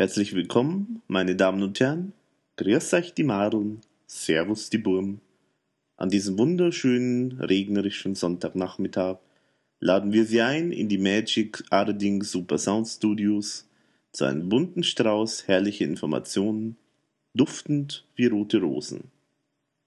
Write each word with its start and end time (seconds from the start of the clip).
Herzlich 0.00 0.34
willkommen, 0.34 1.02
meine 1.08 1.36
Damen 1.36 1.62
und 1.62 1.78
Herren. 1.78 2.14
Grüß 2.56 2.94
euch 2.94 3.12
die 3.12 3.22
Marun, 3.22 3.82
Servus 4.06 4.70
die 4.70 4.78
Burm. 4.78 5.20
An 5.98 6.08
diesem 6.08 6.38
wunderschönen, 6.38 7.38
regnerischen 7.38 8.14
Sonntagnachmittag 8.14 9.18
laden 9.78 10.14
wir 10.14 10.24
Sie 10.24 10.40
ein 10.40 10.72
in 10.72 10.88
die 10.88 10.96
Magic 10.96 11.62
Arding 11.68 12.22
Super 12.22 12.56
Sound 12.56 12.88
Studios 12.88 13.68
zu 14.12 14.24
einem 14.24 14.48
bunten 14.48 14.84
Strauß 14.84 15.46
herrlicher 15.48 15.84
Informationen, 15.84 16.78
duftend 17.34 18.06
wie 18.16 18.28
rote 18.28 18.62
Rosen. 18.62 19.10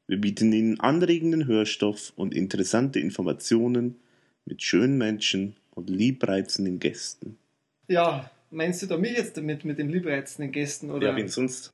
Wir 0.06 0.22
bieten 0.22 0.54
Ihnen 0.54 0.80
anregenden 0.80 1.48
Hörstoff 1.48 2.14
und 2.16 2.36
interessante 2.36 3.00
Informationen 3.00 3.96
mit 4.46 4.62
schönen 4.62 5.00
Menschen 5.00 5.56
und 5.72 5.90
liebreizenden 5.90 6.78
Gästen. 6.78 7.40
Ja, 7.88 8.30
meinst 8.54 8.82
du 8.82 8.88
da 8.88 8.98
mich 8.98 9.18
jetzt 9.18 9.38
damit, 9.38 9.66
mit 9.66 9.78
den 9.78 9.90
liebreizenden 9.90 10.52
Gästen? 10.52 10.92
Oder? 10.92 11.10
Ja, 11.10 11.16
wen 11.16 11.28
sonst? 11.28 11.73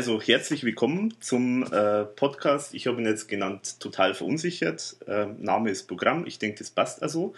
Also 0.00 0.18
herzlich 0.18 0.64
willkommen 0.64 1.12
zum 1.20 1.62
äh, 1.62 2.06
Podcast. 2.06 2.72
Ich 2.72 2.86
habe 2.86 3.02
ihn 3.02 3.06
jetzt 3.06 3.28
genannt 3.28 3.80
Total 3.80 4.14
verunsichert. 4.14 4.96
Ähm, 5.06 5.36
Name 5.40 5.68
ist 5.68 5.88
Programm. 5.88 6.26
Ich 6.26 6.38
denke, 6.38 6.60
das 6.60 6.70
passt 6.70 7.02
also. 7.02 7.34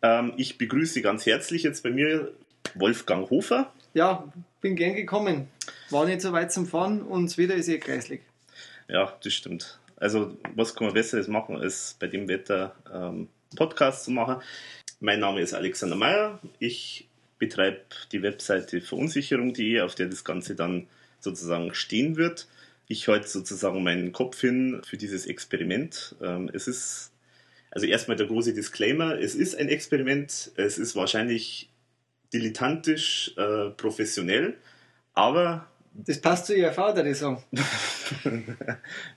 Ähm, 0.00 0.32
ich 0.38 0.56
begrüße 0.56 1.02
ganz 1.02 1.26
herzlich 1.26 1.64
jetzt 1.64 1.82
bei 1.82 1.90
mir 1.90 2.32
Wolfgang 2.76 3.28
Hofer. 3.28 3.70
Ja, 3.92 4.24
bin 4.62 4.74
gern 4.74 4.94
gekommen. 4.94 5.48
War 5.90 6.06
nicht 6.06 6.22
so 6.22 6.32
weit 6.32 6.50
zum 6.50 6.64
Fahren 6.66 7.02
und 7.02 7.36
Wetter 7.36 7.56
ist 7.56 7.68
eh 7.68 7.76
kreislig. 7.76 8.22
Ja, 8.88 9.14
das 9.22 9.34
stimmt. 9.34 9.78
Also, 9.96 10.34
was 10.54 10.74
kann 10.74 10.86
man 10.86 10.94
Besseres 10.94 11.28
machen, 11.28 11.58
als 11.58 11.94
bei 12.00 12.06
dem 12.06 12.26
Wetter 12.26 12.74
ähm, 12.90 13.28
Podcast 13.54 14.04
zu 14.04 14.12
machen? 14.12 14.36
Mein 15.00 15.20
Name 15.20 15.42
ist 15.42 15.52
Alexander 15.52 15.96
Meyer. 15.96 16.38
Ich 16.58 17.06
betreibe 17.38 17.82
die 18.12 18.22
Webseite 18.22 18.80
verunsicherung.de, 18.80 19.82
auf 19.82 19.94
der 19.94 20.06
das 20.06 20.24
Ganze 20.24 20.54
dann 20.54 20.86
sozusagen 21.20 21.74
stehen 21.74 22.16
wird. 22.16 22.48
Ich 22.86 23.06
halte 23.08 23.28
sozusagen 23.28 23.82
meinen 23.82 24.12
Kopf 24.12 24.40
hin 24.40 24.80
für 24.84 24.96
dieses 24.96 25.26
Experiment. 25.26 26.16
Ähm, 26.22 26.50
es 26.52 26.68
ist, 26.68 27.12
also 27.70 27.86
erstmal 27.86 28.16
der 28.16 28.26
große 28.26 28.54
Disclaimer, 28.54 29.18
es 29.18 29.34
ist 29.34 29.56
ein 29.56 29.68
Experiment, 29.68 30.52
es 30.56 30.78
ist 30.78 30.96
wahrscheinlich 30.96 31.70
dilettantisch, 32.32 33.32
äh, 33.36 33.70
professionell, 33.70 34.56
aber 35.14 35.66
das 35.94 36.20
passt 36.20 36.46
zu 36.46 36.54
Ihrer 36.54 36.72
Vater, 36.72 37.02
die 37.02 37.14
sagen. 37.14 37.42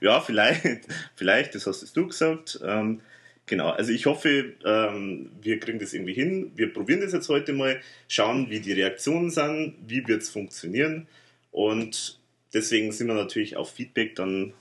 ja, 0.00 0.20
vielleicht, 0.20 0.88
vielleicht, 1.14 1.54
das 1.54 1.66
hast 1.66 1.96
du 1.96 2.08
gesagt. 2.08 2.58
Ähm, 2.64 3.00
genau, 3.46 3.70
also 3.70 3.92
ich 3.92 4.06
hoffe, 4.06 4.54
ähm, 4.64 5.30
wir 5.40 5.60
kriegen 5.60 5.78
das 5.78 5.92
irgendwie 5.92 6.14
hin. 6.14 6.50
Wir 6.56 6.72
probieren 6.72 7.00
das 7.00 7.12
jetzt 7.12 7.28
heute 7.28 7.52
mal, 7.52 7.80
schauen, 8.08 8.50
wie 8.50 8.60
die 8.60 8.72
Reaktionen 8.72 9.30
sind, 9.30 9.76
wie 9.86 10.06
wird 10.08 10.22
es 10.22 10.30
funktionieren. 10.30 11.06
Und 11.52 12.18
deswegen 12.52 12.90
sind 12.90 13.06
wir 13.06 13.14
natürlich 13.14 13.56
auf 13.56 13.70
Feedback 13.70 14.16
dann 14.16 14.54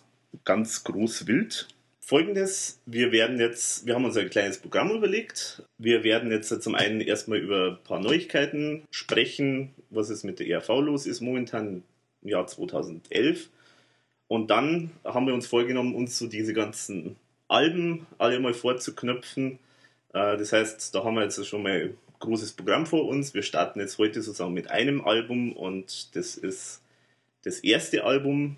ganz 0.43 0.83
groß 0.83 1.25
wild. 1.25 1.67
Folgendes, 1.99 2.79
wir 2.85 3.11
werden 3.11 3.39
jetzt, 3.39 3.85
wir 3.85 3.95
haben 3.95 4.05
uns 4.05 4.17
ein 4.17 4.29
kleines 4.29 4.59
Programm 4.59 4.91
überlegt. 4.91 5.63
Wir 5.77 6.03
werden 6.03 6.29
jetzt 6.29 6.61
zum 6.61 6.75
einen 6.75 6.99
erstmal 6.99 7.39
über 7.39 7.67
ein 7.69 7.83
paar 7.83 8.01
Neuigkeiten 8.01 8.83
sprechen, 8.91 9.73
was 9.89 10.09
es 10.09 10.23
mit 10.23 10.39
der 10.39 10.47
ERV 10.47 10.67
los 10.81 11.05
ist 11.05 11.21
momentan 11.21 11.83
im 12.21 12.29
Jahr 12.29 12.45
2011. 12.47 13.49
Und 14.27 14.49
dann 14.49 14.91
haben 15.05 15.27
wir 15.27 15.33
uns 15.33 15.47
vorgenommen, 15.47 15.95
uns 15.95 16.17
so 16.17 16.27
diese 16.27 16.53
ganzen 16.53 17.15
Alben 17.47 18.07
alle 18.17 18.39
mal 18.39 18.53
vorzuknöpfen. 18.53 19.59
Äh, 20.13 20.37
das 20.37 20.53
heißt, 20.53 20.93
da 20.95 21.03
haben 21.03 21.15
wir 21.15 21.23
jetzt 21.23 21.45
schon 21.45 21.63
mal 21.63 21.93
großes 22.21 22.53
Programm 22.53 22.85
vor 22.85 23.07
uns. 23.07 23.33
Wir 23.33 23.43
starten 23.43 23.79
jetzt 23.81 23.97
heute 23.97 24.21
sozusagen 24.21 24.53
mit 24.53 24.71
einem 24.71 25.01
Album 25.01 25.51
und 25.51 26.15
das 26.15 26.37
ist 26.37 26.81
das 27.43 27.59
erste 27.59 28.05
Album. 28.05 28.57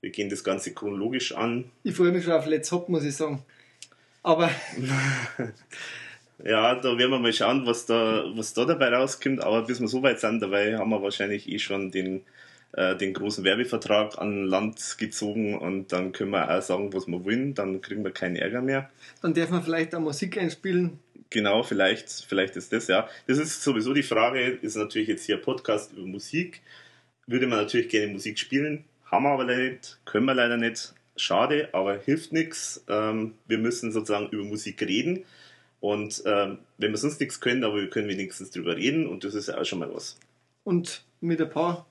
Wir 0.00 0.10
gehen 0.10 0.30
das 0.30 0.44
Ganze 0.44 0.72
chronologisch 0.72 1.34
an. 1.34 1.70
Ich 1.82 1.94
freue 1.94 2.12
mich 2.12 2.24
schon 2.24 2.32
auf 2.32 2.46
Let's 2.46 2.70
Hop, 2.72 2.88
muss 2.88 3.04
ich 3.04 3.16
sagen. 3.16 3.42
Aber. 4.22 4.50
ja, 6.44 6.74
da 6.74 6.98
werden 6.98 7.10
wir 7.10 7.18
mal 7.18 7.32
schauen, 7.32 7.66
was 7.66 7.86
da, 7.86 8.24
was 8.34 8.54
da 8.54 8.64
dabei 8.64 8.88
rauskommt. 8.88 9.42
Aber 9.42 9.62
bis 9.62 9.80
wir 9.80 9.88
so 9.88 10.02
weit 10.02 10.20
sind, 10.20 10.40
dabei 10.40 10.78
haben 10.78 10.90
wir 10.90 11.02
wahrscheinlich 11.02 11.48
eh 11.50 11.58
schon 11.58 11.90
den, 11.90 12.22
äh, 12.72 12.96
den 12.96 13.12
großen 13.12 13.44
Werbevertrag 13.44 14.18
an 14.18 14.44
Land 14.44 14.96
gezogen 14.98 15.58
und 15.58 15.92
dann 15.92 16.12
können 16.12 16.30
wir 16.30 16.50
auch 16.50 16.62
sagen, 16.62 16.92
was 16.94 17.06
wir 17.06 17.24
wollen. 17.24 17.54
Dann 17.54 17.80
kriegen 17.80 18.04
wir 18.04 18.12
keinen 18.12 18.36
Ärger 18.36 18.62
mehr. 18.62 18.90
Dann 19.20 19.34
dürfen 19.34 19.54
wir 19.54 19.62
vielleicht 19.62 19.94
auch 19.94 20.00
Musik 20.00 20.38
einspielen. 20.38 20.98
Genau, 21.30 21.62
vielleicht, 21.62 22.10
vielleicht 22.28 22.56
ist 22.56 22.72
das 22.72 22.88
ja. 22.88 23.08
Das 23.26 23.38
ist 23.38 23.62
sowieso 23.62 23.94
die 23.94 24.02
Frage, 24.02 24.40
ist 24.40 24.76
natürlich 24.76 25.08
jetzt 25.08 25.24
hier 25.24 25.36
Podcast 25.36 25.92
über 25.92 26.06
Musik 26.06 26.60
würde 27.30 27.46
man 27.46 27.60
natürlich 27.60 27.88
gerne 27.88 28.12
Musik 28.12 28.38
spielen, 28.38 28.84
haben 29.04 29.24
wir 29.24 29.30
aber 29.30 29.44
leider 29.44 29.70
nicht, 29.70 30.00
können 30.04 30.26
wir 30.26 30.34
leider 30.34 30.56
nicht. 30.56 30.94
Schade, 31.16 31.68
aber 31.72 31.98
hilft 31.98 32.32
nichts. 32.32 32.84
Ähm, 32.88 33.34
wir 33.46 33.58
müssen 33.58 33.92
sozusagen 33.92 34.28
über 34.30 34.44
Musik 34.44 34.80
reden. 34.82 35.24
Und 35.80 36.22
ähm, 36.26 36.58
wenn 36.78 36.90
wir 36.90 36.96
sonst 36.96 37.20
nichts 37.20 37.40
können, 37.40 37.62
aber 37.62 37.76
wir 37.76 37.90
können 37.90 38.08
wenigstens 38.08 38.50
drüber 38.50 38.76
reden 38.76 39.06
und 39.06 39.24
das 39.24 39.34
ist 39.34 39.48
ja 39.48 39.58
auch 39.58 39.64
schon 39.64 39.80
mal 39.80 39.92
was. 39.92 40.18
Und 40.64 41.04
mit 41.20 41.40
ein 41.40 41.50
paar 41.50 41.86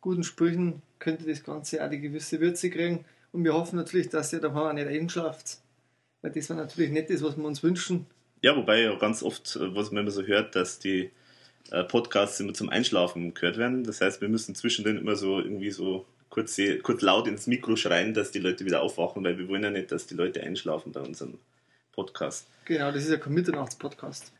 guten 0.00 0.24
Sprüchen 0.24 0.82
könnte 0.98 1.26
das 1.26 1.42
Ganze 1.42 1.84
auch 1.84 1.90
die 1.90 2.00
gewisse 2.00 2.40
Würze 2.40 2.70
kriegen. 2.70 3.04
Und 3.32 3.44
wir 3.44 3.54
hoffen 3.54 3.76
natürlich, 3.76 4.08
dass 4.08 4.32
ihr 4.32 4.40
da 4.40 4.72
nicht 4.72 4.88
einschlaft. 4.88 5.58
Weil 6.22 6.32
das 6.32 6.50
war 6.50 6.56
natürlich 6.56 6.90
nicht 6.90 7.10
das, 7.10 7.22
was 7.22 7.36
wir 7.36 7.44
uns 7.44 7.62
wünschen. 7.62 8.06
Ja, 8.42 8.56
wobei 8.56 8.82
ja 8.82 8.94
ganz 8.96 9.22
oft, 9.22 9.56
äh, 9.56 9.74
was 9.74 9.90
man 9.90 10.02
immer 10.02 10.10
so 10.10 10.22
hört, 10.22 10.54
dass 10.54 10.78
die 10.78 11.10
äh, 11.70 11.84
Podcasts 11.84 12.38
immer 12.40 12.54
zum 12.54 12.68
Einschlafen 12.68 13.34
gehört 13.34 13.58
werden. 13.58 13.84
Das 13.84 14.00
heißt, 14.00 14.20
wir 14.20 14.28
müssen 14.28 14.54
zwischendrin 14.54 14.98
immer 14.98 15.16
so 15.16 15.40
irgendwie 15.40 15.70
so 15.70 16.06
kurz, 16.28 16.60
kurz 16.82 17.02
laut 17.02 17.26
ins 17.26 17.46
Mikro 17.46 17.76
schreien, 17.76 18.14
dass 18.14 18.30
die 18.30 18.38
Leute 18.38 18.64
wieder 18.64 18.82
aufwachen, 18.82 19.24
weil 19.24 19.38
wir 19.38 19.48
wollen 19.48 19.64
ja 19.64 19.70
nicht, 19.70 19.90
dass 19.90 20.06
die 20.06 20.14
Leute 20.14 20.42
einschlafen 20.42 20.92
bei 20.92 21.00
unserem 21.00 21.38
Podcast. 21.92 22.46
Genau, 22.66 22.92
das 22.92 23.04
ist 23.04 23.10
ja 23.10 23.16
kein 23.16 23.32
Mitternachts-Podcast. 23.32 24.32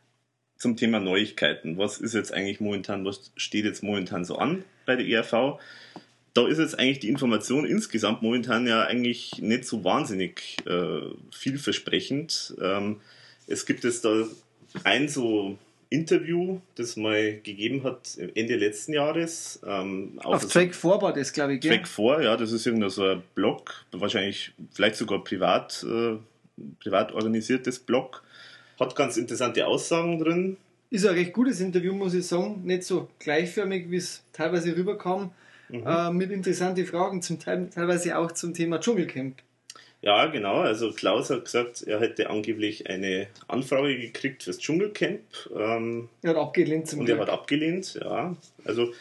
Zum 0.57 0.77
Thema 0.77 0.99
Neuigkeiten. 0.99 1.77
Was 1.77 1.97
ist 1.97 2.13
jetzt 2.13 2.33
eigentlich 2.33 2.59
momentan, 2.59 3.05
was 3.05 3.31
steht 3.35 3.65
jetzt 3.65 3.83
momentan 3.83 4.25
so 4.25 4.37
an 4.37 4.63
bei 4.85 4.95
der 4.95 5.07
ERV? 5.07 5.59
Da 6.33 6.47
ist 6.47 6.59
jetzt 6.59 6.77
eigentlich 6.77 6.99
die 6.99 7.09
Information 7.09 7.65
insgesamt 7.65 8.21
momentan 8.21 8.67
ja 8.67 8.83
eigentlich 8.83 9.39
nicht 9.39 9.65
so 9.65 9.83
wahnsinnig 9.83 10.57
äh, 10.67 11.01
vielversprechend. 11.31 12.55
Ähm, 12.61 13.01
es 13.47 13.65
gibt 13.65 13.83
jetzt 13.83 14.05
da 14.05 14.25
ein 14.83 15.07
so 15.07 15.57
Interview, 15.89 16.59
das 16.75 16.97
mal 16.97 17.39
gegeben 17.41 17.83
hat 17.83 18.17
Ende 18.35 18.57
letzten 18.57 18.93
Jahres. 18.93 19.59
Ähm, 19.65 20.19
auf, 20.23 20.43
auf 20.43 20.51
Track 20.51 20.75
4 20.75 21.01
war 21.01 21.13
das, 21.13 21.31
glaube 21.31 21.55
ich. 21.55 21.61
Gell? 21.61 21.71
Track 21.71 21.87
4, 21.87 22.23
ja, 22.23 22.37
das 22.37 22.51
ist 22.51 22.65
irgendein 22.65 22.89
so 22.89 23.03
ein 23.05 23.23
Blog, 23.35 23.85
wahrscheinlich 23.91 24.51
vielleicht 24.71 24.97
sogar 24.97 25.23
privat, 25.23 25.85
äh, 25.87 26.17
privat 26.79 27.13
organisiertes 27.13 27.79
Blog. 27.79 28.23
Hat 28.79 28.95
ganz 28.95 29.17
interessante 29.17 29.65
Aussagen 29.65 30.19
drin. 30.19 30.57
Ist 30.89 31.05
ein 31.05 31.15
recht 31.15 31.33
gutes 31.33 31.59
Interview, 31.61 31.93
muss 31.93 32.13
ich 32.13 32.27
sagen. 32.27 32.61
Nicht 32.65 32.83
so 32.83 33.09
gleichförmig, 33.19 33.89
wie 33.89 33.97
es 33.97 34.23
teilweise 34.33 34.75
rüberkam. 34.75 35.31
Mhm. 35.69 35.83
Äh, 35.85 36.11
mit 36.11 36.31
interessanten 36.31 36.85
Fragen, 36.85 37.21
zum 37.21 37.39
Teil, 37.39 37.69
teilweise 37.73 38.17
auch 38.17 38.31
zum 38.31 38.53
Thema 38.53 38.79
Dschungelcamp. 38.79 39.35
Ja, 40.07 40.27
genau. 40.27 40.61
Also 40.61 40.93
Klaus 40.93 41.29
hat 41.29 41.43
gesagt, 41.43 41.83
er 41.83 41.99
hätte 41.99 42.29
angeblich 42.29 42.89
eine 42.89 43.27
Anfrage 43.49 43.99
gekriegt 43.99 44.43
fürs 44.43 44.57
Dschungelcamp. 44.57 45.19
Ähm, 45.53 46.07
er 46.21 46.29
hat 46.29 46.37
abgelehnt 46.37 46.87
zum 46.87 47.01
Und 47.01 47.07
Glück. 47.07 47.17
er 47.17 47.23
hat 47.23 47.29
abgelehnt, 47.29 47.99
ja. 48.01 48.33
Also 48.63 48.93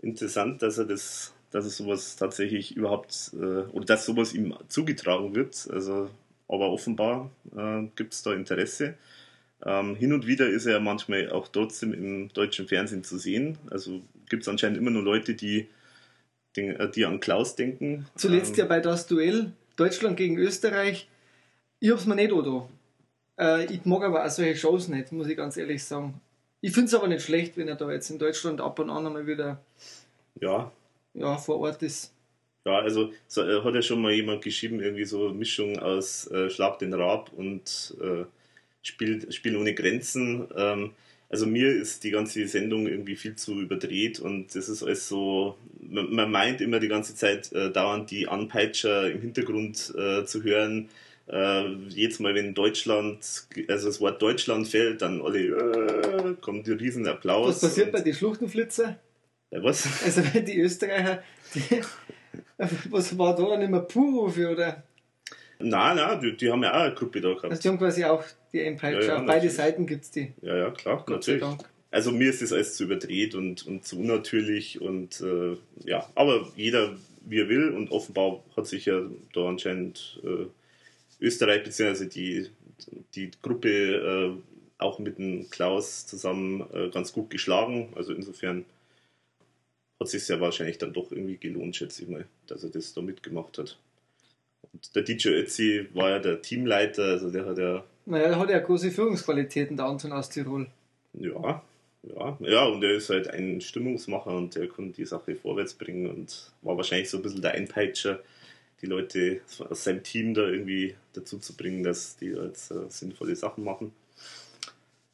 interessant, 0.00 0.62
dass 0.62 0.78
er 0.78 0.84
das, 0.84 1.34
dass 1.50 1.64
er 1.64 1.70
sowas 1.72 2.14
tatsächlich 2.14 2.76
überhaupt, 2.76 3.32
äh, 3.34 3.62
oder 3.72 3.86
dass 3.86 4.06
sowas 4.06 4.32
ihm 4.32 4.54
zugetragen 4.68 5.34
wird. 5.34 5.68
Also, 5.68 6.08
aber 6.46 6.70
offenbar 6.70 7.32
äh, 7.56 7.88
gibt 7.96 8.12
es 8.14 8.22
da 8.22 8.32
Interesse. 8.32 8.94
Ähm, 9.66 9.96
hin 9.96 10.12
und 10.12 10.28
wieder 10.28 10.48
ist 10.48 10.66
er 10.66 10.78
manchmal 10.78 11.28
auch 11.30 11.48
trotzdem 11.48 11.92
im 11.92 12.32
deutschen 12.32 12.68
Fernsehen 12.68 13.02
zu 13.02 13.18
sehen. 13.18 13.58
Also 13.68 14.00
gibt 14.28 14.44
es 14.44 14.48
anscheinend 14.48 14.78
immer 14.78 14.92
nur 14.92 15.02
Leute, 15.02 15.34
die, 15.34 15.66
die 16.54 17.04
an 17.04 17.18
Klaus 17.18 17.56
denken. 17.56 18.06
Zuletzt 18.14 18.52
ähm, 18.52 18.58
ja 18.58 18.64
bei 18.66 18.78
das 18.78 19.08
Duell 19.08 19.54
Deutschland 19.80 20.16
gegen 20.16 20.36
Österreich, 20.38 21.08
ich 21.78 21.90
hab's 21.90 22.06
mir 22.06 22.16
nicht 22.16 22.32
oder. 22.32 22.68
Äh, 23.38 23.64
ich 23.72 23.84
mag 23.86 24.02
aber 24.02 24.24
auch 24.24 24.30
solche 24.30 24.56
Shows 24.56 24.88
nicht, 24.88 25.12
muss 25.12 25.28
ich 25.28 25.36
ganz 25.36 25.56
ehrlich 25.56 25.82
sagen. 25.82 26.20
Ich 26.60 26.72
finde 26.72 26.88
es 26.88 26.94
aber 26.94 27.08
nicht 27.08 27.24
schlecht, 27.24 27.56
wenn 27.56 27.68
er 27.68 27.76
da 27.76 27.90
jetzt 27.90 28.10
in 28.10 28.18
Deutschland 28.18 28.60
ab 28.60 28.78
und 28.78 28.90
an 28.90 29.06
einmal 29.06 29.26
wieder 29.26 29.62
ja. 30.40 30.70
Ja, 31.14 31.36
vor 31.36 31.60
Ort 31.60 31.82
ist. 31.82 32.14
Ja, 32.66 32.78
also 32.78 33.12
so, 33.26 33.42
äh, 33.42 33.62
hat 33.62 33.74
ja 33.74 33.82
schon 33.82 34.02
mal 34.02 34.12
jemand 34.12 34.42
geschrieben, 34.42 34.80
irgendwie 34.80 35.04
so 35.04 35.30
Mischung 35.30 35.78
aus 35.78 36.30
äh, 36.30 36.50
Schlag 36.50 36.78
den 36.78 36.92
Rab 36.92 37.32
und 37.32 37.96
äh, 38.00 38.24
Spiel, 38.82 39.30
Spiel 39.32 39.56
ohne 39.56 39.74
Grenzen. 39.74 40.46
Ähm, 40.56 40.92
also 41.30 41.46
mir 41.46 41.68
ist 41.70 42.02
die 42.02 42.10
ganze 42.10 42.46
Sendung 42.48 42.88
irgendwie 42.88 43.14
viel 43.14 43.36
zu 43.36 43.60
überdreht 43.60 44.18
und 44.18 44.54
das 44.56 44.68
ist 44.68 44.82
alles 44.82 45.08
so, 45.08 45.56
man, 45.80 46.12
man 46.12 46.30
meint 46.30 46.60
immer 46.60 46.80
die 46.80 46.88
ganze 46.88 47.14
Zeit 47.14 47.52
äh, 47.52 47.70
dauernd 47.70 48.10
die 48.10 48.26
Anpeitscher 48.26 49.10
im 49.10 49.20
Hintergrund 49.20 49.94
äh, 49.96 50.24
zu 50.24 50.42
hören. 50.42 50.88
Äh, 51.28 51.68
jedes 51.88 52.18
Mal, 52.18 52.34
wenn 52.34 52.52
Deutschland, 52.54 53.46
also 53.68 53.86
das 53.86 54.00
Wort 54.00 54.20
Deutschland 54.20 54.66
fällt, 54.66 55.02
dann 55.02 55.22
alle, 55.22 55.38
äh, 55.38 56.34
kommt 56.40 56.66
ein 56.66 56.78
riesen 56.78 57.06
Applaus. 57.06 57.48
Was 57.48 57.60
passiert 57.60 57.92
bei 57.92 58.00
den 58.00 58.14
Schluchtenflitzer? 58.14 58.98
Ja, 59.52 59.62
was? 59.62 59.86
Also 60.04 60.22
wenn 60.32 60.44
die 60.44 60.58
Österreicher, 60.58 61.22
die, 61.54 61.80
was 62.90 63.16
war 63.16 63.36
da 63.36 63.50
dann 63.50 63.62
immer 63.62 63.80
Puhrufe 63.80 64.50
oder? 64.50 64.82
Nein, 65.60 65.96
nein, 65.96 66.20
die, 66.20 66.36
die, 66.36 66.50
haben 66.50 66.64
ja 66.64 66.72
auch 66.72 66.84
eine 66.86 66.94
Gruppe 66.94 67.20
da 67.20 67.28
gehabt. 67.28 67.44
Also 67.44 67.62
die 67.62 67.68
haben 67.68 67.78
quasi 67.78 68.04
auch 68.04 68.24
die 68.52 68.60
Endpeitscher. 68.60 69.06
Ja, 69.06 69.18
ja, 69.18 69.24
Beide 69.24 69.50
Seiten 69.50 69.86
gibt 69.86 70.04
es 70.04 70.10
die. 70.10 70.32
Ja, 70.42 70.56
ja, 70.56 70.70
klar, 70.70 70.98
Gott 70.98 71.26
natürlich. 71.26 71.44
Also 71.92 72.12
mir 72.12 72.30
ist 72.30 72.40
das 72.40 72.52
alles 72.52 72.76
zu 72.76 72.84
überdreht 72.84 73.34
und, 73.34 73.66
und 73.66 73.84
zu 73.84 73.98
unnatürlich 73.98 74.80
und 74.80 75.20
äh, 75.20 75.56
ja, 75.84 76.08
aber 76.14 76.48
jeder 76.54 76.96
wie 77.22 77.40
er 77.40 77.48
will 77.48 77.70
und 77.70 77.90
offenbar 77.90 78.42
hat 78.56 78.66
sich 78.66 78.86
ja 78.86 79.02
da 79.34 79.48
anscheinend 79.48 80.20
äh, 80.24 80.46
Österreich 81.20 81.64
bzw. 81.64 82.06
Die, 82.06 82.46
die 83.14 83.30
Gruppe 83.42 83.68
äh, 83.68 84.32
auch 84.78 84.98
mit 84.98 85.18
dem 85.18 85.50
Klaus 85.50 86.06
zusammen 86.06 86.64
äh, 86.72 86.88
ganz 86.88 87.12
gut 87.12 87.30
geschlagen. 87.30 87.92
Also 87.96 88.12
insofern 88.12 88.64
hat 90.00 90.06
es 90.06 90.12
sich 90.12 90.28
ja 90.28 90.40
wahrscheinlich 90.40 90.78
dann 90.78 90.92
doch 90.92 91.12
irgendwie 91.12 91.36
gelohnt, 91.36 91.76
schätze 91.76 92.02
ich 92.02 92.08
mal, 92.08 92.24
dass 92.46 92.64
er 92.64 92.70
das 92.70 92.94
da 92.94 93.02
mitgemacht 93.02 93.58
hat. 93.58 93.76
Und 94.72 94.94
der 94.94 95.02
DJ 95.02 95.28
Ötzi 95.28 95.86
war 95.92 96.10
ja 96.10 96.18
der 96.18 96.40
Teamleiter, 96.40 97.04
also 97.04 97.30
der 97.30 97.46
hat 97.46 97.58
ja. 97.58 97.84
Naja, 98.10 98.28
der 98.28 98.38
hat 98.40 98.50
ja 98.50 98.58
große 98.58 98.90
Führungsqualitäten, 98.90 99.76
der 99.76 99.86
Anton 99.86 100.12
aus 100.12 100.28
Tirol. 100.28 100.66
Ja, 101.12 101.62
ja, 102.02 102.36
ja, 102.40 102.64
und 102.64 102.82
er 102.82 102.94
ist 102.94 103.08
halt 103.08 103.28
ein 103.28 103.60
Stimmungsmacher 103.60 104.30
und 104.32 104.56
der 104.56 104.68
kann 104.68 104.92
die 104.92 105.04
Sache 105.04 105.36
vorwärts 105.36 105.74
bringen 105.74 106.10
und 106.10 106.50
war 106.62 106.76
wahrscheinlich 106.76 107.08
so 107.08 107.18
ein 107.18 107.22
bisschen 107.22 107.40
der 107.40 107.52
Einpeitscher, 107.52 108.20
die 108.82 108.86
Leute 108.86 109.42
aus 109.68 109.84
seinem 109.84 110.02
Team 110.02 110.34
da 110.34 110.42
irgendwie 110.42 110.96
dazu 111.12 111.38
zu 111.38 111.54
bringen, 111.54 111.84
dass 111.84 112.16
die 112.16 112.30
jetzt 112.30 112.72
äh, 112.72 112.88
sinnvolle 112.88 113.36
Sachen 113.36 113.62
machen. 113.62 113.92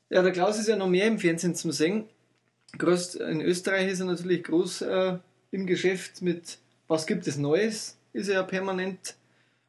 Ja, 0.09 0.23
der 0.23 0.33
Klaus 0.33 0.59
ist 0.59 0.69
ja 0.69 0.77
noch 0.77 0.89
mehr 0.89 1.07
im 1.07 1.19
Fernsehen 1.19 1.55
zum 1.55 1.73
Singen. 1.73 2.05
Groß, 2.79 3.17
in 3.17 3.43
Österreich 3.43 3.91
ist 3.91 4.01
er 4.01 4.07
natürlich 4.07 4.43
groß 4.45 4.83
äh, 4.83 5.19
im 5.51 5.67
Geschäft 5.67 6.23
mit 6.23 6.57
Was 6.89 7.07
gibt 7.07 7.27
es 7.27 7.37
Neues? 7.37 7.99
Ist 8.15 8.29
er 8.29 8.37
ja 8.37 8.43
permanent 8.43 9.17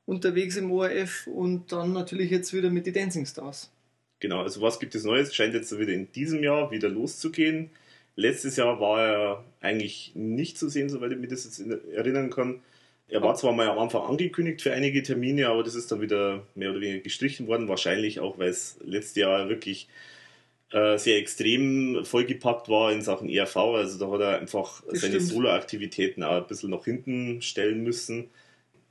unterwegs 0.08 0.56
im 0.56 0.72
ORF 0.72 1.28
und 1.28 1.72
dann 1.72 1.94
natürlich 1.94 2.32
jetzt 2.32 2.54
wieder 2.54 2.72
mit 2.72 2.88
den 2.88 2.94
Dancing 2.96 3.26
Stars. 3.28 3.70
Genau, 4.20 4.42
also 4.42 4.62
was 4.62 4.80
gibt 4.80 4.96
es 4.96 5.04
Neues? 5.04 5.36
Scheint 5.36 5.54
jetzt 5.54 5.78
wieder 5.78 5.94
in 5.94 6.12
diesem 6.12 6.42
Jahr 6.42 6.72
wieder 6.72 6.90
loszugehen. 6.90 7.70
Letztes 8.16 8.56
Jahr 8.56 8.80
war 8.80 9.06
er 9.06 9.44
eigentlich 9.62 10.14
nicht 10.16 10.58
zu 10.58 10.70
sehen, 10.70 10.90
soweit 10.90 11.12
ich 11.12 11.20
mich 11.20 11.30
das 11.30 11.44
jetzt 11.44 11.60
erinnern 11.60 12.32
kann. 12.32 12.62
Er 13.10 13.22
war 13.22 13.36
zwar 13.36 13.54
mal 13.54 13.70
am 13.70 13.78
Anfang 13.78 14.02
angekündigt 14.02 14.62
für 14.62 14.74
einige 14.74 15.04
Termine, 15.04 15.50
aber 15.50 15.62
das 15.62 15.76
ist 15.76 15.92
dann 15.92 16.02
wieder 16.02 16.48
mehr 16.56 16.72
oder 16.72 16.82
weniger 16.82 17.04
gestrichen 17.04 17.48
worden. 17.48 17.68
Wahrscheinlich 17.68 18.20
auch, 18.20 18.40
weil 18.40 18.50
es 18.50 18.80
letztes 18.84 19.18
Jahr 19.18 19.50
wirklich 19.50 19.88
äh, 20.72 20.98
sehr 20.98 21.18
extrem 21.18 22.04
vollgepackt 22.04 22.70
war 22.70 22.92
in 22.92 23.02
Sachen 23.02 23.30
ERV. 23.30 23.56
Also 23.56 24.00
da 24.00 24.12
hat 24.12 24.22
er 24.22 24.40
einfach 24.40 24.84
das 24.90 25.02
seine 25.02 25.20
Solo-Aktivitäten 25.20 26.24
auch 26.24 26.42
ein 26.42 26.48
bisschen 26.48 26.72
nach 26.72 26.86
hinten 26.86 27.42
stellen 27.42 27.84
müssen. 27.84 28.30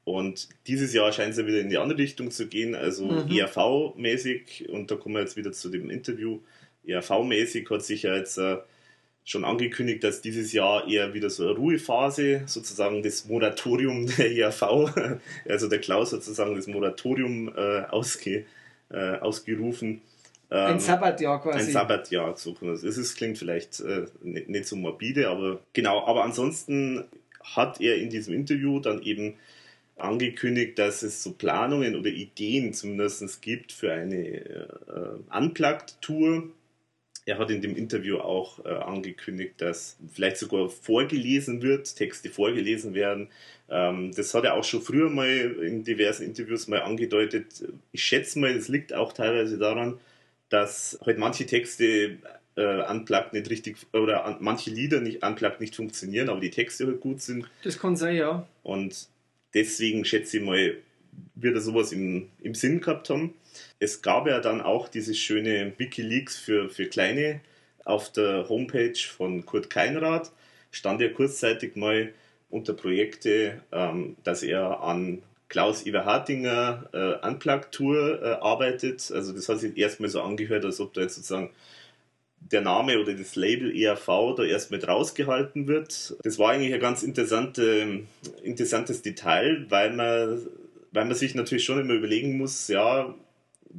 Und 0.06 0.48
dieses 0.68 0.94
Jahr 0.94 1.10
scheint 1.10 1.32
es 1.32 1.38
ja 1.38 1.48
wieder 1.48 1.58
in 1.58 1.68
die 1.68 1.78
andere 1.78 1.98
Richtung 1.98 2.30
zu 2.30 2.46
gehen, 2.46 2.76
also 2.76 3.06
mhm. 3.06 3.28
ERV-mäßig. 3.28 4.68
Und 4.68 4.88
da 4.88 4.94
kommen 4.94 5.16
wir 5.16 5.20
jetzt 5.22 5.36
wieder 5.36 5.50
zu 5.50 5.68
dem 5.68 5.90
Interview. 5.90 6.38
ERV-mäßig 6.86 7.68
hat 7.68 7.82
sich 7.82 8.04
ja 8.04 8.14
jetzt 8.14 8.38
äh, 8.38 8.58
schon 9.24 9.44
angekündigt, 9.44 10.04
dass 10.04 10.20
dieses 10.20 10.52
Jahr 10.52 10.86
eher 10.86 11.12
wieder 11.12 11.28
so 11.28 11.42
eine 11.42 11.56
Ruhephase, 11.56 12.42
sozusagen 12.46 13.02
das 13.02 13.26
Moratorium 13.26 14.06
der 14.06 14.30
ERV, 14.30 14.62
also 15.48 15.68
der 15.68 15.80
Klaus 15.80 16.10
sozusagen 16.10 16.54
das 16.54 16.68
Moratorium 16.68 17.52
äh, 17.56 17.80
ausge, 17.90 18.44
äh, 18.90 19.16
ausgerufen. 19.16 20.02
Ähm, 20.52 20.74
ein 20.74 20.78
Sabbatjahr 20.78 21.42
quasi. 21.42 21.58
Ein 21.58 21.72
Sabbatjahr, 21.72 22.36
so 22.36 22.54
Es 22.72 22.84
ist, 22.84 23.16
klingt 23.16 23.38
vielleicht 23.38 23.80
äh, 23.80 24.06
nicht, 24.22 24.48
nicht 24.48 24.66
so 24.66 24.76
morbide, 24.76 25.30
aber 25.30 25.58
genau. 25.72 26.06
Aber 26.06 26.22
ansonsten 26.22 27.02
hat 27.42 27.80
er 27.80 27.96
in 27.96 28.08
diesem 28.08 28.34
Interview 28.34 28.78
dann 28.78 29.02
eben 29.02 29.34
angekündigt, 29.96 30.78
dass 30.78 31.02
es 31.02 31.22
so 31.22 31.32
Planungen 31.32 31.96
oder 31.96 32.10
Ideen 32.10 32.72
zumindest 32.74 33.40
gibt 33.42 33.72
für 33.72 33.92
eine 33.92 34.16
äh, 34.18 35.36
Unplugged-Tour. 35.36 36.50
Er 37.24 37.38
hat 37.38 37.50
in 37.50 37.60
dem 37.60 37.74
Interview 37.74 38.18
auch 38.18 38.64
äh, 38.64 38.68
angekündigt, 38.68 39.54
dass 39.58 39.96
vielleicht 40.12 40.36
sogar 40.36 40.68
vorgelesen 40.68 41.62
wird, 41.62 41.96
Texte 41.96 42.30
vorgelesen 42.30 42.94
werden. 42.94 43.28
Ähm, 43.68 44.12
das 44.14 44.32
hat 44.34 44.44
er 44.44 44.54
auch 44.54 44.64
schon 44.64 44.82
früher 44.82 45.10
mal 45.10 45.28
in 45.28 45.82
diversen 45.82 46.24
Interviews 46.24 46.68
mal 46.68 46.82
angedeutet. 46.82 47.64
Ich 47.90 48.04
schätze 48.04 48.38
mal, 48.38 48.54
das 48.54 48.68
liegt 48.68 48.92
auch 48.92 49.12
teilweise 49.12 49.58
daran, 49.58 49.98
dass 50.50 50.98
halt 51.04 51.18
manche 51.18 51.46
Texte 51.46 52.18
äh, 52.54 52.90
unplugged 52.90 53.32
nicht 53.32 53.50
richtig 53.50 53.76
oder 53.92 54.24
an, 54.24 54.36
manche 54.40 54.70
Lieder 54.70 55.00
nicht 55.00 55.24
unplugged 55.24 55.60
nicht 55.60 55.74
funktionieren, 55.74 56.28
aber 56.28 56.40
die 56.40 56.50
Texte 56.50 56.86
halt 56.86 57.00
gut 57.00 57.22
sind. 57.22 57.48
Das 57.64 57.78
kann 57.78 57.96
sein, 57.96 58.14
ja. 58.16 58.46
Und 58.62 59.08
deswegen 59.56 60.04
schätze 60.04 60.36
ich 60.36 60.44
mal, 60.44 60.76
wird 61.34 61.54
er 61.54 61.60
sowas 61.60 61.90
im, 61.90 62.28
im 62.40 62.54
Sinn 62.54 62.80
gehabt 62.80 63.10
haben. 63.10 63.34
Es 63.80 64.02
gab 64.02 64.28
ja 64.28 64.38
dann 64.38 64.60
auch 64.60 64.88
dieses 64.88 65.18
schöne 65.18 65.72
Wikileaks 65.78 66.38
für, 66.38 66.68
für 66.68 66.86
Kleine 66.86 67.40
auf 67.84 68.12
der 68.12 68.48
Homepage 68.48 68.98
von 68.98 69.46
Kurt 69.46 69.70
Keinrad. 69.70 70.30
Stand 70.70 71.00
ja 71.00 71.08
kurzzeitig 71.08 71.74
mal 71.74 72.12
unter 72.50 72.74
Projekte, 72.74 73.62
ähm, 73.72 74.16
dass 74.24 74.42
er 74.42 74.82
an 74.82 75.22
Klaus 75.48 75.86
Iver 75.86 76.04
Hartinger 76.04 76.88
äh, 76.92 77.26
Unplugged 77.26 77.72
Tour 77.72 78.20
äh, 78.22 78.26
arbeitet. 78.42 79.10
Also 79.10 79.32
das 79.32 79.48
hat 79.48 79.60
sich 79.60 79.76
erstmal 79.78 80.10
so 80.10 80.20
angehört, 80.20 80.64
als 80.64 80.80
ob 80.80 80.92
da 80.92 81.00
jetzt 81.00 81.14
sozusagen 81.14 81.50
der 82.40 82.60
Name 82.60 83.00
oder 83.00 83.14
das 83.14 83.36
Label 83.36 83.76
ERV 83.76 84.34
da 84.36 84.44
erst 84.44 84.70
mit 84.70 84.86
rausgehalten 84.86 85.66
wird. 85.66 86.16
Das 86.22 86.38
war 86.38 86.50
eigentlich 86.50 86.74
ein 86.74 86.80
ganz 86.80 87.02
interessante, 87.02 88.02
interessantes 88.42 89.02
Detail, 89.02 89.66
weil 89.68 89.92
man, 89.92 90.46
weil 90.92 91.04
man 91.04 91.14
sich 91.14 91.34
natürlich 91.34 91.64
schon 91.64 91.80
immer 91.80 91.94
überlegen 91.94 92.36
muss, 92.36 92.68
ja, 92.68 93.14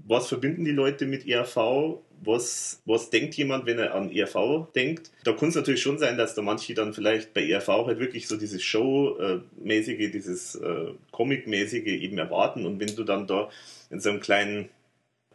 was 0.05 0.27
verbinden 0.27 0.65
die 0.65 0.71
Leute 0.71 1.05
mit 1.05 1.27
ERV? 1.27 1.99
Was, 2.23 2.81
was 2.85 3.11
denkt 3.11 3.35
jemand, 3.35 3.67
wenn 3.67 3.77
er 3.77 3.93
an 3.93 4.11
ERV 4.11 4.71
denkt? 4.75 5.11
Da 5.23 5.33
kann 5.33 5.49
es 5.49 5.55
natürlich 5.55 5.83
schon 5.83 5.99
sein, 5.99 6.17
dass 6.17 6.33
da 6.33 6.41
manche 6.41 6.73
dann 6.73 6.93
vielleicht 6.93 7.33
bei 7.33 7.47
ERV 7.47 7.67
halt 7.67 7.99
wirklich 7.99 8.27
so 8.27 8.37
dieses 8.37 8.63
Show-mäßige, 8.63 10.11
dieses 10.11 10.55
äh, 10.55 10.93
Comic-mäßige 11.11 11.85
eben 11.85 12.17
erwarten. 12.17 12.65
Und 12.65 12.79
wenn 12.79 12.95
du 12.95 13.03
dann 13.03 13.27
da 13.27 13.49
in 13.91 13.99
so 13.99 14.09
einem 14.09 14.19
kleinen 14.19 14.69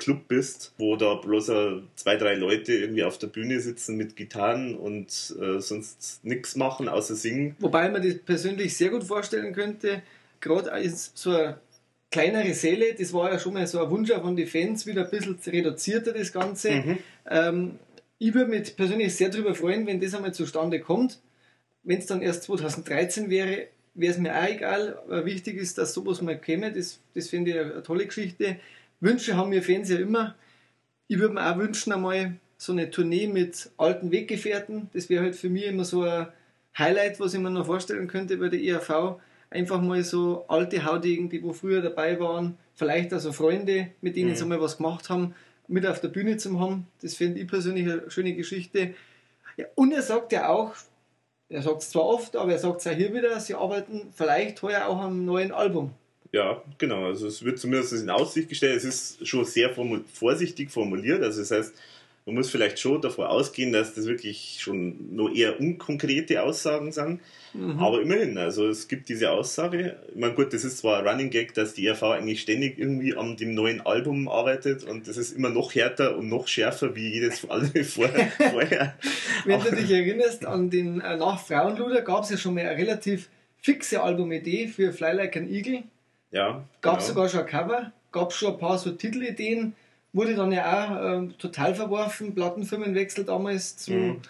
Club 0.03 0.29
bist, 0.29 0.73
wo 0.79 0.97
da 0.97 1.15
bloß 1.15 1.47
zwei, 1.95 2.17
drei 2.17 2.35
Leute 2.35 2.73
irgendwie 2.75 3.05
auf 3.05 3.19
der 3.19 3.29
Bühne 3.29 3.61
sitzen 3.61 3.97
mit 3.97 4.17
Gitarren 4.17 4.75
und 4.77 5.35
äh, 5.41 5.61
sonst 5.61 6.21
nichts 6.25 6.57
machen, 6.57 6.89
außer 6.89 7.15
singen. 7.15 7.57
Wobei 7.61 7.89
man 7.89 8.03
das 8.03 8.19
persönlich 8.19 8.77
sehr 8.77 8.91
gut 8.91 9.05
vorstellen 9.05 9.55
könnte, 9.55 10.03
gerade 10.41 10.73
als 10.73 11.13
so 11.15 11.31
eine 11.31 11.59
kleinere 12.11 12.55
Säle, 12.55 12.95
das 12.95 13.13
war 13.13 13.33
ja 13.33 13.39
schon 13.39 13.55
mal 13.55 13.67
so 13.67 13.83
ein 13.83 13.91
Wunsch 13.91 14.11
von 14.13 14.37
den 14.37 14.47
Fans, 14.47 14.87
wieder 14.87 15.05
ein 15.05 15.11
bisschen 15.11 15.39
reduzierter 15.47 16.13
das 16.13 16.33
Ganze. 16.33 16.71
Mhm. 16.71 16.99
Ähm, 17.29 17.79
ich 18.19 18.35
würde 18.35 18.51
mich 18.51 18.77
persönlich 18.77 19.17
sehr 19.17 19.31
darüber 19.31 19.55
freuen, 19.55 19.87
wenn 19.87 20.01
das 20.01 20.15
einmal 20.15 20.33
zustande 20.33 20.79
kommt. 20.79 21.19
Wenn 21.83 21.99
es 21.99 22.07
dann 22.07 22.23
erst 22.23 22.45
2013 22.45 23.31
wäre, 23.31 23.67
wäre 23.95 24.13
es 24.13 24.19
mir 24.19 24.37
auch 24.37 24.49
egal. 24.49 24.99
Aber 25.05 25.27
wichtig 25.27 25.57
ist, 25.57 25.79
dass 25.79 25.93
sowas 25.93 26.23
mal 26.23 26.39
käme. 26.39 26.73
Das, 26.73 27.01
das 27.15 27.31
finde 27.31 27.51
ich 27.51 27.59
eine 27.59 27.83
tolle 27.83 28.07
Geschichte. 28.07 28.57
Wünsche 29.03 29.37
haben 29.37 29.51
wir 29.51 29.63
Fans 29.63 29.91
ja 29.91 29.99
immer. 29.99 30.37
Ich 31.09 31.19
würde 31.19 31.35
mir 31.35 31.53
auch 31.53 31.59
wünschen, 31.59 31.93
einmal 31.93 32.37
so 32.57 32.71
eine 32.71 32.89
Tournee 32.89 33.27
mit 33.27 33.71
alten 33.77 34.13
Weggefährten. 34.13 34.89
Das 34.95 35.11
wäre 35.11 35.25
halt 35.25 35.35
für 35.35 35.51
mich 35.51 35.67
immer 35.67 35.85
so 35.85 36.03
ein 36.03 36.29
Highlight, 36.79 37.19
was 37.19 37.35
ich 37.35 37.41
mir 37.41 37.51
noch 37.51 37.67
vorstellen 37.67 38.07
könnte 38.07 38.37
bei 38.37 38.49
der 38.49 38.61
IAV. 38.61 39.17
Einfach 39.51 39.83
mal 39.83 40.05
so 40.05 40.45
alte 40.47 40.85
Haudegen, 40.85 41.29
die 41.29 41.43
wo 41.43 41.53
früher 41.53 41.83
dabei 41.83 42.19
waren, 42.21 42.57
vielleicht 42.75 43.13
also 43.13 43.33
Freunde, 43.33 43.89
mit 44.01 44.15
denen 44.15 44.31
mhm. 44.31 44.37
sie 44.37 44.47
mal 44.47 44.61
was 44.61 44.77
gemacht 44.77 45.11
haben, 45.11 45.35
mit 45.67 45.85
auf 45.85 46.01
der 46.01 46.09
Bühne 46.09 46.37
zu 46.37 46.59
haben. 46.61 46.87
Das 47.03 47.15
finde 47.15 47.41
ich 47.41 47.49
persönlich 47.49 47.85
eine 47.91 48.09
schöne 48.09 48.35
Geschichte. 48.35 48.95
Ja, 49.57 49.67
und 49.75 49.93
er 49.93 50.03
sagt 50.03 50.31
ja 50.33 50.49
auch, 50.49 50.75
er 51.49 51.61
sagt 51.61 51.83
es 51.83 51.91
zwar 51.91 52.05
oft, 52.05 52.37
aber 52.37 52.53
er 52.53 52.59
sagt 52.59 52.81
es 52.81 52.87
auch 52.87 52.93
hier 52.93 53.13
wieder, 53.13 53.39
sie 53.41 53.55
arbeiten 53.55 54.13
vielleicht 54.15 54.63
heuer 54.63 54.87
auch 54.87 55.01
am 55.01 55.25
neuen 55.25 55.51
Album. 55.51 55.91
Ja, 56.33 56.63
genau. 56.79 57.07
Also 57.07 57.27
es 57.27 57.45
wird 57.45 57.59
zumindest 57.59 57.93
in 57.93 58.09
Aussicht 58.09 58.49
gestellt. 58.49 58.77
Es 58.77 58.85
ist 58.85 59.27
schon 59.29 59.45
sehr 59.45 59.71
formu 59.71 60.01
vorsichtig 60.13 60.71
formuliert. 60.71 61.23
Also 61.23 61.41
das 61.41 61.51
heißt, 61.51 61.75
man 62.25 62.37
muss 62.37 62.51
vielleicht 62.51 62.79
schon 62.79 63.01
davor 63.01 63.31
ausgehen, 63.31 63.73
dass 63.73 63.95
das 63.95 64.07
wirklich 64.07 64.59
schon 64.61 65.15
nur 65.15 65.35
eher 65.35 65.59
unkonkrete 65.59 66.43
Aussagen 66.43 66.93
sind. 66.93 67.21
Mhm. 67.53 67.81
Aber 67.81 68.01
immerhin, 68.01 68.39
also 68.39 68.69
es 68.69 68.87
gibt 68.87 69.09
diese 69.09 69.31
Aussage. 69.31 69.97
Ich 70.09 70.21
meine, 70.21 70.33
gut, 70.35 70.55
das 70.55 70.65
ist 70.65 70.79
zwar 70.79 71.01
ein 71.01 71.07
Running 71.07 71.31
Gag, 71.31 71.53
dass 71.55 71.75
die 71.75 71.87
ERV 71.87 72.03
eigentlich 72.05 72.41
ständig 72.41 72.79
irgendwie 72.79 73.15
an 73.17 73.37
dem 73.37 73.55
neuen 73.55 73.81
Album 73.81 74.29
arbeitet 74.29 74.85
und 74.85 75.09
das 75.09 75.17
ist 75.17 75.37
immer 75.37 75.51
noch 75.51 75.75
härter 75.75 76.17
und 76.17 76.29
noch 76.29 76.47
schärfer 76.47 76.95
wie 76.95 77.13
jedes 77.13 77.45
andere 77.51 77.83
vorher. 77.83 78.33
Wenn 79.45 79.61
du 79.61 79.75
dich 79.75 79.91
erinnerst 79.91 80.47
an 80.47 80.71
den 80.71 81.01
äh, 81.01 81.17
Nach 81.17 81.45
Frauenluder, 81.45 82.03
gab 82.03 82.23
es 82.23 82.31
ja 82.31 82.37
schon 82.37 82.55
mal 82.55 82.65
eine 82.65 82.79
relativ 82.79 83.29
fixe 83.61 84.01
Albumidee 84.01 84.69
für 84.69 84.93
Fly 84.93 85.13
Like 85.13 85.37
an 85.37 85.53
Eagle. 85.53 85.83
Ja. 86.33 86.65
Gab 86.81 86.99
es 86.99 87.07
genau. 87.07 87.15
sogar 87.15 87.29
schon 87.29 87.41
ein 87.41 87.47
Cover, 87.47 87.93
gab 88.11 88.31
es 88.31 88.37
schon 88.37 88.55
ein 88.55 88.59
paar 88.59 88.79
so 88.79 88.91
Titelideen 88.91 89.75
wurde 90.13 90.35
dann 90.35 90.53
ja 90.53 90.65
auch 90.65 91.23
äh, 91.23 91.29
total 91.39 91.75
verworfen, 91.75 92.35
Plattenfirmenwechsel 92.35 93.25
damals 93.25 93.77
zu, 93.77 93.93
mhm. 93.93 94.21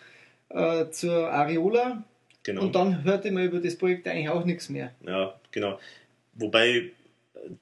äh, 0.48 0.88
zur 0.90 1.30
Areola. 1.30 2.04
Genau. 2.44 2.62
Und 2.62 2.74
dann 2.74 3.04
hörte 3.04 3.30
man 3.30 3.44
über 3.44 3.60
das 3.60 3.76
Projekt 3.76 4.06
eigentlich 4.08 4.28
auch 4.28 4.44
nichts 4.44 4.68
mehr. 4.68 4.92
Ja, 5.06 5.34
genau. 5.50 5.78
Wobei 6.34 6.90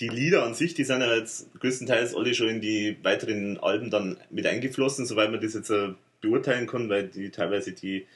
die 0.00 0.09
Lieder 0.09 0.44
an 0.44 0.54
sich, 0.54 0.75
die 0.75 0.85
sind 0.85 1.00
ja 1.00 1.14
jetzt 1.14 1.52
größtenteils 1.59 2.14
alle 2.14 2.35
schon 2.35 2.49
in 2.49 2.61
die 2.61 2.97
weiteren 3.02 3.59
Alben 3.59 3.90
dann 3.90 4.18
mit 4.30 4.47
eingeflossen, 4.47 5.06
soweit 5.06 5.30
man 5.30 5.40
das 5.40 5.54
jetzt 5.54 5.70
äh, 5.70 5.90
beurteilen 6.20 6.66
kann, 6.66 6.88
weil 6.88 7.09
die 7.09 7.30
teilweise 7.30 7.73
die 7.73 8.06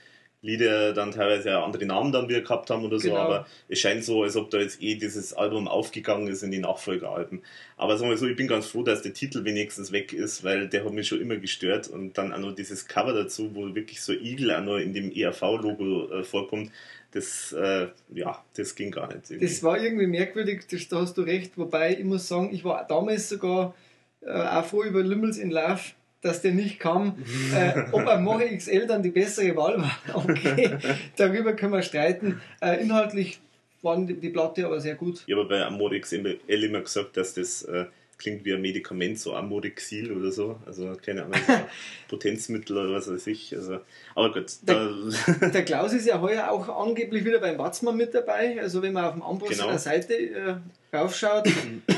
Lieder 0.44 0.92
dann 0.92 1.10
teilweise 1.10 1.56
andere 1.58 1.86
Namen 1.86 2.12
dann 2.12 2.28
wieder 2.28 2.42
gehabt 2.42 2.68
haben 2.68 2.84
oder 2.84 2.98
so, 2.98 3.08
genau. 3.08 3.20
aber 3.20 3.46
es 3.68 3.78
scheint 3.78 4.04
so, 4.04 4.22
als 4.22 4.36
ob 4.36 4.50
da 4.50 4.58
jetzt 4.58 4.82
eh 4.82 4.94
dieses 4.94 5.32
Album 5.32 5.66
aufgegangen 5.66 6.28
ist 6.28 6.42
in 6.42 6.50
die 6.50 6.58
Nachfolgealben. 6.58 7.42
Aber 7.78 7.96
sagen 7.96 8.10
wir 8.10 8.18
so, 8.18 8.26
ich 8.26 8.36
bin 8.36 8.46
ganz 8.46 8.66
froh, 8.66 8.82
dass 8.82 9.00
der 9.00 9.14
Titel 9.14 9.44
wenigstens 9.44 9.90
weg 9.90 10.12
ist, 10.12 10.44
weil 10.44 10.68
der 10.68 10.84
hat 10.84 10.92
mich 10.92 11.08
schon 11.08 11.22
immer 11.22 11.36
gestört 11.36 11.88
und 11.88 12.18
dann 12.18 12.32
auch 12.32 12.38
noch 12.38 12.54
dieses 12.54 12.86
Cover 12.86 13.14
dazu, 13.14 13.54
wo 13.54 13.74
wirklich 13.74 14.02
so 14.02 14.12
Igel 14.12 14.54
auch 14.54 14.62
noch 14.62 14.76
in 14.76 14.92
dem 14.92 15.10
ERV-Logo 15.10 16.10
äh, 16.12 16.24
vorkommt, 16.24 16.70
das, 17.12 17.52
äh, 17.52 17.88
ja, 18.12 18.44
das 18.54 18.74
ging 18.74 18.90
gar 18.90 19.06
nicht. 19.06 19.30
Irgendwie. 19.30 19.46
Das 19.46 19.62
war 19.62 19.80
irgendwie 19.80 20.06
merkwürdig, 20.06 20.66
das, 20.70 20.88
da 20.88 21.00
hast 21.00 21.16
du 21.16 21.22
recht, 21.22 21.56
wobei 21.56 21.96
ich 21.96 22.04
muss 22.04 22.28
sagen, 22.28 22.52
ich 22.52 22.64
war 22.64 22.86
damals 22.86 23.28
sogar 23.28 23.74
äh, 24.20 24.30
auch 24.30 24.64
froh 24.64 24.84
über 24.84 25.02
Lümmels 25.02 25.38
in 25.38 25.50
Love, 25.50 25.80
dass 26.24 26.40
der 26.40 26.52
nicht 26.52 26.80
kam. 26.80 27.22
Äh, 27.54 27.84
ob 27.92 28.06
ein 28.06 28.24
Moche 28.24 28.56
XL 28.56 28.86
dann 28.86 29.02
die 29.02 29.10
bessere 29.10 29.54
Wahl 29.56 29.76
war, 29.78 29.98
okay, 30.14 30.78
darüber 31.16 31.52
können 31.52 31.72
wir 31.72 31.82
streiten. 31.82 32.40
Äh, 32.60 32.82
inhaltlich 32.82 33.40
waren 33.82 34.06
die, 34.06 34.14
die, 34.14 34.30
Platte 34.30 34.64
aber 34.64 34.80
sehr 34.80 34.94
gut. 34.94 35.22
Ich 35.26 35.34
habe 35.34 35.44
bei 35.44 35.62
Amore 35.62 36.00
XL 36.00 36.38
immer 36.46 36.80
gesagt, 36.80 37.18
dass 37.18 37.34
das 37.34 37.62
äh, 37.64 37.84
klingt 38.16 38.46
wie 38.46 38.54
ein 38.54 38.62
Medikament, 38.62 39.18
so 39.18 39.34
Amorexil 39.34 40.12
oder 40.12 40.32
so. 40.32 40.58
Also 40.64 40.94
keine 41.04 41.24
Ahnung, 41.24 41.38
Potenzmittel 42.08 42.78
oder 42.78 42.94
was 42.94 43.12
weiß 43.12 43.26
ich. 43.26 43.54
Also, 43.54 43.80
aber 44.14 44.32
gut. 44.32 44.50
Der, 44.62 44.88
der, 45.50 45.64
Klaus 45.64 45.92
ist 45.92 46.06
ja 46.06 46.22
heuer 46.22 46.50
auch 46.50 46.68
angeblich 46.68 47.26
wieder 47.26 47.38
beim 47.38 47.58
Watzmann 47.58 47.98
mit 47.98 48.14
dabei. 48.14 48.62
Also 48.62 48.80
wenn 48.80 48.94
man 48.94 49.04
auf 49.04 49.12
dem 49.12 49.22
Amboss 49.22 49.50
genau. 49.50 49.76
Seite 49.76 50.14
äh, 50.14 50.96
raufschaut, 50.96 51.46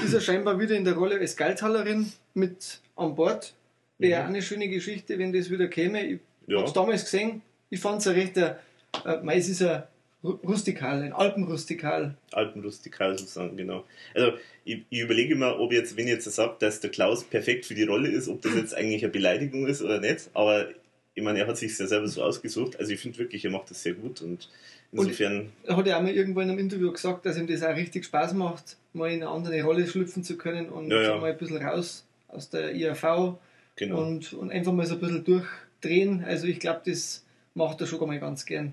ist 0.04 0.14
er 0.14 0.20
scheinbar 0.20 0.58
wieder 0.58 0.74
in 0.74 0.84
der 0.84 0.94
Rolle 0.94 1.20
als 1.20 1.36
Geldhallerin 1.36 2.12
mit 2.34 2.80
an 2.96 3.14
Bord. 3.14 3.54
Wäre 3.98 4.20
mhm. 4.20 4.24
auch 4.24 4.28
eine 4.28 4.42
schöne 4.42 4.68
Geschichte, 4.68 5.18
wenn 5.18 5.32
das 5.32 5.50
wieder 5.50 5.68
käme. 5.68 6.04
Ich 6.04 6.20
ja. 6.46 6.58
habe 6.58 6.66
es 6.66 6.72
damals 6.72 7.04
gesehen. 7.04 7.42
Ich 7.70 7.80
fand 7.80 8.00
es 8.00 8.06
ein 8.06 8.14
rechter, 8.14 8.60
äh, 9.04 9.36
es 9.36 9.48
ist 9.48 9.62
ein 9.62 9.82
Rustikal, 10.22 11.02
ein 11.02 11.12
Alpenrustikal. 11.12 12.16
Alpenrustikal 12.32 13.16
sozusagen, 13.18 13.56
genau. 13.56 13.84
Also 14.14 14.32
ich, 14.64 14.82
ich 14.90 15.00
überlege 15.00 15.36
mal, 15.36 15.54
ob 15.54 15.72
jetzt, 15.72 15.96
wenn 15.96 16.06
ich 16.06 16.14
jetzt 16.14 16.24
sagt, 16.24 16.62
dass 16.62 16.80
der 16.80 16.90
Klaus 16.90 17.24
perfekt 17.24 17.66
für 17.66 17.74
die 17.74 17.84
Rolle 17.84 18.08
ist, 18.08 18.28
ob 18.28 18.42
das 18.42 18.54
jetzt 18.54 18.74
eigentlich 18.74 19.02
eine 19.02 19.12
Beleidigung 19.12 19.66
ist 19.66 19.82
oder 19.82 20.00
nicht. 20.00 20.30
Aber 20.34 20.68
ich 21.14 21.22
meine, 21.22 21.40
er 21.40 21.46
hat 21.46 21.56
sich 21.56 21.78
ja 21.78 21.86
selber 21.86 22.08
so 22.08 22.22
ausgesucht. 22.22 22.78
Also 22.78 22.92
ich 22.92 23.00
finde 23.00 23.18
wirklich, 23.18 23.44
er 23.44 23.50
macht 23.50 23.70
das 23.70 23.82
sehr 23.82 23.94
gut 23.94 24.20
und 24.20 24.48
insofern. 24.92 25.40
Und 25.40 25.50
er 25.64 25.76
hat 25.76 25.86
ja 25.86 25.98
auch 25.98 26.02
mal 26.02 26.12
irgendwo 26.12 26.40
in 26.40 26.50
einem 26.50 26.58
Interview 26.58 26.92
gesagt, 26.92 27.24
dass 27.24 27.38
ihm 27.38 27.46
das 27.46 27.62
auch 27.62 27.76
richtig 27.76 28.04
Spaß 28.04 28.34
macht, 28.34 28.76
mal 28.92 29.10
in 29.10 29.22
eine 29.22 29.30
andere 29.30 29.62
Rolle 29.62 29.86
schlüpfen 29.86 30.24
zu 30.24 30.36
können 30.36 30.68
und 30.68 30.90
ja, 30.90 31.02
ja. 31.02 31.18
mal 31.18 31.30
ein 31.30 31.38
bisschen 31.38 31.58
raus 31.58 32.04
aus 32.28 32.50
der 32.50 32.74
IAV 32.74 33.38
Genau. 33.76 34.02
Und, 34.02 34.32
und 34.32 34.50
einfach 34.50 34.72
mal 34.72 34.86
so 34.86 34.94
ein 34.94 35.00
bisschen 35.00 35.24
durchdrehen. 35.24 36.24
Also 36.24 36.46
ich 36.46 36.58
glaube, 36.58 36.80
das 36.86 37.24
macht 37.54 37.80
er 37.80 37.86
schon 37.86 38.06
mal 38.06 38.18
ganz 38.18 38.46
gern. 38.46 38.72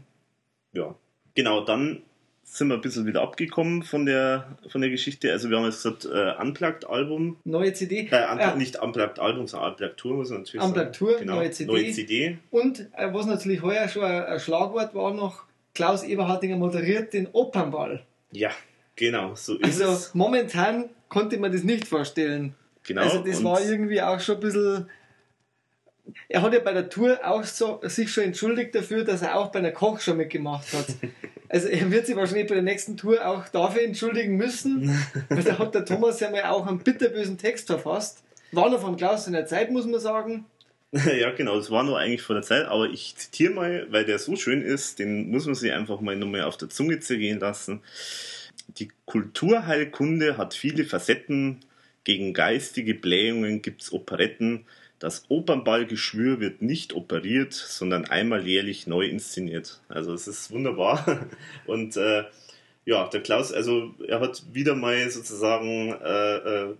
Ja, 0.73 0.95
genau, 1.35 1.63
dann 1.63 2.01
sind 2.43 2.67
wir 2.67 2.75
ein 2.75 2.81
bisschen 2.81 3.05
wieder 3.05 3.21
abgekommen 3.21 3.83
von 3.83 4.05
der, 4.05 4.57
von 4.69 4.81
der 4.81 4.89
Geschichte. 4.89 5.31
Also 5.31 5.49
wir 5.49 5.57
haben 5.57 5.65
jetzt 5.65 5.83
gesagt, 5.83 6.05
äh, 6.05 6.41
Unplugged-Album. 6.41 7.37
Neue 7.45 7.73
CD. 7.73 8.07
Äh, 8.11 8.31
un 8.31 8.39
äh, 8.39 8.55
nicht 8.57 8.81
Unplugged-Album, 8.81 9.47
sondern 9.47 9.71
Unplugged-Tour, 9.71 10.15
muss 10.15 10.29
man 10.29 10.39
natürlich 10.39 10.65
Unplugged 10.65 10.95
sagen. 10.95 11.11
Tour, 11.11 11.19
genau. 11.19 11.35
neue 11.35 11.51
CD. 11.51 11.71
Neue 11.71 11.91
CD. 11.91 12.37
Und 12.51 12.79
äh, 12.95 13.13
was 13.13 13.25
natürlich 13.25 13.61
heuer 13.61 13.87
schon 13.87 14.03
ein, 14.03 14.23
ein, 14.25 14.39
Schlagwort 14.39 14.93
war 14.93 15.13
noch, 15.13 15.43
Klaus 15.73 16.03
Eberhardinger 16.03 16.57
moderiert 16.57 17.13
den 17.13 17.27
Opernball. 17.31 18.03
Ja, 18.31 18.51
genau, 18.95 19.35
so 19.35 19.55
ist 19.55 19.63
also, 19.63 19.83
es. 19.83 19.89
Also 19.89 20.09
momentan 20.13 20.89
konnte 21.09 21.37
man 21.39 21.51
das 21.51 21.63
nicht 21.63 21.87
vorstellen. 21.87 22.55
Genau. 22.83 23.01
Also 23.01 23.23
das 23.23 23.43
war 23.43 23.61
irgendwie 23.61 24.01
auch 24.01 24.19
schon 24.19 24.35
ein 24.35 24.41
bisschen. 24.41 24.89
Er 26.27 26.41
hat 26.41 26.53
ja 26.53 26.59
bei 26.59 26.73
der 26.73 26.89
Tour 26.89 27.19
auch 27.23 27.43
so, 27.43 27.79
sich 27.83 28.11
schon 28.11 28.25
entschuldigt 28.25 28.75
dafür, 28.75 29.05
dass 29.05 29.21
er 29.21 29.37
auch 29.37 29.51
bei 29.51 29.61
der 29.61 29.71
Koch 29.71 30.01
schon 30.01 30.17
mitgemacht 30.17 30.73
hat. 30.73 30.87
Also 31.49 31.67
er 31.67 31.91
wird 31.91 32.07
sich 32.07 32.15
wahrscheinlich 32.15 32.47
bei 32.47 32.55
der 32.55 32.63
nächsten 32.63 32.97
Tour 32.97 33.23
auch 33.27 33.47
dafür 33.47 33.83
entschuldigen 33.83 34.37
müssen, 34.37 34.89
weil 35.29 35.43
da 35.43 35.59
hat 35.59 35.75
der 35.75 35.85
Thomas 35.85 36.19
ja 36.19 36.31
mal 36.31 36.45
auch 36.45 36.65
einen 36.65 36.79
bitterbösen 36.79 37.37
Text 37.37 37.67
verfasst. 37.67 38.23
War 38.51 38.71
noch 38.71 38.81
von 38.81 38.95
Klaus 38.97 39.27
in 39.27 39.33
der 39.33 39.45
Zeit, 39.45 39.69
muss 39.69 39.85
man 39.85 39.99
sagen. 39.99 40.45
Ja, 41.19 41.31
genau, 41.31 41.55
das 41.57 41.71
war 41.71 41.83
noch 41.83 41.95
eigentlich 41.95 42.21
vor 42.21 42.35
der 42.35 42.43
Zeit, 42.43 42.65
aber 42.65 42.87
ich 42.89 43.15
zitiere 43.15 43.53
mal, 43.53 43.87
weil 43.89 44.05
der 44.05 44.19
so 44.19 44.35
schön 44.35 44.61
ist, 44.61 44.99
den 44.99 45.29
muss 45.31 45.45
man 45.45 45.55
sich 45.55 45.71
einfach 45.71 46.01
mal 46.01 46.15
nochmal 46.15 46.43
auf 46.43 46.57
der 46.57 46.69
Zunge 46.69 46.99
zergehen 46.99 47.39
lassen. 47.39 47.81
Die 48.77 48.89
Kulturheilkunde 49.05 50.37
hat 50.37 50.53
viele 50.53 50.85
Facetten, 50.85 51.59
gegen 52.03 52.33
geistige 52.33 52.93
Blähungen 52.93 53.61
gibt 53.61 53.81
es 53.81 53.93
Operetten. 53.93 54.65
Das 54.99 55.25
Opernballgeschwür 55.29 56.39
wird 56.39 56.61
nicht 56.61 56.93
operiert, 56.93 57.53
sondern 57.53 58.05
einmal 58.05 58.47
jährlich 58.47 58.87
neu 58.87 59.05
inszeniert. 59.05 59.81
Also 59.89 60.13
es 60.13 60.27
ist 60.27 60.51
wunderbar. 60.51 61.27
Und 61.65 61.97
äh, 61.97 62.23
ja, 62.85 63.07
der 63.07 63.21
Klaus, 63.21 63.51
also 63.51 63.93
er 64.07 64.19
hat 64.19 64.43
wieder 64.53 64.75
mal 64.75 65.09
sozusagen 65.09 65.93
äh, 65.93 66.35
äh, 66.37 66.75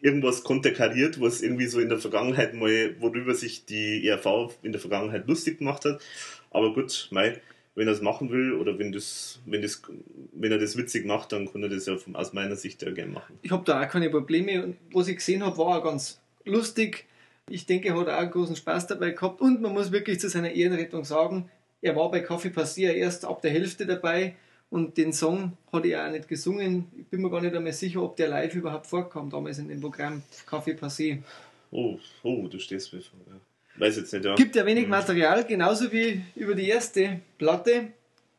irgendwas 0.00 0.44
konterkariert, 0.44 1.20
was 1.20 1.42
irgendwie 1.42 1.66
so 1.66 1.80
in 1.80 1.88
der 1.88 1.98
Vergangenheit 1.98 2.54
mal, 2.54 2.96
worüber 3.00 3.34
sich 3.34 3.64
die 3.66 4.06
ERV 4.06 4.54
in 4.62 4.72
der 4.72 4.80
Vergangenheit 4.80 5.26
lustig 5.26 5.58
gemacht 5.58 5.84
hat. 5.84 6.00
Aber 6.50 6.72
gut, 6.72 7.08
mei, 7.10 7.40
wenn 7.76 7.86
er 7.86 7.92
es 7.92 8.00
machen 8.00 8.30
will 8.30 8.54
oder 8.54 8.78
wenn, 8.78 8.90
das, 8.90 9.38
wenn, 9.44 9.62
das, 9.62 9.82
wenn 10.32 10.50
er 10.50 10.58
das 10.58 10.76
witzig 10.76 11.06
macht, 11.06 11.30
dann 11.32 11.50
kann 11.50 11.62
er 11.62 11.68
das 11.68 11.86
ja 11.86 11.96
von, 11.96 12.16
aus 12.16 12.32
meiner 12.32 12.56
Sicht 12.56 12.82
ja 12.82 12.90
gerne 12.90 13.12
machen. 13.12 13.38
Ich 13.42 13.52
habe 13.52 13.64
da 13.64 13.80
auch 13.80 13.88
keine 13.88 14.10
Probleme. 14.10 14.64
Und 14.64 14.76
was 14.92 15.08
ich 15.08 15.16
gesehen 15.16 15.44
habe, 15.44 15.56
war 15.58 15.78
auch 15.78 15.84
ganz 15.84 16.20
lustig. 16.44 17.04
Ich 17.48 17.66
denke, 17.66 17.88
er 17.88 18.00
hat 18.00 18.08
auch 18.08 18.18
einen 18.18 18.30
großen 18.30 18.56
Spaß 18.56 18.88
dabei 18.88 19.10
gehabt. 19.10 19.40
Und 19.40 19.60
man 19.60 19.72
muss 19.72 19.92
wirklich 19.92 20.18
zu 20.18 20.28
seiner 20.28 20.50
Ehrenrettung 20.50 21.04
sagen, 21.04 21.50
er 21.82 21.94
war 21.94 22.10
bei 22.10 22.20
Kaffee 22.20 22.50
Passier 22.50 22.94
erst 22.94 23.26
ab 23.26 23.42
der 23.42 23.50
Hälfte 23.50 23.86
dabei 23.86 24.34
und 24.70 24.96
den 24.96 25.12
Song 25.12 25.56
hat 25.72 25.84
er 25.84 26.06
auch 26.06 26.10
nicht 26.10 26.28
gesungen. 26.28 26.86
Ich 26.98 27.06
bin 27.06 27.20
mir 27.22 27.30
gar 27.30 27.40
nicht 27.40 27.54
einmal 27.54 27.72
sicher, 27.72 28.02
ob 28.02 28.16
der 28.16 28.28
live 28.28 28.54
überhaupt 28.54 28.86
vorkam, 28.86 29.30
damals 29.30 29.58
in 29.58 29.68
dem 29.68 29.80
Programm 29.80 30.22
Kaffee 30.46 30.74
Passier. 30.74 31.22
Oh, 31.70 31.98
oh, 32.22 32.48
du 32.48 32.58
stehst 32.58 32.92
mir 32.92 33.00
vor. 33.00 33.20
Ja. 33.28 33.38
Weiß 33.78 33.96
jetzt 33.96 34.12
nicht, 34.12 34.24
ja. 34.24 34.34
Gibt 34.34 34.56
ja 34.56 34.64
wenig 34.64 34.84
mhm. 34.84 34.90
Material, 34.90 35.44
genauso 35.44 35.92
wie 35.92 36.22
über 36.34 36.54
die 36.54 36.68
erste 36.68 37.20
Platte. 37.38 37.88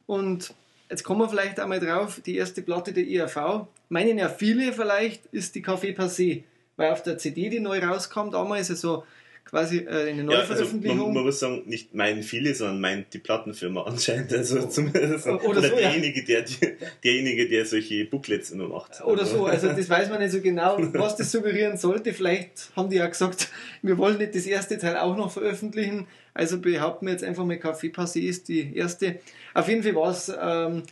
Und 0.06 0.54
jetzt 0.90 1.04
kommen 1.04 1.22
wir 1.22 1.30
vielleicht 1.30 1.60
einmal 1.60 1.80
drauf, 1.80 2.22
die 2.26 2.38
erste 2.38 2.62
Platte 2.62 2.94
der 2.94 3.06
IAV. 3.06 3.68
Meinen 3.90 4.18
ja 4.18 4.30
viele 4.30 4.74
vielleicht, 4.74 5.26
ist 5.28 5.56
die 5.56 5.64
Café 5.64 5.96
Passé. 5.96 6.44
Weil 6.76 6.92
auf 6.92 7.04
der 7.04 7.18
CD, 7.18 7.50
die 7.50 7.60
neu 7.60 7.80
rauskam 7.80 8.30
damals, 8.32 8.70
also 8.70 9.04
quasi 9.50 9.80
äh, 9.80 10.10
eine 10.10 10.24
Neuveröffentlichung. 10.24 10.84
Ja, 10.84 10.92
also 10.92 11.06
man, 11.06 11.14
man, 11.14 11.24
muss 11.24 11.40
sagen, 11.40 11.64
nicht 11.66 11.94
meinen 11.96 12.22
viele, 12.22 12.54
sondern 12.54 12.82
meint 12.82 13.14
die 13.14 13.20
Plattenfirma 13.20 13.84
anscheinend. 13.84 14.34
Also 14.34 14.68
zumindest 14.68 15.26
oder, 15.28 15.44
oder 15.46 15.62
so, 15.62 15.76
derjenige, 15.76 16.20
ja. 16.32 16.42
der, 16.42 16.72
derjenige, 17.04 17.48
der 17.48 17.66
solche 17.66 18.06
Booklets 18.06 18.52
immer 18.52 18.68
macht. 18.68 19.02
Oder 19.04 19.26
so, 19.26 19.46
also 19.46 19.70
das 19.70 19.90
weiß 19.90 20.10
man 20.10 20.22
nicht 20.22 20.32
so 20.32 20.42
genau, 20.42 20.78
was 20.94 21.16
das 21.16 21.32
suggerieren 21.32 21.78
sollte. 21.78 22.14
Vielleicht 22.14 22.72
haben 22.76 22.90
die 22.90 22.98
ja 22.98 23.08
gesagt, 23.08 23.50
wir 23.82 23.98
wollen 23.98 24.18
nicht 24.18 24.36
das 24.36 24.46
erste 24.46 24.78
Teil 24.78 24.98
auch 24.98 25.16
noch 25.16 25.32
veröffentlichen. 25.32 26.08
Also 26.34 26.60
behaupten 26.60 27.06
wir 27.06 27.14
jetzt 27.14 27.24
einfach 27.24 27.46
mal, 27.46 27.56
Café 27.56 27.94
Passé 27.94 28.22
ist 28.22 28.48
die 28.50 28.76
erste. 28.76 29.20
Auf 29.54 29.68
jeden 29.70 29.82
Fall 29.82 29.96
war 29.96 30.12
es, 30.12 30.32
ähm, 30.40 30.84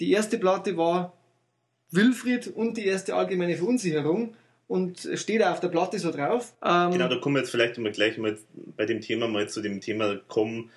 die 0.00 0.12
erste 0.12 0.38
Platte 0.38 0.76
war 0.76 1.12
Wilfried 1.90 2.48
und 2.48 2.76
die 2.76 2.86
erste 2.86 3.14
allgemeine 3.14 3.56
Verunsicherung 3.56 4.34
und 4.72 5.06
steht 5.16 5.44
auf 5.44 5.60
der 5.60 5.68
Platte 5.68 5.98
so 5.98 6.10
drauf. 6.10 6.54
Ähm, 6.64 6.92
genau, 6.92 7.06
da 7.06 7.16
kommen 7.16 7.34
wir 7.34 7.40
jetzt 7.40 7.50
vielleicht 7.50 7.76
mal 7.76 7.92
gleich 7.92 8.16
mal 8.16 8.38
bei 8.74 8.86
dem 8.86 9.02
Thema 9.02 9.28
mal 9.28 9.46
zu 9.46 9.60
dem 9.60 9.82
Thema 9.82 10.16
kommen. 10.28 10.70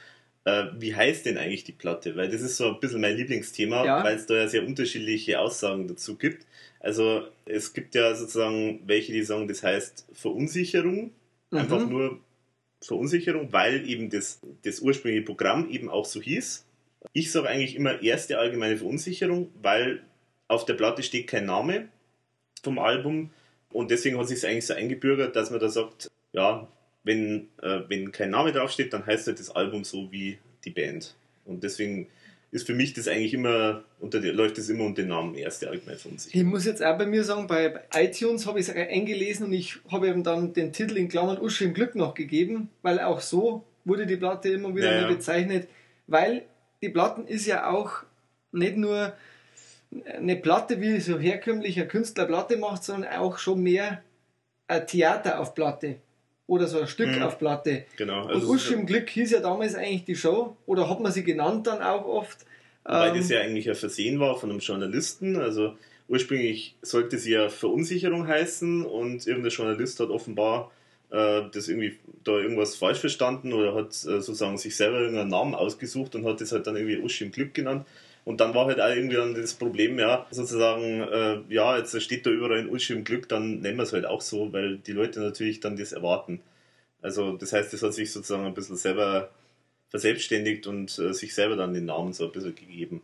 Äh, 0.44 0.66
wie 0.78 0.94
heißt 0.94 1.26
denn 1.26 1.38
eigentlich 1.38 1.64
die 1.64 1.72
Platte? 1.72 2.18
Weil 2.18 2.30
das 2.30 2.42
ist 2.42 2.58
so 2.58 2.74
ein 2.74 2.80
bisschen 2.82 3.00
mein 3.00 3.16
Lieblingsthema, 3.16 3.86
ja. 3.86 4.04
weil 4.04 4.18
es 4.18 4.26
da 4.26 4.36
ja 4.36 4.48
sehr 4.50 4.68
unterschiedliche 4.68 5.40
Aussagen 5.40 5.88
dazu 5.88 6.18
gibt. 6.18 6.46
Also 6.82 7.24
es 7.46 7.74
gibt 7.74 7.96
ja 7.96 8.14
sozusagen 8.16 8.82
welche, 8.86 9.14
die 9.14 9.24
sagen, 9.24 9.48
das 9.48 9.64
heißt 9.64 10.08
Verunsicherung, 10.12 11.12
mhm. 11.52 11.58
einfach 11.58 11.88
nur 11.88 12.20
Verunsicherung, 12.82 13.54
weil 13.54 13.90
eben 13.90 14.10
das, 14.10 14.42
das 14.64 14.82
ursprüngliche 14.82 15.24
Programm 15.24 15.70
eben 15.70 15.90
auch 15.90 16.06
so 16.06 16.22
hieß. 16.22 16.66
Ich 17.14 17.32
sage 17.32 17.48
eigentlich 17.48 17.78
immer 17.78 18.02
erste 18.04 18.40
allgemeine 18.40 18.76
Verunsicherung, 18.76 19.52
weil 19.62 20.02
auf 20.50 20.66
der 20.66 20.74
Platte 20.74 21.02
steht 21.02 21.28
kein 21.28 21.46
Name 21.46 21.88
vom 22.62 22.78
Album 22.78 23.30
und 23.76 23.92
deswegen 23.92 24.18
hat 24.18 24.30
sich 24.30 24.38
es 24.38 24.46
eigentlich 24.46 24.66
so 24.66 24.74
eingebürgert, 24.74 25.36
dass 25.36 25.52
man 25.52 25.60
da 25.60 25.68
sagt, 25.68 26.10
ja, 26.32 26.66
wenn, 27.04 27.50
äh, 27.62 27.82
wenn 27.90 28.14
kein 28.14 28.30
Name 28.30 28.54
draufsteht, 28.54 28.94
dann 28.94 29.06
heißt 29.06 29.28
halt 29.28 29.38
das 29.38 29.50
Album 29.50 29.84
so 29.84 30.10
wie 30.14 30.38
die 30.64 30.70
Band. 30.70 31.14
Und 31.44 31.62
deswegen 31.62 32.08
ist 32.52 32.66
für 32.66 32.74
mich 32.74 32.94
das 32.94 33.10
eigentlich 33.10 33.34
immer, 33.34 33.84
unter 34.00 34.22
läuft 34.22 34.58
das 34.58 34.70
immer 34.70 34.86
unter 34.86 35.02
dem 35.02 35.10
Namen 35.10 35.36
Erste 35.36 35.70
Allgemein 35.70 35.98
Verunsicherung. 35.98 36.48
Ich 36.48 36.50
muss 36.50 36.66
jetzt 36.66 36.82
auch 36.82 36.98
bei 36.98 37.06
mir 37.06 37.26
sagen, 37.26 37.48
bei 37.48 37.82
iTunes 37.94 38.48
habe 38.48 38.62
ich 38.62 38.70
es 38.70 38.74
eingelesen 38.74 39.48
und 39.48 39.54
ich 39.54 39.78
habe 39.92 40.08
eben 40.08 40.24
dann 40.24 40.54
den 40.54 40.72
Titel 40.72 40.96
in 40.96 41.10
Klammern 41.10 41.38
Uschi 41.38 41.66
im 41.66 41.74
Glück 41.74 41.96
noch 41.96 42.14
gegeben, 42.14 42.70
weil 42.82 43.02
auch 43.02 43.20
so 43.20 43.66
wurde 43.84 44.06
die 44.06 44.16
Platte 44.16 44.48
immer 44.48 44.74
wieder 44.74 44.96
ja, 44.96 45.02
ja. 45.02 45.08
bezeichnet, 45.10 45.68
weil 46.08 46.44
die 46.82 46.90
Platten 46.90 47.28
ist 47.28 47.46
ja 47.46 47.70
auch 47.70 48.04
nicht 48.54 48.78
nur 48.78 49.12
eine 50.04 50.36
Platte, 50.36 50.82
wie 50.82 51.00
so 51.00 51.20
herkömmlicher 51.20 51.86
Künstler 51.86 52.26
Platte 52.26 52.58
macht, 52.58 52.84
sondern 52.84 53.14
auch 53.14 53.38
schon 53.38 53.62
mehr 53.62 54.02
ein 54.68 54.88
Theater 54.88 55.40
auf 55.40 55.54
Platte 55.54 55.98
oder 56.48 56.68
so 56.68 56.80
ein 56.80 56.88
Stück 56.88 57.16
mhm. 57.16 57.24
auf 57.24 57.40
Platte. 57.40 57.86
Genau. 57.98 58.26
Also 58.26 58.48
und 58.48 58.56
Usch 58.56 58.72
im 58.72 58.86
Glück 58.86 59.10
hieß 59.10 59.32
ja 59.32 59.40
damals 59.40 59.76
eigentlich 59.76 60.06
die 60.06 60.16
Show 60.16 60.58
oder 60.66 60.90
hat 60.90 61.00
man 61.00 61.12
sie 61.12 61.24
genannt 61.24 61.68
dann 61.68 61.82
auch 61.82 62.06
oft. 62.06 62.46
Weil 62.84 63.10
ähm, 63.10 63.18
das 63.18 63.30
ja 63.30 63.40
eigentlich 63.40 63.70
ein 63.70 63.76
Versehen 63.76 64.20
war 64.20 64.38
von 64.38 64.50
einem 64.50 64.60
Journalisten. 64.60 65.38
Also 65.38 65.76
ursprünglich 66.08 66.76
sollte 66.82 67.18
sie 67.18 67.32
ja 67.32 67.50
Verunsicherung 67.50 68.28
heißen 68.28 68.86
und 68.86 69.26
irgendein 69.26 69.52
Journalist 69.52 70.00
hat 70.00 70.10
offenbar 70.10 70.72
äh, 71.10 71.44
das 71.52 71.68
irgendwie 71.68 71.98
da 72.24 72.34
irgendwas 72.34 72.76
falsch 72.76 73.00
verstanden 73.00 73.54
oder 73.54 73.74
hat 73.74 73.90
äh, 73.90 74.22
sozusagen 74.22 74.58
sich 74.58 74.76
selber 74.76 75.00
irgendeinen 75.00 75.30
Namen 75.30 75.56
ausgesucht 75.56 76.16
und 76.16 76.26
hat 76.26 76.42
das 76.42 76.52
halt 76.52 76.68
dann 76.68 76.76
irgendwie 76.76 76.98
Usch 76.98 77.22
im 77.22 77.32
Glück 77.32 77.54
genannt. 77.54 77.86
Und 78.26 78.42
dann 78.42 78.56
war 78.56 78.66
halt 78.66 78.82
auch 78.82 78.90
irgendwie 78.90 79.16
dann 79.16 79.36
das 79.36 79.54
Problem, 79.54 80.00
ja, 80.00 80.26
sozusagen, 80.32 81.02
äh, 81.02 81.42
ja, 81.54 81.78
jetzt 81.78 82.02
steht 82.02 82.26
da 82.26 82.32
überall 82.32 82.58
in 82.58 82.70
Uschi 82.70 82.94
im 82.94 83.04
Glück, 83.04 83.30
dann 83.30 83.60
nennen 83.60 83.78
wir 83.78 83.84
es 83.84 83.94
halt 83.94 84.08
auch 84.08 84.22
so, 84.22 84.52
weil 84.52 84.80
die 84.80 84.94
Leute 84.94 85.20
natürlich 85.20 85.60
dann 85.60 85.78
das 85.78 85.92
erwarten. 85.92 86.42
Also 87.04 87.38
das 87.38 87.54
heißt, 87.54 87.72
das 87.72 87.84
hat 87.84 87.94
sich 87.94 88.12
sozusagen 88.12 88.46
ein 88.46 88.56
bisschen 88.56 88.78
selber 88.78 89.30
verselbstständigt 89.90 90.66
und 90.66 90.98
äh, 90.98 91.14
sich 91.14 91.36
selber 91.36 91.56
dann 91.56 91.76
den 91.76 91.86
Namen 91.86 92.14
so 92.14 92.26
ein 92.26 92.32
bisschen 92.32 92.56
gegeben. 92.56 93.02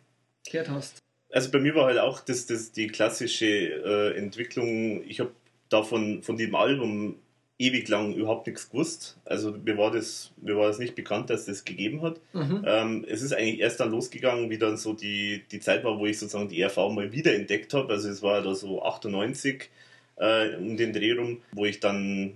gehört 0.49 0.69
hast? 0.69 0.99
Also 1.31 1.51
bei 1.51 1.59
mir 1.59 1.75
war 1.75 1.85
halt 1.85 1.99
auch 1.99 2.21
das, 2.21 2.47
das 2.47 2.71
die 2.71 2.87
klassische 2.87 3.45
äh, 3.45 4.17
Entwicklung. 4.17 5.03
Ich 5.07 5.19
habe 5.19 5.31
davon 5.69 6.23
von 6.23 6.37
dem 6.37 6.55
Album 6.55 7.15
ewig 7.59 7.89
lang 7.89 8.13
überhaupt 8.15 8.47
nichts 8.47 8.69
gewusst. 8.69 9.17
Also 9.25 9.51
mir 9.51 9.77
war 9.77 9.91
das, 9.91 10.31
mir 10.41 10.55
war 10.55 10.67
das 10.67 10.79
nicht 10.79 10.95
bekannt, 10.95 11.29
dass 11.29 11.45
das 11.45 11.65
gegeben 11.65 12.01
hat. 12.01 12.19
Mhm. 12.33 12.63
Ähm, 12.65 13.05
es 13.07 13.21
ist 13.21 13.33
eigentlich 13.33 13.59
erst 13.59 13.81
dann 13.81 13.91
losgegangen, 13.91 14.49
wie 14.49 14.57
dann 14.57 14.77
so 14.77 14.93
die, 14.93 15.43
die 15.51 15.59
Zeit 15.59 15.83
war, 15.83 15.99
wo 15.99 16.05
ich 16.05 16.17
sozusagen 16.17 16.47
die 16.47 16.63
RV 16.63 16.77
mal 16.89 17.11
wieder 17.11 17.35
entdeckt 17.35 17.73
habe. 17.73 17.91
Also 17.93 18.09
es 18.09 18.23
war 18.23 18.41
da 18.41 18.55
so 18.55 18.81
98 18.81 19.69
äh, 20.15 20.55
um 20.55 20.77
den 20.77 20.93
Dreh 20.93 21.11
rum, 21.11 21.41
wo 21.51 21.65
ich 21.65 21.81
dann 21.81 22.33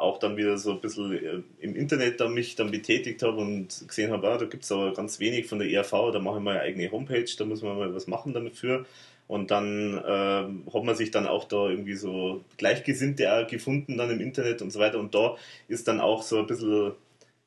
auch 0.00 0.18
dann 0.18 0.36
wieder 0.36 0.58
so 0.58 0.72
ein 0.72 0.80
bisschen 0.80 1.12
äh, 1.12 1.42
im 1.60 1.76
Internet 1.76 2.20
dann 2.20 2.34
mich 2.34 2.56
dann 2.56 2.70
betätigt 2.70 3.22
habe 3.22 3.38
und 3.38 3.84
gesehen 3.86 4.10
habe, 4.12 4.28
ah, 4.28 4.38
da 4.38 4.46
gibt 4.46 4.64
es 4.64 4.72
aber 4.72 4.92
ganz 4.92 5.20
wenig 5.20 5.46
von 5.46 5.58
der 5.58 5.68
ERV, 5.68 6.12
da 6.12 6.18
mache 6.18 6.38
ich 6.38 6.42
mal 6.42 6.52
eine 6.52 6.62
eigene 6.62 6.90
Homepage, 6.90 7.26
da 7.38 7.44
muss 7.44 7.62
man 7.62 7.76
mal 7.76 7.94
was 7.94 8.06
machen 8.06 8.32
dafür. 8.32 8.86
Und 9.26 9.52
dann 9.52 9.96
äh, 9.96 10.72
hat 10.72 10.84
man 10.84 10.96
sich 10.96 11.12
dann 11.12 11.28
auch 11.28 11.44
da 11.44 11.68
irgendwie 11.68 11.94
so 11.94 12.44
Gleichgesinnte 12.56 13.46
gefunden 13.48 13.96
dann 13.96 14.10
im 14.10 14.20
Internet 14.20 14.60
und 14.60 14.72
so 14.72 14.80
weiter. 14.80 14.98
Und 14.98 15.14
da 15.14 15.36
ist 15.68 15.86
dann 15.86 16.00
auch 16.00 16.22
so 16.22 16.40
ein 16.40 16.48
bisschen 16.48 16.92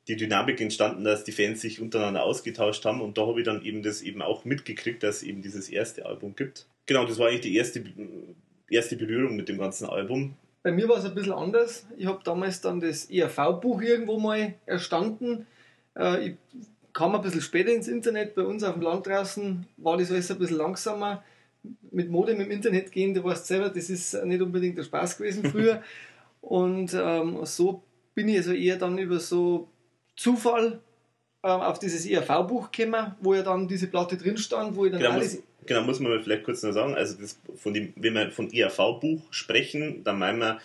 die 0.08 0.16
Dynamik 0.16 0.60
entstanden, 0.60 1.04
dass 1.04 1.24
die 1.24 1.32
Fans 1.32 1.60
sich 1.60 1.82
untereinander 1.82 2.22
ausgetauscht 2.22 2.84
haben. 2.86 3.02
Und 3.02 3.18
da 3.18 3.26
habe 3.26 3.40
ich 3.40 3.44
dann 3.44 3.62
eben 3.62 3.82
das 3.82 4.00
eben 4.00 4.22
auch 4.22 4.46
mitgekriegt, 4.46 5.02
dass 5.02 5.16
es 5.16 5.22
eben 5.24 5.42
dieses 5.42 5.68
erste 5.68 6.06
Album 6.06 6.34
gibt. 6.34 6.66
Genau, 6.86 7.04
das 7.04 7.18
war 7.18 7.28
eigentlich 7.28 7.42
die 7.42 7.56
erste, 7.56 7.84
erste 8.70 8.96
Berührung 8.96 9.36
mit 9.36 9.48
dem 9.50 9.58
ganzen 9.58 9.86
Album. 9.86 10.36
Bei 10.64 10.72
mir 10.72 10.88
war 10.88 10.96
es 10.96 11.04
ein 11.04 11.14
bisschen 11.14 11.34
anders. 11.34 11.86
Ich 11.98 12.06
habe 12.06 12.20
damals 12.24 12.62
dann 12.62 12.80
das 12.80 13.10
ERV-Buch 13.10 13.82
irgendwo 13.82 14.18
mal 14.18 14.54
erstanden. 14.64 15.46
Äh, 15.94 16.28
ich 16.28 16.36
kam 16.94 17.14
ein 17.14 17.20
bisschen 17.20 17.42
später 17.42 17.70
ins 17.70 17.86
Internet. 17.86 18.34
Bei 18.34 18.44
uns 18.44 18.64
auf 18.64 18.72
dem 18.72 18.82
Land 18.82 19.06
draußen 19.06 19.66
war 19.76 19.98
das 19.98 20.10
alles 20.10 20.30
ein 20.30 20.38
bisschen 20.38 20.56
langsamer. 20.56 21.22
Mit 21.90 22.10
Modem 22.10 22.40
im 22.40 22.50
Internet 22.50 22.90
gehen, 22.92 23.12
du 23.12 23.22
weißt 23.22 23.46
selber, 23.46 23.68
das 23.68 23.90
ist 23.90 24.14
nicht 24.24 24.40
unbedingt 24.40 24.78
der 24.78 24.84
Spaß 24.84 25.18
gewesen 25.18 25.44
früher. 25.50 25.82
Und 26.40 26.94
ähm, 26.94 27.44
so 27.44 27.82
bin 28.14 28.30
ich 28.30 28.38
also 28.38 28.52
eher 28.52 28.76
dann 28.76 28.96
über 28.96 29.20
so 29.20 29.68
Zufall 30.16 30.80
äh, 31.42 31.48
auf 31.48 31.78
dieses 31.78 32.06
ERV-Buch 32.06 32.70
gekommen, 32.70 33.14
wo 33.20 33.34
ja 33.34 33.42
dann 33.42 33.68
diese 33.68 33.88
Platte 33.88 34.16
drin 34.16 34.38
stand, 34.38 34.76
wo 34.76 34.86
ich 34.86 34.92
dann 34.92 35.02
genau, 35.02 35.12
alles 35.12 35.42
genau, 35.66 35.82
muss 35.82 36.00
man 36.00 36.22
vielleicht 36.22 36.44
kurz 36.44 36.62
noch 36.62 36.72
sagen, 36.72 36.94
also 36.94 37.16
das, 37.20 37.38
von 37.56 37.74
dem, 37.74 37.92
wenn 37.96 38.14
wir 38.14 38.30
von 38.30 38.50
IAV-Buch 38.50 39.22
sprechen, 39.30 40.04
dann 40.04 40.18
meinen 40.18 40.38
wir. 40.38 40.58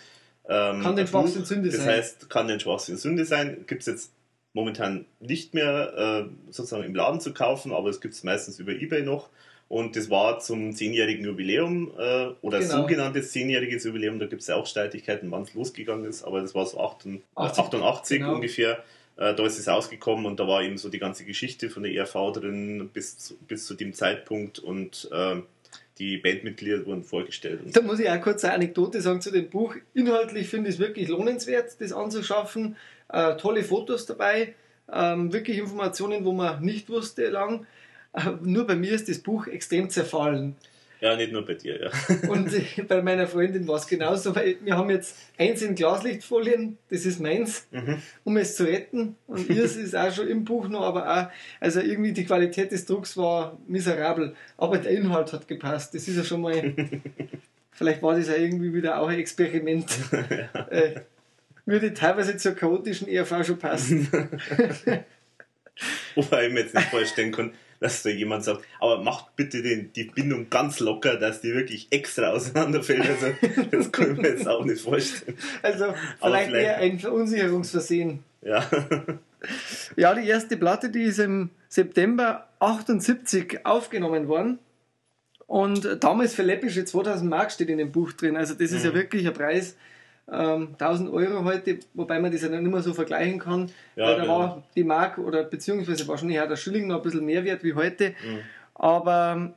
Ähm, 0.48 0.82
kann 0.82 0.96
den 0.96 1.06
Schwachsinn 1.06 1.44
Sünde 1.44 1.68
das 1.68 1.78
sein. 1.78 1.86
Das 1.86 1.96
heißt, 1.96 2.30
kann 2.30 2.48
den 2.48 2.60
Schwachsinn 2.60 2.96
Sünde 2.96 3.24
sein. 3.24 3.64
Gibt 3.66 3.82
es 3.82 3.86
jetzt 3.86 4.12
momentan 4.52 5.06
nicht 5.20 5.54
mehr 5.54 6.26
äh, 6.26 6.52
sozusagen 6.52 6.84
im 6.84 6.94
Laden 6.94 7.20
zu 7.20 7.32
kaufen, 7.32 7.72
aber 7.72 7.88
es 7.88 8.00
gibt 8.00 8.14
es 8.14 8.24
meistens 8.24 8.58
über 8.58 8.72
Ebay 8.72 9.02
noch. 9.02 9.28
Und 9.68 9.94
das 9.94 10.10
war 10.10 10.40
zum 10.40 10.74
zehnjährigen 10.74 11.24
Jubiläum 11.24 11.92
äh, 11.96 12.30
oder 12.42 12.58
genau. 12.58 12.78
sogenanntes 12.78 13.30
zehnjähriges 13.30 13.84
Jubiläum. 13.84 14.18
Da 14.18 14.26
gibt 14.26 14.40
es 14.42 14.48
ja 14.48 14.56
auch 14.56 14.66
Streitigkeiten, 14.66 15.30
wann 15.30 15.42
es 15.42 15.54
losgegangen 15.54 16.06
ist, 16.06 16.24
aber 16.24 16.40
das 16.40 16.56
war 16.56 16.66
so 16.66 16.80
88, 16.80 17.22
88 17.36 18.18
genau. 18.18 18.34
ungefähr. 18.34 18.82
Äh, 19.20 19.34
da 19.34 19.44
ist 19.44 19.58
es 19.58 19.68
ausgekommen 19.68 20.24
und 20.24 20.40
da 20.40 20.48
war 20.48 20.62
eben 20.62 20.78
so 20.78 20.88
die 20.88 20.98
ganze 20.98 21.24
Geschichte 21.24 21.68
von 21.68 21.82
der 21.82 21.92
ERV 21.92 22.32
drin 22.32 22.88
bis 22.92 23.18
zu, 23.18 23.36
bis 23.36 23.66
zu 23.66 23.74
dem 23.74 23.92
Zeitpunkt 23.92 24.58
und 24.58 25.08
äh, 25.12 25.36
die 25.98 26.16
Bandmitglieder 26.16 26.86
wurden 26.86 27.04
vorgestellt. 27.04 27.60
Da 27.66 27.82
muss 27.82 28.00
ich 28.00 28.08
auch 28.08 28.20
kurz 28.22 28.42
eine 28.44 28.54
Anekdote 28.54 29.02
sagen 29.02 29.20
zu 29.20 29.30
dem 29.30 29.50
Buch. 29.50 29.76
Inhaltlich 29.92 30.48
finde 30.48 30.70
ich 30.70 30.76
es 30.76 30.80
wirklich 30.80 31.08
lohnenswert, 31.08 31.78
das 31.78 31.92
anzuschaffen. 31.92 32.76
Äh, 33.12 33.36
tolle 33.36 33.62
Fotos 33.62 34.06
dabei, 34.06 34.54
ähm, 34.90 35.30
wirklich 35.32 35.58
Informationen, 35.58 36.24
wo 36.24 36.32
man 36.32 36.62
nicht 36.62 36.88
wusste 36.88 37.28
lang. 37.28 37.66
Äh, 38.14 38.30
nur 38.40 38.66
bei 38.66 38.74
mir 38.74 38.92
ist 38.92 39.10
das 39.10 39.18
Buch 39.18 39.46
extrem 39.48 39.90
zerfallen. 39.90 40.56
Ja, 41.00 41.16
nicht 41.16 41.32
nur 41.32 41.46
bei 41.46 41.54
dir, 41.54 41.80
ja. 41.80 41.90
Und 42.28 42.52
bei 42.88 43.02
meiner 43.02 43.26
Freundin 43.26 43.66
war 43.66 43.76
es 43.76 43.86
genauso, 43.86 44.36
weil 44.36 44.56
wir 44.62 44.76
haben 44.76 44.90
jetzt 44.90 45.16
eins 45.38 45.62
in 45.62 45.74
Glaslichtfolien, 45.74 46.76
das 46.90 47.06
ist 47.06 47.20
meins, 47.20 47.66
mhm. 47.70 48.02
um 48.24 48.36
es 48.36 48.56
zu 48.56 48.64
retten. 48.64 49.16
Und 49.26 49.48
ihrs 49.48 49.76
ist 49.76 49.96
auch 49.96 50.12
schon 50.12 50.28
im 50.28 50.44
Buch 50.44 50.68
noch, 50.68 50.82
aber 50.82 51.10
auch, 51.10 51.30
also 51.58 51.80
irgendwie 51.80 52.12
die 52.12 52.26
Qualität 52.26 52.72
des 52.72 52.84
Drucks 52.84 53.16
war 53.16 53.58
miserabel, 53.66 54.34
aber 54.58 54.76
der 54.76 54.92
Inhalt 54.92 55.32
hat 55.32 55.48
gepasst. 55.48 55.94
Das 55.94 56.06
ist 56.06 56.16
ja 56.16 56.24
schon 56.24 56.42
mal, 56.42 56.74
vielleicht 57.72 58.02
war 58.02 58.14
das 58.14 58.28
ja 58.28 58.36
irgendwie 58.36 58.74
wieder 58.74 59.00
auch 59.00 59.08
ein 59.08 59.18
Experiment. 59.18 59.86
ja. 60.12 60.68
äh, 60.68 61.00
würde 61.64 61.94
teilweise 61.94 62.36
zur 62.36 62.54
chaotischen 62.54 63.08
ERV 63.08 63.46
schon 63.46 63.58
passen. 63.58 64.08
Wobei 66.14 66.46
ich 66.46 66.52
mir 66.52 66.60
jetzt 66.60 66.74
nicht 66.74 66.88
vorstellen 66.88 67.32
kann, 67.32 67.52
dass 67.80 68.02
da 68.02 68.10
jemand 68.10 68.44
sagt, 68.44 68.62
aber 68.78 69.02
macht 69.02 69.34
bitte 69.36 69.62
den, 69.62 69.92
die 69.94 70.04
Bindung 70.04 70.50
ganz 70.50 70.80
locker, 70.80 71.16
dass 71.16 71.40
die 71.40 71.54
wirklich 71.54 71.88
extra 71.90 72.30
auseinanderfällt. 72.30 73.08
Also, 73.08 73.26
das 73.70 73.90
kann 73.90 74.12
ich 74.12 74.18
mir 74.18 74.28
jetzt 74.28 74.46
auch 74.46 74.64
nicht 74.64 74.82
vorstellen. 74.82 75.36
Also, 75.62 75.94
vielleicht, 76.20 76.50
vielleicht 76.50 76.54
eher 76.54 76.76
ein 76.76 76.98
Verunsicherungsversehen. 76.98 78.22
Ja. 78.42 78.68
ja, 79.96 80.14
die 80.14 80.28
erste 80.28 80.56
Platte, 80.58 80.90
die 80.90 81.04
ist 81.04 81.18
im 81.18 81.50
September 81.68 82.48
78 82.58 83.64
aufgenommen 83.64 84.28
worden. 84.28 84.58
Und 85.46 85.98
damals 86.00 86.34
für 86.34 86.42
läppische 86.42 86.84
2000 86.84 87.28
Mark 87.28 87.50
steht 87.50 87.70
in 87.70 87.78
dem 87.78 87.90
Buch 87.90 88.12
drin. 88.12 88.36
Also, 88.36 88.54
das 88.54 88.72
ist 88.72 88.84
mhm. 88.84 88.90
ja 88.90 88.94
wirklich 88.94 89.26
ein 89.26 89.34
Preis, 89.34 89.76
ähm, 90.32 90.74
1000 90.78 91.10
Euro 91.10 91.44
heute, 91.44 91.80
wobei 91.94 92.20
man 92.20 92.32
das 92.32 92.42
ja 92.42 92.48
nicht 92.48 92.62
mehr 92.62 92.82
so 92.82 92.94
vergleichen 92.94 93.38
kann. 93.38 93.70
Ja, 93.96 94.06
weil 94.06 94.16
da 94.16 94.22
genau. 94.22 94.38
war 94.38 94.62
die 94.76 94.84
Mark 94.84 95.18
oder 95.18 95.44
beziehungsweise 95.44 96.06
wahrscheinlich 96.08 96.40
auch 96.40 96.48
der 96.48 96.56
Schilling 96.56 96.86
noch 96.86 96.96
ein 96.96 97.02
bisschen 97.02 97.24
mehr 97.24 97.44
wert 97.44 97.64
wie 97.64 97.74
heute. 97.74 98.10
Mhm. 98.10 98.40
Aber 98.74 99.34
ähm, 99.36 99.54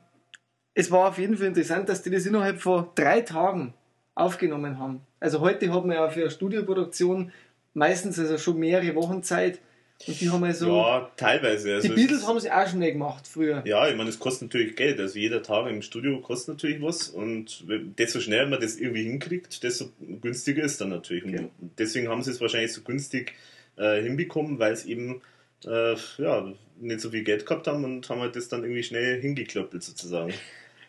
es 0.74 0.90
war 0.90 1.08
auf 1.08 1.18
jeden 1.18 1.36
Fall 1.36 1.46
interessant, 1.46 1.88
dass 1.88 2.02
die 2.02 2.10
das 2.10 2.26
innerhalb 2.26 2.60
von 2.60 2.88
drei 2.94 3.20
Tagen 3.20 3.74
aufgenommen 4.14 4.78
haben. 4.78 5.00
Also 5.20 5.40
heute 5.40 5.72
hat 5.72 5.84
man 5.84 5.96
ja 5.96 6.08
für 6.08 6.22
eine 6.22 6.30
Studioproduktion 6.30 7.32
meistens 7.72 8.18
also 8.18 8.38
schon 8.38 8.58
mehrere 8.58 8.94
Wochen 8.94 9.22
Zeit 9.22 9.60
und 10.06 10.20
die 10.20 10.30
haben 10.30 10.44
also. 10.44 10.68
Ja, 10.68 11.10
teilweise. 11.16 11.74
Also 11.74 11.88
die 11.88 11.94
Beatles 11.94 12.26
haben 12.26 12.38
sie 12.40 12.50
auch 12.50 12.68
schon 12.68 12.80
gemacht 12.80 13.26
früher. 13.26 13.62
Ja, 13.66 13.88
ich 13.88 13.96
meine, 13.96 14.10
es 14.10 14.18
kostet 14.18 14.52
natürlich 14.52 14.76
Geld. 14.76 15.00
Also 15.00 15.18
jeder 15.18 15.42
Tag 15.42 15.68
im 15.68 15.82
Studio 15.82 16.20
kostet 16.20 16.56
natürlich 16.56 16.82
was. 16.82 17.08
Und 17.08 17.64
desto 17.98 18.20
schneller 18.20 18.46
man 18.46 18.60
das 18.60 18.76
irgendwie 18.76 19.04
hinkriegt, 19.04 19.62
desto 19.62 19.90
günstiger 20.20 20.62
ist 20.62 20.80
dann 20.80 20.90
natürlich. 20.90 21.24
Okay. 21.24 21.48
Und 21.60 21.78
deswegen 21.78 22.08
haben 22.08 22.22
sie 22.22 22.30
es 22.30 22.40
wahrscheinlich 22.40 22.72
so 22.72 22.82
günstig 22.82 23.32
äh, 23.76 24.02
hinbekommen, 24.02 24.58
weil 24.58 24.72
es 24.72 24.84
eben 24.84 25.22
äh, 25.66 25.94
ja, 26.18 26.52
nicht 26.80 27.00
so 27.00 27.10
viel 27.10 27.24
Geld 27.24 27.46
gehabt 27.46 27.66
haben 27.66 27.84
und 27.84 28.08
haben 28.08 28.20
halt 28.20 28.36
das 28.36 28.48
dann 28.48 28.62
irgendwie 28.62 28.82
schnell 28.82 29.20
hingeklöppelt 29.20 29.82
sozusagen. 29.82 30.34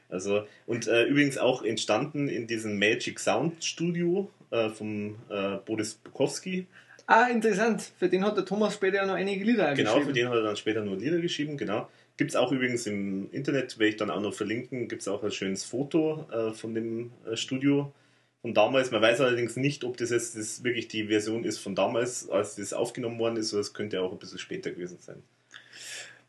Also, 0.09 0.45
und 0.67 0.87
äh, 0.87 1.05
übrigens 1.05 1.37
auch 1.37 1.63
entstanden 1.63 2.27
in 2.27 2.47
diesem 2.47 2.77
Magic 2.77 3.19
Sound 3.19 3.63
Studio 3.63 4.29
äh, 4.51 4.69
vom 4.69 5.15
äh, 5.29 5.57
Boris 5.65 5.95
Bukowski. 5.95 6.67
Ah, 7.07 7.27
interessant. 7.27 7.91
Für 7.97 8.09
den 8.09 8.23
hat 8.25 8.35
der 8.37 8.45
Thomas 8.45 8.73
später 8.73 8.97
ja 8.97 9.05
noch 9.05 9.13
einige 9.13 9.43
Lieder 9.43 9.73
genau, 9.75 9.93
geschrieben. 9.93 9.93
Genau, 9.93 10.05
für 10.05 10.13
den 10.13 10.29
hat 10.29 10.35
er 10.35 10.43
dann 10.43 10.55
später 10.55 10.83
nur 10.83 10.97
Lieder 10.97 11.19
geschrieben, 11.19 11.57
genau. 11.57 11.87
Gibt 12.17 12.31
es 12.31 12.35
auch 12.35 12.51
übrigens 12.51 12.87
im 12.87 13.29
Internet, 13.31 13.77
werde 13.77 13.89
ich 13.89 13.97
dann 13.97 14.09
auch 14.09 14.21
noch 14.21 14.33
verlinken, 14.33 14.87
gibt 14.87 15.01
es 15.01 15.07
auch 15.07 15.23
ein 15.23 15.31
schönes 15.31 15.65
Foto 15.65 16.25
äh, 16.31 16.53
von 16.53 16.73
dem 16.73 17.11
äh, 17.29 17.35
Studio 17.35 17.93
von 18.41 18.53
damals. 18.53 18.91
Man 18.91 19.01
weiß 19.01 19.21
allerdings 19.21 19.55
nicht, 19.57 19.83
ob 19.83 19.97
das 19.97 20.11
jetzt 20.11 20.37
das 20.37 20.63
wirklich 20.63 20.87
die 20.87 21.07
Version 21.07 21.43
ist 21.43 21.57
von 21.57 21.75
damals, 21.75 22.29
als 22.29 22.55
das 22.55 22.73
aufgenommen 22.73 23.19
worden 23.19 23.37
ist, 23.37 23.53
oder 23.53 23.61
es 23.61 23.73
könnte 23.73 24.01
auch 24.01 24.11
ein 24.11 24.19
bisschen 24.19 24.39
später 24.39 24.71
gewesen 24.71 24.97
sein. 24.99 25.21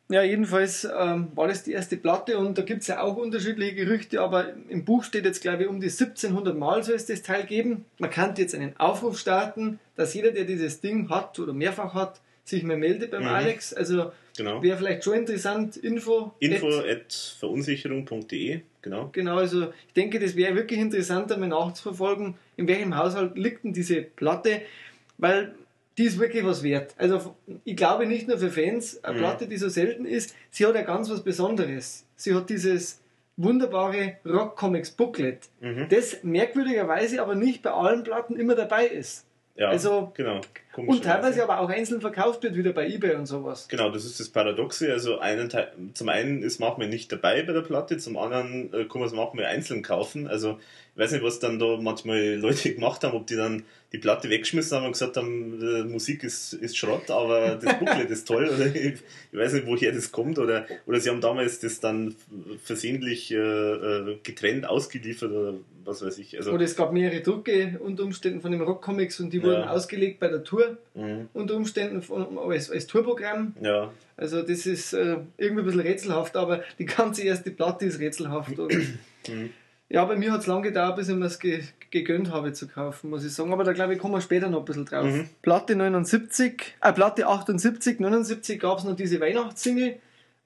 Ja, 0.08 0.22
jedenfalls 0.22 0.84
ähm, 0.84 1.28
war 1.34 1.48
das 1.48 1.64
die 1.64 1.72
erste 1.72 1.96
Platte 1.96 2.38
und 2.38 2.56
da 2.56 2.62
gibt 2.62 2.82
es 2.82 2.86
ja 2.86 3.02
auch 3.02 3.16
unterschiedliche 3.16 3.74
Gerüchte, 3.74 4.20
aber 4.20 4.52
im 4.68 4.84
Buch 4.84 5.02
steht 5.02 5.24
jetzt, 5.24 5.42
glaube 5.42 5.64
ich, 5.64 5.68
um 5.68 5.80
die 5.80 5.88
1700 5.88 6.56
Mal 6.56 6.84
soll 6.84 6.94
es 6.94 7.06
das 7.06 7.22
Teil 7.22 7.44
geben. 7.44 7.84
Man 7.98 8.10
kann 8.10 8.34
jetzt 8.36 8.54
einen 8.54 8.76
Aufruf 8.76 9.18
starten, 9.18 9.80
dass 9.96 10.14
jeder, 10.14 10.30
der 10.30 10.44
dieses 10.44 10.80
Ding 10.80 11.08
hat 11.10 11.38
oder 11.40 11.52
mehrfach 11.52 11.94
hat, 11.94 12.20
sich 12.44 12.62
mal 12.62 12.76
meldet 12.76 13.10
beim 13.10 13.22
mhm. 13.22 13.28
Alex. 13.30 13.74
Also 13.74 14.12
genau. 14.36 14.62
wäre 14.62 14.76
vielleicht 14.76 15.02
schon 15.02 15.14
interessant. 15.14 15.76
Info. 15.76 16.32
Info 16.38 16.68
at, 16.68 16.86
at 16.88 17.36
verunsicherung.de, 17.40 18.60
genau. 18.82 19.08
Genau, 19.10 19.38
also 19.38 19.72
ich 19.88 19.94
denke, 19.94 20.20
das 20.20 20.36
wäre 20.36 20.54
wirklich 20.54 20.78
interessant, 20.78 21.32
einmal 21.32 21.48
nachzuverfolgen, 21.48 22.36
in 22.56 22.68
welchem 22.68 22.96
Haushalt 22.96 23.36
liegt 23.36 23.64
denn 23.64 23.72
diese 23.72 24.02
Platte, 24.02 24.62
weil 25.18 25.56
die 25.98 26.04
ist 26.04 26.18
wirklich 26.18 26.44
was 26.44 26.62
wert. 26.62 26.94
Also 26.98 27.36
ich 27.64 27.76
glaube 27.76 28.06
nicht 28.06 28.28
nur 28.28 28.38
für 28.38 28.50
Fans, 28.50 29.02
eine 29.02 29.16
mhm. 29.16 29.20
Platte, 29.20 29.46
die 29.46 29.56
so 29.56 29.68
selten 29.68 30.04
ist, 30.04 30.34
sie 30.50 30.66
hat 30.66 30.74
ja 30.74 30.82
ganz 30.82 31.10
was 31.10 31.22
Besonderes. 31.22 32.06
Sie 32.16 32.34
hat 32.34 32.50
dieses 32.50 33.00
wunderbare 33.36 34.16
Rock 34.24 34.56
Comics 34.56 34.90
Booklet, 34.90 35.48
mhm. 35.60 35.86
das 35.90 36.22
merkwürdigerweise 36.22 37.20
aber 37.20 37.34
nicht 37.34 37.62
bei 37.62 37.70
allen 37.70 38.02
Platten 38.02 38.36
immer 38.36 38.54
dabei 38.54 38.86
ist. 38.86 39.26
Ja, 39.56 39.70
also, 39.70 40.12
genau. 40.14 40.42
Und 40.76 41.02
teilweise 41.02 41.42
aber 41.42 41.60
auch 41.60 41.70
einzeln 41.70 42.02
verkauft 42.02 42.42
wird, 42.42 42.56
wieder 42.56 42.74
bei 42.74 42.88
Ebay 42.88 43.14
und 43.14 43.24
sowas. 43.24 43.68
Genau, 43.68 43.90
das 43.90 44.04
ist 44.04 44.20
das 44.20 44.28
Paradoxe. 44.28 44.92
Also 44.92 45.18
einen 45.18 45.48
Teil, 45.48 45.72
zum 45.94 46.10
einen 46.10 46.42
ist 46.42 46.60
manchmal 46.60 46.88
nicht 46.88 47.10
dabei 47.10 47.42
bei 47.42 47.54
der 47.54 47.62
Platte, 47.62 47.96
zum 47.96 48.18
anderen 48.18 48.70
äh, 48.74 48.84
kann 48.84 49.00
man 49.00 49.08
es 49.08 49.14
manchmal 49.14 49.46
einzeln 49.46 49.82
kaufen. 49.82 50.28
Also 50.28 50.58
ich 50.94 51.00
weiß 51.00 51.12
nicht, 51.12 51.24
was 51.24 51.38
dann 51.38 51.58
da 51.58 51.78
manchmal 51.80 52.34
Leute 52.34 52.74
gemacht 52.74 53.02
haben, 53.02 53.16
ob 53.16 53.26
die 53.26 53.36
dann 53.36 53.64
die 53.92 53.98
Platte 53.98 54.28
weggeschmissen 54.28 54.76
haben 54.76 54.86
und 54.86 54.92
gesagt 54.92 55.16
haben, 55.16 55.60
die 55.60 55.84
Musik 55.88 56.24
ist, 56.24 56.54
ist 56.54 56.76
Schrott, 56.76 57.10
aber 57.10 57.56
das 57.56 57.78
Booklet 57.78 58.10
ist 58.10 58.26
toll. 58.26 58.50
Oder 58.54 58.66
ich, 58.66 58.94
ich, 59.32 59.38
weiß 59.38 59.52
nicht, 59.54 59.66
woher 59.66 59.92
das 59.92 60.10
kommt. 60.10 60.38
Oder, 60.38 60.66
oder 60.86 61.00
sie 61.00 61.08
haben 61.08 61.20
damals 61.20 61.60
das 61.60 61.78
dann 61.80 62.16
versehentlich 62.62 63.32
äh, 63.32 63.36
äh 63.36 64.18
getrennt 64.22 64.68
ausgeliefert 64.68 65.30
oder 65.30 65.54
was 65.84 66.04
weiß 66.04 66.18
ich. 66.18 66.36
Also, 66.36 66.50
oder 66.50 66.64
es 66.64 66.74
gab 66.74 66.92
mehrere 66.92 67.20
Drucke 67.20 67.78
unter 67.80 68.02
Umständen 68.02 68.40
von 68.40 68.50
den 68.50 68.60
Rockcomics 68.60 69.20
und 69.20 69.32
die 69.32 69.42
wurden 69.42 69.62
ja. 69.62 69.70
ausgelegt 69.70 70.18
bei 70.18 70.28
der 70.28 70.42
Tour 70.42 70.78
mhm. 70.94 71.28
unter 71.32 71.54
Umständen 71.54 72.02
von, 72.02 72.38
als, 72.38 72.70
als 72.70 72.88
Tourprogramm. 72.88 73.54
Ja. 73.62 73.92
Also 74.16 74.42
das 74.42 74.66
ist 74.66 74.94
äh, 74.94 75.18
irgendwie 75.36 75.62
ein 75.62 75.66
bisschen 75.66 75.80
rätselhaft, 75.80 76.36
aber 76.36 76.64
die 76.78 76.86
ganze 76.86 77.22
erste 77.22 77.52
Platte 77.52 77.86
ist 77.86 78.00
rätselhaft. 78.00 78.58
Und, 78.58 78.72
mhm. 79.28 79.50
Ja, 79.88 80.04
bei 80.04 80.16
mir 80.16 80.32
hat 80.32 80.40
es 80.40 80.46
lange 80.46 80.62
gedauert, 80.62 80.96
bis 80.96 81.08
ich 81.08 81.14
mir 81.14 81.24
das 81.24 81.38
ge 81.38 81.62
gegönnt 81.90 82.30
habe 82.30 82.52
zu 82.52 82.68
kaufen, 82.68 83.10
muss 83.10 83.24
ich 83.24 83.32
sagen. 83.32 83.52
Aber 83.52 83.64
da 83.64 83.72
glaube 83.72 83.94
ich, 83.94 83.98
kommen 83.98 84.14
wir 84.14 84.20
später 84.20 84.48
noch 84.48 84.60
ein 84.60 84.64
bisschen 84.64 84.84
drauf. 84.84 85.04
Mhm. 85.04 85.28
Platte 85.42 85.76
79, 85.76 86.76
äh, 86.80 86.92
Platte 86.92 87.26
78, 87.26 88.00
79 88.00 88.60
gab 88.60 88.78
es 88.78 88.84
noch 88.84 88.96
diese 88.96 89.20
Weihnachtssingle. 89.20 89.96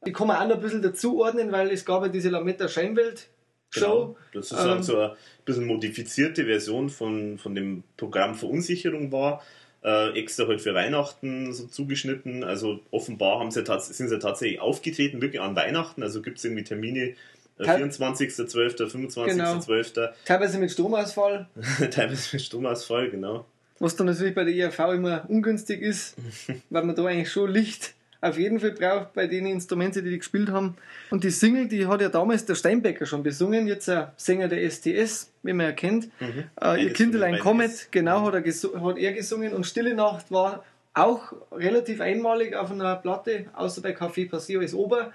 Die 0.07 0.13
kann 0.13 0.27
man 0.27 0.37
auch 0.37 0.49
noch 0.49 0.57
ein 0.57 0.63
bisschen 0.63 0.83
dazuordnen, 0.83 1.53
weil 1.53 1.71
es 1.71 1.85
gab 1.85 2.03
ja 2.03 2.09
diese 2.09 2.31
Lametta 2.31 2.69
Scheinwelt 2.69 3.29
Show. 3.71 3.81
Genau. 3.83 4.17
Das 4.33 4.51
ist 4.51 4.65
ähm, 4.65 4.83
so 4.83 4.99
eine 4.99 5.17
bisschen 5.45 5.67
modifizierte 5.67 6.45
Version 6.45 6.91
von, 6.91 7.39
von 7.39 7.55
dem 7.55 7.85
Programm 7.97 8.35
Verunsicherung 8.35 9.13
war. 9.13 9.43
Äh, 9.83 10.19
extra 10.19 10.47
halt 10.47 10.61
für 10.61 10.75
Weihnachten 10.75 11.55
so 11.55 11.67
zugeschnitten. 11.67 12.45
Also 12.45 12.81
offenbar 12.91 13.41
haben 13.41 13.51
sie 13.51 13.65
sind 13.65 14.09
sie 14.09 14.19
tatsächlich 14.19 14.61
aufgetreten, 14.61 15.23
wirklich 15.23 15.41
an 15.41 15.57
Weihnachten. 15.57 16.03
Also 16.03 16.21
gibt 16.21 16.39
es 16.39 16.45
irgendwie 16.45 16.65
Termine 16.65 17.15
24.12., 17.61 18.77
25.12. 18.77 19.95
Genau. 19.95 20.09
Teilweise 20.25 20.59
mit 20.59 20.71
Stromausfall. 20.71 21.47
Teilweise 21.91 22.37
mit 22.37 22.43
Stromausfall, 22.43 23.11
genau. 23.11 23.45
Was 23.79 23.97
dann 23.97 24.07
natürlich 24.07 24.35
bei 24.35 24.45
der 24.45 24.55
IRV 24.55 24.79
immer 24.95 25.25
ungünstig 25.29 25.81
ist, 25.81 26.17
weil 26.71 26.85
man 26.85 26.95
da 26.95 27.05
eigentlich 27.05 27.31
schon 27.31 27.51
Licht 27.51 27.95
auf 28.23 28.39
jeden 28.39 28.61
Fall 28.61 28.73
braucht 28.73 29.15
bei 29.15 29.27
den 29.27 29.47
Instrumenten, 29.47 30.05
die 30.05 30.11
die 30.11 30.19
gespielt 30.19 30.51
haben. 30.51 30.77
Und 31.11 31.25
die 31.25 31.31
Single, 31.31 31.69
die 31.69 31.87
hat 31.87 32.03
ja 32.03 32.09
damals 32.09 32.45
der 32.45 32.55
Steinbecker 32.55 33.07
schon 33.07 33.23
besungen, 33.23 33.67
jetzt 33.67 33.89
ein 33.89 34.09
Sänger 34.17 34.49
der 34.49 34.71
STS, 34.71 35.33
wie 35.43 35.53
man 35.53 35.67
ja 35.67 35.73
kennt. 35.73 36.11
Mhm. 36.21 36.45
Äh, 36.61 36.85
ihr 36.85 36.93
Kinderlein 36.93 37.39
Comet, 37.39 37.89
genau, 37.91 38.27
hat 38.27 38.35
er, 38.35 38.83
hat 38.83 38.99
er 38.99 39.13
gesungen. 39.13 39.55
Und 39.55 39.67
Stille 39.67 39.95
Nacht 39.95 40.31
war 40.31 40.65
auch 40.93 41.33
relativ 41.53 42.01
einmalig 42.01 42.55
auf 42.55 42.71
einer 42.71 42.97
Platte, 42.97 43.47
außer 43.55 43.81
bei 43.81 43.97
Café 43.97 44.29
Passio 44.29 44.61
ist 44.61 44.75
Ober 44.75 45.13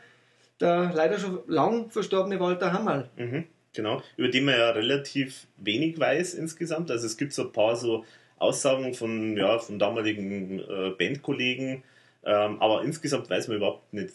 der 0.60 0.92
leider 0.94 1.20
schon 1.20 1.40
lang 1.48 1.90
verstorbene 1.90 2.40
Walter 2.40 2.74
Hammerl. 2.74 3.10
Mhm, 3.18 3.46
genau, 3.74 4.02
über 4.18 4.30
den 4.30 4.46
man 4.46 4.56
ja 4.58 4.70
relativ 4.72 5.48
wenig 5.58 6.00
weiß 6.00 6.34
insgesamt. 6.36 6.92
Also 6.92 7.06
es 7.06 7.18
gibt 7.18 7.34
so 7.34 7.44
ein 7.44 7.52
paar 7.52 7.76
so 7.76 8.06
Aussagen 8.38 8.94
von, 8.94 9.38
ja, 9.38 9.60
von 9.60 9.80
damaligen 9.80 10.60
äh, 10.60 10.92
Bandkollegen, 10.98 11.84
ähm, 12.28 12.60
aber 12.60 12.84
insgesamt 12.84 13.30
weiß 13.30 13.48
man 13.50 13.58
überhaupt 13.58 13.94
nicht, 13.94 14.14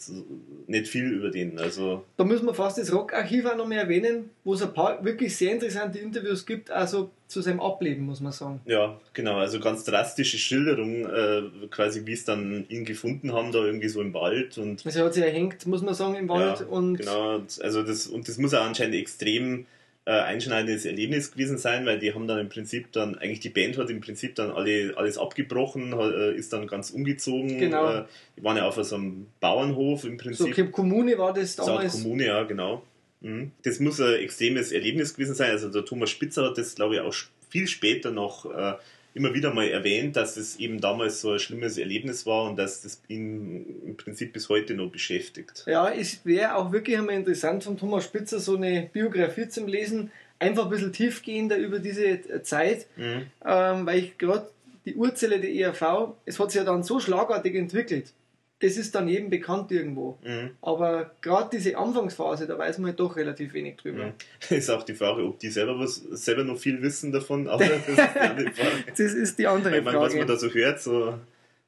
nicht 0.66 0.88
viel 0.88 1.12
über 1.12 1.30
den. 1.30 1.60
Also 1.60 2.04
da 2.16 2.24
müssen 2.24 2.44
wir 2.44 2.54
fast 2.54 2.76
das 2.76 2.92
Rockarchiv 2.92 3.46
auch 3.46 3.56
noch 3.56 3.68
mehr 3.68 3.82
erwähnen, 3.82 4.30
wo 4.42 4.54
es 4.54 4.62
ein 4.62 4.72
paar 4.72 5.04
wirklich 5.04 5.36
sehr 5.36 5.52
interessante 5.52 6.00
Interviews 6.00 6.44
gibt, 6.44 6.72
also 6.72 7.10
zu 7.28 7.40
seinem 7.40 7.60
Ableben, 7.60 8.04
muss 8.06 8.20
man 8.20 8.32
sagen. 8.32 8.60
Ja, 8.64 8.98
genau, 9.12 9.36
also 9.36 9.60
ganz 9.60 9.84
drastische 9.84 10.38
Schilderungen, 10.38 11.04
äh, 11.06 11.68
quasi 11.68 12.04
wie 12.04 12.14
es 12.14 12.24
dann 12.24 12.66
ihn 12.68 12.84
gefunden 12.84 13.32
haben, 13.32 13.52
da 13.52 13.64
irgendwie 13.64 13.88
so 13.88 14.00
im 14.00 14.12
Wald. 14.12 14.58
Und, 14.58 14.84
also 14.84 14.98
er 14.98 15.04
hat 15.04 15.14
sich 15.14 15.22
erhängt, 15.22 15.64
muss 15.68 15.82
man 15.82 15.94
sagen, 15.94 16.16
im 16.16 16.28
Wald. 16.28 16.60
Ja, 16.60 16.66
und 16.66 16.96
genau, 16.96 17.42
also 17.62 17.82
das, 17.84 18.08
und 18.08 18.28
das 18.28 18.38
muss 18.38 18.52
auch 18.54 18.64
anscheinend 18.64 18.96
extrem 18.96 19.66
äh, 20.10 20.22
einschneidendes 20.22 20.86
Erlebnis 20.86 21.30
gewesen 21.30 21.56
sein, 21.56 21.86
weil 21.86 22.00
die 22.00 22.12
haben 22.12 22.26
dann 22.26 22.40
im 22.40 22.48
Prinzip 22.48 22.90
dann, 22.90 23.16
eigentlich 23.16 23.38
die 23.38 23.48
Band 23.48 23.78
hat 23.78 23.90
im 23.90 24.00
Prinzip 24.00 24.34
dann 24.34 24.50
alle, 24.50 24.92
alles 24.96 25.16
abgebrochen, 25.16 25.92
äh, 25.92 26.34
ist 26.34 26.52
dann 26.52 26.66
ganz 26.66 26.90
umgezogen. 26.90 27.60
Genau. 27.60 27.92
Äh, 27.92 28.04
die 28.36 28.42
waren 28.42 28.56
ja 28.56 28.66
auf 28.66 28.74
so 28.74 28.96
einem 28.96 29.28
Bauernhof 29.38 30.02
im 30.04 30.16
Prinzip. 30.16 30.52
So, 30.52 30.64
Kommune 30.66 31.16
war 31.16 31.32
das 31.32 31.54
damals. 31.54 31.92
So 31.92 32.02
Kommune, 32.02 32.26
ja, 32.26 32.42
genau. 32.42 32.82
Mhm. 33.20 33.52
Das 33.62 33.78
muss 33.78 34.00
ein 34.00 34.14
extremes 34.14 34.72
Erlebnis 34.72 35.14
gewesen 35.14 35.36
sein. 35.36 35.52
Also 35.52 35.68
der 35.68 35.84
Thomas 35.84 36.10
Spitzer 36.10 36.46
hat 36.46 36.58
das, 36.58 36.74
glaube 36.74 36.96
ich, 36.96 37.00
auch 37.02 37.14
viel 37.48 37.68
später 37.68 38.10
noch 38.10 38.46
äh, 38.46 38.74
immer 39.14 39.34
wieder 39.34 39.52
mal 39.52 39.68
erwähnt, 39.68 40.16
dass 40.16 40.36
es 40.36 40.56
eben 40.56 40.80
damals 40.80 41.20
so 41.20 41.32
ein 41.32 41.38
schlimmes 41.38 41.78
Erlebnis 41.78 42.26
war 42.26 42.48
und 42.48 42.56
dass 42.56 42.82
das 42.82 43.02
ihn 43.08 43.82
im 43.86 43.96
Prinzip 43.96 44.32
bis 44.32 44.48
heute 44.48 44.74
noch 44.74 44.90
beschäftigt. 44.90 45.64
Ja, 45.66 45.90
es 45.90 46.24
wäre 46.24 46.54
auch 46.54 46.72
wirklich 46.72 46.96
einmal 46.96 47.16
interessant 47.16 47.64
von 47.64 47.76
Thomas 47.76 48.04
Spitzer 48.04 48.38
so 48.38 48.56
eine 48.56 48.88
Biografie 48.92 49.48
zum 49.48 49.66
Lesen, 49.66 50.10
einfach 50.38 50.64
ein 50.64 50.70
bisschen 50.70 50.92
tiefgehender 50.92 51.56
über 51.58 51.80
diese 51.80 52.42
Zeit, 52.42 52.86
mhm. 52.96 53.26
ähm, 53.44 53.86
weil 53.86 53.98
ich 53.98 54.18
gerade 54.18 54.48
die 54.86 54.94
Urzelle 54.94 55.40
der 55.40 55.52
ERV, 55.52 56.14
es 56.24 56.38
hat 56.38 56.50
sich 56.50 56.58
ja 56.58 56.64
dann 56.64 56.82
so 56.82 57.00
schlagartig 57.00 57.54
entwickelt 57.54 58.12
das 58.60 58.76
ist 58.76 58.94
dann 58.94 59.08
jedem 59.08 59.30
bekannt 59.30 59.72
irgendwo. 59.72 60.18
Mhm. 60.22 60.50
Aber 60.60 61.12
gerade 61.20 61.48
diese 61.52 61.76
Anfangsphase, 61.76 62.46
da 62.46 62.58
weiß 62.58 62.78
man 62.78 62.90
halt 62.90 63.00
doch 63.00 63.16
relativ 63.16 63.54
wenig 63.54 63.76
drüber. 63.76 64.06
Mhm. 64.06 64.12
Ist 64.56 64.70
auch 64.70 64.82
die 64.82 64.94
Frage, 64.94 65.24
ob 65.24 65.38
die 65.38 65.48
selber 65.48 65.78
was 65.78 65.96
selber 65.96 66.44
noch 66.44 66.58
viel 66.58 66.82
wissen 66.82 67.10
davon, 67.10 67.48
aber 67.48 67.64
das 67.64 67.88
ist 67.88 67.96
die 68.14 68.20
andere 68.20 68.50
Frage. 68.52 68.84
das 68.86 69.00
ist 69.00 69.38
die 69.38 69.46
andere 69.46 69.78
ich 69.78 69.84
meine, 69.84 69.96
Frage. 69.96 70.12
Was 70.12 70.18
man 70.18 70.26
da 70.26 70.36
so 70.36 70.48
hört, 70.50 70.80
so 70.80 71.18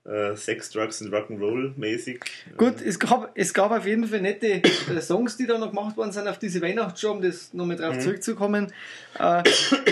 äh, 0.04 0.36
Sex, 0.36 0.70
Drugs 0.70 1.00
und 1.00 1.14
Rock'n'Roll 1.14 1.72
mäßig. 1.76 2.20
Gut, 2.56 2.82
es 2.82 2.98
gab, 2.98 3.30
es 3.34 3.54
gab 3.54 3.70
auf 3.70 3.86
jeden 3.86 4.06
Fall 4.06 4.20
nette 4.20 4.62
äh, 4.62 5.00
Songs, 5.00 5.36
die 5.36 5.46
da 5.46 5.58
noch 5.58 5.70
gemacht 5.70 5.96
worden 5.96 6.12
sind 6.12 6.28
auf 6.28 6.38
diese 6.38 6.60
Weihnachtsshow, 6.60 7.12
um 7.12 7.22
das 7.22 7.54
nochmal 7.54 7.76
drauf 7.76 7.94
mhm. 7.96 8.00
zurückzukommen. 8.00 8.72
Äh, 9.18 9.42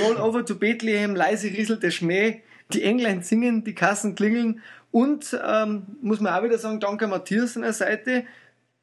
Roll 0.02 0.16
over 0.16 0.44
to 0.44 0.56
Bethlehem, 0.56 1.14
leise 1.14 1.48
rieselt 1.48 1.82
der 1.82 1.92
Schmäh, 1.92 2.42
die 2.72 2.82
Englein 2.82 3.22
singen, 3.22 3.64
die 3.64 3.74
Kassen 3.74 4.14
klingeln 4.14 4.60
und 4.90 5.38
ähm, 5.44 5.82
muss 6.02 6.20
man 6.20 6.34
auch 6.34 6.42
wieder 6.42 6.58
sagen, 6.58 6.80
danke 6.80 7.06
Matthias 7.06 7.56
an 7.56 7.62
der 7.62 7.72
Seite, 7.72 8.24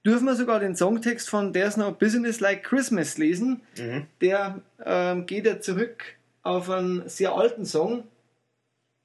dürfen 0.05 0.25
wir 0.25 0.35
sogar 0.35 0.59
den 0.59 0.75
Songtext 0.75 1.29
von 1.29 1.51
There's 1.51 1.75
No 1.75 1.91
Business 1.91 2.39
Like 2.39 2.63
Christmas 2.63 3.17
lesen. 3.17 3.61
Mhm. 3.77 4.05
Der 4.21 4.61
ähm, 4.85 5.25
geht 5.25 5.45
ja 5.45 5.59
zurück 5.59 6.03
auf 6.43 6.69
einen 6.69 7.09
sehr 7.09 7.33
alten 7.33 7.65
Song. 7.65 8.03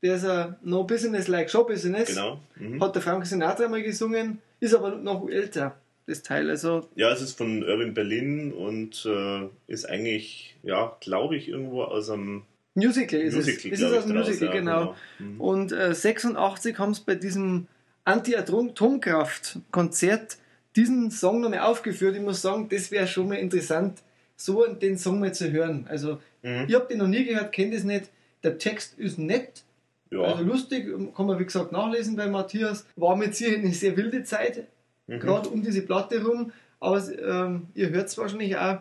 Der 0.03 0.17
ist 0.17 0.25
ein 0.25 0.57
No 0.63 0.85
Business 0.85 1.27
Like 1.29 1.51
Show 1.51 1.65
Business. 1.65 2.09
Genau. 2.09 2.39
Mhm. 2.57 2.83
Hat 2.83 2.95
der 2.95 3.03
Frank 3.03 3.27
Sinatra 3.27 3.69
mal 3.69 3.83
gesungen, 3.83 4.39
ist 4.61 4.75
aber 4.75 4.91
noch 4.91 5.29
älter, 5.29 5.77
das 6.07 6.23
Teil. 6.23 6.49
Also 6.49 6.89
ja, 6.95 7.11
es 7.11 7.21
ist 7.21 7.37
von 7.37 7.63
Irving 7.63 7.95
Berlin 7.95 8.53
und 8.53 9.05
äh, 9.05 9.49
ist 9.67 9.89
eigentlich, 9.89 10.57
ja, 10.63 10.97
glaube 11.01 11.37
ich, 11.37 11.49
irgendwo 11.49 11.83
aus 11.83 12.11
einem 12.11 12.43
Musical 12.75 13.21
ist 13.21 13.35
Musical, 13.35 13.73
es. 13.73 13.81
Es 13.81 13.87
ist 13.87 13.97
aus 13.97 14.07
dem 14.07 14.17
Musical, 14.17 14.49
ja, 14.49 14.55
genau. 14.55 14.97
genau. 15.19 15.33
Mhm. 15.33 15.41
Und 15.41 15.73
äh, 15.73 15.95
86 15.95 16.79
haben 16.79 16.95
sie 16.95 17.03
bei 17.05 17.17
diesem 17.17 17.67
Anti-Atomkraft-Konzert 18.05 20.39
diesen 20.77 21.11
Song 21.11 21.41
nochmal 21.41 21.61
aufgeführt. 21.61 22.15
Ich 22.17 22.23
muss 22.23 22.43
sagen, 22.43 22.69
das 22.71 22.91
wäre 22.91 23.07
schon 23.07 23.29
mal 23.29 23.37
interessant, 23.37 24.03
so 24.37 24.67
den 24.67 24.99
Song 24.99 25.21
mal 25.21 25.33
zu 25.35 25.53
hören. 25.53 25.87
Also, 25.89 26.19
mhm. 26.43 26.65
ich 26.67 26.75
habe 26.75 26.89
den 26.89 26.99
noch 26.99 27.09
nie 27.09 27.25
gehört, 27.25 27.53
kenne 27.53 27.75
das 27.75 27.85
nicht. 27.85 28.11
Der 28.43 28.59
Text 28.59 28.99
ist 28.99 29.19
nett, 29.19 29.63
ja. 30.11 30.21
also 30.21 30.43
lustig, 30.43 30.89
kann 31.15 31.27
man 31.27 31.39
wie 31.39 31.45
gesagt 31.45 31.71
nachlesen 31.73 32.17
bei 32.17 32.27
Matthias. 32.27 32.87
War 32.97 33.17
mit 33.17 33.37
sich 33.37 33.57
eine 33.57 33.73
sehr 33.73 33.97
wilde 33.97 34.25
Zeit, 34.25 34.67
mhm. 35.07 35.21
gerade 35.21 35.49
um 35.49 35.63
diese 35.63 35.83
Platte 35.83 36.25
rum. 36.25 36.51
Aber 36.81 36.99
ähm, 36.99 37.69
ihr 37.75 37.91
hört 37.91 38.09
es 38.09 38.19
wahrscheinlich 38.19 38.57
auch, 38.57 38.79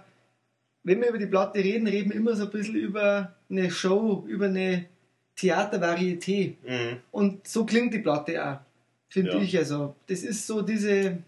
wenn 0.84 1.02
wir 1.02 1.10
über 1.10 1.18
die 1.18 1.28
Platte 1.28 1.60
reden, 1.60 1.88
reden 1.88 2.10
wir 2.10 2.18
immer 2.18 2.36
so 2.36 2.46
ein 2.46 2.52
bisschen 2.52 2.76
über 2.76 3.36
eine 3.50 3.70
Show, 3.70 4.26
über 4.28 4.46
eine 4.46 4.86
Theatervarieté. 5.38 6.56
Mhm. 6.66 6.98
Und 7.12 7.48
so 7.48 7.66
klingt 7.66 7.94
die 7.94 8.00
Platte 8.00 8.46
auch, 8.46 8.60
finde 9.10 9.32
ja. 9.32 9.42
ich. 9.42 9.58
Also, 9.58 9.96
das 10.08 10.24
ist 10.24 10.48
so 10.48 10.62
diese, 10.62 11.20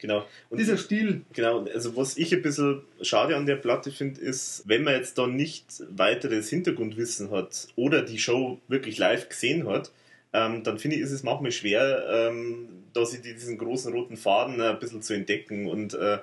Genau. 0.00 0.24
Und 0.48 0.58
Dieser 0.58 0.78
Stil. 0.78 1.22
Genau, 1.34 1.66
also 1.66 1.94
was 1.94 2.16
ich 2.16 2.34
ein 2.34 2.40
bisschen 2.40 2.82
schade 3.02 3.36
an 3.36 3.44
der 3.44 3.56
Platte 3.56 3.90
finde, 3.90 4.20
ist, 4.20 4.62
wenn 4.66 4.82
man 4.82 4.94
jetzt 4.94 5.18
da 5.18 5.26
nicht 5.26 5.66
weiteres 5.90 6.48
Hintergrundwissen 6.48 7.30
hat 7.30 7.68
oder 7.76 8.02
die 8.02 8.18
Show 8.18 8.58
wirklich 8.66 8.96
live 8.96 9.28
gesehen 9.28 9.68
hat, 9.68 9.92
ähm, 10.32 10.62
dann 10.64 10.78
finde 10.78 10.96
ich, 10.96 11.02
ist 11.02 11.10
es 11.10 11.22
manchmal 11.22 11.52
schwer, 11.52 12.06
ähm, 12.10 12.68
da 12.94 13.04
sie 13.04 13.20
diesen 13.20 13.58
großen 13.58 13.92
roten 13.92 14.16
Faden 14.16 14.60
ein 14.60 14.78
bisschen 14.78 15.02
zu 15.02 15.12
entdecken 15.12 15.66
und 15.66 15.92
äh, 15.94 16.18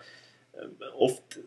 oft 0.98 1.40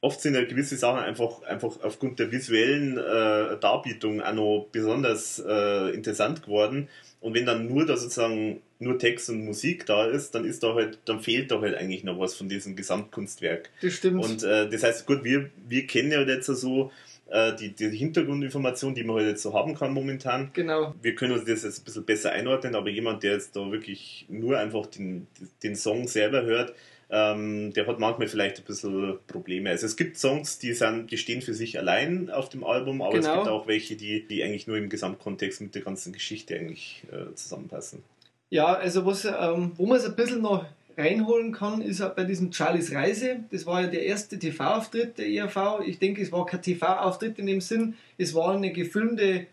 oft 0.00 0.20
sind 0.20 0.34
ja 0.34 0.44
gewisse 0.44 0.76
Sachen 0.76 1.00
einfach, 1.00 1.42
einfach 1.42 1.82
aufgrund 1.82 2.18
der 2.18 2.30
visuellen 2.30 2.98
äh, 2.98 3.58
Darbietung 3.58 4.20
auch 4.20 4.34
noch 4.34 4.68
besonders 4.70 5.42
äh, 5.46 5.94
interessant 5.94 6.42
geworden. 6.42 6.88
Und 7.20 7.34
wenn 7.34 7.46
dann 7.46 7.66
nur 7.66 7.86
da 7.86 7.96
sozusagen 7.96 8.60
nur 8.78 8.98
Text 8.98 9.30
und 9.30 9.44
Musik 9.44 9.86
da 9.86 10.06
ist, 10.06 10.34
dann 10.34 10.44
ist 10.44 10.62
da 10.62 10.74
halt, 10.74 10.98
dann 11.06 11.20
fehlt 11.20 11.50
da 11.50 11.60
halt 11.60 11.74
eigentlich 11.74 12.04
noch 12.04 12.18
was 12.18 12.34
von 12.34 12.48
diesem 12.48 12.76
Gesamtkunstwerk. 12.76 13.70
Das 13.80 13.94
stimmt. 13.94 14.22
Und 14.22 14.42
äh, 14.42 14.68
das 14.68 14.82
heißt, 14.82 15.06
gut, 15.06 15.24
wir, 15.24 15.50
wir 15.66 15.86
kennen 15.86 16.12
ja 16.12 16.20
jetzt 16.22 16.46
so 16.46 16.92
äh, 17.28 17.54
die, 17.56 17.74
die 17.74 17.88
Hintergrundinformation, 17.88 18.94
die 18.94 19.02
man 19.02 19.16
halt 19.16 19.28
jetzt 19.28 19.42
so 19.42 19.54
haben 19.54 19.74
kann 19.74 19.92
momentan. 19.92 20.50
Genau. 20.52 20.94
Wir 21.00 21.14
können 21.14 21.32
uns 21.32 21.44
das 21.46 21.64
jetzt 21.64 21.80
ein 21.80 21.84
bisschen 21.84 22.04
besser 22.04 22.32
einordnen, 22.32 22.74
aber 22.74 22.90
jemand, 22.90 23.22
der 23.22 23.32
jetzt 23.32 23.56
da 23.56 23.72
wirklich 23.72 24.26
nur 24.28 24.58
einfach 24.58 24.86
den, 24.86 25.26
den 25.62 25.74
Song 25.74 26.06
selber 26.06 26.42
hört, 26.42 26.74
ähm, 27.08 27.72
der 27.72 27.86
hat 27.86 27.98
manchmal 28.00 28.26
vielleicht 28.26 28.58
ein 28.58 28.64
bisschen 28.64 29.18
Probleme. 29.26 29.70
Also 29.70 29.86
es 29.86 29.96
gibt 29.96 30.18
Songs, 30.18 30.58
die, 30.58 30.72
sind, 30.72 31.10
die 31.10 31.18
stehen 31.18 31.40
für 31.40 31.54
sich 31.54 31.78
allein 31.78 32.30
auf 32.30 32.48
dem 32.48 32.64
Album, 32.64 33.00
aber 33.00 33.12
genau. 33.12 33.28
es 33.28 33.34
gibt 33.36 33.48
auch 33.48 33.66
welche, 33.68 33.96
die, 33.96 34.26
die 34.26 34.42
eigentlich 34.42 34.66
nur 34.66 34.76
im 34.76 34.88
Gesamtkontext 34.88 35.60
mit 35.60 35.74
der 35.74 35.82
ganzen 35.82 36.12
Geschichte 36.12 36.56
eigentlich 36.56 37.04
äh, 37.12 37.34
zusammenpassen. 37.34 38.02
Ja, 38.50 38.74
also 38.74 39.06
was, 39.06 39.24
ähm, 39.24 39.72
wo 39.76 39.86
man 39.86 39.98
es 39.98 40.04
ein 40.04 40.16
bisschen 40.16 40.42
noch 40.42 40.64
reinholen 40.96 41.52
kann, 41.52 41.82
ist 41.82 42.02
bei 42.16 42.24
diesem 42.24 42.52
Charlies 42.52 42.92
Reise. 42.92 43.44
Das 43.50 43.66
war 43.66 43.82
ja 43.82 43.86
der 43.88 44.04
erste 44.04 44.38
TV-Auftritt 44.38 45.18
der 45.18 45.28
ERV. 45.28 45.80
Ich 45.86 45.98
denke, 45.98 46.22
es 46.22 46.32
war 46.32 46.46
kein 46.46 46.62
TV-Auftritt 46.62 47.38
in 47.38 47.46
dem 47.46 47.60
Sinn. 47.60 47.94
Es 48.16 48.34
war 48.34 48.54
eine 48.54 48.72
gefilmte 48.72 49.46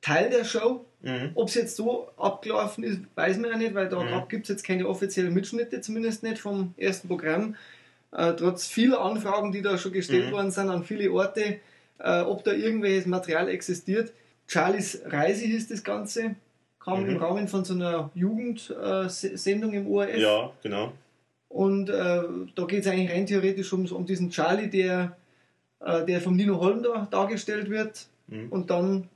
Teil 0.00 0.30
der 0.30 0.44
Show. 0.44 0.84
Mhm. 1.02 1.30
Ob 1.34 1.48
es 1.48 1.54
jetzt 1.54 1.76
so 1.76 2.08
abgelaufen 2.16 2.84
ist, 2.84 3.00
weiß 3.14 3.38
man 3.38 3.50
ja 3.50 3.56
nicht, 3.56 3.74
weil 3.74 3.88
da 3.88 4.02
mhm. 4.02 4.28
gibt 4.28 4.44
es 4.44 4.48
jetzt 4.48 4.64
keine 4.64 4.86
offiziellen 4.86 5.32
Mitschnitte, 5.32 5.80
zumindest 5.80 6.22
nicht 6.22 6.38
vom 6.38 6.74
ersten 6.76 7.08
Programm. 7.08 7.56
Äh, 8.12 8.34
trotz 8.34 8.66
vieler 8.66 9.00
Anfragen, 9.00 9.52
die 9.52 9.62
da 9.62 9.78
schon 9.78 9.92
gestellt 9.92 10.26
mhm. 10.26 10.32
worden 10.32 10.50
sind 10.50 10.68
an 10.68 10.84
viele 10.84 11.10
Orte, 11.12 11.60
äh, 11.98 12.20
ob 12.20 12.44
da 12.44 12.52
irgendwelches 12.52 13.06
Material 13.06 13.48
existiert. 13.48 14.12
Charlies 14.46 15.00
Reise 15.06 15.44
hieß 15.46 15.68
das 15.68 15.84
Ganze, 15.84 16.34
kam 16.80 17.06
im 17.06 17.14
mhm. 17.14 17.22
Rahmen 17.22 17.48
von 17.48 17.64
so 17.64 17.74
einer 17.74 18.10
Jugendsendung 18.14 19.72
im 19.72 19.86
ORF. 19.86 20.18
Ja, 20.18 20.50
genau. 20.62 20.92
Und 21.48 21.88
äh, 21.88 22.22
da 22.54 22.64
geht 22.64 22.80
es 22.80 22.86
eigentlich 22.86 23.10
rein 23.10 23.26
theoretisch 23.26 23.72
um, 23.72 23.84
um 23.86 24.06
diesen 24.06 24.30
Charlie, 24.30 24.68
der, 24.68 25.16
äh, 25.80 26.04
der 26.04 26.20
vom 26.20 26.36
Nino 26.36 26.60
Holm 26.60 26.82
da 26.82 27.08
dargestellt 27.10 27.70
wird 27.70 28.06
mhm. 28.28 28.48
und 28.50 28.70
dann 28.70 29.08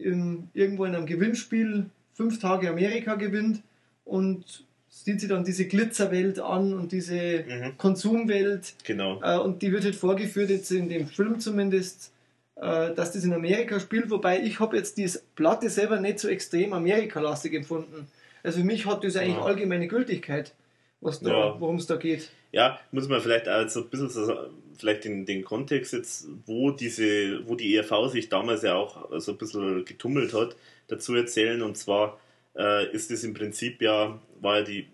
in, 0.00 0.48
irgendwo 0.54 0.84
in 0.84 0.94
einem 0.94 1.06
Gewinnspiel 1.06 1.86
fünf 2.14 2.38
Tage 2.38 2.68
Amerika 2.68 3.14
gewinnt 3.14 3.62
und 4.04 4.64
sieht 4.88 5.20
sich 5.20 5.28
dann 5.28 5.44
diese 5.44 5.66
Glitzerwelt 5.66 6.40
an 6.40 6.74
und 6.74 6.92
diese 6.92 7.44
mhm. 7.44 7.78
Konsumwelt. 7.78 8.74
Genau. 8.84 9.20
Äh, 9.22 9.38
und 9.38 9.62
die 9.62 9.72
wird 9.72 9.84
halt 9.84 9.94
vorgeführt, 9.94 10.50
jetzt 10.50 10.70
in 10.72 10.88
dem 10.88 11.06
Film 11.06 11.40
zumindest, 11.40 12.12
äh, 12.56 12.94
dass 12.94 13.12
das 13.12 13.24
in 13.24 13.32
Amerika 13.32 13.80
spielt, 13.80 14.10
wobei 14.10 14.42
ich 14.42 14.60
habe 14.60 14.76
jetzt 14.76 14.98
die 14.98 15.08
Platte 15.36 15.70
selber 15.70 16.00
nicht 16.00 16.18
so 16.18 16.28
extrem 16.28 16.72
Amerikalastig 16.72 17.54
empfunden. 17.54 18.08
Also 18.42 18.58
für 18.58 18.64
mich 18.64 18.86
hat 18.86 19.04
das 19.04 19.16
eigentlich 19.16 19.36
ja. 19.36 19.44
allgemeine 19.44 19.86
Gültigkeit, 19.86 20.52
was 21.00 21.20
da, 21.20 21.30
ja. 21.30 21.60
worum 21.60 21.76
es 21.76 21.86
da 21.86 21.96
geht. 21.96 22.30
Ja, 22.52 22.80
muss 22.90 23.08
man 23.08 23.20
vielleicht 23.20 23.48
auch 23.48 23.68
so 23.68 23.82
ein 23.82 23.88
bisschen 23.88 24.10
so, 24.10 24.50
vielleicht 24.78 25.06
in 25.06 25.26
den 25.26 25.44
Kontext 25.44 25.92
jetzt, 25.92 26.26
wo 26.46 26.70
diese, 26.70 27.46
wo 27.46 27.54
die 27.54 27.76
ERV 27.76 28.10
sich 28.10 28.28
damals 28.28 28.62
ja 28.62 28.74
auch 28.74 29.08
so 29.20 29.32
ein 29.32 29.38
bisschen 29.38 29.84
getummelt 29.84 30.34
hat, 30.34 30.56
dazu 30.88 31.14
erzählen. 31.14 31.62
Und 31.62 31.76
zwar 31.76 32.18
äh, 32.56 32.90
ist 32.92 33.10
es 33.10 33.22
im 33.22 33.34
Prinzip 33.34 33.80
ja, 33.82 34.18
war 34.40 34.58
ja 34.58 34.64
die, 34.64 34.86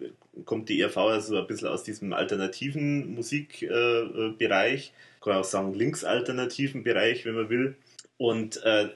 kommt 0.44 0.68
die 0.68 0.80
ERV 0.80 0.96
also 0.98 1.38
ein 1.38 1.46
bisschen 1.46 1.68
aus 1.68 1.84
diesem 1.84 2.12
alternativen 2.12 3.14
Musikbereich, 3.14 4.88
äh, 4.88 5.24
kann 5.24 5.36
auch 5.36 5.44
sagen 5.44 5.74
linksalternativen 5.74 6.82
Bereich, 6.82 7.24
wenn 7.24 7.34
man 7.34 7.48
will. 7.48 7.76
Und 8.18 8.62
äh, 8.64 8.88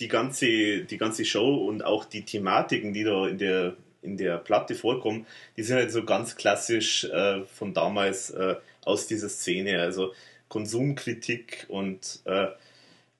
die, 0.00 0.08
ganze, 0.08 0.84
die 0.84 0.98
ganze 0.98 1.24
Show 1.24 1.66
und 1.66 1.84
auch 1.84 2.04
die 2.04 2.24
Thematiken, 2.24 2.92
die 2.92 3.04
da 3.04 3.26
in 3.26 3.38
der 3.38 3.74
in 4.02 4.16
der 4.16 4.38
Platte 4.38 4.74
vorkommen, 4.74 5.26
die 5.56 5.62
sind 5.62 5.76
halt 5.76 5.92
so 5.92 6.04
ganz 6.04 6.36
klassisch 6.36 7.04
äh, 7.04 7.42
von 7.44 7.74
damals 7.74 8.30
äh, 8.30 8.56
aus 8.84 9.06
dieser 9.06 9.28
Szene. 9.28 9.80
Also 9.80 10.12
Konsumkritik 10.48 11.66
und 11.68 12.20
äh, 12.24 12.48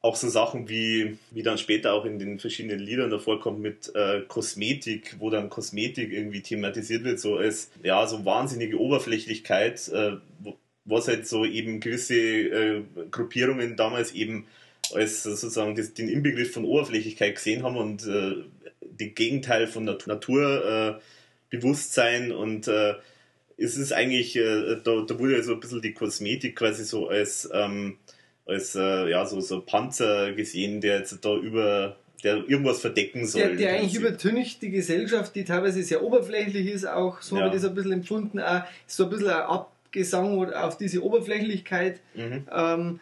auch 0.00 0.16
so 0.16 0.28
Sachen 0.28 0.68
wie, 0.68 1.18
wie 1.32 1.42
dann 1.42 1.58
später 1.58 1.92
auch 1.92 2.04
in 2.04 2.18
den 2.18 2.38
verschiedenen 2.38 2.78
Liedern 2.78 3.10
davor 3.10 3.40
kommt 3.40 3.60
mit 3.60 3.94
äh, 3.94 4.22
Kosmetik, 4.28 5.16
wo 5.18 5.28
dann 5.28 5.50
Kosmetik 5.50 6.12
irgendwie 6.12 6.40
thematisiert 6.40 7.04
wird, 7.04 7.18
so 7.18 7.36
als 7.36 7.70
ja, 7.82 8.06
so 8.06 8.24
wahnsinnige 8.24 8.80
Oberflächlichkeit, 8.80 9.88
äh, 9.88 10.12
was 10.84 11.08
halt 11.08 11.26
so 11.26 11.44
eben 11.44 11.80
gewisse 11.80 12.14
äh, 12.14 12.82
Gruppierungen 13.10 13.76
damals 13.76 14.12
eben 14.12 14.46
als 14.94 15.24
sozusagen 15.24 15.74
das, 15.74 15.92
den 15.92 16.08
Inbegriff 16.08 16.52
von 16.52 16.64
Oberflächlichkeit 16.64 17.34
gesehen 17.34 17.62
haben 17.62 17.76
und 17.76 18.08
äh, 18.98 19.04
den 19.04 19.14
Gegenteil 19.14 19.66
von 19.66 19.84
Natur, 19.84 21.00
Naturbewusstsein 21.50 22.32
und 22.32 22.68
äh, 22.68 22.94
ist 23.56 23.76
es 23.76 23.92
eigentlich, 23.92 24.36
äh, 24.36 24.76
da, 24.84 25.04
da 25.06 25.18
wurde 25.18 25.36
ja 25.36 25.42
so 25.42 25.54
ein 25.54 25.60
bisschen 25.60 25.82
die 25.82 25.92
Kosmetik 25.92 26.56
quasi 26.56 26.84
so 26.84 27.08
als, 27.08 27.48
ähm, 27.52 27.98
als 28.46 28.74
äh, 28.76 29.10
ja, 29.10 29.26
so, 29.26 29.40
so 29.40 29.60
Panzer 29.60 30.32
gesehen, 30.32 30.80
der 30.80 30.98
jetzt 31.00 31.24
da 31.24 31.36
über 31.36 31.96
der 32.24 32.48
irgendwas 32.48 32.80
verdecken 32.80 33.26
soll. 33.26 33.42
Der, 33.42 33.56
der 33.56 33.74
eigentlich 33.74 33.94
übertüncht 33.94 34.60
die 34.62 34.70
Gesellschaft, 34.70 35.34
die 35.34 35.44
teilweise 35.44 35.82
sehr 35.82 36.02
oberflächlich 36.02 36.66
ist, 36.66 36.84
auch 36.86 37.22
so 37.22 37.36
ja. 37.36 37.42
habe 37.42 37.54
ich 37.54 37.62
das 37.62 37.70
ein 37.70 37.74
bisschen 37.74 37.92
empfunden, 37.92 38.40
auch 38.40 38.62
so 38.86 39.04
ein 39.04 39.10
bisschen 39.10 39.28
ein 39.28 39.42
Abgesang 39.42 40.52
auf 40.52 40.76
diese 40.76 41.02
Oberflächlichkeit 41.02 42.00
mhm. 42.14 42.46
ähm, 42.52 43.00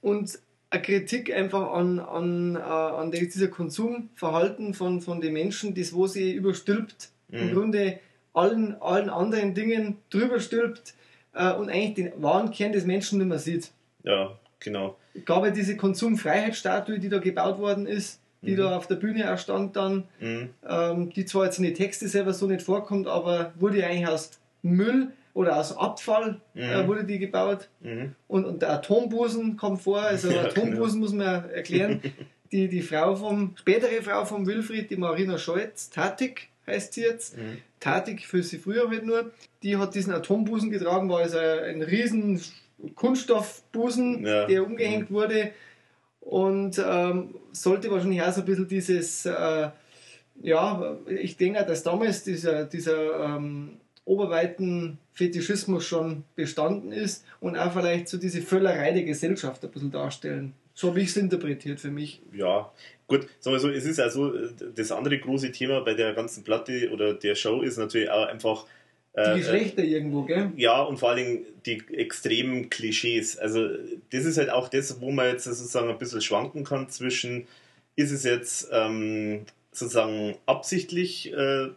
und 0.00 0.38
eine 0.72 0.82
Kritik 0.82 1.32
einfach 1.34 1.72
an, 1.72 2.00
an, 2.00 2.56
äh, 2.56 2.58
an 2.58 3.10
dieser 3.12 3.48
Konsumverhalten 3.48 4.74
von, 4.74 5.00
von 5.00 5.20
den 5.20 5.34
Menschen, 5.34 5.74
das 5.74 5.92
wo 5.92 6.06
sie 6.06 6.32
überstülpt, 6.32 7.10
mhm. 7.28 7.38
im 7.38 7.54
Grunde 7.54 7.98
allen, 8.32 8.80
allen 8.80 9.10
anderen 9.10 9.54
Dingen 9.54 9.98
drüber 10.08 10.40
stülpt 10.40 10.94
äh, 11.34 11.52
und 11.52 11.68
eigentlich 11.68 11.94
den 11.94 12.22
wahren 12.22 12.50
Kern 12.50 12.72
des 12.72 12.86
Menschen 12.86 13.18
nicht 13.18 13.28
mehr 13.28 13.38
sieht. 13.38 13.70
Ja, 14.02 14.38
genau. 14.60 14.96
Ich 15.12 15.26
glaube, 15.26 15.52
diese 15.52 15.76
Konsumfreiheitsstatue, 15.76 16.98
die 16.98 17.10
da 17.10 17.18
gebaut 17.18 17.58
worden 17.58 17.86
ist, 17.86 18.20
die 18.40 18.52
mhm. 18.52 18.56
da 18.56 18.76
auf 18.76 18.86
der 18.86 18.96
Bühne 18.96 19.32
auch 19.32 19.38
stand 19.38 19.76
dann, 19.76 20.04
mhm. 20.20 20.50
ähm, 20.66 21.10
die 21.10 21.26
zwar 21.26 21.44
jetzt 21.44 21.58
in 21.58 21.64
den 21.64 21.74
Texten 21.74 22.08
selber 22.08 22.32
so 22.32 22.46
nicht 22.46 22.62
vorkommt, 22.62 23.06
aber 23.06 23.52
wurde 23.56 23.80
ja 23.80 23.88
eigentlich 23.88 24.08
aus 24.08 24.30
Müll 24.62 25.12
oder 25.34 25.56
aus 25.56 25.76
Abfall 25.76 26.40
mhm. 26.54 26.62
äh, 26.62 26.86
wurde 26.86 27.04
die 27.04 27.18
gebaut. 27.18 27.68
Mhm. 27.80 28.14
Und, 28.28 28.44
und 28.44 28.62
der 28.62 28.70
Atombusen 28.70 29.56
kommt 29.56 29.82
vor, 29.82 30.00
also 30.00 30.30
ja, 30.32 30.42
Atombusen 30.42 31.00
genau. 31.00 31.04
muss 31.04 31.12
man 31.12 31.50
erklären. 31.50 32.00
die, 32.52 32.68
die 32.68 32.82
Frau 32.82 33.16
vom, 33.16 33.54
spätere 33.56 34.02
Frau 34.02 34.24
von 34.24 34.46
Wilfried, 34.46 34.90
die 34.90 34.96
Marina 34.96 35.38
Scholz, 35.38 35.90
Tatik 35.90 36.48
heißt 36.66 36.92
sie 36.92 37.02
jetzt, 37.02 37.36
mhm. 37.36 37.58
Tatik 37.80 38.24
für 38.24 38.42
sie 38.42 38.58
früher 38.58 38.88
halt 38.88 39.04
nur, 39.04 39.32
die 39.62 39.76
hat 39.76 39.94
diesen 39.94 40.12
Atombusen 40.12 40.70
getragen, 40.70 41.08
war 41.08 41.20
also 41.20 41.38
ein 41.38 41.82
riesen 41.82 42.40
Kunststoffbusen, 42.94 44.24
ja. 44.24 44.46
der 44.46 44.64
umgehängt 44.64 45.10
mhm. 45.10 45.14
wurde 45.14 45.50
und 46.20 46.80
ähm, 46.84 47.34
sollte 47.52 47.90
wahrscheinlich 47.90 48.22
auch 48.22 48.32
so 48.32 48.42
ein 48.42 48.46
bisschen 48.46 48.68
dieses, 48.68 49.26
äh, 49.26 49.70
ja, 50.42 50.96
ich 51.08 51.36
denke, 51.36 51.64
dass 51.64 51.82
damals 51.82 52.22
dieser, 52.22 52.64
dieser 52.64 53.36
ähm, 53.36 53.80
oberweiten 54.04 54.98
Fetischismus 55.12 55.86
schon 55.86 56.24
bestanden 56.34 56.92
ist 56.92 57.24
und 57.40 57.56
auch 57.56 57.72
vielleicht 57.72 58.08
so 58.08 58.18
diese 58.18 58.42
Völlerei 58.42 58.92
der 58.92 59.04
Gesellschaft 59.04 59.64
ein 59.64 59.70
bisschen 59.70 59.90
darstellen. 59.90 60.54
So 60.74 60.88
habe 60.88 61.00
ich 61.00 61.10
es 61.10 61.16
interpretiert 61.16 61.80
für 61.80 61.90
mich. 61.90 62.22
Ja, 62.32 62.72
gut, 63.06 63.28
sagen 63.40 63.54
wir 63.54 63.60
so, 63.60 63.68
es 63.68 63.84
ist 63.84 64.00
also 64.00 64.32
das 64.74 64.90
andere 64.90 65.18
große 65.18 65.52
Thema 65.52 65.80
bei 65.82 65.94
der 65.94 66.14
ganzen 66.14 66.44
Platte 66.44 66.90
oder 66.92 67.14
der 67.14 67.34
Show 67.34 67.60
ist 67.60 67.76
natürlich 67.76 68.10
auch 68.10 68.26
einfach 68.26 68.66
die 69.14 69.20
äh, 69.20 69.38
Geschlechter 69.38 69.82
äh, 69.82 69.88
irgendwo, 69.88 70.22
gell? 70.22 70.52
Ja, 70.56 70.80
und 70.82 70.98
vor 70.98 71.10
allem 71.10 71.40
die 71.66 71.82
extremen 71.92 72.70
Klischees. 72.70 73.36
Also, 73.36 73.68
das 74.10 74.24
ist 74.24 74.38
halt 74.38 74.48
auch 74.48 74.68
das, 74.68 75.00
wo 75.02 75.10
man 75.10 75.26
jetzt 75.26 75.44
sozusagen 75.44 75.90
ein 75.90 75.98
bisschen 75.98 76.22
schwanken 76.22 76.64
kann 76.64 76.88
zwischen, 76.88 77.46
ist 77.94 78.10
es 78.10 78.24
jetzt 78.24 78.70
ähm, 78.72 79.44
sozusagen 79.70 80.36
absichtlich 80.46 81.30
äh, 81.30 81.68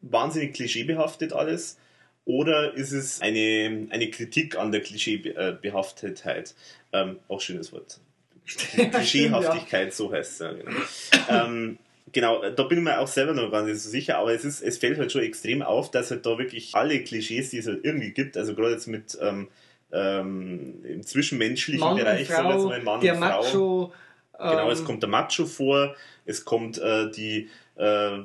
wahnsinnig 0.00 0.54
klischeebehaftet 0.54 1.32
alles 1.32 1.78
oder 2.26 2.74
ist 2.74 2.92
es 2.92 3.20
eine, 3.20 3.86
eine 3.90 4.10
Kritik 4.10 4.58
an 4.58 4.72
der 4.72 4.80
Klischeebehaftetheit? 4.80 6.54
Ähm, 6.92 7.20
auch 7.28 7.40
schönes 7.40 7.72
Wort. 7.72 8.00
Klischeehaftigkeit, 8.46 9.88
ja. 9.88 9.92
so 9.92 10.12
heißt 10.12 10.32
es 10.32 10.38
ja. 10.40 10.52
Genau. 10.52 11.44
ähm, 11.46 11.78
genau, 12.12 12.50
da 12.50 12.62
bin 12.64 12.78
ich 12.78 12.84
mir 12.84 12.98
auch 12.98 13.08
selber 13.08 13.32
noch 13.32 13.50
gar 13.50 13.62
nicht 13.62 13.78
so 13.78 13.88
sicher, 13.88 14.18
aber 14.18 14.32
es, 14.32 14.44
ist, 14.44 14.60
es 14.60 14.78
fällt 14.78 14.98
halt 14.98 15.12
schon 15.12 15.22
extrem 15.22 15.62
auf, 15.62 15.90
dass 15.90 16.10
halt 16.10 16.26
da 16.26 16.36
wirklich 16.38 16.74
alle 16.74 17.02
Klischees, 17.02 17.50
die 17.50 17.58
es 17.58 17.66
halt 17.66 17.84
irgendwie 17.84 18.10
gibt, 18.10 18.36
also 18.36 18.54
gerade 18.54 18.72
jetzt 18.72 18.86
mit 18.86 19.16
ähm, 19.20 19.48
ähm, 19.92 20.84
im 20.84 21.02
zwischenmenschlichen 21.04 21.80
Mann 21.80 21.96
Bereich, 21.96 22.28
Frau, 22.28 22.58
so 22.58 22.72
jetzt 22.72 22.78
mal 22.78 22.82
Mann 22.82 23.00
der 23.00 23.14
und 23.14 23.20
Frau. 23.20 23.42
Macho, 23.42 23.92
genau, 24.38 24.70
es 24.70 24.80
ähm, 24.80 24.84
kommt 24.86 25.02
der 25.02 25.10
Macho 25.10 25.46
vor, 25.46 25.94
es 26.24 26.44
kommt 26.44 26.78
äh, 26.78 27.10
die 27.10 27.48
äh, 27.76 28.18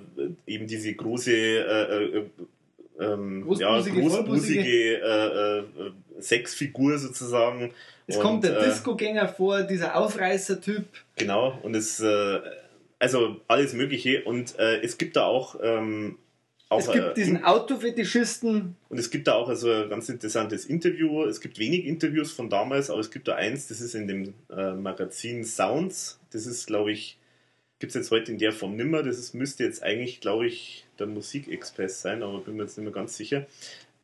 eben 0.46 0.68
diese 0.68 0.94
große 0.94 1.32
äh, 1.32 2.18
äh 2.18 2.24
ähm, 3.00 3.44
großbusige, 3.46 3.96
ja, 3.96 4.02
großbusige 4.02 5.02
äh, 5.02 5.58
äh, 5.60 5.64
Sexfigur 6.20 6.98
sozusagen. 7.00 7.74
Es 8.06 8.18
und, 8.18 8.22
kommt 8.22 8.44
der 8.44 8.60
äh, 8.60 8.66
Discogänger 8.66 9.28
vor, 9.28 9.64
dieser 9.64 9.96
Aufreißer-Typ. 9.96 10.86
Genau, 11.16 11.58
und 11.64 11.76
es, 11.76 12.00
äh, 12.00 12.40
also 13.00 13.38
alles 13.48 13.74
Mögliche. 13.74 14.24
Und 14.24 14.58
äh, 14.60 14.82
es 14.82 14.98
gibt 14.98 15.16
da 15.16 15.24
auch. 15.24 15.56
Ähm, 15.64 16.18
auch, 16.72 16.80
es 16.80 16.92
gibt 16.92 17.18
diesen 17.18 17.44
Autofetischisten. 17.44 18.76
Und 18.90 18.98
es 18.98 19.10
gibt 19.10 19.28
da 19.28 19.34
auch 19.34 19.50
also 19.50 19.72
ein 19.72 19.90
ganz 19.90 20.10
interessantes 20.10 20.66
Interview. 20.66 21.24
Es 21.26 21.42
gibt 21.42 21.60
wenig 21.60 21.86
Interviews 21.86 22.32
von 22.32 22.50
damals, 22.50 22.90
aber 22.90 23.00
es 23.00 23.12
gibt 23.12 23.28
da 23.28 23.36
eins, 23.36 23.68
das 23.68 23.82
ist 23.82 23.94
in 23.94 24.08
dem 24.08 24.34
Magazin 24.82 25.44
Sounds. 25.44 26.20
Das 26.32 26.46
ist, 26.46 26.68
glaube 26.68 26.92
ich, 26.92 27.18
gibt 27.82 27.90
es 27.90 27.96
jetzt 27.96 28.12
heute 28.12 28.32
in 28.32 28.38
der 28.38 28.54
Form 28.54 28.78
nimmer. 28.78 29.04
Das 29.04 29.18
ist, 29.18 29.34
müsste 29.34 29.66
jetzt 29.66 29.84
eigentlich, 29.84 30.22
glaube 30.22 30.48
ich, 30.48 30.86
der 31.00 31.08
Musikexpress 31.08 32.02
sein, 32.02 32.24
aber 32.24 32.40
bin 32.40 32.56
mir 32.56 32.64
jetzt 32.64 32.78
nicht 32.78 32.86
mehr 32.86 32.94
ganz 32.94 33.18
sicher. 33.18 33.46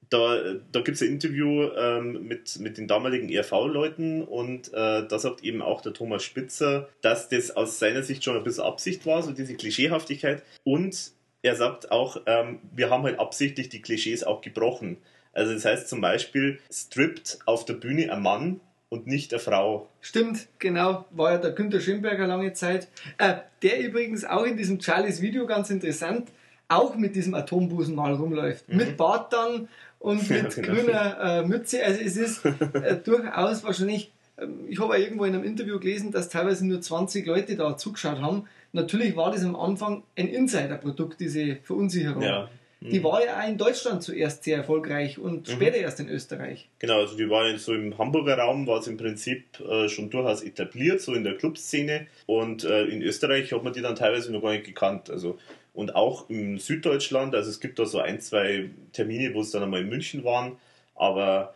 Da, 0.10 0.56
da 0.72 0.82
gibt 0.82 0.96
es 0.96 1.02
ein 1.02 1.10
Interview 1.10 1.70
ähm, 1.78 2.28
mit, 2.28 2.60
mit 2.60 2.78
den 2.78 2.88
damaligen 2.88 3.30
ERV-Leuten 3.30 4.24
und 4.24 4.70
äh, 4.70 5.06
da 5.06 5.20
sagt 5.20 5.44
eben 5.44 5.62
auch 5.62 5.82
der 5.82 5.94
Thomas 5.94 6.24
Spitzer, 6.24 6.88
dass 7.02 7.28
das 7.28 7.56
aus 7.56 7.78
seiner 7.78 8.04
Sicht 8.04 8.24
schon 8.24 8.38
ein 8.38 8.44
bisschen 8.44 8.64
Absicht 8.64 9.06
war, 9.06 9.22
so 9.22 9.32
diese 9.32 9.56
Klischeehaftigkeit. 9.56 10.44
Und 10.64 11.12
er 11.42 11.56
sagt 11.56 11.92
auch, 11.92 12.22
ähm, 12.26 12.60
wir 12.76 12.90
haben 12.90 13.04
halt 13.04 13.20
absichtlich 13.20 13.70
die 13.70 13.82
Klischees 13.82 14.24
auch 14.24 14.42
gebrochen. 14.42 14.98
Also 15.34 15.54
das 15.54 15.66
heißt 15.66 15.88
zum 15.88 16.02
Beispiel, 16.02 16.60
strippt 16.72 17.40
auf 17.46 17.64
der 17.66 17.76
Bühne 17.76 18.12
ein 18.12 18.22
Mann 18.22 18.60
und 18.90 19.08
nicht 19.08 19.32
der 19.32 19.40
Frau. 19.40 19.88
Stimmt, 20.02 20.48
genau, 20.60 21.06
war 21.12 21.34
ja 21.34 21.38
der 21.38 21.52
Günther 21.52 21.80
Schönberger 21.80 22.28
lange 22.28 22.54
Zeit. 22.54 22.88
Äh, 23.18 23.36
der 23.62 23.82
übrigens 23.82 24.26
auch 24.26 24.44
in 24.44 24.58
diesem 24.58 24.80
Charlies 24.82 25.22
Video 25.22 25.46
ganz 25.46 25.70
interessant, 25.70 26.30
auch 26.70 26.96
mit 26.96 27.16
diesem 27.16 27.34
Atombusen 27.34 27.96
mal 27.96 28.14
rumläuft. 28.14 28.68
Mhm. 28.70 28.78
Mit 28.78 28.98
Bart 28.98 29.34
dann 29.34 29.68
und 30.00 30.30
mit 30.30 30.56
ja, 30.56 30.62
genau. 30.62 30.74
grüner 30.74 31.18
äh, 31.22 31.46
Mütze. 31.46 31.84
Also 31.84 32.02
es 32.02 32.18
ist 32.18 32.46
äh, 32.46 32.98
durchaus 33.04 33.64
wahrscheinlich, 33.64 34.12
ähm, 34.38 34.66
ich 34.68 34.80
habe 34.80 34.98
ja 34.98 35.04
irgendwo 35.04 35.26
in 35.26 35.36
einem 35.36 35.44
Interview 35.44 35.80
gelesen, 35.80 36.12
dass 36.12 36.30
teilweise 36.30 36.66
nur 36.66 36.82
20 36.82 37.26
Leute 37.26 37.56
da 37.56 37.78
zugeschaut 37.78 38.22
haben. 38.22 38.48
Natürlich 38.78 39.16
war 39.16 39.32
das 39.32 39.44
am 39.44 39.56
Anfang 39.56 40.04
ein 40.16 40.28
Insider-Produkt, 40.28 41.20
diese 41.20 41.58
Verunsicherung. 41.64 42.22
Ja. 42.22 42.48
Die 42.80 43.00
mhm. 43.00 43.04
war 43.06 43.26
ja 43.26 43.42
auch 43.42 43.50
in 43.50 43.58
Deutschland 43.58 44.04
zuerst 44.04 44.44
sehr 44.44 44.58
erfolgreich 44.58 45.18
und 45.18 45.48
mhm. 45.48 45.52
später 45.52 45.78
erst 45.78 46.00
in 46.00 46.10
Österreich. 46.10 46.70
Genau, 46.78 47.00
also 47.00 47.18
die 47.18 47.28
war 47.28 47.58
so 47.58 47.74
im 47.74 47.98
Hamburger 47.98 48.38
Raum, 48.38 48.68
war 48.68 48.80
es 48.80 48.88
im 48.88 48.98
Prinzip 48.98 49.60
äh, 49.62 49.90
schon 49.90 50.12
durchaus 50.12 50.44
etabliert, 50.44 51.02
so 51.02 51.16
in 51.16 51.24
der 51.24 51.36
Clubszene. 51.38 52.06
Und 52.28 52.66
äh, 52.66 52.84
in 52.84 53.02
Österreich 53.02 53.52
hat 53.52 53.64
man 53.64 53.74
die 53.74 53.82
dann 53.82 53.96
teilweise 53.96 54.32
noch 54.32 54.44
gar 54.44 54.52
nicht 54.52 54.66
gekannt. 54.66 55.10
Also, 55.10 55.40
und 55.74 55.96
auch 55.96 56.30
in 56.30 56.60
Süddeutschland, 56.60 57.34
also 57.34 57.50
es 57.50 57.60
gibt 57.60 57.80
da 57.80 57.86
so 57.86 58.00
ein, 58.00 58.22
zwei 58.22 58.70
Termine, 58.94 59.34
wo 59.34 59.42
es 59.42 59.50
dann 59.50 59.64
einmal 59.64 59.82
in 59.82 59.90
München 59.90 60.24
waren, 60.24 60.58
aber 60.94 61.56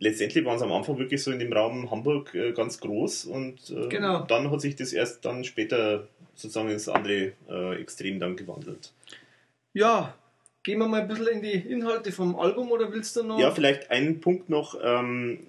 letztendlich 0.00 0.44
waren 0.44 0.56
es 0.56 0.62
am 0.62 0.72
Anfang 0.72 0.98
wirklich 0.98 1.22
so 1.22 1.30
in 1.30 1.38
dem 1.38 1.52
Raum 1.52 1.90
Hamburg 1.90 2.34
äh, 2.34 2.52
ganz 2.52 2.80
groß 2.80 3.26
und 3.26 3.70
äh, 3.70 3.88
genau. 3.88 4.22
dann 4.22 4.50
hat 4.50 4.60
sich 4.60 4.76
das 4.76 4.92
erst 4.92 5.24
dann 5.24 5.44
später 5.44 6.08
sozusagen 6.38 6.70
ins 6.70 6.88
andere 6.88 7.32
äh, 7.48 7.80
Extrem 7.80 8.18
dann 8.18 8.36
gewandelt. 8.36 8.92
Ja, 9.72 10.14
Gehen 10.68 10.80
wir 10.80 10.86
mal 10.86 11.00
ein 11.00 11.08
bisschen 11.08 11.28
in 11.28 11.40
die 11.40 11.52
Inhalte 11.52 12.12
vom 12.12 12.36
Album 12.36 12.70
oder 12.72 12.92
willst 12.92 13.16
du 13.16 13.22
noch? 13.22 13.38
Ja, 13.38 13.50
vielleicht 13.50 13.90
einen 13.90 14.20
Punkt 14.20 14.50
noch 14.50 14.78
ähm, 14.82 15.46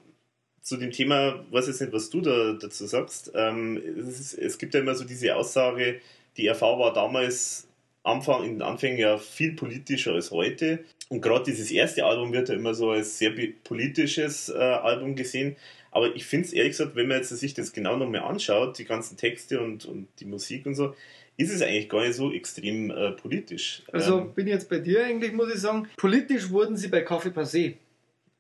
zu 0.61 0.77
dem 0.77 0.91
Thema, 0.91 1.43
weiß 1.51 1.67
jetzt 1.67 1.81
nicht, 1.81 1.91
was 1.91 2.09
du 2.09 2.21
da 2.21 2.53
dazu 2.53 2.85
sagst. 2.85 3.31
Ähm, 3.35 3.81
es, 3.97 4.19
ist, 4.19 4.33
es, 4.35 4.57
gibt 4.57 4.73
ja 4.73 4.79
immer 4.79 4.95
so 4.95 5.03
diese 5.03 5.35
Aussage, 5.35 5.99
die 6.37 6.47
RV 6.47 6.61
war 6.61 6.93
damals 6.93 7.67
Anfang, 8.03 8.45
in 8.45 8.53
den 8.53 8.61
Anfängen 8.61 8.97
ja 8.97 9.17
viel 9.17 9.57
politischer 9.57 10.13
als 10.13 10.31
heute. 10.31 10.85
Und 11.09 11.21
gerade 11.21 11.43
dieses 11.43 11.69
erste 11.69 12.05
Album 12.05 12.31
wird 12.31 12.47
ja 12.47 12.55
immer 12.55 12.73
so 12.73 12.91
als 12.91 13.17
sehr 13.17 13.33
politisches 13.65 14.47
äh, 14.47 14.57
Album 14.57 15.15
gesehen. 15.15 15.57
Aber 15.91 16.15
ich 16.15 16.25
finde 16.25 16.47
es 16.47 16.53
ehrlich 16.53 16.71
gesagt, 16.71 16.95
wenn 16.95 17.07
man 17.07 17.17
jetzt 17.17 17.29
sich 17.29 17.53
das 17.53 17.73
genau 17.73 17.97
nochmal 17.97 18.21
anschaut, 18.21 18.77
die 18.77 18.85
ganzen 18.85 19.17
Texte 19.17 19.61
und, 19.61 19.85
und 19.85 20.07
die 20.19 20.25
Musik 20.25 20.65
und 20.65 20.75
so, 20.75 20.95
ist 21.37 21.53
es 21.53 21.61
eigentlich 21.61 21.89
gar 21.89 22.01
nicht 22.01 22.15
so 22.15 22.33
extrem 22.33 22.91
äh, 22.91 23.11
politisch. 23.11 23.83
Also 23.91 24.19
ähm, 24.19 24.33
bin 24.33 24.47
ich 24.47 24.53
jetzt 24.53 24.69
bei 24.69 24.79
dir 24.79 25.05
eigentlich, 25.05 25.31
muss 25.31 25.53
ich 25.53 25.61
sagen, 25.61 25.87
politisch 25.95 26.49
wurden 26.49 26.75
sie 26.75 26.89
bei 26.89 27.01
Kaffee 27.01 27.29
Passé. 27.29 27.75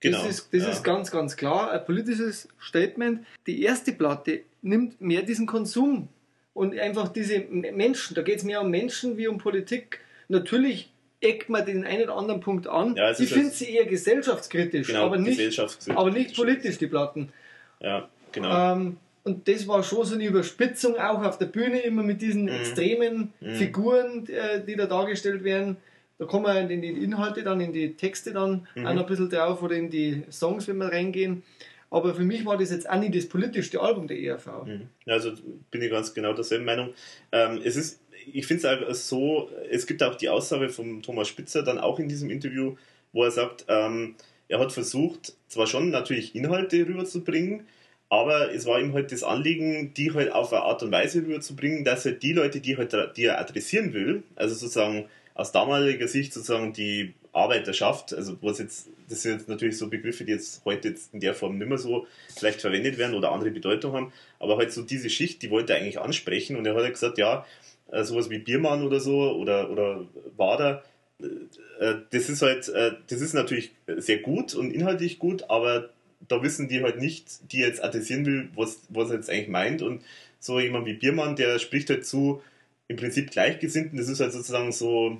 Genau. 0.01 0.17
Das, 0.17 0.29
ist, 0.29 0.53
das 0.53 0.63
ja. 0.63 0.69
ist 0.69 0.83
ganz, 0.83 1.11
ganz 1.11 1.35
klar 1.35 1.71
ein 1.71 1.85
politisches 1.85 2.47
Statement. 2.61 3.25
Die 3.47 3.63
erste 3.63 3.93
Platte 3.93 4.41
nimmt 4.61 4.99
mehr 5.01 5.23
diesen 5.23 5.45
Konsum 5.45 6.09
und 6.53 6.77
einfach 6.77 7.09
diese 7.09 7.39
Menschen, 7.39 8.15
da 8.15 8.21
geht 8.21 8.39
es 8.39 8.43
mehr 8.43 8.61
um 8.61 8.69
Menschen 8.69 9.17
wie 9.17 9.27
um 9.27 9.37
Politik. 9.37 10.01
Natürlich 10.27 10.91
eckt 11.21 11.49
man 11.49 11.65
den 11.65 11.85
einen 11.85 12.03
oder 12.03 12.15
anderen 12.15 12.39
Punkt 12.41 12.67
an. 12.67 12.95
Ja, 12.95 13.11
ich 13.11 13.29
finde 13.29 13.51
sie 13.51 13.75
eher 13.75 13.85
gesellschaftskritisch, 13.85 14.87
genau, 14.87 15.05
aber, 15.05 15.17
nicht, 15.17 15.37
gesellschaftskritisch. 15.37 15.99
aber 15.99 16.11
nicht 16.11 16.35
politisch, 16.35 16.77
die 16.77 16.87
Platten. 16.87 17.31
Ja, 17.79 18.09
genau. 18.31 18.73
Ähm, 18.73 18.97
und 19.23 19.47
das 19.47 19.67
war 19.67 19.83
schon 19.83 20.05
so 20.05 20.15
eine 20.15 20.25
Überspitzung 20.25 20.97
auch 20.97 21.23
auf 21.23 21.37
der 21.37 21.47
Bühne, 21.47 21.79
immer 21.79 22.03
mit 22.03 22.21
diesen 22.21 22.43
mhm. 22.43 22.49
extremen 22.49 23.33
mhm. 23.41 23.51
Figuren, 23.51 24.27
äh, 24.27 24.63
die 24.65 24.75
da 24.75 24.85
dargestellt 24.85 25.43
werden. 25.43 25.77
Da 26.17 26.25
kommen 26.25 26.45
wir 26.45 26.59
in 26.59 26.81
die 26.81 27.03
Inhalte 27.03 27.43
dann, 27.43 27.61
in 27.61 27.71
die 27.71 27.95
Texte 27.95 28.33
dann 28.33 28.67
Mhm. 28.75 28.85
auch 28.85 28.93
noch 28.93 29.03
ein 29.03 29.07
bisschen 29.07 29.29
drauf 29.29 29.61
oder 29.61 29.75
in 29.75 29.89
die 29.89 30.23
Songs, 30.31 30.67
wenn 30.67 30.77
wir 30.77 30.91
reingehen. 30.91 31.43
Aber 31.91 32.13
für 32.13 32.23
mich 32.23 32.45
war 32.45 32.57
das 32.57 32.71
jetzt 32.71 32.89
auch 32.89 32.99
nicht 32.99 33.15
das 33.15 33.27
politischste 33.27 33.81
Album 33.81 34.07
der 34.07 34.19
ERV. 34.19 34.47
Mhm. 34.65 34.89
Also 35.07 35.31
bin 35.71 35.81
ich 35.81 35.89
ganz 35.89 36.13
genau 36.13 36.33
derselben 36.33 36.65
Meinung. 36.65 36.93
Ähm, 37.31 37.61
es 37.63 37.75
ist, 37.75 37.99
ich 38.31 38.47
finde 38.47 38.59
es 38.59 38.65
einfach 38.65 38.93
so, 38.95 39.49
es 39.69 39.87
gibt 39.87 40.03
auch 40.03 40.15
die 40.15 40.29
Aussage 40.29 40.69
von 40.69 41.01
Thomas 41.01 41.27
Spitzer 41.27 41.63
dann 41.63 41.77
auch 41.77 41.99
in 41.99 42.09
diesem 42.09 42.29
Interview, 42.29 42.75
wo 43.13 43.23
er 43.23 43.31
sagt, 43.31 43.65
ähm, 43.67 44.15
er 44.47 44.59
hat 44.59 44.71
versucht, 44.71 45.33
zwar 45.47 45.67
schon 45.67 45.89
natürlich 45.89 46.35
Inhalte 46.35 46.87
rüberzubringen, 46.87 47.67
aber 48.09 48.51
es 48.53 48.65
war 48.65 48.79
ihm 48.79 48.93
halt 48.93 49.11
das 49.11 49.23
Anliegen, 49.23 49.93
die 49.93 50.11
halt 50.13 50.31
auf 50.31 50.51
eine 50.51 50.63
Art 50.63 50.81
und 50.81 50.91
Weise 50.91 51.19
rüberzubringen, 51.19 51.85
dass 51.85 52.05
er 52.05 52.13
die 52.13 52.33
Leute, 52.33 52.59
die, 52.59 52.75
halt, 52.75 52.95
die 53.15 53.25
er 53.25 53.39
adressieren 53.39 53.93
will, 53.93 54.23
also 54.35 54.55
sozusagen 54.55 55.05
aus 55.35 55.51
damaliger 55.51 56.07
Sicht 56.07 56.33
sozusagen 56.33 56.73
die 56.73 57.13
Arbeiterschaft, 57.31 58.13
also 58.13 58.37
was 58.41 58.57
jetzt, 58.57 58.89
das 59.07 59.21
sind 59.21 59.37
jetzt 59.37 59.47
natürlich 59.49 59.77
so 59.77 59.87
Begriffe, 59.87 60.25
die 60.25 60.31
jetzt 60.31 60.65
heute 60.65 60.89
jetzt 60.89 61.13
in 61.13 61.19
der 61.19 61.35
Form 61.35 61.59
nicht 61.59 61.67
mehr 61.67 61.77
so 61.77 62.07
vielleicht 62.35 62.61
verwendet 62.61 62.97
werden 62.97 63.15
oder 63.15 63.31
andere 63.31 63.51
Bedeutung 63.51 63.93
haben, 63.93 64.13
aber 64.39 64.57
halt 64.57 64.73
so 64.73 64.81
diese 64.81 65.09
Schicht, 65.09 65.43
die 65.43 65.51
wollte 65.51 65.73
er 65.73 65.79
eigentlich 65.79 65.99
ansprechen 65.99 66.55
und 66.55 66.65
er 66.65 66.75
hat 66.75 66.83
ja 66.83 66.89
gesagt, 66.89 67.19
ja, 67.19 67.45
äh, 67.91 68.03
sowas 68.03 68.29
wie 68.29 68.39
Biermann 68.39 68.83
oder 68.83 68.99
so 68.99 69.31
oder, 69.31 69.69
oder 69.69 70.05
Wader, 70.37 70.83
äh, 71.21 71.95
das 72.11 72.29
ist 72.29 72.41
halt, 72.41 72.69
äh, 72.69 72.93
das 73.07 73.21
ist 73.21 73.33
natürlich 73.33 73.71
sehr 73.97 74.19
gut 74.19 74.53
und 74.53 74.71
inhaltlich 74.71 75.19
gut, 75.19 75.49
aber 75.49 75.89
da 76.27 76.43
wissen 76.43 76.67
die 76.67 76.81
halt 76.81 76.99
nicht, 76.99 77.51
die 77.51 77.59
jetzt 77.59 77.83
adressieren 77.83 78.25
will, 78.25 78.49
was, 78.55 78.81
was 78.89 79.09
er 79.09 79.17
jetzt 79.17 79.29
eigentlich 79.29 79.47
meint. 79.47 79.81
Und 79.81 80.03
so 80.39 80.59
jemand 80.59 80.85
wie 80.85 80.93
Biermann, 80.93 81.35
der 81.35 81.59
spricht 81.59 81.89
halt 81.89 82.05
zu 82.05 82.41
im 82.87 82.97
Prinzip 82.97 83.31
Gleichgesinnten, 83.31 83.97
das 83.97 84.09
ist 84.09 84.19
halt 84.19 84.33
sozusagen 84.33 84.71
so 84.71 85.17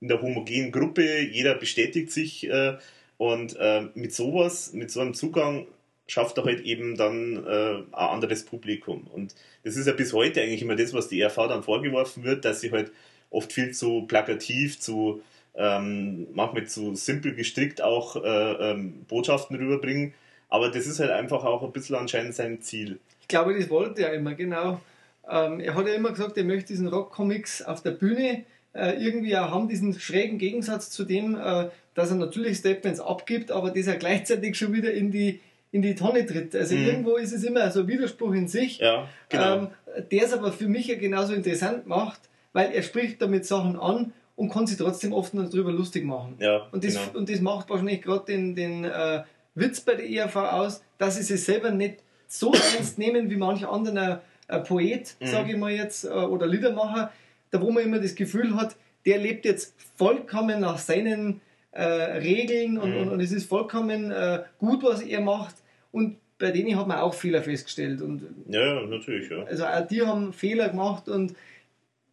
in 0.00 0.08
der 0.08 0.20
homogenen 0.20 0.70
Gruppe, 0.70 1.20
jeder 1.20 1.54
bestätigt 1.54 2.12
sich 2.12 2.48
äh, 2.48 2.76
und 3.16 3.56
äh, 3.58 3.88
mit 3.94 4.14
sowas, 4.14 4.72
mit 4.74 4.90
so 4.90 5.00
einem 5.00 5.14
Zugang 5.14 5.66
schafft 6.06 6.38
er 6.38 6.44
halt 6.44 6.60
eben 6.60 6.96
dann 6.96 7.44
äh, 7.44 7.74
ein 7.76 7.94
anderes 7.94 8.44
Publikum. 8.44 9.06
Und 9.12 9.34
das 9.64 9.76
ist 9.76 9.86
ja 9.86 9.92
bis 9.92 10.12
heute 10.12 10.40
eigentlich 10.40 10.62
immer 10.62 10.76
das, 10.76 10.94
was 10.94 11.08
die 11.08 11.22
RV 11.22 11.36
dann 11.48 11.62
vorgeworfen 11.62 12.24
wird, 12.24 12.44
dass 12.44 12.60
sie 12.60 12.70
halt 12.70 12.92
oft 13.30 13.52
viel 13.52 13.72
zu 13.72 14.02
plakativ, 14.02 14.78
zu 14.78 15.22
ähm, 15.54 16.28
manchmal 16.34 16.66
zu 16.66 16.94
simpel 16.94 17.34
gestrickt 17.34 17.82
auch 17.82 18.22
äh, 18.22 18.72
ähm, 18.72 19.04
Botschaften 19.08 19.56
rüberbringen. 19.56 20.14
Aber 20.48 20.70
das 20.70 20.86
ist 20.86 21.00
halt 21.00 21.10
einfach 21.10 21.44
auch 21.44 21.62
ein 21.62 21.72
bisschen 21.72 21.96
anscheinend 21.96 22.34
sein 22.34 22.60
Ziel. 22.60 22.98
Ich 23.22 23.28
glaube, 23.28 23.58
das 23.58 23.68
wollte 23.68 24.02
er 24.02 24.14
immer, 24.14 24.34
genau. 24.34 24.80
Ähm, 25.28 25.60
er 25.60 25.74
hat 25.74 25.88
ja 25.88 25.94
immer 25.94 26.10
gesagt, 26.10 26.36
er 26.36 26.44
möchte 26.44 26.68
diesen 26.68 26.86
Rock-Comics 26.86 27.62
auf 27.62 27.82
der 27.82 27.90
Bühne 27.92 28.44
äh, 28.74 28.92
irgendwie 29.02 29.36
auch 29.36 29.50
haben, 29.50 29.68
diesen 29.68 29.98
schrägen 29.98 30.38
Gegensatz 30.38 30.90
zu 30.90 31.04
dem, 31.04 31.34
äh, 31.34 31.68
dass 31.94 32.10
er 32.10 32.16
natürlich 32.16 32.58
Statements 32.58 33.00
abgibt, 33.00 33.50
aber 33.50 33.70
dass 33.70 33.86
er 33.86 33.96
gleichzeitig 33.96 34.56
schon 34.56 34.72
wieder 34.72 34.92
in 34.92 35.10
die, 35.10 35.40
in 35.76 35.82
die 35.82 35.94
Tonne 35.94 36.24
tritt. 36.26 36.54
Also 36.56 36.74
Mhm. 36.74 36.86
irgendwo 36.86 37.16
ist 37.16 37.32
es 37.32 37.44
immer 37.44 37.70
so 37.70 37.80
ein 37.80 37.88
Widerspruch 37.88 38.32
in 38.34 38.48
sich, 38.48 38.78
Ja, 38.78 39.08
genau. 39.28 39.56
ähm, 39.56 39.68
der 40.10 40.24
es 40.24 40.32
aber 40.32 40.50
für 40.52 40.68
mich 40.68 40.86
ja 40.88 40.96
genauso 40.96 41.32
interessant 41.34 41.86
macht, 41.86 42.20
weil 42.52 42.72
er 42.72 42.82
spricht 42.82 43.20
damit 43.22 43.44
Sachen 43.46 43.78
an 43.78 44.12
und 44.36 44.50
kann 44.52 44.66
sich 44.66 44.76
trotzdem 44.78 45.12
oft 45.12 45.34
noch 45.34 45.48
darüber 45.48 45.72
lustig 45.72 46.04
machen. 46.04 46.36
ja, 46.40 46.66
Und 46.72 46.84
das, 46.84 46.94
genau. 46.94 47.18
und 47.18 47.30
das 47.30 47.40
macht 47.40 47.70
wahrscheinlich 47.70 48.02
gerade 48.02 48.24
den, 48.26 48.54
den 48.54 48.84
äh, 48.84 49.22
Witz 49.54 49.80
bei 49.80 49.94
der 49.94 50.08
ERV 50.08 50.36
aus, 50.36 50.82
dass 50.98 51.16
sie 51.16 51.22
sich 51.22 51.42
selber 51.44 51.70
nicht 51.70 51.96
so 52.26 52.52
ernst 52.52 52.98
nehmen 53.04 53.30
wie 53.30 53.36
manch 53.36 53.66
anderer 53.66 54.22
äh, 54.48 54.58
Poet, 54.60 55.16
Mhm. 55.20 55.26
sage 55.26 55.52
ich 55.52 55.56
mal 55.58 55.70
jetzt, 55.72 56.04
äh, 56.04 56.08
oder 56.08 56.46
Liedermacher, 56.46 57.12
da 57.50 57.60
wo 57.60 57.70
man 57.70 57.82
immer 57.84 57.98
das 57.98 58.14
Gefühl 58.14 58.56
hat, 58.56 58.76
der 59.06 59.18
lebt 59.18 59.44
jetzt 59.44 59.74
vollkommen 59.96 60.60
nach 60.60 60.78
seinen 60.78 61.40
äh, 61.72 61.82
Regeln 61.82 62.78
und, 62.78 62.90
Mhm. 62.92 62.96
und, 62.96 63.08
und 63.10 63.20
es 63.20 63.32
ist 63.32 63.48
vollkommen 63.48 64.10
äh, 64.10 64.42
gut, 64.58 64.82
was 64.82 65.02
er 65.02 65.20
macht. 65.20 65.56
Und 65.96 66.16
bei 66.38 66.50
denen 66.50 66.76
hat 66.78 66.86
man 66.86 66.98
auch 66.98 67.14
Fehler 67.14 67.42
festgestellt. 67.42 68.02
Und 68.02 68.22
Ja, 68.48 68.82
natürlich, 68.82 69.30
ja. 69.30 69.42
also 69.44 69.64
auch 69.64 69.86
die 69.86 70.02
haben 70.02 70.34
Fehler 70.34 70.68
gemacht 70.68 71.08
und 71.08 71.34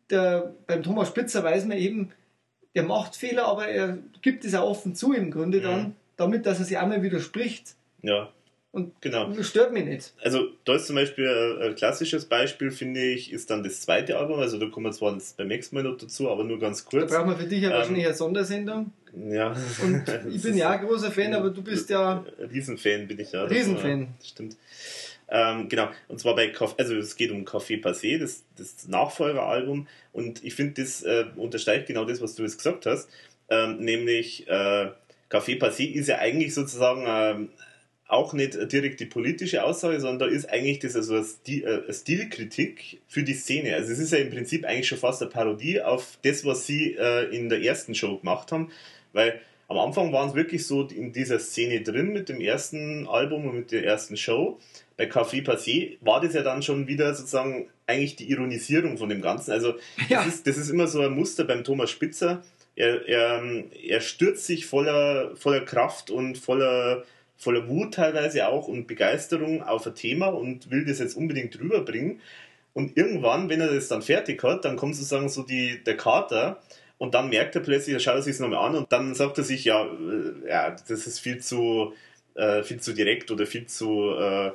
der, 0.10 0.54
beim 0.68 0.82
Thomas 0.84 1.10
Spitzer 1.10 1.44
weiß 1.44 1.66
man 1.66 1.78
eben, 1.78 2.12
der 2.76 2.84
macht 2.84 3.18
Fehler, 3.18 3.46
aber 3.46 3.68
er 3.68 3.98
gibt 4.22 4.46
es 4.46 4.56
auch 4.56 4.70
offen 4.70 4.96
zu 4.96 5.12
im 5.14 5.30
Grunde 5.32 5.60
dann, 5.60 5.82
Mhm. 5.82 5.96
damit, 6.16 6.46
dass 6.46 6.60
er 6.60 6.66
sich 6.66 6.78
einmal 6.78 7.04
widerspricht. 7.04 7.76
Ja, 8.02 8.30
Und 8.74 9.00
genau. 9.02 9.30
das 9.30 9.50
stört 9.50 9.72
mich 9.72 9.86
nicht. 9.86 10.14
Also 10.24 10.48
da 10.66 10.74
ist 10.74 10.88
zum 10.88 10.96
Beispiel 10.96 11.30
ein, 11.30 11.62
ein 11.62 11.76
klassisches 11.76 12.26
Beispiel, 12.26 12.72
finde 12.72 13.02
ich, 13.02 13.32
ist 13.32 13.52
dann 13.52 13.64
das 13.64 13.82
zweite 13.82 14.18
Album. 14.18 14.40
Also 14.40 14.58
da 14.58 14.66
kommen 14.66 14.88
wir 14.88 14.92
zwar 14.92 15.16
beim 15.38 15.48
nächsten 15.48 15.76
Mal 15.76 15.84
noch 15.84 15.96
dazu, 15.96 16.28
aber 16.28 16.44
nur 16.44 16.58
ganz 16.60 16.84
Da 16.84 16.90
kurz. 16.90 17.12
brauchen 17.12 17.30
wir 17.30 17.38
für 17.38 17.46
dich 17.46 17.62
ja 17.62 17.70
Ähm, 17.70 17.76
wahrscheinlich 17.76 18.06
eine 18.08 18.16
Sondersendung. 18.16 18.92
Ja. 19.30 19.56
Und 19.84 20.04
ich 20.34 20.42
bin 20.42 20.58
ja 20.58 20.72
ein 20.72 20.84
großer 20.88 21.12
Fan, 21.12 21.36
aber 21.36 21.52
du 21.52 21.62
bist 21.62 21.92
ja. 21.92 22.26
Riesenfan 22.52 23.08
bin 23.08 23.20
ich 23.20 23.32
ja. 23.32 23.44
Riesenfan. 23.44 24.08
Das 24.18 24.30
stimmt. 24.30 24.58
Ähm, 25.30 25.70
genau, 25.70 25.90
und 26.08 26.20
zwar 26.20 26.36
bei 26.36 26.52
Café, 26.52 26.74
also 26.80 26.96
es 26.96 27.16
geht 27.16 27.30
um 27.30 27.46
Café 27.46 27.80
Passé, 27.80 28.18
das, 28.18 28.44
das 28.58 28.88
Nachfolgeralbum. 28.88 29.88
Und 30.14 30.44
ich 30.44 30.56
finde, 30.56 30.82
das 30.82 31.04
äh, 31.04 31.26
unterstreicht 31.36 31.86
genau 31.86 32.06
das, 32.06 32.22
was 32.22 32.34
du 32.34 32.42
jetzt 32.42 32.58
gesagt 32.58 32.88
hast. 32.88 33.08
Ähm, 33.50 33.78
nämlich 33.82 34.48
äh, 34.48 34.90
Café 35.30 35.60
Passé 35.60 35.92
ist 35.92 36.08
ja 36.08 36.18
eigentlich 36.18 36.56
sozusagen 36.56 37.04
ähm, 37.08 37.50
auch 38.14 38.34
nicht 38.34 38.57
direkt 38.72 38.99
die 38.99 39.05
politische 39.05 39.64
Aussage, 39.64 39.99
sondern 39.99 40.30
da 40.30 40.36
ist 40.36 40.49
eigentlich 40.49 40.80
das 40.80 40.95
also 40.95 41.16
eine, 41.16 41.26
äh, 41.47 41.84
eine 41.84 41.93
Stilkritik 41.93 43.01
für 43.07 43.24
die 43.24 43.34
Szene. 43.34 43.76
Also 43.76 43.91
es 43.91 43.99
ist 43.99 44.11
ja 44.11 44.20
im 44.20 44.30
Prinzip 44.30 44.66
eigentlich 44.66 44.88
schon 44.88 44.97
fast 44.97 45.22
eine 45.22 45.32
Parodie 45.32 45.82
auf 45.82 46.18
das, 46.24 46.45
was 46.45 46.66
sie 46.66 46.95
äh, 46.97 47.36
in 47.36 47.49
der 47.49 47.61
ersten 47.61 47.95
Show 47.95 48.18
gemacht 48.18 48.51
haben, 48.51 48.70
weil 49.14 49.39
am 49.68 49.78
Anfang 49.78 50.11
waren 50.14 50.30
es 50.30 50.36
wirklich 50.36 50.68
so 50.68 50.88
in 50.88 51.14
dieser 51.14 51.39
Szene 51.39 51.82
drin 51.82 52.14
mit 52.14 52.30
dem 52.30 52.41
ersten 52.41 53.07
Album 53.07 53.45
und 53.47 53.55
mit 53.55 53.72
der 53.72 53.84
ersten 53.86 54.18
Show. 54.18 54.59
Bei 54.97 55.05
Café 55.05 55.43
Passé 55.43 55.97
war 56.01 56.22
das 56.22 56.34
ja 56.36 56.43
dann 56.43 56.61
schon 56.61 56.88
wieder 56.88 57.16
sozusagen 57.16 57.70
eigentlich 57.88 58.16
die 58.16 58.30
Ironisierung 58.30 58.97
von 58.97 59.09
dem 59.09 59.22
Ganzen. 59.22 59.51
Also 59.51 59.74
das, 59.97 60.09
Ja. 60.09 60.24
ist, 60.24 60.45
das 60.45 60.57
ist 60.57 60.70
immer 60.70 60.88
so 60.88 61.01
ein 61.01 61.14
Muster 61.14 61.45
beim 61.45 61.64
Thomas 61.64 61.89
Spitzer. 61.89 62.43
Er, 62.76 63.07
er, 63.07 63.41
er 63.88 64.01
stürzt 64.01 64.45
sich 64.45 64.66
voller, 64.66 65.36
voller 65.36 65.61
Kraft 65.61 66.09
und 66.11 66.38
voller, 66.38 67.03
voller 67.38 67.68
Wut 67.68 67.96
teilweise 67.96 68.48
auch 68.48 68.68
und 68.68 68.88
Begeisterung 68.88 69.64
auf 69.64 69.86
ein 69.86 69.96
Thema 69.96 70.28
und 70.28 70.72
will 70.72 70.86
das 70.86 71.00
jetzt 71.00 71.16
unbedingt 71.16 71.60
rüberbringen. 71.60 72.22
Und 72.74 72.98
irgendwann, 72.98 73.50
wenn 73.50 73.62
er 73.62 73.74
das 73.74 73.88
dann 73.88 74.02
fertig 74.02 74.42
hat, 74.44 74.66
dann 74.66 74.78
kommt 74.78 74.96
sozusagen 74.96 75.30
so 75.30 75.44
die, 75.44 75.84
der 75.84 75.98
Kater 75.98 76.62
und 76.98 77.14
dann 77.14 77.30
merkt 77.30 77.56
er 77.56 77.62
plötzlich, 77.62 77.94
er 77.94 78.00
schaut 78.00 78.20
es 78.20 78.26
sich 78.26 78.40
nochmal 78.40 78.66
an 78.68 78.76
und 78.76 78.92
dann 78.92 79.14
sagt 79.14 79.38
er 79.38 79.44
sich, 79.44 79.66
ja, 79.66 79.86
äh, 79.86 80.50
ja 80.50 80.72
das 80.72 81.06
ist 81.06 81.20
viel 81.20 81.40
zu, 81.40 81.94
äh, 82.36 82.64
viel 82.64 82.80
zu 82.80 82.94
direkt 82.94 83.30
oder 83.30 83.46
viel 83.46 83.68
zu 83.68 84.12
äh, 84.18 84.52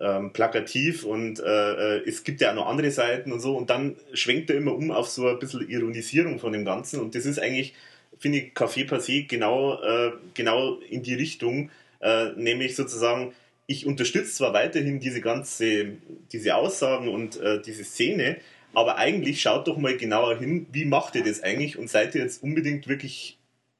ähm, 0.00 0.32
plakativ 0.32 1.04
und 1.04 1.40
äh, 1.40 1.98
äh, 1.98 2.08
es 2.08 2.24
gibt 2.24 2.40
ja 2.40 2.50
auch 2.50 2.54
noch 2.54 2.66
andere 2.66 2.90
Seiten 2.90 3.32
und 3.32 3.40
so 3.40 3.56
und 3.56 3.70
dann 3.70 3.96
schwenkt 4.14 4.50
er 4.50 4.56
immer 4.56 4.74
um 4.74 4.90
auf 4.90 5.08
so 5.08 5.28
ein 5.28 5.38
bisschen 5.38 5.68
Ironisierung 5.68 6.38
von 6.38 6.52
dem 6.52 6.64
Ganzen 6.64 7.00
und 7.00 7.14
das 7.14 7.26
ist 7.26 7.38
eigentlich, 7.38 7.74
finde 8.18 8.38
ich, 8.38 8.52
Café 8.54 8.88
Passé 8.88 9.28
genau, 9.28 9.80
äh, 9.82 10.12
genau 10.32 10.78
in 10.88 11.02
die 11.02 11.14
Richtung, 11.14 11.70
äh, 12.00 12.30
nämlich 12.36 12.76
sozusagen, 12.76 13.32
ich 13.66 13.86
unterstütze 13.86 14.32
zwar 14.32 14.52
weiterhin 14.52 15.00
diese 15.00 15.20
ganze, 15.20 15.92
diese 16.32 16.56
Aussagen 16.56 17.08
und 17.08 17.40
äh, 17.40 17.60
diese 17.62 17.84
Szene, 17.84 18.36
aber 18.72 18.96
eigentlich 18.96 19.40
schaut 19.40 19.68
doch 19.68 19.76
mal 19.76 19.96
genauer 19.96 20.38
hin, 20.38 20.66
wie 20.72 20.84
macht 20.84 21.14
ihr 21.14 21.24
das 21.24 21.42
eigentlich 21.42 21.78
und 21.78 21.88
seid 21.90 22.14
ihr 22.14 22.22
jetzt 22.22 22.42
unbedingt 22.42 22.88
wirklich, 22.88 23.38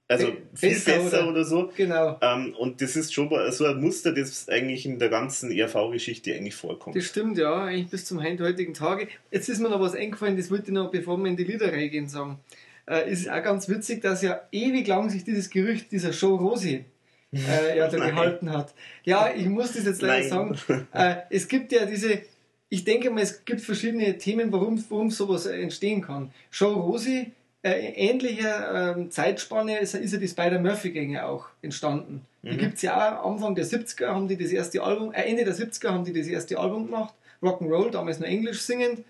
also 0.08 0.32
viel 0.54 0.70
besser 0.70 0.98
besser, 0.98 1.22
oder- 1.22 1.28
oder, 1.30 1.44
so. 1.44 1.72
Genau. 1.76 2.18
Ähm, 2.20 2.54
und 2.58 2.80
das 2.80 2.96
ist 2.96 3.14
schon 3.14 3.30
so 3.50 3.64
ein 3.64 3.80
Muster, 3.80 4.12
das 4.12 4.48
eigentlich 4.48 4.86
in 4.86 4.98
der 4.98 5.08
ganzen 5.08 5.52
ERV-Geschichte 5.52 6.34
eigentlich 6.34 6.56
vorkommt. 6.56 6.96
Das 6.96 7.04
stimmt, 7.04 7.38
ja, 7.38 7.64
eigentlich 7.64 7.88
bis 7.88 8.04
zum 8.04 8.22
heutigen 8.22 8.74
Tage. 8.74 9.08
Jetzt 9.30 9.48
ist 9.48 9.60
mir 9.60 9.68
noch 9.70 9.80
was 9.80 9.94
eingefallen, 9.94 10.36
das 10.36 10.50
wollte 10.50 10.66
ich 10.66 10.72
noch, 10.72 10.90
bevor 10.90 11.16
wir 11.18 11.26
in 11.26 11.36
die 11.36 11.44
Liederreihe 11.44 11.88
gehen, 11.88 12.08
sagen. 12.08 12.40
Äh, 12.86 13.10
es 13.10 13.20
ist 13.20 13.30
auch 13.30 13.42
ganz 13.42 13.68
witzig, 13.68 14.02
dass 14.02 14.22
ja 14.22 14.40
ewig 14.50 14.86
lang 14.88 15.10
sich 15.10 15.22
dieses 15.22 15.50
Gerücht 15.50 15.92
dieser 15.92 16.12
Show 16.12 16.34
Rosi 16.34 16.84
äh, 17.32 17.76
ja, 17.78 17.88
da 17.88 17.96
Nein. 17.98 18.10
gehalten 18.10 18.50
hat. 18.52 18.74
Ja, 19.04 19.30
ich 19.34 19.46
muss 19.46 19.72
das 19.72 19.84
jetzt 19.84 20.02
leider 20.02 20.28
Nein. 20.36 20.54
sagen. 20.58 20.86
Äh, 20.92 21.16
es 21.30 21.48
gibt 21.48 21.72
ja 21.72 21.86
diese, 21.86 22.20
ich 22.68 22.84
denke 22.84 23.10
mal, 23.10 23.22
es 23.22 23.44
gibt 23.44 23.60
verschiedene 23.60 24.16
Themen, 24.18 24.52
warum, 24.52 24.82
warum 24.90 25.10
sowas 25.10 25.46
entstehen 25.46 26.02
kann. 26.02 26.32
Show 26.50 26.72
Rosi, 26.72 27.32
äh, 27.62 27.70
ähnlicher 27.94 28.94
ähm, 28.96 29.10
Zeitspanne 29.10 29.78
ist, 29.78 29.94
ist 29.94 30.12
ja 30.12 30.18
die 30.18 30.28
Spider-Murphy-Gänge 30.28 31.24
auch 31.26 31.46
entstanden. 31.62 32.24
Die 32.42 32.52
Mhm. 32.52 32.58
gibt 32.58 32.76
es 32.76 32.82
ja 32.82 33.20
auch 33.20 33.32
Anfang 33.32 33.54
der 33.54 33.66
70er 33.66 34.06
haben 34.08 34.26
die 34.26 34.38
das 34.38 34.50
erste 34.50 34.82
Album, 34.82 35.12
äh, 35.12 35.22
Ende 35.24 35.44
der 35.44 35.54
70er 35.54 35.90
haben 35.90 36.04
die 36.04 36.14
das 36.14 36.26
erste 36.26 36.58
Album 36.58 36.86
gemacht, 36.86 37.12
Rock'n'Roll, 37.42 37.90
damals 37.90 38.18
nur 38.18 38.28
Englisch 38.28 38.62
singend. 38.62 39.04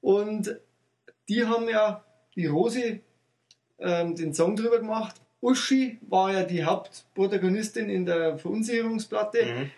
Und 0.00 0.56
die 1.28 1.44
haben 1.44 1.68
ja 1.68 2.04
die 2.34 2.46
Rosi 2.46 3.00
ähm, 3.78 4.16
den 4.16 4.34
Song 4.34 4.56
drüber 4.56 4.78
gemacht. 4.78 5.14
Uschi 5.40 5.98
war 6.08 6.32
ja 6.32 6.42
die 6.42 6.64
Hauptprotagonistin 6.64 7.88
in 7.88 8.06
der 8.06 8.38
Verunsicherungsplatte. 8.38 9.44
Mhm. 9.44 9.70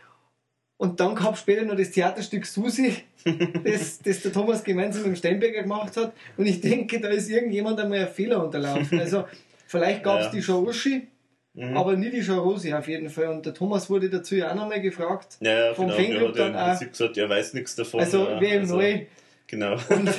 Und 0.78 0.98
dann 0.98 1.14
gab 1.14 1.34
es 1.34 1.40
später 1.40 1.62
noch 1.64 1.76
das 1.76 1.90
Theaterstück 1.90 2.46
Susi, 2.46 2.96
das, 3.64 3.98
das 3.98 4.22
der 4.22 4.32
Thomas 4.32 4.64
gemeinsam 4.64 5.02
mit 5.02 5.12
dem 5.12 5.16
Steinberger 5.16 5.62
gemacht 5.62 5.94
hat. 5.96 6.12
Und 6.38 6.46
ich 6.46 6.60
denke, 6.62 6.98
da 7.00 7.08
ist 7.08 7.28
irgendjemand 7.28 7.78
einmal 7.78 7.98
ein 7.98 8.08
Fehler 8.08 8.42
unterlaufen. 8.44 8.98
Also 8.98 9.24
Vielleicht 9.66 10.02
gab 10.02 10.18
es 10.18 10.26
Ja. 10.26 10.32
die 10.32 10.42
Show 10.42 10.66
Uschi, 10.66 11.06
Mhm. 11.54 11.76
aber 11.76 11.96
nie 11.96 12.10
die 12.10 12.22
Show 12.22 12.38
Rosi 12.40 12.72
auf 12.72 12.88
jeden 12.88 13.08
Fall. 13.08 13.28
Und 13.28 13.44
der 13.46 13.54
Thomas 13.54 13.88
wurde 13.90 14.08
dazu 14.10 14.34
ja 14.34 14.50
auch 14.50 14.54
nochmal 14.56 14.80
gefragt. 14.80 15.36
ja, 15.40 15.66
ja, 15.66 15.74
vom 15.74 15.86
genau. 15.86 15.96
Fanclub 15.96 16.36
ja 16.36 16.48
dann 16.50 16.56
auch. 16.56 16.80
Gesagt, 16.80 17.16
er 17.18 17.28
weiß 17.28 17.54
nichts 17.54 17.76
davon. 17.76 18.00
Also 18.00 18.28
ja, 18.28 18.40
WM 18.40 18.60
also, 18.62 18.76
neu. 18.76 19.00
Genau. 19.46 19.72
Und, 19.90 20.10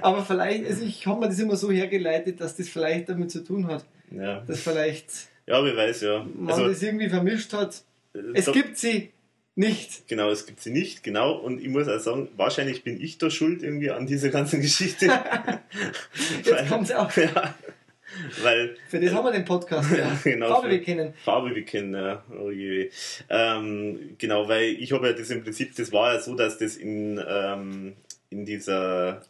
aber 0.00 0.24
vielleicht, 0.24 0.66
also 0.66 0.84
ich 0.84 1.06
habe 1.06 1.20
mir 1.20 1.28
das 1.28 1.38
immer 1.40 1.56
so 1.56 1.70
hergeleitet, 1.72 2.40
dass 2.40 2.54
das 2.56 2.68
vielleicht 2.68 3.08
damit 3.08 3.30
zu 3.32 3.42
tun 3.44 3.66
hat, 3.66 3.84
Ja. 4.16 4.40
dass 4.46 4.60
vielleicht 4.60 5.06
ja, 5.46 5.64
wer 5.64 5.76
weiß, 5.76 6.02
ja. 6.02 6.24
man 6.34 6.50
Also, 6.50 6.68
das 6.68 6.82
irgendwie 6.82 7.08
vermischt 7.08 7.52
hat. 7.52 7.82
äh, 8.14 8.18
Es 8.34 8.44
da- 8.46 8.52
gibt 8.52 8.78
sie 8.78 9.10
nicht. 9.54 10.06
Genau, 10.08 10.30
es 10.30 10.46
gibt 10.46 10.60
sie 10.60 10.70
nicht, 10.70 11.02
genau. 11.02 11.32
Und 11.34 11.60
ich 11.60 11.68
muss 11.68 11.88
auch 11.88 11.98
sagen, 11.98 12.28
wahrscheinlich 12.36 12.84
bin 12.84 13.00
ich 13.00 13.18
da 13.18 13.28
schuld 13.28 13.62
irgendwie 13.62 13.90
an 13.90 14.06
dieser 14.06 14.30
ganzen 14.30 14.60
Geschichte. 14.62 15.06
Jetzt 16.44 16.68
kommt 16.68 16.84
es 16.84 16.92
auch. 16.94 17.14
ja, 17.16 17.54
weil 18.42 18.76
Für 18.88 19.00
das 19.00 19.12
haben 19.12 19.24
wir 19.24 19.32
den 19.32 19.44
Podcast. 19.44 19.90
Ja. 19.96 20.16
Genau, 20.24 20.48
Farbe 20.48 20.70
wir 20.70 20.82
kennen. 20.82 21.12
Farbe 21.24 21.54
wir 21.54 21.64
kennen, 21.64 21.94
ja. 21.94 22.22
Oh 22.40 22.50
je. 22.50 22.90
Ähm, 23.28 24.14
genau, 24.18 24.48
weil 24.48 24.64
ich 24.78 24.92
habe 24.92 25.08
ja 25.08 25.12
das 25.12 25.30
im 25.30 25.42
Prinzip, 25.42 25.74
das 25.76 25.92
war 25.92 26.14
ja 26.14 26.20
so, 26.20 26.34
dass 26.34 26.58
das 26.58 26.76
in, 26.76 27.22
ähm, 27.26 27.94
in 28.32 28.44
dieser 28.44 29.22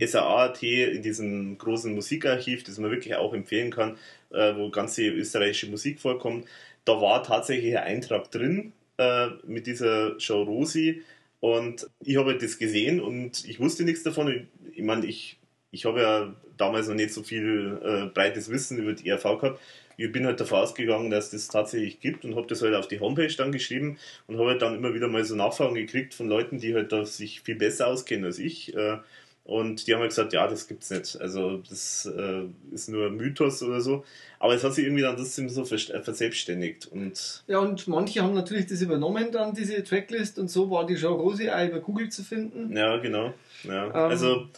SRA.at. 0.00 0.62
In 0.62 1.02
diesem 1.02 1.58
großen 1.58 1.94
Musikarchiv, 1.94 2.62
das 2.64 2.78
man 2.78 2.90
wirklich 2.90 3.16
auch 3.16 3.34
empfehlen 3.34 3.70
kann, 3.70 3.96
äh, 4.30 4.54
wo 4.54 4.70
ganze 4.70 5.06
österreichische 5.08 5.68
Musik 5.68 6.00
vorkommt, 6.00 6.46
da 6.84 7.00
war 7.00 7.22
tatsächlich 7.22 7.76
ein 7.76 7.84
Eintrag 7.84 8.30
drin 8.30 8.72
äh, 8.98 9.28
mit 9.44 9.66
dieser 9.66 10.18
Show 10.20 10.42
Rosi 10.42 11.02
und 11.40 11.88
ich 12.00 12.16
habe 12.16 12.36
das 12.38 12.58
gesehen 12.58 13.00
und 13.00 13.44
ich 13.44 13.60
wusste 13.60 13.84
nichts 13.84 14.02
davon. 14.02 14.28
Ich, 14.28 14.78
ich 14.78 14.84
meine, 14.84 15.06
ich, 15.06 15.38
ich 15.70 15.84
habe 15.84 16.00
ja 16.00 16.34
damals 16.56 16.88
noch 16.88 16.94
nicht 16.94 17.12
so 17.12 17.22
viel 17.22 17.78
äh, 17.82 18.06
breites 18.12 18.50
Wissen 18.50 18.78
über 18.78 18.92
die 18.92 19.08
ERV 19.08 19.22
gehabt. 19.40 19.60
Ich 19.96 20.12
bin 20.12 20.26
halt 20.26 20.40
davon 20.40 20.60
ausgegangen, 20.60 21.10
dass 21.10 21.30
das 21.30 21.48
tatsächlich 21.48 22.00
gibt 22.00 22.24
und 22.24 22.36
habe 22.36 22.46
das 22.46 22.62
halt 22.62 22.74
auf 22.74 22.88
die 22.88 23.00
Homepage 23.00 23.34
dann 23.36 23.52
geschrieben 23.52 23.98
und 24.26 24.38
habe 24.38 24.50
halt 24.50 24.62
dann 24.62 24.74
immer 24.74 24.94
wieder 24.94 25.08
mal 25.08 25.24
so 25.24 25.34
Nachfragen 25.34 25.74
gekriegt 25.74 26.14
von 26.14 26.28
Leuten, 26.28 26.58
die 26.58 26.74
halt 26.74 26.92
da 26.92 27.04
sich 27.04 27.40
viel 27.40 27.56
besser 27.56 27.86
auskennen 27.88 28.24
als 28.24 28.38
ich. 28.38 28.74
Äh, 28.74 28.98
und 29.46 29.86
die 29.86 29.94
haben 29.94 30.00
halt 30.00 30.10
gesagt, 30.10 30.32
ja, 30.32 30.48
das 30.48 30.66
gibt's 30.66 30.90
nicht. 30.90 31.20
Also 31.20 31.58
das 31.68 32.04
äh, 32.06 32.42
ist 32.72 32.88
nur 32.88 33.06
ein 33.06 33.16
Mythos 33.16 33.62
oder 33.62 33.80
so. 33.80 34.04
Aber 34.40 34.54
es 34.54 34.64
hat 34.64 34.74
sich 34.74 34.84
irgendwie 34.84 35.02
dann 35.02 35.16
trotzdem 35.16 35.48
so 35.48 35.62
äh, 35.62 36.02
verselbstständigt. 36.02 36.86
Und 36.86 37.44
Ja, 37.46 37.60
und 37.60 37.86
manche 37.86 38.22
haben 38.22 38.34
natürlich 38.34 38.66
das 38.66 38.82
übernommen, 38.82 39.30
dann 39.30 39.54
diese 39.54 39.84
Tracklist, 39.84 40.40
und 40.40 40.50
so 40.50 40.68
war 40.68 40.84
die 40.84 41.02
auch 41.06 41.20
über 41.20 41.80
Google 41.80 42.08
zu 42.08 42.24
finden. 42.24 42.76
ja, 42.76 42.96
genau. 42.96 43.34
Ja. 43.62 43.86
Ähm, 43.86 43.92
also, 43.94 44.48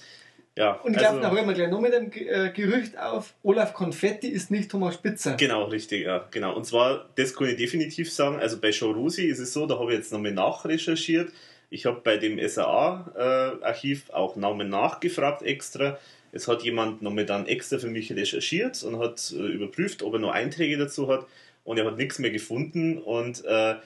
ja. 0.58 0.72
Und 0.72 0.92
ich 0.92 0.98
also, 0.98 1.20
glaube, 1.20 1.22
da 1.22 1.30
hören 1.30 1.48
wir 1.48 1.54
gleich 1.54 1.70
noch 1.70 1.80
mit 1.80 1.92
dem 1.92 2.10
äh, 2.12 2.50
Gerücht 2.50 2.98
auf, 2.98 3.34
Olaf 3.42 3.72
Konfetti 3.72 4.28
ist 4.28 4.50
nicht 4.50 4.70
Thomas 4.70 4.94
Spitzer. 4.94 5.34
Genau, 5.36 5.64
richtig, 5.64 6.04
ja, 6.04 6.26
genau. 6.30 6.56
Und 6.56 6.66
zwar, 6.66 7.06
das 7.14 7.34
kann 7.34 7.48
ich 7.48 7.56
definitiv 7.56 8.12
sagen, 8.12 8.40
also 8.40 8.58
bei 8.58 8.72
Show 8.72 8.90
Rosi 8.90 9.26
ist 9.26 9.38
es 9.38 9.52
so, 9.52 9.66
da 9.66 9.78
habe 9.78 9.92
ich 9.92 9.98
jetzt 9.98 10.12
nochmal 10.12 10.32
nachrecherchiert. 10.32 11.32
Ich 11.70 11.86
habe 11.86 12.00
bei 12.02 12.16
dem 12.16 12.38
SAA-Archiv 12.46 14.10
auch 14.10 14.36
Namen 14.36 14.68
nachgefragt 14.68 15.42
extra. 15.42 15.98
Es 16.32 16.48
hat 16.48 16.62
jemand 16.62 17.02
nochmal 17.02 17.26
dann 17.26 17.46
extra 17.46 17.78
für 17.78 17.88
mich 17.88 18.12
recherchiert 18.12 18.82
und 18.82 18.98
hat 18.98 19.32
äh, 19.36 19.40
überprüft, 19.40 20.02
ob 20.02 20.14
er 20.14 20.18
noch 20.18 20.32
Einträge 20.32 20.76
dazu 20.76 21.08
hat. 21.08 21.26
Und 21.64 21.78
er 21.78 21.84
hat 21.84 21.98
nichts 21.98 22.18
mehr 22.18 22.30
gefunden. 22.30 22.98
Und 22.98 23.44
äh, 23.44 23.76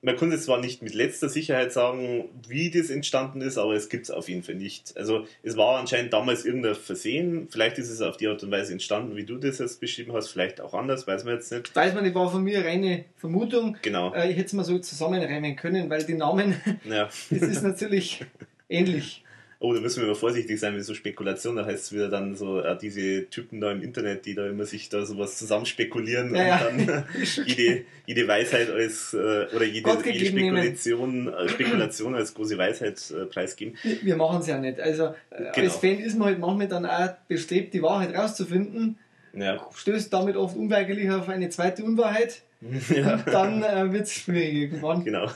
man 0.00 0.16
konnte 0.16 0.38
zwar 0.38 0.60
nicht 0.60 0.80
mit 0.82 0.94
letzter 0.94 1.28
Sicherheit 1.28 1.72
sagen, 1.72 2.28
wie 2.46 2.70
das 2.70 2.88
entstanden 2.88 3.40
ist, 3.40 3.58
aber 3.58 3.74
es 3.74 3.88
gibt 3.88 4.04
es 4.04 4.10
auf 4.10 4.28
jeden 4.28 4.44
Fall 4.44 4.54
nicht. 4.54 4.96
Also 4.96 5.26
es 5.42 5.56
war 5.56 5.78
anscheinend 5.78 6.12
damals 6.12 6.44
irgendein 6.44 6.76
Versehen. 6.76 7.48
Vielleicht 7.50 7.78
ist 7.78 7.90
es 7.90 8.00
auf 8.00 8.16
die 8.16 8.28
Art 8.28 8.42
und 8.42 8.50
Weise 8.50 8.72
entstanden, 8.72 9.16
wie 9.16 9.24
du 9.24 9.38
das 9.38 9.58
jetzt 9.58 9.80
beschrieben 9.80 10.12
hast. 10.12 10.28
Vielleicht 10.28 10.60
auch 10.60 10.74
anders, 10.74 11.06
weiß 11.06 11.24
man 11.24 11.34
jetzt 11.34 11.50
nicht. 11.50 11.74
Weiß 11.74 11.94
man 11.94 12.04
nicht, 12.04 12.14
war 12.14 12.30
von 12.30 12.44
mir 12.44 12.64
reine 12.64 13.06
Vermutung. 13.16 13.76
Genau. 13.82 14.14
Äh, 14.14 14.30
ich 14.30 14.36
hätte 14.36 14.46
es 14.46 14.52
mal 14.52 14.64
so 14.64 14.78
zusammenreimen 14.78 15.56
können, 15.56 15.90
weil 15.90 16.04
die 16.04 16.14
Namen, 16.14 16.60
Ja. 16.84 17.08
das 17.30 17.42
ist 17.42 17.62
natürlich 17.62 18.24
ähnlich. 18.68 19.24
Oh, 19.60 19.72
da 19.74 19.80
müssen 19.80 20.00
wir 20.00 20.04
immer 20.04 20.14
vorsichtig 20.14 20.60
sein 20.60 20.74
mit 20.76 20.84
so 20.84 20.94
Spekulation. 20.94 21.56
Da 21.56 21.66
heißt 21.66 21.86
es 21.86 21.92
wieder 21.92 22.08
dann 22.08 22.36
so, 22.36 22.60
äh, 22.60 22.78
diese 22.78 23.28
Typen 23.28 23.60
da 23.60 23.72
im 23.72 23.82
Internet, 23.82 24.24
die 24.24 24.34
da 24.36 24.46
immer 24.48 24.64
sich 24.64 24.88
da 24.88 25.04
sowas 25.04 25.36
zusammen 25.36 25.66
spekulieren 25.66 26.32
Ja, 26.32 26.46
ja. 26.46 26.66
und 26.68 26.86
dann 26.86 27.04
jede, 27.44 27.82
jede 28.06 28.28
Weisheit 28.28 28.70
als, 28.70 29.14
äh, 29.14 29.16
oder 29.52 29.64
jede, 29.64 29.90
jede. 30.04 30.26
Spekulation, 30.26 31.26
äh, 31.34 31.48
Spekulation 31.48 32.14
als 32.14 32.34
große 32.34 32.56
Weisheit 32.56 33.02
preisgeben. 33.30 33.74
Wir, 33.82 34.00
wir 34.02 34.16
machen 34.16 34.40
es 34.42 34.46
ja 34.46 34.58
nicht. 34.58 34.78
Also 34.78 35.14
Genau. 35.30 35.50
als 35.56 35.76
Fan 35.76 35.98
ist 35.98 36.16
man 36.16 36.28
halt 36.28 36.38
manchmal 36.38 36.68
dann 36.68 36.86
auch 36.86 37.08
bestrebt, 37.26 37.74
die 37.74 37.82
Wahrheit 37.82 38.14
rauszufinden, 38.14 38.96
Ja. 39.34 39.66
stößt 39.74 40.12
damit 40.12 40.36
oft 40.36 40.56
unweigerlich 40.56 41.10
auf 41.10 41.28
eine 41.28 41.48
zweite 41.48 41.82
Unwahrheit 41.82 42.42
ja. 42.94 43.14
und 43.14 43.26
dann 43.26 43.62
äh, 43.64 43.92
wird 43.92 44.04
es 44.04 44.12
schwierig 44.14 44.54
irgendwann. 44.54 45.04
Genau. 45.04 45.28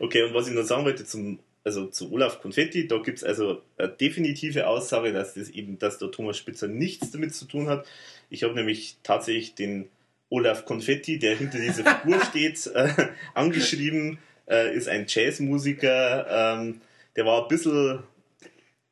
Okay, 0.00 0.22
und 0.24 0.34
was 0.34 0.48
ich 0.48 0.54
noch 0.54 0.64
sagen 0.64 0.84
wollte 0.84 1.04
zum, 1.04 1.38
also 1.66 1.88
zu 1.88 2.12
Olaf 2.12 2.40
Konfetti, 2.40 2.86
da 2.86 2.98
gibt 2.98 3.18
es 3.18 3.24
also 3.24 3.60
eine 3.76 3.88
definitive 3.88 4.68
Aussage, 4.68 5.12
dass 5.12 5.34
das 5.34 5.50
eben, 5.50 5.80
dass 5.80 5.98
der 5.98 6.12
Thomas 6.12 6.38
Spitzer 6.38 6.68
nichts 6.68 7.10
damit 7.10 7.34
zu 7.34 7.44
tun 7.44 7.68
hat. 7.68 7.84
Ich 8.30 8.44
habe 8.44 8.54
nämlich 8.54 8.98
tatsächlich 9.02 9.56
den 9.56 9.88
Olaf 10.28 10.64
Konfetti, 10.64 11.18
der 11.18 11.34
hinter 11.34 11.58
dieser 11.58 11.84
Figur 11.84 12.20
steht, 12.30 12.64
äh, 12.68 13.08
angeschrieben, 13.34 14.18
äh, 14.48 14.76
ist 14.76 14.88
ein 14.88 15.06
Jazzmusiker, 15.08 16.54
ähm, 16.56 16.82
der 17.16 17.26
war 17.26 17.42
ein 17.42 17.48
bisschen, 17.48 17.98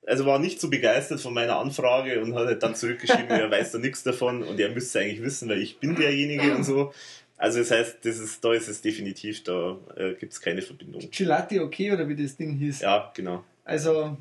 also 0.05 0.27
war 0.27 0.41
nicht 0.41 0.61
so 0.61 0.69
begeistert 0.69 1.21
von 1.21 1.33
meiner 1.33 1.59
Anfrage 1.59 2.21
und 2.21 2.35
hat 2.35 2.47
halt 2.49 2.63
dann 2.65 2.75
zurückgeschrieben, 2.75 3.29
er 3.31 3.53
weiß 3.53 3.71
da 3.71 3.79
nichts 3.79 4.03
davon 4.03 4.43
und 4.43 4.59
er 4.59 4.71
müsste 4.71 4.99
eigentlich 4.99 5.23
wissen, 5.23 5.49
weil 5.49 5.63
ich 5.63 5.79
bin 5.79 5.95
derjenige 5.95 6.57
und 6.57 6.65
so. 6.65 6.93
Also 7.37 7.59
das 7.59 7.71
heißt, 7.71 7.99
das 8.05 8.19
ist, 8.19 8.45
da 8.45 8.53
ist 8.53 8.69
es 8.69 8.81
definitiv, 8.81 9.43
da 9.45 9.77
äh, 9.97 10.15
gibt 10.15 10.33
es 10.33 10.41
keine 10.41 10.63
Verbindung. 10.63 11.03
Gelati 11.11 11.61
okay 11.61 11.93
oder 11.93 12.09
wie 12.09 12.17
das 12.17 12.37
Ding 12.37 12.55
hieß. 12.57 12.81
Ja, 12.81 13.11
genau. 13.15 13.45
Also 13.65 14.17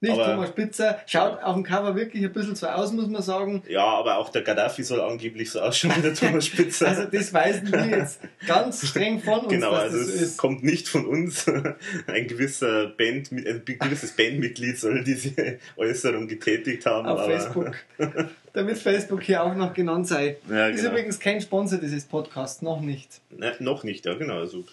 nicht 0.00 0.12
Aber- 0.12 0.26
Thomas 0.26 0.48
Spitzer. 0.50 1.00
Schaut 1.06 1.42
auf 1.42 1.54
dem 1.54 1.62
Cover 1.64 1.96
wirklich 1.96 2.22
ein 2.22 2.32
bisschen 2.32 2.54
so 2.54 2.66
aus, 2.66 2.92
muss 2.92 3.08
man 3.08 3.22
sagen. 3.22 3.62
Ja, 3.68 3.86
aber 3.86 4.18
auch 4.18 4.28
der 4.28 4.42
Gaddafi 4.42 4.82
soll 4.82 5.00
angeblich 5.00 5.50
so 5.50 5.60
ausschauen 5.62 5.94
wie 5.96 6.02
der 6.02 6.14
Thomas 6.14 6.46
Spitzer. 6.46 6.88
Also 6.88 7.04
das 7.06 7.32
weisen 7.32 7.72
wir 7.72 7.86
jetzt 7.86 8.20
ganz 8.46 8.86
streng 8.86 9.20
von 9.20 9.40
uns, 9.40 9.48
genau, 9.48 9.70
also 9.70 9.96
so 9.96 10.02
es 10.02 10.20
ist. 10.20 10.36
kommt 10.36 10.62
nicht 10.62 10.88
von 10.88 11.06
uns. 11.06 11.46
Ein 12.06 12.26
gewisser 12.26 12.88
Band, 12.88 13.32
ein 13.32 13.62
gewisses 13.64 14.12
Bandmitglied 14.12 14.78
soll 14.78 15.02
diese 15.04 15.58
Äußerung 15.76 16.28
getätigt 16.28 16.84
haben. 16.84 17.08
Auf 17.08 17.24
Facebook. 17.24 17.74
Damit 18.54 18.78
Facebook 18.78 19.22
hier 19.22 19.42
auch 19.44 19.54
noch 19.54 19.74
genannt 19.74 20.06
sei. 20.08 20.36
Ja, 20.48 20.68
Ist 20.68 20.78
genau. 20.78 20.90
übrigens 20.92 21.18
kein 21.20 21.40
Sponsor 21.40 21.78
dieses 21.78 22.04
Podcasts, 22.04 22.62
noch 22.62 22.80
nicht. 22.80 23.20
Ne, 23.30 23.54
noch 23.58 23.84
nicht, 23.84 24.06
ja 24.06 24.14
genau. 24.14 24.38
Also, 24.38 24.64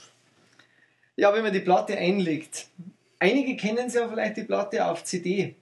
Ja, 1.18 1.34
wenn 1.34 1.44
man 1.44 1.52
die 1.52 1.60
Platte 1.60 1.98
einlegt. 1.98 2.68
Einige 3.20 3.56
kennen 3.58 3.90
sie 3.90 3.98
ja 4.00 4.08
vielleicht 4.08 4.38
die 4.38 4.44
Platte 4.44 4.86
auf 4.86 5.04
CD. 5.04 5.56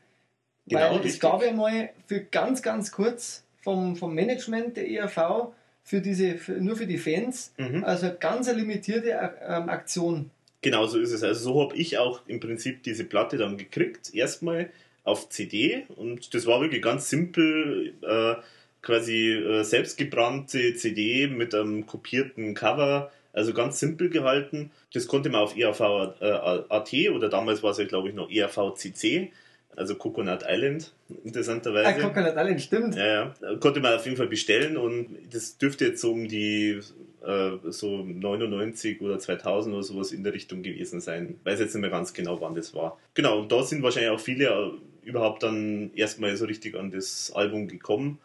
Genau, 0.68 0.82
weil 0.82 0.98
es 1.00 1.04
richtig. 1.06 1.20
gab 1.22 1.42
ja 1.44 1.52
mal 1.52 1.90
für 2.08 2.20
ganz, 2.22 2.62
ganz 2.62 2.92
kurz 2.92 3.44
vom, 3.62 3.96
vom 3.96 4.14
Management 4.14 4.78
der 4.78 4.88
ERV 4.90 5.48
für 5.84 6.02
diese, 6.02 6.38
für, 6.38 6.52
nur 6.54 6.76
für 6.76 6.86
die 6.88 6.98
Fans, 7.00 7.52
Mhm. 7.58 7.84
also 7.84 8.08
eine 8.08 8.16
ganz 8.18 8.48
eine 8.48 8.60
limitierte 8.60 9.10
ähm, 9.48 9.70
Aktion. 9.70 10.30
Genau 10.62 10.86
so 10.88 11.00
ist 11.00 11.12
es. 11.14 11.24
Also 11.24 11.54
so 11.54 11.62
habe 11.64 11.76
ich 11.78 11.98
auch 11.98 12.22
im 12.28 12.40
Prinzip 12.42 12.84
diese 12.84 13.06
Platte 13.06 13.38
dann 13.38 13.58
gekriegt. 13.58 14.14
Erstmal 14.14 14.70
auf 15.04 15.30
CD 15.30 15.86
und 15.96 16.34
das 16.34 16.46
war 16.46 16.62
wirklich 16.62 16.82
ganz 16.82 17.10
simpel, 17.10 17.94
äh, 18.02 18.36
quasi 18.82 19.32
äh, 19.34 19.64
selbstgebrannte 19.64 20.74
CD 20.76 21.28
mit 21.28 21.54
einem 21.54 21.86
kopierten 21.86 22.54
Cover, 22.54 23.12
also 23.34 23.54
ganz 23.54 23.80
simpel 23.80 24.10
gehalten. 24.10 24.72
Das 24.94 25.08
konnte 25.08 25.30
man 25.30 25.42
auf 25.42 25.58
ERV 25.58 25.82
äh, 26.20 26.26
AT 26.70 26.94
oder 27.14 27.30
damals 27.30 27.64
war 27.64 27.72
es 27.72 27.78
ja 27.78 27.86
glaube 27.86 28.10
ich 28.10 28.16
noch 28.16 28.30
ERV 28.30 28.74
CC, 28.76 29.32
also 29.76 29.96
Coconut 29.96 30.44
Island, 30.48 30.94
interessanterweise. 31.24 31.88
Ah, 31.88 31.94
Coconut 31.94 32.34
Island, 32.36 32.62
stimmt. 32.62 32.96
Ja, 32.96 33.34
ja. 33.42 33.56
Konnte 33.60 33.80
man 33.80 33.94
auf 33.94 34.06
jeden 34.06 34.18
Fall 34.18 34.28
bestellen 34.28 34.78
und 34.78 35.08
das 35.32 35.58
dürfte 35.58 35.86
jetzt 35.86 36.02
so 36.02 36.12
um 36.12 36.28
die 36.28 36.80
äh, 37.26 37.52
so 37.70 38.04
99 38.04 39.02
oder 39.02 39.20
2000 39.20 39.76
oder 39.76 39.84
sowas 39.84 40.12
in 40.12 40.24
der 40.24 40.34
Richtung 40.34 40.64
gewesen 40.64 41.02
sein. 41.02 41.40
Weiß 41.44 41.60
jetzt 41.60 41.74
nicht 41.74 41.82
mehr 41.82 41.90
ganz 41.90 42.14
genau, 42.14 42.40
wann 42.42 42.56
das 42.56 42.74
war. 42.74 42.98
Genau, 43.14 43.40
und 43.40 43.52
da 43.52 43.64
sind 43.64 43.84
wahrscheinlich 43.84 44.12
auch 44.12 44.20
viele 44.20 44.72
überhaupt 45.10 45.44
dann 45.44 45.92
erstmal 45.96 46.36
so 46.38 46.46
richtig 46.46 46.76
an 46.76 46.92
das 46.92 47.32
Album 47.36 47.68
gekommen. 47.68 48.20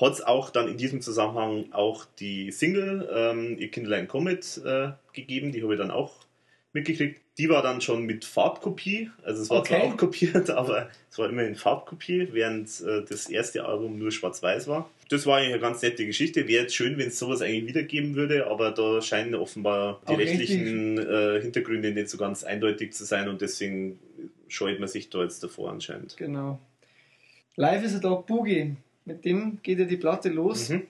Hat 0.00 0.14
es 0.14 0.22
auch 0.22 0.50
dann 0.50 0.68
in 0.68 0.76
diesem 0.78 1.02
Zusammenhang 1.02 1.66
auch 1.72 2.06
die 2.18 2.50
Single 2.52 3.08
ähm, 3.12 3.58
Ihr 3.58 3.70
Kinderlein 3.70 4.08
Comet 4.08 4.60
äh, 4.64 4.90
gegeben, 5.12 5.52
die 5.52 5.62
habe 5.62 5.74
ich 5.74 5.80
dann 5.80 5.90
auch 5.90 6.14
mitgekriegt. 6.72 7.20
Die 7.36 7.48
war 7.48 7.62
dann 7.62 7.80
schon 7.80 8.04
mit 8.04 8.24
Farbkopie, 8.24 9.10
also 9.24 9.42
es 9.42 9.50
war 9.50 9.64
zwar 9.64 9.78
Okay. 9.78 9.88
auch 9.88 9.96
kopiert, 9.96 10.50
aber 10.62 10.88
es 11.10 11.18
war 11.18 11.28
immerhin 11.28 11.54
Farbkopie, 11.56 12.28
während 12.32 12.68
äh, 12.80 13.02
das 13.08 13.28
erste 13.28 13.64
Album 13.64 13.98
nur 13.98 14.12
schwarz-weiß 14.12 14.68
war. 14.68 14.88
Das 15.08 15.26
war 15.26 15.38
eigentlich 15.38 15.54
eine 15.54 15.60
ganz 15.60 15.82
nette 15.82 16.06
Geschichte. 16.06 16.46
Wäre 16.46 16.62
jetzt 16.62 16.74
schön, 16.76 16.96
wenn 16.96 17.08
es 17.08 17.18
sowas 17.18 17.42
eigentlich 17.42 17.66
wiedergeben 17.66 18.14
würde, 18.14 18.46
aber 18.46 18.70
da 18.70 19.02
scheinen 19.02 19.34
offenbar 19.34 20.00
die 20.08 20.12
Auch 20.12 20.18
rechtlichen 20.18 20.98
äh, 20.98 21.40
Hintergründe 21.42 21.90
nicht 21.90 22.08
so 22.08 22.16
ganz 22.16 22.44
eindeutig 22.44 22.92
zu 22.92 23.04
sein 23.04 23.28
und 23.28 23.40
deswegen 23.40 23.98
scheut 24.50 24.78
man 24.80 24.88
sich 24.88 25.10
da 25.10 25.22
jetzt 25.22 25.42
davor 25.42 25.70
anscheinend. 25.70 26.16
Genau. 26.16 26.58
Live 27.56 27.84
is 27.84 27.94
a 27.94 27.98
Dog 27.98 28.26
Boogie. 28.26 28.76
Mit 29.04 29.24
dem 29.24 29.58
geht 29.62 29.78
ja 29.78 29.84
die 29.84 29.96
Platte 29.96 30.28
los. 30.28 30.68
Mhm. 30.68 30.82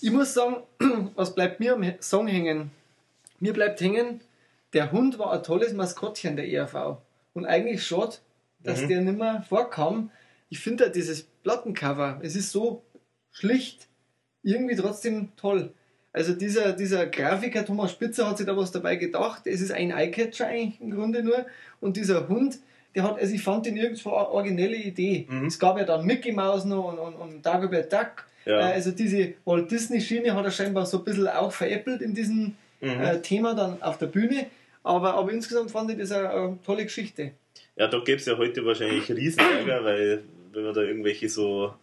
Ich 0.00 0.10
muss 0.10 0.32
sagen, 0.34 0.56
was 1.14 1.34
bleibt 1.34 1.60
mir 1.60 1.74
am 1.74 1.84
Song 2.00 2.26
hängen? 2.26 2.70
Mir 3.38 3.52
bleibt 3.52 3.80
hängen, 3.80 4.20
der 4.72 4.92
Hund 4.92 5.18
war 5.18 5.32
ein 5.32 5.42
tolles 5.42 5.72
Maskottchen 5.72 6.36
der 6.36 6.48
ERV. 6.48 6.98
Und 7.34 7.44
eigentlich 7.46 7.84
schade, 7.84 8.16
dass 8.62 8.82
Mhm. 8.82 8.88
der 8.88 9.00
nicht 9.02 9.18
mehr 9.18 9.44
vorkam. 9.48 10.10
Ich 10.48 10.60
finde 10.60 10.84
halt 10.84 10.94
dieses 10.96 11.22
Plattencover, 11.42 12.20
es 12.22 12.34
ist 12.36 12.50
so 12.50 12.82
schlicht, 13.30 13.88
irgendwie 14.42 14.76
trotzdem 14.76 15.28
toll. 15.36 15.72
Also 16.12 16.34
dieser, 16.34 16.72
dieser 16.72 17.06
Grafiker 17.06 17.64
Thomas 17.64 17.92
Spitzer 17.92 18.28
hat 18.28 18.38
sich 18.38 18.46
da 18.46 18.56
was 18.56 18.72
dabei 18.72 18.96
gedacht. 18.96 19.46
Es 19.46 19.60
ist 19.60 19.70
ein 19.70 19.92
Eyecatcher 19.92 20.46
eigentlich 20.48 20.80
im 20.80 20.90
Grunde 20.90 21.22
nur. 21.22 21.46
Und 21.80 21.96
dieser 21.96 22.26
Hund, 22.28 22.58
der 22.94 23.02
hat, 23.04 23.18
also 23.18 23.34
ich 23.34 23.42
fand 23.42 23.66
den 23.66 23.76
irgendwo 23.76 24.14
eine 24.14 24.28
originelle 24.28 24.76
Idee. 24.76 25.26
Mhm. 25.28 25.46
Es 25.46 25.58
gab 25.58 25.78
ja 25.78 25.84
dann 25.84 26.04
Mickey 26.06 26.32
Mouse 26.32 26.64
noch 26.64 26.92
und, 26.92 26.98
und, 26.98 27.14
und 27.14 27.46
Dagobert 27.46 27.92
Duck. 27.92 28.24
Ja. 28.46 28.70
Äh, 28.70 28.72
Also 28.74 28.90
diese 28.92 29.34
Walt 29.44 29.70
Disney 29.70 30.00
Schiene 30.00 30.34
hat 30.34 30.44
er 30.44 30.50
scheinbar 30.50 30.86
so 30.86 30.98
ein 30.98 31.04
bisschen 31.04 31.28
auch 31.28 31.52
veräppelt 31.52 32.00
in 32.02 32.14
diesem 32.14 32.54
Mhm. 32.82 32.88
äh, 33.02 33.20
Thema 33.20 33.54
dann 33.54 33.82
auf 33.82 33.98
der 33.98 34.06
Bühne. 34.06 34.46
Aber, 34.82 35.12
aber 35.12 35.30
insgesamt 35.32 35.70
fand 35.70 35.90
ich 35.90 35.98
das 35.98 36.12
eine, 36.12 36.30
eine 36.30 36.58
tolle 36.64 36.84
Geschichte. 36.84 37.32
Ja, 37.76 37.86
da 37.88 37.98
gäbe 37.98 38.16
es 38.18 38.24
ja 38.24 38.38
heute 38.38 38.64
wahrscheinlich 38.64 39.10
Riesenärger, 39.10 39.84
weil 39.84 40.22
wenn 40.54 40.64
man 40.64 40.72
da 40.72 40.80
irgendwelche 40.80 41.28
so 41.28 41.74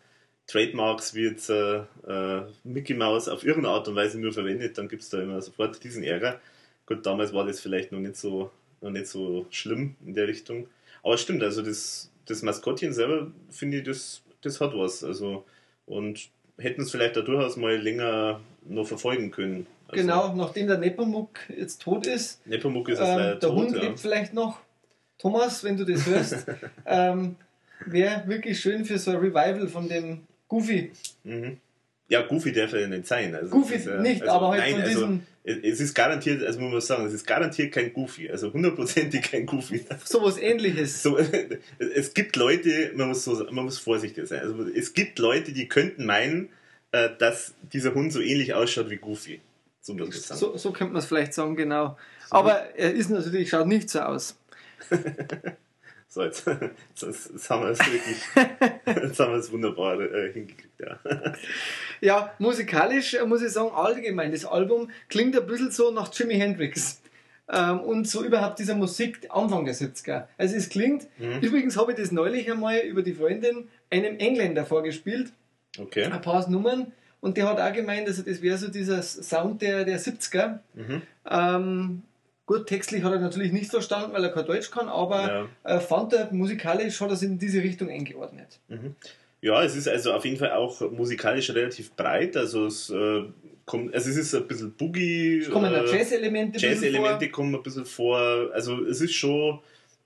Trademarks 0.47 1.13
wie 1.13 1.25
jetzt 1.25 1.49
äh, 1.49 1.81
äh, 2.07 2.41
Mickey 2.63 2.93
Mouse 2.95 3.27
auf 3.29 3.43
irgendeine 3.45 3.75
Art 3.75 3.87
und 3.87 3.95
Weise 3.95 4.19
nur 4.19 4.31
verwendet, 4.33 4.77
dann 4.77 4.87
gibt 4.87 5.03
es 5.03 5.09
da 5.09 5.21
immer 5.21 5.41
sofort 5.41 5.83
diesen 5.83 6.03
Ärger. 6.03 6.39
Gut, 6.85 7.05
damals 7.05 7.33
war 7.33 7.45
das 7.45 7.59
vielleicht 7.59 7.91
noch 7.91 7.99
nicht 7.99 8.15
so, 8.15 8.49
noch 8.81 8.91
nicht 8.91 9.07
so 9.07 9.45
schlimm 9.51 9.95
in 10.05 10.13
der 10.15 10.27
Richtung. 10.27 10.67
Aber 11.07 11.17
stimmt, 11.17 11.41
also 11.41 11.61
das, 11.61 12.11
das 12.25 12.41
Maskottchen 12.41 12.91
selber, 12.91 13.31
finde 13.49 13.77
ich, 13.77 13.83
das, 13.85 14.21
das 14.41 14.59
hat 14.59 14.73
was. 14.73 15.05
Also, 15.05 15.45
und 15.85 16.27
hätten 16.57 16.81
es 16.81 16.91
vielleicht 16.91 17.15
da 17.15 17.21
durchaus 17.21 17.55
mal 17.55 17.77
länger 17.77 18.41
noch 18.67 18.85
verfolgen 18.85 19.31
können. 19.31 19.67
Also, 19.87 20.01
Genau, 20.01 20.35
nachdem 20.35 20.67
der 20.67 20.77
Nepomuk 20.77 21.29
jetzt 21.47 21.81
tot 21.81 22.05
ist, 22.07 22.45
Nepomuk 22.45 22.89
ist 22.89 22.99
ähm, 22.99 23.05
leider 23.05 23.35
der 23.35 23.39
tot. 23.39 23.57
Hund 23.57 23.71
ja. 23.71 23.83
lebt 23.83 24.01
vielleicht 24.01 24.33
noch. 24.33 24.59
Thomas, 25.17 25.63
wenn 25.63 25.77
du 25.77 25.85
das 25.85 26.05
hörst, 26.07 26.45
ähm, 26.85 27.37
wäre 27.85 28.27
wirklich 28.27 28.59
schön 28.59 28.83
für 28.83 28.99
so 28.99 29.11
ein 29.11 29.17
Revival 29.17 29.69
von 29.69 29.87
dem 29.87 30.27
Goofy. 30.49 30.91
Mhm. 31.23 31.55
Ja, 32.09 32.23
Goofy 32.23 32.51
darf 32.51 32.73
ja 32.73 32.85
nicht 32.85 33.07
sein. 33.07 33.33
Also 33.33 33.49
Goofy 33.49 33.75
ist 33.75 33.85
ja- 33.87 34.01
nicht, 34.01 34.23
also, 34.23 34.33
aber 34.33 34.49
halt 34.49 34.59
nein, 34.59 34.71
von 34.73 34.81
also, 34.81 34.93
diesem, 34.93 35.23
es 35.36 35.36
es 35.47 35.79
ist 35.79 35.93
garantiert, 35.93 36.43
also 36.43 36.59
muss 36.59 36.71
man 36.71 36.81
sagen, 36.81 37.05
es 37.05 37.13
ist 37.13 37.25
garantiert 37.25 37.73
kein 37.73 37.93
Goofy, 37.93 38.29
also 38.29 38.51
hundertprozentig 38.51 39.21
kein 39.21 39.45
Goofy. 39.45 39.85
sowas 40.03 40.37
ähnliches. 40.37 41.01
So, 41.01 41.17
es 41.79 42.13
gibt 42.13 42.35
Leute, 42.35 42.91
man 42.95 43.07
muss, 43.07 43.23
so, 43.23 43.45
man 43.51 43.65
muss 43.65 43.79
vorsichtig 43.79 44.27
sein, 44.27 44.41
also 44.41 44.67
es 44.67 44.93
gibt 44.93 45.19
Leute, 45.19 45.53
die 45.53 45.67
könnten 45.69 46.05
meinen, 46.05 46.49
äh, 46.91 47.09
dass 47.17 47.53
dieser 47.73 47.93
Hund 47.93 48.11
so 48.11 48.19
ähnlich 48.19 48.53
ausschaut 48.53 48.89
wie 48.89 48.97
Goofy. 48.97 49.39
So. 49.81 49.95
So, 50.11 50.57
so 50.57 50.71
könnte 50.73 50.91
man 50.91 50.99
es 50.99 51.05
vielleicht 51.05 51.33
sagen, 51.33 51.55
genau. 51.55 51.97
Aber 52.29 52.75
er 52.75 52.93
ist 52.93 53.09
natürlich, 53.09 53.49
schaut 53.49 53.67
nicht 53.67 53.89
so 53.89 54.01
aus. 54.01 54.37
So, 56.09 56.23
jetzt, 56.23 56.45
jetzt, 56.89 57.29
jetzt 57.31 57.49
haben 57.49 57.63
wir 57.63 57.69
es 57.71 57.79
wirklich, 57.79 58.17
jetzt 59.03 59.19
haben 59.19 59.31
wir 59.33 59.39
es 59.39 59.51
wunderbar 59.51 59.99
äh, 59.99 60.31
hingekriegt, 60.33 60.79
ja. 60.79 60.99
Ja, 62.01 62.33
musikalisch 62.39 63.13
äh, 63.15 63.25
muss 63.25 63.41
ich 63.41 63.51
sagen, 63.51 63.71
allgemein, 63.73 64.31
das 64.31 64.45
Album 64.45 64.89
klingt 65.09 65.37
ein 65.37 65.45
bisschen 65.45 65.71
so 65.71 65.91
nach 65.91 66.13
Jimi 66.13 66.35
Hendrix. 66.35 67.01
Ähm, 67.49 67.79
und 67.79 68.07
so 68.09 68.25
überhaupt 68.25 68.59
dieser 68.59 68.75
Musik 68.75 69.25
Anfang 69.29 69.63
der 69.63 69.73
70er. 69.73 70.25
Also 70.37 70.55
es 70.57 70.67
klingt, 70.69 71.07
Mhm. 71.17 71.39
übrigens 71.41 71.77
habe 71.77 71.93
ich 71.93 71.97
das 71.97 72.11
neulich 72.11 72.51
einmal 72.51 72.79
über 72.79 73.01
die 73.03 73.13
Freundin 73.13 73.69
einem 73.89 74.17
Engländer 74.19 74.65
vorgespielt, 74.65 75.31
Okay. 75.79 76.03
ein 76.05 76.21
paar 76.21 76.49
Nummern, 76.49 76.91
und 77.21 77.37
der 77.37 77.47
hat 77.49 77.59
auch 77.59 77.73
gemeint, 77.73 78.07
also 78.07 78.21
das 78.21 78.41
wäre 78.41 78.57
so 78.57 78.67
dieser 78.69 79.01
Sound 79.01 79.61
der, 79.61 79.85
der 79.85 79.99
70er. 79.99 80.59
Mhm. 80.75 81.01
Ähm, 81.29 82.01
gut, 82.47 82.65
textlich 82.65 83.03
hat 83.03 83.13
er 83.13 83.19
natürlich 83.19 83.51
nicht 83.51 83.69
verstanden, 83.69 84.13
weil 84.13 84.23
er 84.23 84.31
kein 84.31 84.45
Deutsch 84.45 84.71
kann, 84.71 84.89
aber 84.89 85.47
äh, 85.63 85.79
fand 85.79 86.13
er 86.13 86.33
musikalisch 86.33 86.99
hat 86.99 87.09
er 87.09 87.13
es 87.13 87.21
in 87.21 87.37
diese 87.37 87.61
Richtung 87.61 87.89
eingeordnet. 87.91 88.59
Ja, 89.41 89.63
es 89.63 89.75
ist 89.75 89.87
also 89.87 90.13
auf 90.13 90.25
jeden 90.25 90.37
Fall 90.37 90.53
auch 90.53 90.81
musikalisch 90.89 91.51
relativ 91.51 91.91
breit. 91.91 92.35
Also 92.35 92.65
es 92.65 92.89
äh, 92.89 93.23
kommt, 93.65 93.93
also 93.93 94.09
es 94.09 94.17
ist 94.17 94.33
ein 94.33 94.47
bisschen 94.47 94.71
Boogie. 94.71 95.39
Es 95.39 95.49
kommen 95.51 95.71
äh, 95.71 95.85
Jazz-Elemente 95.85 96.57
Jazz-Elemente 96.57 97.29
kommen 97.29 97.53
ein 97.53 97.61
bisschen 97.61 97.85
vor. 97.85 98.17
Also 98.53 98.83
es 98.85 99.01
ist 99.01 99.13
schon 99.13 99.59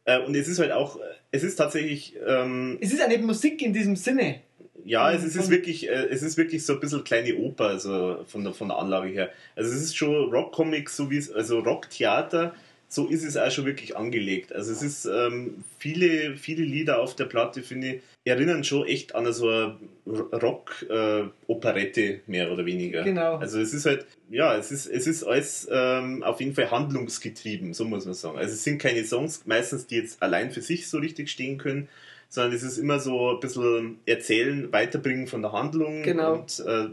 äh, 0.05 0.19
und 0.19 0.35
es 0.35 0.47
ist 0.47 0.59
halt 0.59 0.71
auch, 0.71 0.99
es 1.31 1.43
ist 1.43 1.55
tatsächlich, 1.55 2.15
ähm, 2.27 2.77
Es 2.81 2.91
ist 2.91 3.07
nicht 3.07 3.21
Musik 3.21 3.61
in 3.61 3.73
diesem 3.73 3.95
Sinne. 3.95 4.41
Ja, 4.85 5.11
es 5.11 5.23
ist, 5.23 5.35
es 5.35 5.43
ist 5.43 5.49
wirklich, 5.49 5.89
äh, 5.89 6.07
es 6.09 6.23
ist 6.23 6.37
wirklich 6.37 6.65
so 6.65 6.73
ein 6.73 6.79
bisschen 6.79 7.03
kleine 7.03 7.35
Oper, 7.35 7.65
also 7.65 8.23
von 8.27 8.43
der 8.43 8.53
von 8.53 8.69
der 8.69 8.77
Anlage 8.77 9.09
her. 9.09 9.29
Also 9.55 9.71
es 9.71 9.81
ist 9.81 9.97
schon 9.97 10.31
Rock-Comic, 10.31 10.89
so 10.89 11.09
wie 11.09 11.17
es, 11.17 11.31
also 11.31 11.59
Rock-Theater. 11.59 12.53
So 12.87 13.07
ist 13.07 13.23
es 13.23 13.37
auch 13.37 13.49
schon 13.49 13.65
wirklich 13.65 13.95
angelegt. 13.95 14.53
Also 14.53 14.73
es 14.73 14.81
ist 14.81 15.05
ähm, 15.05 15.63
viele, 15.79 16.35
viele 16.35 16.63
Lieder 16.63 16.99
auf 16.99 17.15
der 17.15 17.23
Platte, 17.23 17.63
finde 17.63 17.87
ich, 17.87 18.01
erinnern 18.25 18.65
schon 18.65 18.85
echt 18.85 19.15
an 19.15 19.31
so 19.31 19.47
eine 19.47 19.77
Rock-Operette, 20.05 22.19
mehr 22.27 22.51
oder 22.51 22.65
weniger. 22.65 23.03
Genau. 23.03 23.37
Also 23.37 23.61
es 23.61 23.73
ist 23.73 23.85
halt, 23.85 24.05
ja, 24.29 24.57
es 24.57 24.73
ist, 24.73 24.87
es 24.87 25.07
ist 25.07 25.23
alles 25.23 25.69
ähm, 25.71 26.21
auf 26.23 26.41
jeden 26.41 26.53
Fall 26.53 26.69
handlungsgetrieben, 26.69 27.73
so 27.73 27.85
muss 27.85 28.03
man 28.03 28.13
sagen. 28.13 28.37
Also 28.37 28.53
es 28.53 28.65
sind 28.65 28.77
keine 28.77 29.05
Songs 29.05 29.43
meistens, 29.45 29.87
die 29.87 29.95
jetzt 29.95 30.21
allein 30.21 30.51
für 30.51 30.61
sich 30.61 30.89
so 30.89 30.97
richtig 30.97 31.31
stehen 31.31 31.57
können, 31.57 31.87
sondern 32.31 32.53
es 32.53 32.63
ist 32.63 32.77
immer 32.77 32.97
so 32.97 33.31
ein 33.31 33.39
bisschen 33.41 33.99
erzählen, 34.05 34.71
weiterbringen 34.71 35.27
von 35.27 35.41
der 35.41 35.51
Handlung. 35.51 36.01
Genau. 36.01 36.35
Und 36.35 36.63
äh, 36.65 36.87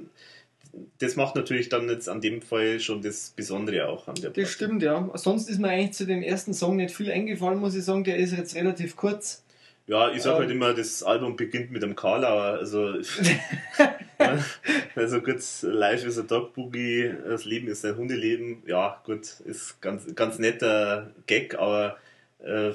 das 0.98 1.14
macht 1.14 1.36
natürlich 1.36 1.68
dann 1.68 1.88
jetzt 1.88 2.08
an 2.08 2.20
dem 2.20 2.42
Fall 2.42 2.80
schon 2.80 3.02
das 3.02 3.32
Besondere 3.36 3.88
auch 3.88 4.08
an 4.08 4.16
der 4.16 4.30
Das 4.30 4.50
stimmt, 4.50 4.82
ja. 4.82 5.08
Sonst 5.14 5.48
ist 5.48 5.60
mir 5.60 5.68
eigentlich 5.68 5.92
zu 5.92 6.06
dem 6.06 6.22
ersten 6.22 6.54
Song 6.54 6.74
nicht 6.74 6.92
viel 6.92 7.12
eingefallen, 7.12 7.60
muss 7.60 7.76
ich 7.76 7.84
sagen. 7.84 8.02
Der 8.02 8.16
ist 8.16 8.36
jetzt 8.36 8.56
relativ 8.56 8.96
kurz. 8.96 9.44
Ja, 9.86 10.10
ich 10.10 10.22
sag 10.22 10.32
Ähm. 10.34 10.38
halt 10.40 10.50
immer, 10.50 10.74
das 10.74 11.04
Album 11.04 11.36
beginnt 11.36 11.70
mit 11.70 11.84
einem 11.84 11.94
Karlauer. 11.94 12.58
Also, 12.58 12.94
also 14.96 15.20
gut, 15.20 15.40
Life 15.62 16.06
is 16.06 16.18
a 16.18 16.22
Dog 16.22 16.52
Boogie, 16.52 17.12
das 17.24 17.44
Leben 17.44 17.68
ist 17.68 17.84
ein 17.84 17.96
Hundeleben. 17.96 18.64
Ja, 18.66 19.00
gut, 19.04 19.20
ist 19.46 19.80
ganz, 19.80 20.12
ganz 20.16 20.40
netter 20.40 21.12
Gag, 21.28 21.54
aber 21.54 21.96
äh, 22.40 22.72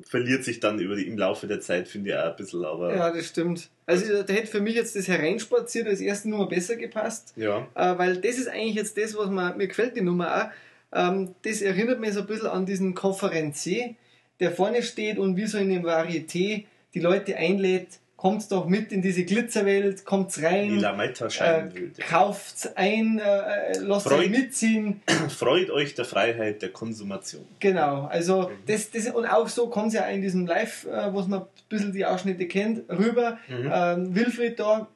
verliert 0.00 0.44
sich 0.44 0.60
dann 0.60 0.78
über 0.78 0.96
die, 0.96 1.06
im 1.06 1.18
Laufe 1.18 1.46
der 1.46 1.60
Zeit, 1.60 1.88
finde 1.88 2.10
ich 2.10 2.16
auch 2.16 2.30
ein 2.30 2.36
bisschen. 2.36 2.64
Aber 2.64 2.94
Ja, 2.94 3.10
das 3.10 3.26
stimmt. 3.26 3.68
Also 3.86 4.22
da 4.22 4.32
hätte 4.32 4.46
für 4.46 4.60
mich 4.60 4.74
jetzt 4.74 4.96
das 4.96 5.08
Hereinspaziert 5.08 5.86
als 5.86 6.00
erste 6.00 6.30
Nummer 6.30 6.48
besser 6.48 6.76
gepasst, 6.76 7.34
ja. 7.36 7.68
äh, 7.74 7.98
weil 7.98 8.16
das 8.16 8.38
ist 8.38 8.48
eigentlich 8.48 8.76
jetzt 8.76 8.96
das, 8.96 9.16
was 9.16 9.28
mir, 9.28 9.54
mir 9.54 9.68
gefällt, 9.68 9.96
die 9.96 10.00
Nummer 10.00 10.44
auch. 10.44 10.98
Ähm, 10.98 11.34
das 11.42 11.62
erinnert 11.62 12.00
mich 12.00 12.14
so 12.14 12.20
ein 12.20 12.26
bisschen 12.26 12.48
an 12.48 12.66
diesen 12.66 12.94
Konferencier, 12.94 13.94
der 14.40 14.50
vorne 14.50 14.82
steht 14.82 15.18
und 15.18 15.36
wie 15.36 15.46
so 15.46 15.58
in 15.58 15.70
dem 15.70 15.84
Varieté 15.84 16.64
die 16.94 17.00
Leute 17.00 17.36
einlädt, 17.36 17.98
kommt 18.22 18.52
doch 18.52 18.66
mit 18.66 18.92
in 18.92 19.02
diese 19.02 19.24
Glitzerwelt, 19.24 20.04
kommt 20.04 20.40
rein, 20.40 20.80
äh, 20.80 21.72
kauft 22.08 22.70
ein, 22.76 23.18
äh, 23.18 23.76
lasst 23.80 24.06
Freud. 24.06 24.20
euch 24.20 24.30
mitziehen. 24.30 25.02
Freut 25.28 25.70
euch 25.70 25.96
der 25.96 26.04
Freiheit 26.04 26.62
der 26.62 26.68
Konsumation. 26.68 27.44
Genau, 27.58 28.04
also 28.04 28.42
Mhm. 28.42 28.52
das, 28.66 28.92
das 28.92 29.08
und 29.08 29.26
auch 29.26 29.48
so 29.48 29.66
kommt 29.66 29.88
es 29.88 29.94
ja 29.94 30.02
in 30.06 30.22
diesem 30.22 30.46
Live, 30.46 30.84
äh, 30.86 31.12
was 31.12 31.26
man 31.26 31.40
ein 31.40 31.46
bisschen 31.68 31.92
die 31.92 32.06
Ausschnitte 32.06 32.46
kennt, 32.46 32.88
rüber. 32.88 33.38
Mhm. 33.48 33.72
Ähm, 33.74 34.14
Wilfried 34.14 34.60
da 34.60 34.86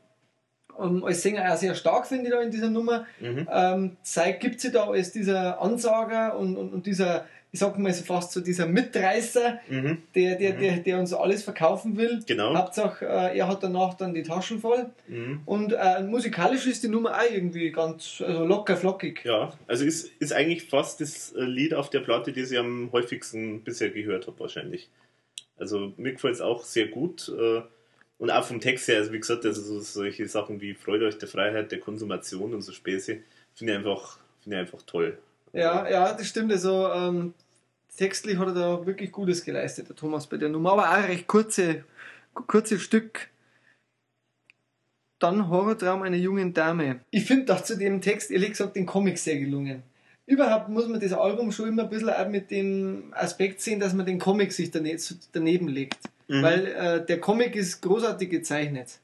ähm, 0.80 1.02
als 1.02 1.22
Sänger 1.22 1.52
auch 1.52 1.56
sehr 1.56 1.74
stark, 1.74 2.06
finde 2.06 2.26
ich 2.26 2.30
da 2.30 2.40
in 2.40 2.52
dieser 2.52 2.70
Nummer. 2.70 3.06
Mhm. 3.18 3.48
Ähm, 3.52 3.96
zeigt, 4.04 4.38
gibt 4.38 4.60
sie 4.60 4.70
da 4.70 4.88
als 4.88 5.10
dieser 5.10 5.60
Ansager 5.60 6.38
und, 6.38 6.56
und, 6.56 6.72
und 6.72 6.86
dieser, 6.86 7.24
ich 7.56 7.60
sag 7.60 7.78
mal 7.78 7.90
so 7.94 8.04
fast 8.04 8.32
so 8.32 8.40
dieser 8.42 8.66
Mitreißer, 8.66 9.60
Mhm. 9.70 10.02
der, 10.14 10.36
der, 10.36 10.52
Mhm. 10.54 10.60
der, 10.60 10.76
der 10.80 10.98
uns 10.98 11.14
alles 11.14 11.42
verkaufen 11.42 11.96
will. 11.96 12.20
Genau. 12.26 12.54
Hauptsache, 12.54 13.06
äh, 13.06 13.38
er 13.38 13.48
hat 13.48 13.62
danach 13.62 13.94
dann 13.94 14.12
die 14.12 14.22
Taschen 14.22 14.60
voll. 14.60 14.90
Mhm. 15.08 15.40
Und 15.46 15.72
äh, 15.72 16.02
musikalisch 16.02 16.66
ist 16.66 16.82
die 16.82 16.88
Nummer 16.88 17.16
auch 17.16 17.30
irgendwie 17.30 17.72
ganz 17.72 18.22
also 18.24 18.44
locker 18.44 18.76
flockig. 18.76 19.24
Ja, 19.24 19.54
also 19.66 19.86
ist, 19.86 20.10
ist 20.18 20.34
eigentlich 20.34 20.64
fast 20.68 21.00
das 21.00 21.32
äh, 21.32 21.40
Lied 21.44 21.72
auf 21.72 21.88
der 21.88 22.00
Platte, 22.00 22.30
das 22.34 22.50
ich 22.50 22.58
am 22.58 22.90
häufigsten 22.92 23.62
bisher 23.62 23.88
gehört 23.88 24.26
habe, 24.26 24.38
wahrscheinlich. 24.38 24.90
Also 25.56 25.94
mir 25.96 26.12
gefällt 26.12 26.34
es 26.34 26.42
auch 26.42 26.62
sehr 26.62 26.88
gut. 26.88 27.30
äh, 27.30 27.62
Und 28.18 28.30
auch 28.30 28.44
vom 28.44 28.60
Text 28.60 28.86
her, 28.88 28.98
also 28.98 29.12
wie 29.14 29.18
gesagt, 29.20 29.46
also 29.46 29.62
so, 29.62 29.80
solche 29.80 30.28
Sachen 30.28 30.60
wie 30.60 30.74
Freut 30.74 31.00
euch 31.00 31.16
der 31.16 31.28
Freiheit 31.28 31.72
der 31.72 31.80
Konsumation 31.80 32.52
und 32.52 32.60
so 32.60 32.72
Späße, 32.72 33.18
finde 33.54 33.72
ich 33.72 33.78
einfach, 33.78 34.18
finde 34.42 34.56
ich 34.56 34.60
einfach 34.60 34.82
toll. 34.82 35.16
Ja, 35.54 35.88
ja, 35.88 36.12
das 36.12 36.26
stimmt. 36.26 36.52
Also 36.52 36.88
ähm, 36.92 37.32
textlich 37.96 38.38
hat 38.38 38.48
er 38.48 38.54
da 38.54 38.86
wirklich 38.86 39.12
Gutes 39.12 39.44
geleistet, 39.44 39.88
der 39.88 39.96
Thomas 39.96 40.26
bei 40.26 40.36
der 40.36 40.48
Nummer, 40.48 40.72
aber 40.72 40.90
auch 40.90 41.08
recht 41.08 41.26
kurze, 41.26 41.84
kurze 42.46 42.78
Stück. 42.78 43.28
Dann 45.18 45.48
Horrortraum 45.48 46.02
einer 46.02 46.16
jungen 46.16 46.52
Dame. 46.52 47.00
Ich 47.10 47.24
finde 47.24 47.46
doch 47.46 47.62
zu 47.62 47.76
dem 47.76 48.00
Text, 48.02 48.30
ehrlich 48.30 48.50
gesagt, 48.50 48.76
den 48.76 48.84
Comic 48.84 49.18
sehr 49.18 49.38
gelungen. 49.38 49.82
Überhaupt 50.26 50.68
muss 50.68 50.88
man 50.88 51.00
das 51.00 51.12
Album 51.12 51.52
schon 51.52 51.68
immer 51.68 51.84
ein 51.84 51.88
bisschen 51.88 52.10
auch 52.10 52.28
mit 52.28 52.50
dem 52.50 53.14
Aspekt 53.14 53.60
sehen, 53.60 53.80
dass 53.80 53.94
man 53.94 54.04
den 54.04 54.18
Comic 54.18 54.52
sich 54.52 54.70
dane 54.70 54.96
daneben 55.32 55.68
legt. 55.68 55.98
Mhm. 56.28 56.42
Weil 56.42 56.66
äh, 56.66 57.06
der 57.06 57.20
Comic 57.20 57.54
ist 57.54 57.80
großartig 57.80 58.28
gezeichnet. 58.28 58.98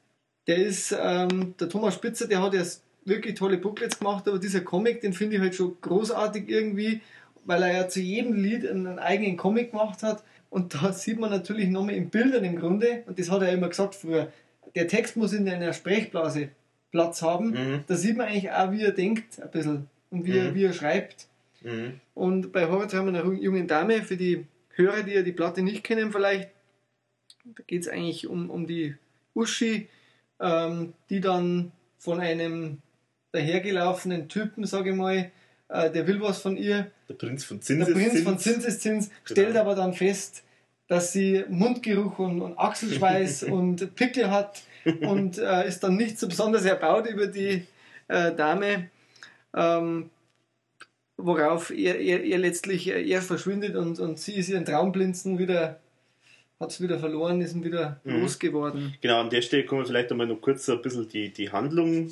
Der 0.47 0.57
ist, 0.57 0.93
ähm, 0.99 1.55
der 1.59 1.69
Thomas 1.69 1.95
Spitzer, 1.95 2.27
der 2.27 2.43
hat 2.43 2.53
ja 2.53 2.63
wirklich 3.05 3.35
tolle 3.35 3.57
Booklets 3.57 3.99
gemacht, 3.99 4.27
aber 4.27 4.39
dieser 4.39 4.61
Comic, 4.61 5.01
den 5.01 5.13
finde 5.13 5.37
ich 5.37 5.41
halt 5.41 5.55
schon 5.55 5.77
großartig 5.81 6.49
irgendwie, 6.49 7.01
weil 7.45 7.63
er 7.63 7.73
ja 7.73 7.87
zu 7.87 8.01
jedem 8.01 8.33
Lied 8.33 8.67
einen 8.67 8.99
eigenen 8.99 9.37
Comic 9.37 9.71
gemacht 9.71 10.03
hat. 10.03 10.23
Und 10.49 10.75
da 10.75 10.93
sieht 10.93 11.19
man 11.19 11.31
natürlich 11.31 11.69
nochmal 11.69 11.95
in 11.95 12.09
Bildern 12.09 12.43
im 12.43 12.57
Grunde, 12.57 13.03
und 13.07 13.19
das 13.19 13.31
hat 13.31 13.41
er 13.41 13.51
immer 13.51 13.69
gesagt 13.69 13.95
früher, 13.95 14.31
der 14.75 14.87
Text 14.87 15.17
muss 15.17 15.33
in 15.33 15.47
einer 15.49 15.73
Sprechblase 15.73 16.49
Platz 16.91 17.21
haben. 17.21 17.51
Mhm. 17.51 17.83
Da 17.87 17.95
sieht 17.95 18.17
man 18.17 18.27
eigentlich 18.27 18.51
auch, 18.51 18.71
wie 18.71 18.83
er 18.83 18.91
denkt, 18.91 19.41
ein 19.41 19.51
bisschen 19.51 19.89
und 20.11 20.25
wie, 20.25 20.31
mhm. 20.31 20.37
er, 20.37 20.55
wie 20.55 20.63
er 20.63 20.73
schreibt. 20.73 21.27
Mhm. 21.61 21.99
Und 22.13 22.51
bei 22.51 22.67
Horizont 22.67 22.93
haben 22.93 23.13
wir 23.13 23.23
eine 23.23 23.33
junge 23.33 23.65
Dame, 23.65 24.03
für 24.03 24.17
die 24.17 24.45
Hörer, 24.75 25.03
die 25.03 25.13
ja 25.13 25.23
die 25.23 25.31
Platte 25.31 25.63
nicht 25.63 25.83
kennen, 25.83 26.11
vielleicht, 26.11 26.49
da 27.45 27.63
geht 27.65 27.81
es 27.81 27.87
eigentlich 27.87 28.27
um, 28.27 28.49
um 28.49 28.67
die 28.67 28.95
Uschi, 29.33 29.87
ähm, 30.39 30.93
die 31.09 31.19
dann 31.19 31.71
von 31.97 32.19
einem 32.19 32.79
dahergelaufenen 33.31 34.29
Typen, 34.29 34.65
sage 34.65 34.91
ich 34.91 34.95
mal, 34.95 35.31
äh, 35.73 35.91
der 35.91 36.05
will 36.07 36.21
was 36.21 36.39
von 36.39 36.55
ihr. 36.55 36.91
Der 37.09 37.15
Prinz 37.15 37.43
von 37.43 37.59
Zinseszins. 37.59 37.99
Der 37.99 38.09
Prinz 38.09 38.23
von 38.23 38.39
Zinseszins 38.39 39.09
genau. 39.09 39.19
stellt 39.25 39.57
aber 39.57 39.73
dann 39.73 39.93
fest, 39.93 40.43
dass 40.87 41.11
sie 41.11 41.43
Mundgeruch 41.49 42.19
und, 42.19 42.41
und 42.41 42.57
Achselschweiß 42.57 43.43
und 43.51 43.95
Pickel 43.95 44.29
hat 44.29 44.61
und 45.01 45.39
äh, 45.39 45.67
ist 45.67 45.83
dann 45.83 45.97
nicht 45.97 46.19
so 46.19 46.27
besonders 46.27 46.65
erbaut 46.65 47.07
über 47.07 47.25
die 47.25 47.65
äh, 48.07 48.35
Dame, 48.35 48.89
ähm, 49.55 50.11
worauf 51.17 51.71
er, 51.71 51.99
er, 51.99 52.23
er 52.23 52.37
letztlich 52.37 52.87
er 52.87 53.21
verschwindet 53.21 53.75
und, 53.75 53.99
und 53.99 54.19
sie 54.19 54.35
ist 54.35 54.49
ihren 54.49 54.65
Traumblinzen 54.65 55.39
wieder 55.39 55.79
hat 56.59 56.71
es 56.71 56.81
wieder 56.81 56.99
verloren, 56.99 57.41
ist 57.41 57.61
wieder 57.61 57.99
mhm. 58.03 58.21
losgeworden. 58.21 58.95
Genau, 59.01 59.19
an 59.19 59.29
der 59.29 59.41
Stelle 59.41 59.65
können 59.65 59.81
wir 59.81 59.85
vielleicht 59.87 60.11
einmal 60.11 60.27
noch 60.27 60.39
kurz 60.39 60.69
ein 60.69 60.81
bisschen 60.81 61.09
die, 61.09 61.33
die 61.33 61.51
Handlung 61.51 62.11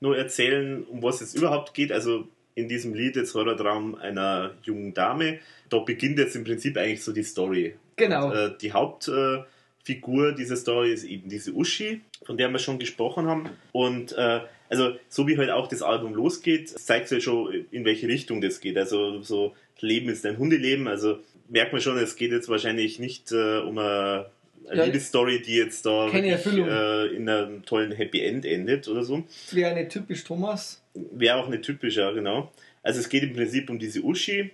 nur 0.00 0.16
erzählen, 0.16 0.84
um 0.84 1.02
was 1.02 1.20
es 1.20 1.34
überhaupt 1.34 1.74
geht. 1.74 1.90
Also 1.90 2.28
in 2.58 2.68
diesem 2.68 2.94
Lied 2.94 3.16
jetzt 3.16 3.34
Horrortraum 3.34 3.94
einer 3.94 4.54
jungen 4.64 4.92
Dame, 4.92 5.38
da 5.68 5.78
beginnt 5.78 6.18
jetzt 6.18 6.34
im 6.34 6.44
Prinzip 6.44 6.76
eigentlich 6.76 7.04
so 7.04 7.12
die 7.12 7.22
Story. 7.22 7.74
Genau. 7.96 8.30
Und, 8.30 8.36
äh, 8.36 8.50
die 8.60 8.72
Hauptfigur 8.72 10.28
äh, 10.30 10.34
dieser 10.34 10.56
Story 10.56 10.92
ist 10.92 11.04
eben 11.04 11.28
diese 11.28 11.52
Uschi, 11.52 12.00
von 12.24 12.36
der 12.36 12.48
wir 12.50 12.58
schon 12.58 12.78
gesprochen 12.78 13.26
haben. 13.26 13.48
Und 13.72 14.12
äh, 14.12 14.40
also 14.68 14.96
so 15.08 15.26
wie 15.26 15.38
halt 15.38 15.50
auch 15.50 15.68
das 15.68 15.82
Album 15.82 16.14
losgeht, 16.14 16.68
zeigt 16.68 17.06
es 17.06 17.10
ja 17.10 17.20
schon, 17.20 17.66
in 17.70 17.84
welche 17.84 18.08
Richtung 18.08 18.40
das 18.40 18.60
geht. 18.60 18.76
Also 18.76 19.22
so 19.22 19.54
Leben 19.80 20.08
ist 20.08 20.26
ein 20.26 20.38
Hundeleben. 20.38 20.88
Also 20.88 21.20
merkt 21.48 21.72
man 21.72 21.80
schon, 21.80 21.96
es 21.98 22.16
geht 22.16 22.32
jetzt 22.32 22.48
wahrscheinlich 22.48 22.98
nicht 22.98 23.32
äh, 23.32 23.58
um 23.58 23.78
eine, 23.78 24.26
eine 24.68 24.80
ja, 24.80 24.84
Liebesstory, 24.84 25.40
die 25.42 25.56
jetzt 25.56 25.86
da 25.86 26.12
wirklich, 26.12 26.46
äh, 26.46 27.06
in 27.14 27.28
einem 27.28 27.64
tollen 27.64 27.92
Happy 27.92 28.20
End 28.20 28.44
endet 28.44 28.88
oder 28.88 29.04
so. 29.04 29.22
Wäre 29.52 29.74
nicht 29.74 29.90
typisch 29.90 30.24
Thomas. 30.24 30.77
Wäre 30.94 31.36
auch 31.36 31.48
nicht 31.48 31.62
typisch, 31.62 31.96
ja, 31.96 32.10
genau. 32.12 32.52
Also 32.82 33.00
es 33.00 33.08
geht 33.08 33.22
im 33.22 33.34
Prinzip 33.34 33.70
um 33.70 33.78
diese 33.78 34.02
Uschi, 34.02 34.50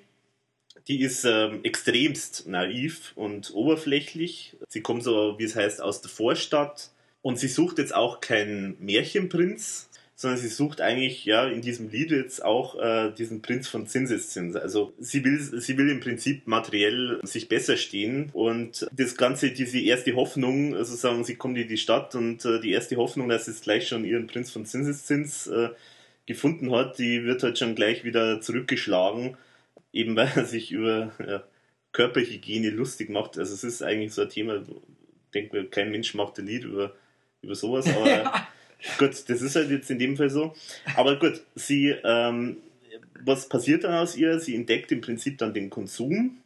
die 0.88 1.00
ist 1.00 1.24
ähm, 1.24 1.60
extremst 1.62 2.46
naiv 2.46 3.12
und 3.14 3.54
oberflächlich. 3.54 4.56
Sie 4.68 4.82
kommt 4.82 5.02
so, 5.02 5.38
wie 5.38 5.44
es 5.44 5.56
heißt, 5.56 5.80
aus 5.80 6.02
der 6.02 6.10
Vorstadt. 6.10 6.90
Und 7.22 7.38
sie 7.38 7.48
sucht 7.48 7.78
jetzt 7.78 7.94
auch 7.94 8.20
keinen 8.20 8.76
Märchenprinz, 8.80 9.88
sondern 10.14 10.38
sie 10.38 10.48
sucht 10.48 10.82
eigentlich 10.82 11.24
ja 11.24 11.48
in 11.48 11.62
diesem 11.62 11.88
Lied 11.88 12.10
jetzt 12.10 12.44
auch 12.44 12.78
äh, 12.78 13.12
diesen 13.12 13.40
Prinz 13.40 13.66
von 13.66 13.86
Zinseszins. 13.86 14.56
Also 14.56 14.92
sie 14.98 15.24
will, 15.24 15.40
sie 15.40 15.78
will 15.78 15.88
im 15.88 16.00
Prinzip 16.00 16.46
materiell 16.46 17.20
sich 17.22 17.48
besser 17.48 17.78
stehen 17.78 18.28
und 18.34 18.86
das 18.92 19.16
Ganze, 19.16 19.52
diese 19.52 19.80
erste 19.80 20.14
Hoffnung, 20.14 20.74
sozusagen, 20.74 21.16
also 21.16 21.26
sie 21.26 21.36
kommt 21.36 21.56
in 21.56 21.66
die 21.66 21.78
Stadt 21.78 22.14
und 22.14 22.44
äh, 22.44 22.60
die 22.60 22.72
erste 22.72 22.96
Hoffnung, 22.96 23.28
dass 23.28 23.48
es 23.48 23.62
gleich 23.62 23.88
schon 23.88 24.04
ihren 24.04 24.26
Prinz 24.26 24.50
von 24.50 24.66
Zinseszins 24.66 25.46
äh, 25.46 25.70
gefunden 26.26 26.72
hat, 26.72 26.98
die 26.98 27.24
wird 27.24 27.42
halt 27.42 27.58
schon 27.58 27.74
gleich 27.74 28.04
wieder 28.04 28.40
zurückgeschlagen 28.40 29.36
eben 29.94 30.16
weil 30.16 30.30
er 30.34 30.44
sich 30.44 30.72
über 30.72 31.12
ja, 31.26 31.44
Körperhygiene 31.92 32.70
lustig 32.70 33.08
macht. 33.08 33.38
Also 33.38 33.54
es 33.54 33.64
ist 33.64 33.82
eigentlich 33.82 34.12
so 34.12 34.22
ein 34.22 34.28
Thema, 34.28 34.56
ich 34.56 35.30
denke, 35.32 35.64
kein 35.66 35.90
Mensch 35.90 36.12
macht 36.14 36.38
ein 36.38 36.46
Lied 36.46 36.64
über, 36.64 36.94
über 37.40 37.54
sowas, 37.54 37.86
aber 37.86 38.08
ja. 38.08 38.48
gut, 38.98 39.10
das 39.10 39.40
ist 39.40 39.56
halt 39.56 39.70
jetzt 39.70 39.90
in 39.90 39.98
dem 39.98 40.16
Fall 40.16 40.30
so. 40.30 40.54
Aber 40.96 41.18
gut, 41.18 41.40
sie, 41.54 41.94
ähm, 42.04 42.58
was 43.24 43.48
passiert 43.48 43.84
dann 43.84 43.94
aus 43.94 44.16
ihr? 44.16 44.40
Sie 44.40 44.54
entdeckt 44.54 44.92
im 44.92 45.00
Prinzip 45.00 45.38
dann 45.38 45.54
den 45.54 45.70
Konsum 45.70 46.38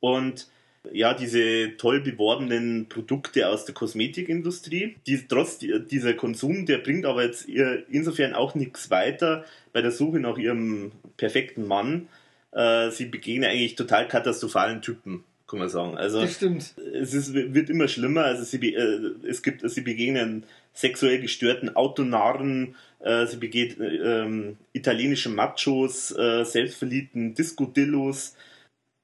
und 0.00 0.48
ja, 0.92 1.14
diese 1.14 1.76
toll 1.76 2.00
beworbenen 2.00 2.88
Produkte 2.88 3.48
aus 3.48 3.64
der 3.64 3.74
Kosmetikindustrie. 3.74 4.96
Die, 5.06 5.26
trotz 5.28 5.58
dieser 5.58 6.14
Konsum, 6.14 6.66
der 6.66 6.78
bringt 6.78 7.06
aber 7.06 7.24
jetzt 7.24 7.48
ihr 7.48 7.84
insofern 7.90 8.34
auch 8.34 8.54
nichts 8.54 8.90
weiter 8.90 9.44
bei 9.72 9.82
der 9.82 9.90
Suche 9.90 10.20
nach 10.20 10.38
ihrem 10.38 10.92
perfekten 11.16 11.66
Mann, 11.66 12.08
äh, 12.52 12.90
sie 12.90 13.06
begegnen 13.06 13.50
eigentlich 13.50 13.74
total 13.74 14.08
katastrophalen 14.08 14.80
Typen, 14.80 15.24
kann 15.46 15.58
man 15.58 15.68
sagen. 15.68 15.96
Also 15.98 16.22
das 16.22 16.34
stimmt. 16.34 16.74
Es 16.94 17.12
ist, 17.12 17.34
wird 17.34 17.68
immer 17.68 17.88
schlimmer. 17.88 18.24
Also 18.24 18.44
sie, 18.44 18.74
äh, 18.74 19.10
es 19.28 19.42
gibt, 19.42 19.68
sie 19.68 19.82
begegnen 19.82 20.44
sexuell 20.72 21.20
gestörten 21.20 21.76
Autonaren, 21.76 22.74
äh, 23.00 23.26
sie 23.26 23.36
begegnen 23.36 24.00
ähm, 24.04 24.56
italienische 24.72 25.28
Machos, 25.28 26.16
äh, 26.16 26.44
selbstverliebten 26.44 27.34
Disco-Dillos. 27.34 28.34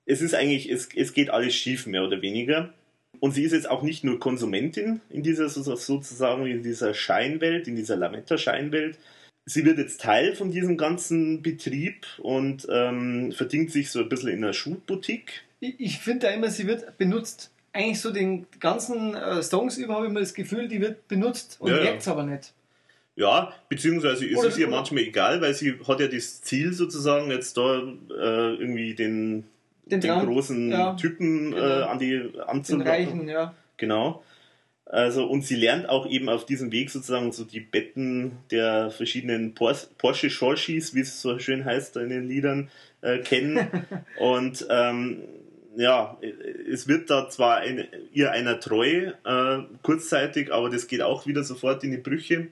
Es 0.07 0.21
ist 0.21 0.35
eigentlich, 0.35 0.71
es, 0.71 0.89
es 0.95 1.13
geht 1.13 1.31
alles 1.31 1.55
schief, 1.55 1.87
mehr 1.87 2.05
oder 2.05 2.23
weniger. 2.23 2.73
Und 3.21 3.33
sie 3.33 3.45
ist 3.45 3.53
jetzt 3.53 3.71
auch 3.71 3.83
nicht 3.83 4.05
nur 4.05 4.19
Konsumentin 4.19 5.01
in 5.11 5.23
dieser 5.23 5.49
sozusagen 5.49 6.47
in 6.47 6.63
dieser 6.63 6.95
Scheinwelt, 6.95 7.69
in 7.69 7.77
dieser 7.77 7.97
Lametta-Scheinwelt, 7.97 8.99
sie 9.45 9.65
wird 9.65 9.79
jetzt 9.79 10.01
Teil 10.01 10.35
von 10.35 10.51
diesem 10.51 10.77
ganzen 10.77 11.43
Betrieb 11.43 12.07
und 12.19 12.67
ähm, 12.71 13.33
verdient 13.33 13.71
sich 13.71 13.91
so 13.91 14.01
ein 14.01 14.09
bisschen 14.09 14.31
in 14.31 14.45
einer 14.45 14.53
Schuhboutique. 14.53 15.43
Ich, 15.61 15.75
ich 15.79 15.99
finde 15.99 16.27
da 16.27 16.33
immer, 16.33 16.51
sie 16.51 16.67
wird 16.67 16.99
benutzt. 16.99 17.51
Eigentlich 17.73 18.01
so 18.01 18.13
den 18.13 18.47
ganzen 18.61 19.15
äh, 19.15 19.43
Songs 19.43 19.79
über 19.79 19.95
habe 19.95 20.07
ich 20.07 20.11
immer 20.11 20.21
das 20.21 20.35
Gefühl, 20.35 20.69
die 20.69 20.81
wird 20.81 21.09
benutzt 21.09 21.57
und 21.59 21.71
ja, 21.71 21.79
merkt 21.79 22.03
es 22.03 22.09
aber 22.09 22.25
nicht. 22.25 22.53
Ja, 23.15 23.53
beziehungsweise 23.69 24.27
ist 24.27 24.43
es 24.43 24.59
ihr 24.59 24.69
manchmal 24.69 25.05
egal, 25.05 25.41
weil 25.41 25.55
sie 25.55 25.79
hat 25.87 26.01
ja 26.01 26.09
das 26.09 26.43
Ziel 26.43 26.73
sozusagen 26.73 27.31
jetzt 27.31 27.57
da 27.57 27.79
äh, 27.81 28.55
irgendwie 28.55 28.95
den, 28.95 29.45
den, 29.85 30.01
den 30.01 30.27
großen 30.27 30.71
ja, 30.71 30.95
Typen 30.95 31.53
genau. 31.53 31.67
äh, 31.67 31.83
an 31.83 31.99
die 31.99 32.31
anzulocken. 32.47 32.85
Den 32.85 32.87
Reichen, 32.87 33.29
ja. 33.29 33.55
Genau. 33.77 34.23
Also, 34.85 35.27
und 35.27 35.43
sie 35.45 35.57
lernt 35.57 35.89
auch 35.89 36.07
eben 36.07 36.29
auf 36.29 36.45
diesem 36.45 36.71
Weg 36.71 36.91
sozusagen 36.91 37.33
so 37.33 37.45
die 37.45 37.61
Betten 37.61 38.39
der 38.51 38.91
verschiedenen 38.91 39.55
Porsche 39.55 40.29
Shorshis, 40.29 40.95
wie 40.95 41.01
es 41.01 41.23
so 41.23 41.39
schön 41.39 41.65
heißt 41.65 41.97
in 41.97 42.11
den 42.11 42.29
Liedern, 42.29 42.69
äh, 43.01 43.19
kennen. 43.19 43.69
und 44.19 44.67
ähm, 44.69 45.23
ja, 45.77 46.19
es 46.71 46.89
wird 46.89 47.09
da 47.09 47.31
zwar 47.31 47.59
ein, 47.59 47.87
ihr 48.13 48.33
einer 48.33 48.61
treu, 48.61 49.13
äh, 49.25 49.59
kurzzeitig, 49.83 50.53
aber 50.53 50.69
das 50.69 50.87
geht 50.87 51.01
auch 51.01 51.27
wieder 51.27 51.43
sofort 51.43 51.83
in 51.85 51.93
die 51.93 51.97
Brüche. 51.97 52.49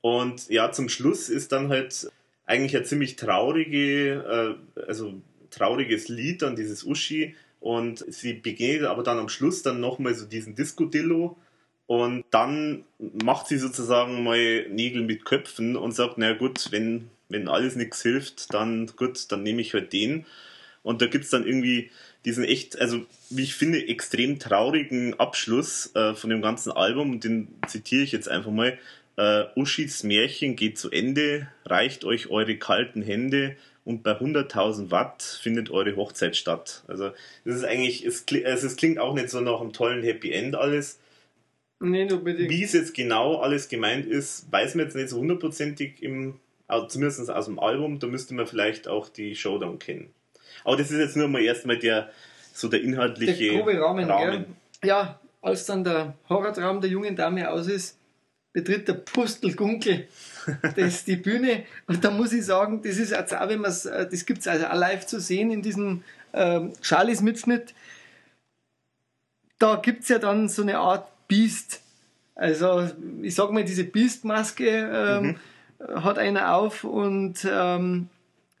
Und 0.00 0.48
ja, 0.48 0.70
zum 0.70 0.88
Schluss 0.88 1.28
ist 1.28 1.52
dann 1.52 1.68
halt 1.68 2.10
eigentlich 2.46 2.76
ein 2.76 2.84
ziemlich 2.84 3.16
traurige, 3.16 4.56
äh, 4.76 4.80
also 4.82 5.14
trauriges 5.50 6.08
Lied 6.08 6.42
an 6.42 6.56
dieses 6.56 6.84
Uschi, 6.84 7.34
und 7.60 8.04
sie 8.08 8.32
begegnet 8.32 8.88
aber 8.88 9.02
dann 9.02 9.18
am 9.18 9.28
Schluss 9.28 9.62
dann 9.62 9.80
nochmal 9.80 10.14
so 10.14 10.26
diesen 10.26 10.54
Disco-Dillo. 10.54 11.36
Und 11.86 12.24
dann 12.30 12.84
macht 12.98 13.48
sie 13.48 13.58
sozusagen 13.58 14.24
mal 14.24 14.66
Nägel 14.68 15.02
mit 15.02 15.24
Köpfen 15.24 15.76
und 15.76 15.92
sagt, 15.92 16.16
na 16.16 16.32
gut, 16.32 16.68
wenn, 16.70 17.10
wenn 17.28 17.48
alles 17.48 17.76
nichts 17.76 18.00
hilft, 18.02 18.54
dann 18.54 18.86
gut, 18.96 19.30
dann 19.30 19.42
nehme 19.42 19.60
ich 19.60 19.74
halt 19.74 19.92
den. 19.92 20.24
Und 20.82 21.02
da 21.02 21.06
gibt 21.06 21.24
es 21.24 21.30
dann 21.30 21.46
irgendwie 21.46 21.90
diesen 22.24 22.44
echt, 22.44 22.78
also 22.80 23.04
wie 23.28 23.42
ich 23.42 23.54
finde, 23.54 23.86
extrem 23.86 24.38
traurigen 24.38 25.18
Abschluss 25.18 25.94
äh, 25.94 26.14
von 26.14 26.30
dem 26.30 26.40
ganzen 26.40 26.72
Album. 26.72 27.10
Und 27.10 27.24
den 27.24 27.48
zitiere 27.66 28.02
ich 28.02 28.12
jetzt 28.12 28.28
einfach 28.28 28.52
mal. 28.52 28.78
Äh, 29.16 29.44
Uschis 29.56 30.02
Märchen 30.02 30.56
geht 30.56 30.78
zu 30.78 30.90
Ende, 30.90 31.48
reicht 31.66 32.04
euch 32.04 32.28
eure 32.30 32.56
kalten 32.56 33.02
Hände, 33.02 33.56
und 33.90 34.04
bei 34.04 34.12
100.000 34.12 34.92
Watt 34.92 35.22
findet 35.22 35.70
eure 35.70 35.96
Hochzeit 35.96 36.36
statt. 36.36 36.84
Also 36.86 37.10
das 37.44 37.56
ist 37.56 37.64
eigentlich, 37.64 38.06
es, 38.06 38.24
also 38.44 38.66
es 38.68 38.76
klingt 38.76 39.00
auch 39.00 39.14
nicht 39.14 39.30
so 39.30 39.40
nach 39.40 39.60
einem 39.60 39.72
tollen 39.72 40.04
Happy 40.04 40.30
End 40.30 40.54
alles. 40.54 41.00
Nee, 41.80 42.04
nur 42.04 42.22
bitte. 42.22 42.48
Wie 42.48 42.62
es 42.62 42.72
jetzt 42.72 42.94
genau 42.94 43.38
alles 43.38 43.68
gemeint 43.68 44.06
ist, 44.06 44.50
weiß 44.52 44.76
man 44.76 44.86
jetzt 44.86 44.94
nicht 44.94 45.08
so 45.08 45.18
hundertprozentig 45.18 46.02
im, 46.02 46.38
also 46.68 46.86
zumindest 46.86 47.28
aus 47.30 47.46
dem 47.46 47.58
Album, 47.58 47.98
da 47.98 48.06
müsste 48.06 48.34
man 48.34 48.46
vielleicht 48.46 48.86
auch 48.86 49.08
die 49.08 49.34
Showdown 49.34 49.80
kennen. 49.80 50.10
Aber 50.62 50.76
das 50.76 50.92
ist 50.92 50.98
jetzt 50.98 51.16
nur 51.16 51.26
mal 51.26 51.42
erstmal 51.42 51.78
der, 51.78 52.10
so 52.52 52.68
der 52.68 52.82
inhaltliche 52.82 53.50
der 53.50 53.58
grobe 53.58 53.80
Rahmen. 53.80 54.08
Rahmen. 54.08 54.44
Ja, 54.84 55.18
als 55.42 55.66
dann 55.66 55.82
der 55.82 56.14
Horrortraum 56.28 56.80
der 56.80 56.90
jungen 56.90 57.16
Dame 57.16 57.50
aus 57.50 57.66
ist, 57.66 57.98
betritt 58.52 58.86
der 58.86 58.94
Pustelgunkel 58.94 60.06
das 60.76 61.04
die 61.04 61.16
Bühne. 61.16 61.64
Und 61.86 62.04
da 62.04 62.10
muss 62.10 62.32
ich 62.32 62.44
sagen, 62.44 62.82
das 62.82 62.98
ist 62.98 63.10
jetzt 63.10 63.34
auch, 63.34 63.48
wenn 63.48 63.60
man 63.60 63.72
äh, 63.72 64.08
das 64.08 64.26
gibt 64.26 64.40
es 64.40 64.48
also 64.48 64.66
auch 64.66 64.74
live 64.74 65.06
zu 65.06 65.20
sehen 65.20 65.50
in 65.50 65.62
diesem 65.62 66.02
ähm, 66.32 66.72
Charlies-Mitschnitt. 66.80 67.74
Da 69.58 69.76
gibt 69.76 70.04
es 70.04 70.08
ja 70.08 70.18
dann 70.18 70.48
so 70.48 70.62
eine 70.62 70.78
Art 70.78 71.08
Biest. 71.28 71.82
Also, 72.34 72.88
ich 73.22 73.34
sag 73.34 73.50
mal, 73.52 73.64
diese 73.64 73.84
Beast-Maske 73.84 74.66
ähm, 74.66 75.36
mhm. 75.78 76.04
hat 76.04 76.18
einer 76.18 76.54
auf 76.54 76.84
und 76.84 77.46
ähm, 77.50 78.08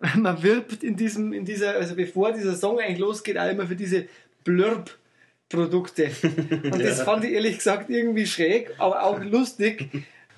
man 0.16 0.42
wirbt 0.42 0.82
in 0.82 0.96
diesem, 0.96 1.32
in 1.32 1.44
dieser, 1.44 1.74
also 1.74 1.94
bevor 1.94 2.32
dieser 2.32 2.54
Song 2.54 2.78
eigentlich 2.78 2.98
losgeht, 2.98 3.38
auch 3.38 3.50
immer 3.50 3.66
für 3.66 3.76
diese 3.76 4.06
Blurb-Produkte. 4.44 6.10
Und 6.22 6.82
das 6.82 6.98
ja. 6.98 7.04
fand 7.04 7.24
ich 7.24 7.32
ehrlich 7.32 7.58
gesagt 7.58 7.90
irgendwie 7.90 8.26
schräg, 8.26 8.70
aber 8.78 9.02
auch 9.02 9.22
lustig. 9.22 9.88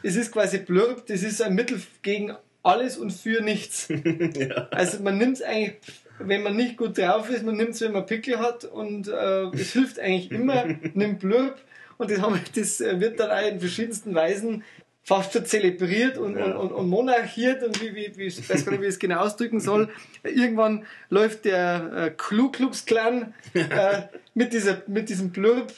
Es 0.02 0.16
ist 0.16 0.32
quasi 0.32 0.58
Blurb, 0.58 1.06
das 1.06 1.22
ist 1.22 1.42
ein 1.42 1.54
Mittel 1.54 1.80
gegen 2.02 2.34
alles 2.62 2.96
und 2.96 3.12
für 3.12 3.42
nichts. 3.42 3.88
ja. 4.34 4.68
Also 4.70 5.02
man 5.02 5.18
nimmt 5.18 5.36
es 5.36 5.42
eigentlich, 5.42 5.74
wenn 6.18 6.42
man 6.42 6.56
nicht 6.56 6.76
gut 6.76 6.98
drauf 6.98 7.28
ist, 7.30 7.44
man 7.44 7.56
nimmt 7.56 7.70
es, 7.70 7.80
wenn 7.80 7.92
man 7.92 8.06
Pickel 8.06 8.38
hat 8.38 8.64
und 8.64 9.08
äh, 9.08 9.44
es 9.54 9.72
hilft 9.72 9.98
eigentlich 9.98 10.30
immer, 10.30 10.64
nimmt 10.94 11.20
Blurb 11.20 11.60
und 11.98 12.10
das, 12.10 12.20
haben, 12.20 12.40
das 12.54 12.80
wird 12.80 13.20
dann 13.20 13.30
auch 13.30 13.48
in 13.48 13.60
verschiedensten 13.60 14.14
Weisen 14.14 14.64
fast 15.04 15.32
schon 15.32 15.44
zelebriert 15.44 16.16
und, 16.16 16.36
ja. 16.36 16.44
und, 16.44 16.56
und, 16.56 16.72
und, 16.72 16.88
monarchiert 16.88 17.62
und 17.64 17.80
wie, 17.82 17.94
wie, 17.94 18.12
wie, 18.16 18.26
ich 18.26 18.48
weiß 18.48 18.64
gar 18.64 18.72
nicht, 18.72 18.82
wie 18.82 18.86
ich 18.86 18.92
es 18.92 18.98
genau 18.98 19.18
ausdrücken 19.18 19.58
soll. 19.58 19.88
Irgendwann 20.22 20.86
läuft 21.10 21.44
der 21.44 21.92
äh, 21.94 22.10
Klu 22.10 22.50
Klux 22.50 22.84
Klan 22.84 23.34
äh, 23.54 24.02
mit, 24.34 24.52
dieser, 24.52 24.82
mit 24.86 25.08
diesem 25.08 25.30
Blurb 25.30 25.72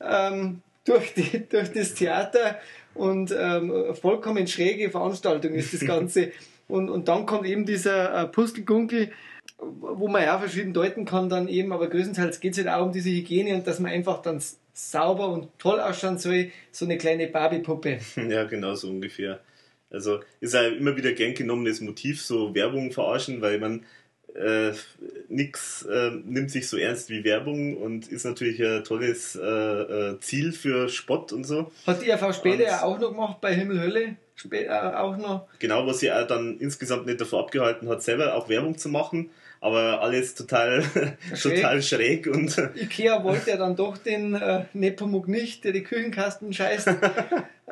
ähm, 0.00 0.62
durch, 0.84 1.12
die, 1.12 1.46
durch 1.46 1.72
das 1.72 1.94
Theater 1.94 2.58
und 3.00 3.34
ähm, 3.36 3.94
vollkommen 3.94 4.46
schräge 4.46 4.90
Veranstaltung 4.90 5.54
ist 5.54 5.72
das 5.72 5.80
Ganze. 5.86 6.32
und, 6.68 6.90
und 6.90 7.08
dann 7.08 7.24
kommt 7.24 7.46
eben 7.46 7.64
dieser 7.64 8.14
äh, 8.14 8.26
Pustelgunkel, 8.26 9.10
wo 9.58 10.06
man 10.06 10.22
ja 10.22 10.38
verschieden 10.38 10.74
deuten 10.74 11.06
kann 11.06 11.30
dann 11.30 11.48
eben, 11.48 11.72
aber 11.72 11.88
größtenteils 11.88 12.40
geht 12.40 12.52
es 12.52 12.58
halt 12.58 12.68
auch 12.68 12.86
um 12.86 12.92
diese 12.92 13.08
Hygiene 13.10 13.54
und 13.54 13.66
dass 13.66 13.80
man 13.80 13.90
einfach 13.90 14.20
dann 14.20 14.42
sauber 14.74 15.28
und 15.28 15.48
toll 15.58 15.80
ausschauen 15.80 16.18
soll, 16.18 16.50
so 16.70 16.84
eine 16.84 16.98
kleine 16.98 17.26
Barbie-Puppe. 17.26 18.00
Ja, 18.28 18.44
genau 18.44 18.74
so 18.74 18.88
ungefähr. 18.88 19.40
Also 19.90 20.20
ist 20.40 20.54
ja 20.54 20.68
immer 20.68 20.96
wieder 20.96 21.12
gern 21.12 21.34
genommenes 21.34 21.80
Motiv, 21.80 22.20
so 22.22 22.54
Werbung 22.54 22.92
verarschen, 22.92 23.40
weil 23.40 23.58
man 23.58 23.84
äh, 24.34 24.72
nix 25.28 25.82
äh, 25.82 26.10
nimmt 26.24 26.50
sich 26.50 26.68
so 26.68 26.76
ernst 26.76 27.10
wie 27.10 27.24
Werbung 27.24 27.76
und 27.76 28.08
ist 28.08 28.24
natürlich 28.24 28.62
ein 28.62 28.84
tolles 28.84 29.36
äh, 29.36 29.42
äh 29.42 30.20
Ziel 30.20 30.52
für 30.52 30.88
Spott 30.88 31.32
und 31.32 31.44
so. 31.44 31.70
Hat 31.86 32.02
die 32.02 32.10
RV 32.10 32.34
später 32.34 32.64
ja 32.64 32.82
auch 32.82 32.98
noch 32.98 33.10
gemacht 33.10 33.40
bei 33.40 33.54
Himmel 33.54 33.80
Hölle? 33.80 34.16
Später 34.34 35.02
auch 35.02 35.16
noch. 35.16 35.48
Genau, 35.58 35.86
was 35.86 36.00
sie 36.00 36.10
auch 36.10 36.26
dann 36.26 36.58
insgesamt 36.58 37.06
nicht 37.06 37.20
davor 37.20 37.40
abgehalten 37.40 37.88
hat, 37.88 38.02
selber 38.02 38.34
auch 38.34 38.48
Werbung 38.48 38.78
zu 38.78 38.88
machen 38.88 39.30
aber 39.60 40.00
alles 40.00 40.34
total 40.34 40.82
schräg, 41.34 41.56
total 41.56 41.82
schräg 41.82 42.26
und 42.26 42.56
Ikea 42.74 43.22
wollte 43.22 43.50
ja 43.50 43.56
dann 43.56 43.76
doch 43.76 43.98
den 43.98 44.34
äh, 44.34 44.64
Nepomuk 44.72 45.28
nicht, 45.28 45.64
der 45.64 45.72
die 45.72 45.82
Küchenkasten 45.82 46.52
scheißt. 46.52 46.88
ähm, 46.88 46.96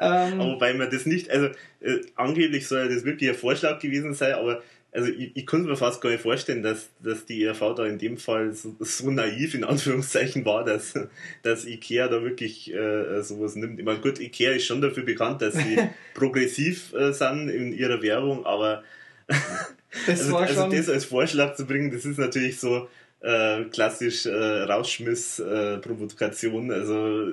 aber 0.00 0.52
wobei 0.52 0.74
man 0.74 0.90
das 0.90 1.06
nicht, 1.06 1.30
also 1.30 1.46
äh, 1.80 2.00
angeblich 2.14 2.68
soll 2.68 2.80
ja 2.80 2.94
das 2.94 3.04
wirklich 3.04 3.30
ein 3.30 3.36
Vorschlag 3.36 3.80
gewesen 3.80 4.12
sein, 4.14 4.34
aber 4.34 4.62
also 4.92 5.10
ich, 5.10 5.36
ich 5.36 5.46
konnte 5.46 5.68
mir 5.68 5.76
fast 5.76 6.00
gar 6.00 6.10
nicht 6.10 6.22
vorstellen, 6.22 6.62
dass, 6.62 6.88
dass 7.02 7.26
die 7.26 7.44
ERV 7.44 7.74
da 7.76 7.84
in 7.84 7.98
dem 7.98 8.16
Fall 8.16 8.54
so, 8.54 8.74
so 8.80 9.10
naiv 9.10 9.54
in 9.54 9.64
Anführungszeichen 9.64 10.44
war, 10.44 10.64
dass, 10.64 10.94
dass 11.42 11.66
Ikea 11.66 12.08
da 12.08 12.22
wirklich 12.22 12.72
äh, 12.72 13.22
sowas 13.22 13.54
nimmt. 13.54 13.78
Ich 13.78 13.84
meine, 13.84 14.00
gut, 14.00 14.18
Ikea 14.18 14.52
ist 14.52 14.66
schon 14.66 14.80
dafür 14.80 15.04
bekannt, 15.04 15.42
dass 15.42 15.54
sie 15.54 15.78
progressiv 16.14 16.94
äh, 16.94 17.12
sind 17.12 17.50
in 17.50 17.72
ihrer 17.72 18.00
Werbung, 18.02 18.46
aber 18.46 18.82
das 20.06 20.20
also, 20.20 20.36
also 20.36 20.68
das 20.68 20.88
als 20.88 21.04
Vorschlag 21.04 21.54
zu 21.54 21.66
bringen, 21.66 21.90
das 21.90 22.06
ist 22.06 22.18
natürlich 22.18 22.58
so 22.58 22.88
äh, 23.20 23.64
klassisch 23.64 24.26
äh, 24.26 24.62
Rausschmiss-Provokation. 24.62 26.70
Äh, 26.70 26.74
also 26.74 27.32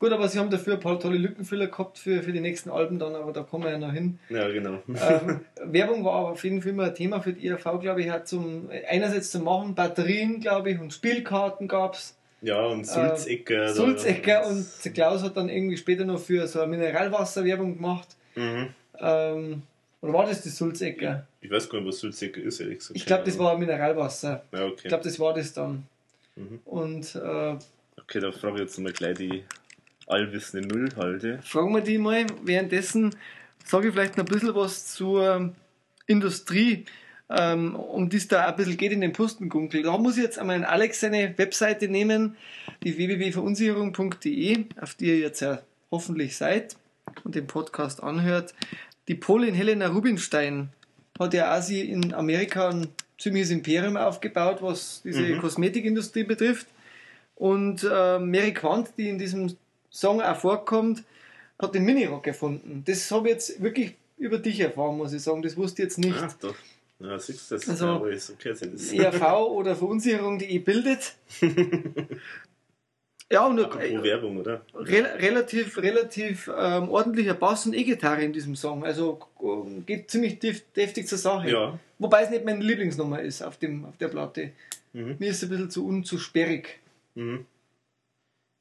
Gut, 0.00 0.12
aber 0.12 0.28
sie 0.28 0.38
haben 0.38 0.48
dafür 0.48 0.74
ein 0.74 0.80
paar 0.80 0.98
tolle 0.98 1.18
Lückenfüller 1.18 1.66
gehabt 1.66 1.98
für, 1.98 2.22
für 2.22 2.32
die 2.32 2.40
nächsten 2.40 2.70
Alben 2.70 2.98
dann, 2.98 3.14
aber 3.14 3.34
da 3.34 3.42
kommen 3.42 3.64
wir 3.64 3.70
ja 3.70 3.76
noch 3.76 3.92
hin. 3.92 4.18
Ja, 4.30 4.48
genau. 4.48 4.82
Ähm, 4.88 5.40
Werbung 5.62 6.06
war 6.06 6.30
auf 6.30 6.42
jeden 6.42 6.62
Fall 6.62 6.70
immer 6.70 6.84
ein 6.84 6.94
Thema 6.94 7.20
für 7.20 7.34
die 7.34 7.46
IRV, 7.46 7.80
glaube 7.80 8.00
ich, 8.00 8.08
hat 8.08 8.26
zum 8.26 8.70
einerseits 8.88 9.30
zu 9.30 9.40
machen, 9.40 9.74
Batterien, 9.74 10.40
glaube 10.40 10.70
ich, 10.70 10.80
und 10.80 10.94
Spielkarten 10.94 11.68
gab 11.68 11.96
es. 11.96 12.16
Ja, 12.40 12.64
und 12.64 12.86
Sulzecker. 12.86 13.64
Äh, 13.64 13.74
Sulzecker 13.74 14.46
und 14.46 14.66
Klaus 14.94 15.22
hat 15.22 15.36
dann 15.36 15.50
irgendwie 15.50 15.76
später 15.76 16.06
noch 16.06 16.18
für 16.18 16.46
so 16.48 16.62
eine 16.62 16.74
Mineralwasser-Werbung 16.74 17.76
gemacht. 17.76 18.08
Mhm. 18.36 18.68
Ähm, 18.98 19.62
oder 20.00 20.12
war 20.14 20.24
das 20.24 20.40
die 20.40 20.48
Sulzecker? 20.48 21.26
Ich 21.42 21.50
weiß 21.50 21.68
gar 21.68 21.78
nicht, 21.80 21.88
was 21.88 21.98
Sulzecker 21.98 22.40
ist, 22.40 22.58
ehrlich 22.60 22.78
gesagt. 22.78 22.96
Ich 22.96 23.04
glaube, 23.04 23.24
das 23.24 23.38
war 23.38 23.58
Mineralwasser. 23.58 24.44
Ja, 24.50 24.64
okay. 24.64 24.80
Ich 24.84 24.88
glaube, 24.88 25.04
das 25.04 25.20
war 25.20 25.34
das 25.34 25.52
dann. 25.52 25.86
Mhm. 26.36 26.60
Und. 26.64 27.14
Äh, 27.16 27.56
okay, 28.00 28.20
da 28.20 28.32
frage 28.32 28.54
ich 28.54 28.60
jetzt 28.60 28.78
mal 28.78 28.92
gleich 28.92 29.18
die 29.18 29.44
allwissende 30.10 30.66
Nullhalde. 30.66 31.40
Fragen 31.42 31.72
wir 31.72 31.80
die 31.80 31.98
mal. 31.98 32.26
Währenddessen 32.42 33.14
sage 33.64 33.88
ich 33.88 33.94
vielleicht 33.94 34.16
noch 34.16 34.24
ein 34.24 34.32
bisschen 34.32 34.54
was 34.54 34.86
zur 34.94 35.52
Industrie, 36.06 36.84
ähm, 37.28 37.76
um 37.76 38.08
die 38.08 38.16
es 38.16 38.28
da 38.28 38.46
ein 38.46 38.56
bisschen 38.56 38.76
geht 38.76 38.92
in 38.92 39.00
den 39.00 39.12
Pustengunkel. 39.12 39.82
Da 39.82 39.96
muss 39.96 40.16
ich 40.16 40.24
jetzt 40.24 40.38
einmal 40.38 40.64
Alex 40.64 41.00
seine 41.00 41.36
Webseite 41.38 41.88
nehmen, 41.88 42.36
die 42.82 42.96
www.verunsicherung.de, 42.96 44.64
auf 44.80 44.94
die 44.94 45.06
ihr 45.06 45.18
jetzt 45.18 45.40
ja 45.40 45.62
hoffentlich 45.90 46.36
seid 46.36 46.76
und 47.24 47.34
den 47.34 47.46
Podcast 47.46 48.02
anhört. 48.02 48.54
Die 49.08 49.14
Polin 49.14 49.54
Helena 49.54 49.88
Rubinstein 49.88 50.70
hat 51.18 51.34
ja 51.34 51.56
auch 51.56 51.62
sie 51.62 51.88
in 51.88 52.14
Amerika 52.14 52.70
ein 52.70 52.88
ziemliches 53.18 53.50
Imperium 53.50 53.96
aufgebaut, 53.96 54.58
was 54.62 55.02
diese 55.02 55.22
mhm. 55.22 55.40
Kosmetikindustrie 55.40 56.24
betrifft. 56.24 56.66
Und 57.36 57.84
äh, 57.84 58.18
Mary 58.18 58.52
Quant, 58.52 58.92
die 58.96 59.08
in 59.08 59.18
diesem 59.18 59.56
Song 59.90 60.20
auch 60.20 60.36
vorkommt, 60.36 61.02
hat 61.58 61.74
den 61.74 61.84
Minirock 61.84 62.26
erfunden. 62.26 62.82
Das 62.86 63.10
habe 63.10 63.28
ich 63.28 63.34
jetzt 63.34 63.62
wirklich 63.62 63.94
über 64.16 64.38
dich 64.38 64.60
erfahren, 64.60 64.96
muss 64.96 65.12
ich 65.12 65.22
sagen. 65.22 65.42
Das 65.42 65.56
wusste 65.56 65.82
ich 65.82 65.88
jetzt 65.88 65.98
nicht. 65.98 66.16
Ach, 66.18 66.32
doch. 66.34 66.54
Ja, 67.00 67.18
siehst 67.18 67.50
du, 67.50 67.54
das 67.54 67.68
also, 67.68 68.06
ja, 68.06 68.12
ist 68.12 68.30
okay. 68.30 68.54
ERV 68.92 69.22
oder 69.48 69.74
Verunsicherung, 69.74 70.38
die 70.38 70.46
ihr 70.46 70.64
bildet. 70.64 71.14
Ja, 73.32 73.46
und 73.46 73.60
Apropos 73.60 73.84
äh, 73.84 74.02
Werbung, 74.02 74.38
oder? 74.38 74.62
Re 74.74 75.04
relativ, 75.18 75.78
relativ 75.78 76.50
ähm, 76.52 76.88
ordentlicher 76.88 77.34
Bass 77.34 77.64
und 77.64 77.74
E-Gitarre 77.74 78.24
in 78.24 78.32
diesem 78.32 78.56
Song. 78.56 78.84
Also 78.84 79.20
äh, 79.40 79.80
geht 79.82 80.10
ziemlich 80.10 80.40
deftig 80.40 81.06
zur 81.06 81.18
Sache. 81.18 81.48
Ja. 81.48 81.78
Wobei 82.00 82.22
es 82.22 82.30
nicht 82.30 82.44
meine 82.44 82.64
Lieblingsnummer 82.64 83.22
ist 83.22 83.42
auf, 83.42 83.56
dem, 83.56 83.84
auf 83.84 83.96
der 83.98 84.08
Platte. 84.08 84.50
Mhm. 84.92 85.14
Mir 85.20 85.30
ist 85.30 85.36
es 85.36 85.44
ein 85.44 85.50
bisschen 85.50 85.70
zu 85.70 85.86
un 85.86 86.02
zu 86.02 86.18
sperrig. 86.18 86.80
Mhm. 87.14 87.46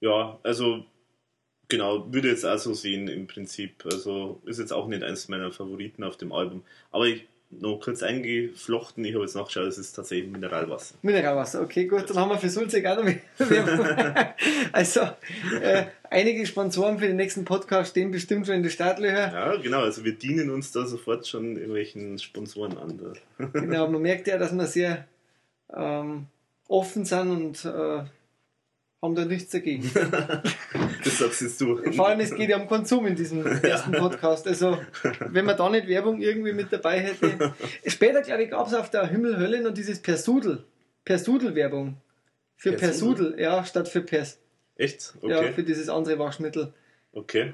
Ja, 0.01 0.37
also 0.43 0.85
genau, 1.69 2.11
würde 2.11 2.29
jetzt 2.29 2.45
auch 2.45 2.57
so 2.57 2.73
sehen 2.73 3.07
im 3.07 3.27
Prinzip. 3.27 3.85
Also 3.85 4.41
ist 4.45 4.59
jetzt 4.59 4.73
auch 4.73 4.87
nicht 4.87 5.03
eins 5.03 5.29
meiner 5.29 5.51
Favoriten 5.51 6.03
auf 6.03 6.17
dem 6.17 6.31
Album. 6.33 6.63
Aber 6.91 7.07
ich 7.07 7.25
noch 7.51 7.79
kurz 7.79 8.03
eingeflochten. 8.03 9.03
Ich 9.05 9.13
habe 9.13 9.23
jetzt 9.23 9.35
nachgeschaut, 9.35 9.67
es 9.67 9.77
ist 9.77 9.93
tatsächlich 9.93 10.29
Mineralwasser. 10.29 10.95
Mineralwasser, 11.01 11.61
okay, 11.61 11.85
gut. 11.85 12.09
Dann 12.09 12.17
haben 12.17 12.29
wir 12.29 12.37
für 12.37 12.49
Sulzig 12.49 12.85
auch 12.85 13.03
noch 13.03 13.11
Also, 14.71 15.01
äh, 15.61 15.85
einige 16.09 16.45
Sponsoren 16.45 16.99
für 16.99 17.07
den 17.07 17.15
nächsten 17.15 17.45
Podcast 17.45 17.91
stehen 17.91 18.11
bestimmt 18.11 18.45
schon 18.45 18.55
in 18.55 18.63
der 18.63 18.69
Startlöcher. 18.69 19.33
Ja, 19.33 19.55
genau. 19.55 19.81
Also, 19.81 20.05
wir 20.05 20.13
dienen 20.13 20.51
uns 20.51 20.71
da 20.71 20.85
sofort 20.85 21.27
schon 21.27 21.55
irgendwelchen 21.55 22.19
Sponsoren 22.19 22.77
an. 22.77 22.99
genau, 23.53 23.87
man 23.87 24.01
merkt 24.01 24.27
ja, 24.27 24.37
dass 24.37 24.53
wir 24.53 24.67
sehr 24.67 25.07
ähm, 25.75 26.27
offen 26.67 27.05
sind 27.05 27.31
und 27.31 27.65
äh, 27.65 28.03
haben 29.01 29.15
da 29.15 29.25
nichts 29.25 29.51
dagegen. 29.51 29.89
das 31.03 31.17
sagst 31.17 31.61
du. 31.61 31.77
Vor 31.93 32.07
allem, 32.07 32.19
es 32.19 32.35
geht 32.35 32.49
ja 32.49 32.57
um 32.57 32.67
Konsum 32.67 33.05
in 33.07 33.15
diesem 33.15 33.45
ersten 33.63 33.93
Podcast. 33.93 34.47
Also, 34.47 34.77
wenn 35.19 35.45
man 35.45 35.55
da 35.55 35.69
nicht 35.69 35.87
Werbung 35.87 36.21
irgendwie 36.21 36.53
mit 36.53 36.71
dabei 36.71 36.99
hätte. 36.99 37.53
Später, 37.85 38.21
glaube 38.21 38.43
ich, 38.43 38.49
gab 38.51 38.67
es 38.67 38.73
auf 38.73 38.89
der 38.89 39.07
Himmelhölle 39.07 39.61
noch 39.61 39.73
dieses 39.73 39.99
Persudel. 39.99 40.63
Persudel-Werbung. 41.05 41.95
Für 42.57 42.73
Persudel, 42.73 43.31
Persudel, 43.31 43.41
ja, 43.41 43.63
statt 43.63 43.87
für 43.87 44.01
Pers. 44.01 44.37
Echt? 44.75 45.13
Okay. 45.21 45.31
Ja, 45.31 45.51
für 45.53 45.63
dieses 45.63 45.87
andere 45.87 46.19
Waschmittel. 46.19 46.73
Okay. 47.13 47.53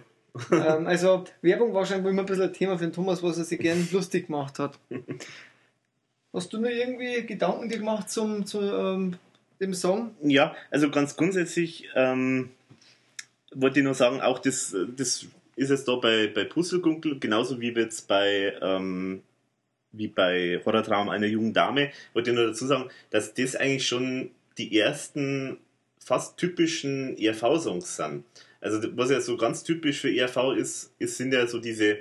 ähm, 0.51 0.87
also, 0.87 1.25
Werbung 1.41 1.73
war 1.75 1.85
schon 1.85 2.03
immer 2.03 2.23
ein 2.23 2.25
bisschen 2.25 2.45
ein 2.45 2.53
Thema 2.53 2.77
für 2.77 2.85
den 2.85 2.93
Thomas, 2.93 3.21
was 3.21 3.37
er 3.37 3.45
sich 3.45 3.59
gern 3.59 3.87
lustig 3.91 4.27
gemacht 4.27 4.57
hat. 4.57 4.79
Hast 6.33 6.51
du 6.51 6.57
nur 6.57 6.71
irgendwie 6.71 7.25
Gedanken 7.25 7.69
dir 7.69 7.77
gemacht 7.77 8.09
zum, 8.09 8.45
zum 8.45 8.63
ähm, 8.63 9.15
dem 9.59 9.73
Song? 9.73 10.15
Ja, 10.21 10.55
also 10.71 10.89
ganz 10.89 11.15
grundsätzlich 11.15 11.89
ähm, 11.95 12.49
wollte 13.53 13.79
ich 13.79 13.85
nur 13.85 13.93
sagen, 13.93 14.21
auch 14.21 14.39
das, 14.39 14.75
das 14.95 15.25
ist 15.55 15.69
es 15.69 15.85
da 15.85 15.95
bei, 15.95 16.27
bei 16.27 16.43
Puzzlegunkel, 16.43 17.19
genauso 17.19 17.61
wie 17.61 17.69
jetzt 17.69 18.07
bei, 18.07 18.53
ähm, 18.61 19.23
wie 19.91 20.07
bei 20.07 20.61
Horrortraum 20.65 21.09
einer 21.09 21.27
jungen 21.27 21.53
Dame, 21.53 21.91
wollte 22.13 22.31
ich 22.31 22.35
nur 22.35 22.47
dazu 22.47 22.67
sagen, 22.67 22.89
dass 23.09 23.33
das 23.33 23.55
eigentlich 23.55 23.87
schon 23.87 24.31
die 24.57 24.77
ersten 24.77 25.57
fast 25.99 26.37
typischen 26.37 27.17
ERV-Songs 27.17 27.95
sind. 27.95 28.25
Also 28.61 28.79
was 28.95 29.11
ja 29.11 29.21
so 29.21 29.37
ganz 29.37 29.63
typisch 29.63 30.01
für 30.01 30.13
ERV 30.13 30.55
ist, 30.57 30.93
ist 30.99 31.17
sind 31.17 31.33
ja 31.33 31.47
so 31.47 31.59
diese 31.59 31.97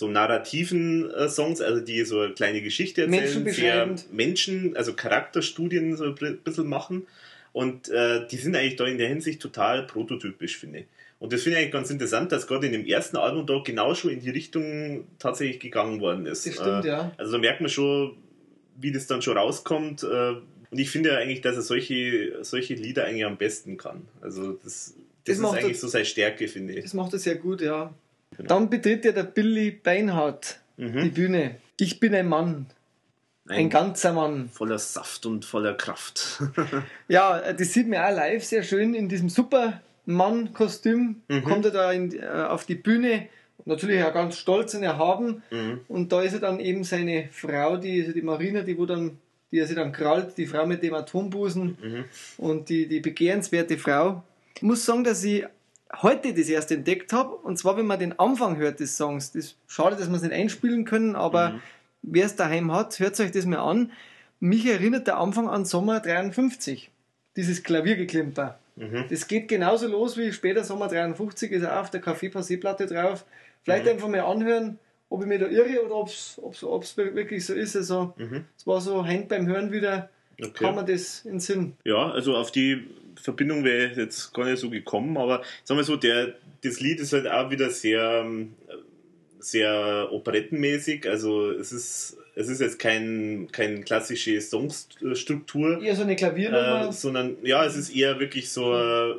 so 0.00 0.08
narrativen 0.08 1.10
äh, 1.10 1.28
Songs, 1.28 1.60
also 1.60 1.80
die 1.80 2.02
so 2.04 2.20
eine 2.20 2.32
kleine 2.32 2.62
Geschichte 2.62 3.02
erzählen, 3.02 3.46
sehr 3.46 3.94
Menschen, 4.10 4.74
also 4.74 4.94
Charakterstudien 4.94 5.94
so 5.96 6.04
ein 6.04 6.38
bisschen 6.42 6.66
machen. 6.66 7.06
Und 7.52 7.90
äh, 7.90 8.26
die 8.26 8.36
sind 8.36 8.56
eigentlich 8.56 8.76
da 8.76 8.86
in 8.86 8.96
der 8.96 9.08
Hinsicht 9.08 9.42
total 9.42 9.86
prototypisch, 9.86 10.56
finde 10.56 10.80
ich. 10.80 10.86
Und 11.18 11.34
das 11.34 11.42
finde 11.42 11.58
ich 11.58 11.62
eigentlich 11.62 11.72
ganz 11.72 11.90
interessant, 11.90 12.32
dass 12.32 12.46
gerade 12.46 12.66
in 12.66 12.72
dem 12.72 12.86
ersten 12.86 13.18
Album 13.18 13.44
da 13.44 13.60
genau 13.62 13.94
schon 13.94 14.10
in 14.10 14.20
die 14.20 14.30
Richtung 14.30 15.04
tatsächlich 15.18 15.60
gegangen 15.60 16.00
worden 16.00 16.24
ist. 16.24 16.46
Das 16.46 16.54
stimmt, 16.54 16.86
äh, 16.86 16.88
ja. 16.88 17.12
Also 17.18 17.32
da 17.32 17.38
merkt 17.38 17.60
man 17.60 17.68
schon, 17.68 18.16
wie 18.80 18.92
das 18.92 19.06
dann 19.06 19.20
schon 19.20 19.36
rauskommt. 19.36 20.02
Äh, 20.02 20.36
und 20.70 20.78
ich 20.78 20.88
finde 20.88 21.10
ja 21.10 21.16
eigentlich, 21.16 21.42
dass 21.42 21.56
er 21.56 21.62
solche, 21.62 22.38
solche 22.42 22.72
Lieder 22.72 23.04
eigentlich 23.04 23.26
am 23.26 23.36
besten 23.36 23.76
kann. 23.76 24.08
Also 24.22 24.52
das, 24.52 24.62
das, 24.62 24.94
Das 25.26 25.36
ist 25.36 25.42
macht 25.42 25.58
eigentlich 25.58 25.78
so 25.78 25.88
seine 25.88 26.06
Stärke, 26.06 26.48
finde 26.48 26.72
ich. 26.72 26.84
Das 26.84 26.94
macht 26.94 27.12
er 27.12 27.18
sehr 27.18 27.34
gut, 27.34 27.60
ja. 27.60 27.92
Genau. 28.36 28.48
Dann 28.48 28.70
betritt 28.70 29.04
ja 29.04 29.12
der 29.12 29.24
Billy 29.24 29.70
Beinhardt 29.72 30.60
die 30.76 30.84
Mhm. 30.84 31.12
Bühne. 31.12 31.56
Ich 31.78 32.00
bin 32.00 32.14
ein 32.14 32.28
Mann, 32.28 32.66
ein 33.48 33.68
ganzer 33.70 34.12
Mann. 34.12 34.48
voller 34.50 34.78
Saft 34.78 35.26
und 35.26 35.44
voller 35.44 35.74
Kraft. 35.74 36.40
Ja, 37.08 37.52
das 37.52 37.72
sieht 37.72 37.88
man 37.88 38.00
auch 38.00 38.14
live 38.14 38.44
sehr 38.44 38.62
schön 38.62 38.94
in 38.94 39.08
diesem 39.08 39.28
Supermann-Kostüm. 39.28 41.22
Mhm. 41.28 41.44
Kommt 41.44 41.64
er 41.64 41.70
da 41.70 41.92
in, 41.92 42.12
äh, 42.14 42.26
auf 42.26 42.64
die 42.66 42.74
Bühne. 42.76 43.28
Natürlich 43.66 44.02
auch 44.04 44.14
ganz 44.14 44.36
stolz 44.36 44.74
und 44.74 44.82
erhaben. 44.84 45.42
Mhm. 45.50 45.80
Und 45.88 46.12
da 46.12 46.22
ist 46.22 46.32
er 46.32 46.40
dann 46.40 46.60
eben 46.60 46.84
seine 46.84 47.28
Frau, 47.32 47.76
die, 47.76 48.00
also 48.00 48.12
die 48.12 48.22
Marina, 48.22 48.62
die, 48.62 48.78
wo 48.78 48.86
dann, 48.86 49.18
die 49.50 49.58
er 49.58 49.66
sich 49.66 49.76
dann 49.76 49.92
krallt, 49.92 50.38
die 50.38 50.46
Frau 50.46 50.66
mit 50.66 50.82
dem 50.82 50.94
Atombusen 50.94 51.76
Mhm. 51.82 52.04
und 52.38 52.68
die, 52.68 52.86
die 52.86 53.00
begehrenswerte 53.00 53.76
Frau. 53.76 54.22
Ich 54.56 54.62
muss 54.62 54.84
sagen, 54.86 55.04
dass 55.04 55.22
ich 55.24 55.44
heute 56.02 56.32
das 56.34 56.48
erst 56.48 56.70
entdeckt 56.70 57.12
habe. 57.12 57.34
Und 57.34 57.58
zwar, 57.58 57.76
wenn 57.76 57.86
man 57.86 57.98
den 57.98 58.18
Anfang 58.18 58.56
hört 58.56 58.80
des 58.80 58.96
Songs. 58.96 59.32
Das 59.32 59.44
ist 59.44 59.56
schade, 59.66 59.96
dass 59.96 60.08
wir 60.08 60.16
es 60.16 60.22
nicht 60.22 60.32
einspielen 60.32 60.84
können, 60.84 61.16
aber 61.16 61.50
Mhm. 61.50 61.60
wer 62.02 62.26
es 62.26 62.36
daheim 62.36 62.72
hat, 62.72 62.98
hört 62.98 63.18
euch 63.20 63.30
das 63.32 63.46
mal 63.46 63.58
an. 63.58 63.92
Mich 64.38 64.66
erinnert 64.66 65.06
der 65.06 65.18
Anfang 65.18 65.48
an 65.48 65.64
Sommer 65.64 66.00
53. 66.00 66.90
Dieses 67.36 67.62
Klaviergeklimper. 67.62 68.58
Mhm. 68.76 69.04
Das 69.10 69.28
geht 69.28 69.48
genauso 69.48 69.86
los 69.88 70.16
wie 70.16 70.32
später 70.32 70.64
Sommer 70.64 70.88
53, 70.88 71.52
ist 71.52 71.64
auch 71.66 71.80
auf 71.82 71.90
der 71.90 72.02
Café 72.02 72.32
Passé-Platte 72.32 72.86
drauf. 72.86 73.24
Vielleicht 73.62 73.86
einfach 73.88 74.08
mal 74.08 74.20
anhören, 74.20 74.78
ob 75.10 75.20
ich 75.22 75.26
mir 75.26 75.38
da 75.38 75.46
irre 75.46 75.84
oder 75.84 75.96
ob 75.96 76.08
es 76.08 76.96
wirklich 76.96 77.44
so 77.44 77.52
ist. 77.52 77.76
Also, 77.76 78.14
Mhm. 78.16 78.44
es 78.56 78.66
war 78.66 78.80
so, 78.80 79.04
hängt 79.04 79.28
beim 79.28 79.46
Hören 79.46 79.70
wieder, 79.72 80.08
Okay. 80.42 80.64
kann 80.64 80.74
man 80.76 80.86
das 80.86 81.24
in 81.26 81.32
den 81.32 81.40
Sinn. 81.40 81.72
Ja, 81.84 82.10
also 82.10 82.34
auf 82.36 82.50
die 82.50 82.86
Verbindung 83.22 83.64
wäre 83.64 83.92
jetzt 84.00 84.32
gar 84.34 84.44
nicht 84.46 84.58
so 84.58 84.70
gekommen, 84.70 85.16
aber 85.16 85.42
sagen 85.64 85.78
wir 85.78 85.84
so, 85.84 85.96
der, 85.96 86.34
das 86.62 86.80
Lied 86.80 87.00
ist 87.00 87.12
halt 87.12 87.26
auch 87.28 87.50
wieder 87.50 87.70
sehr, 87.70 88.22
ähm, 88.24 88.54
sehr 89.38 90.08
operettenmäßig. 90.10 91.08
Also 91.08 91.50
es 91.50 91.72
ist, 91.72 92.18
es 92.34 92.48
ist 92.48 92.60
jetzt 92.60 92.78
kein, 92.78 93.48
kein 93.52 93.84
klassische 93.84 94.40
Songstruktur, 94.40 95.80
Eher 95.82 95.96
so 95.96 96.02
eine 96.02 96.16
Klaviernummer. 96.16 96.88
äh, 96.88 96.92
sondern 96.92 97.36
ja, 97.42 97.64
es 97.64 97.76
ist 97.76 97.90
eher 97.94 98.20
wirklich 98.20 98.50
so 98.50 98.74
äh, 98.74 99.14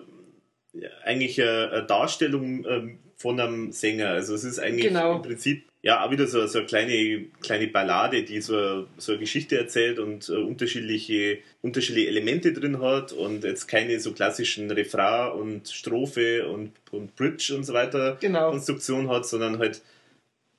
eigentlich 1.04 1.42
eine, 1.42 1.72
eine 1.72 1.84
Darstellung 1.86 2.66
ähm, 2.68 3.00
von 3.18 3.40
einem 3.40 3.72
Sänger. 3.72 4.10
Also 4.10 4.34
es 4.36 4.44
ist 4.44 4.60
eigentlich 4.60 4.88
Genau. 4.88 5.18
im 5.18 5.22
Prinzip 5.22 5.71
ja 5.84 6.06
auch 6.06 6.12
wieder 6.12 6.28
so, 6.28 6.46
so 6.46 6.60
eine 6.60 6.68
kleine, 6.68 7.26
kleine 7.42 7.68
Ballade, 7.68 8.24
die 8.24 8.40
so, 8.42 8.88
so 8.98 9.14
eine 9.14 9.20
Geschichte 9.20 9.58
erzählt 9.58 9.98
und 10.00 10.30
äh, 10.30 10.34
unterschiedliche, 10.34 11.40
unterschiedliche 11.62 12.08
Elemente 12.08 12.54
drin 12.54 12.80
hat 12.82 13.14
und 13.14 13.44
jetzt 13.44 13.68
keine 13.68 14.00
so 14.00 14.14
klassischen 14.14 14.70
Refrain 14.70 15.32
und 15.32 15.68
Strophe 15.70 16.48
und, 16.48 16.72
und 16.92 17.16
Bridge 17.16 17.54
und 17.56 17.64
so 17.64 17.74
weiter 17.74 18.18
Genau. 18.22 18.52
Konstruktion 18.52 19.10
hat, 19.10 19.26
sondern 19.26 19.58
halt 19.60 19.82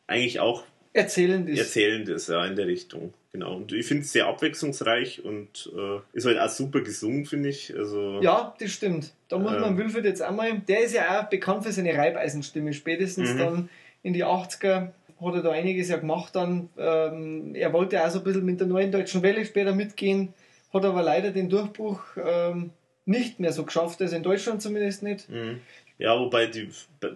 eigentlich 0.06 0.40
auch 0.40 0.64
Erzählend 0.94 1.48
ist. 1.48 1.58
Erzählendes 1.58 2.26
ja, 2.26 2.44
in 2.44 2.54
der 2.54 2.66
Richtung. 2.66 3.14
Genau. 3.32 3.56
Und 3.56 3.72
ich 3.72 3.86
finde 3.86 4.02
es 4.02 4.12
sehr 4.12 4.26
abwechslungsreich 4.26 5.24
und 5.24 5.72
äh, 5.74 6.00
ist 6.12 6.26
halt 6.26 6.38
auch 6.38 6.50
super 6.50 6.82
gesungen, 6.82 7.24
finde 7.24 7.48
ich. 7.48 7.74
Also, 7.74 8.20
Ja, 8.20 8.54
das 8.60 8.72
stimmt. 8.72 9.14
Da 9.28 9.38
muss 9.38 9.52
man 9.52 9.70
Ähm. 9.72 9.78
Wilfried 9.78 10.04
jetzt 10.04 10.20
einmal, 10.20 10.58
der 10.68 10.80
ist 10.84 10.92
ja 10.94 11.18
auch 11.22 11.30
bekannt 11.30 11.64
für 11.64 11.72
seine 11.72 11.96
Reibeisenstimme. 11.96 12.74
Spätestens 12.74 13.32
Mhm. 13.32 13.38
dann 13.38 13.68
in 14.02 14.12
die 14.12 14.22
80er 14.22 14.88
hat 15.24 15.34
er 15.34 15.42
da 15.42 15.50
einiges 15.50 15.88
ja 15.88 15.96
gemacht 15.96 16.34
dann. 16.34 16.68
Ähm, 16.78 17.54
er 17.54 17.72
wollte 17.72 18.04
auch 18.04 18.10
so 18.10 18.18
ein 18.18 18.24
bisschen 18.24 18.44
mit 18.44 18.60
der 18.60 18.66
neuen 18.66 18.92
deutschen 18.92 19.22
Welle 19.22 19.44
später 19.44 19.74
mitgehen, 19.74 20.34
hat 20.72 20.84
aber 20.84 21.02
leider 21.02 21.30
den 21.30 21.48
Durchbruch 21.48 22.00
ähm, 22.16 22.70
nicht 23.04 23.40
mehr 23.40 23.52
so 23.52 23.64
geschafft, 23.64 24.00
also 24.00 24.14
in 24.14 24.22
Deutschland 24.22 24.62
zumindest 24.62 25.02
nicht. 25.02 25.28
Mhm. 25.28 25.60
Ja, 25.98 26.18
wobei 26.18 26.46
die, 26.46 26.68
bei- 27.00 27.12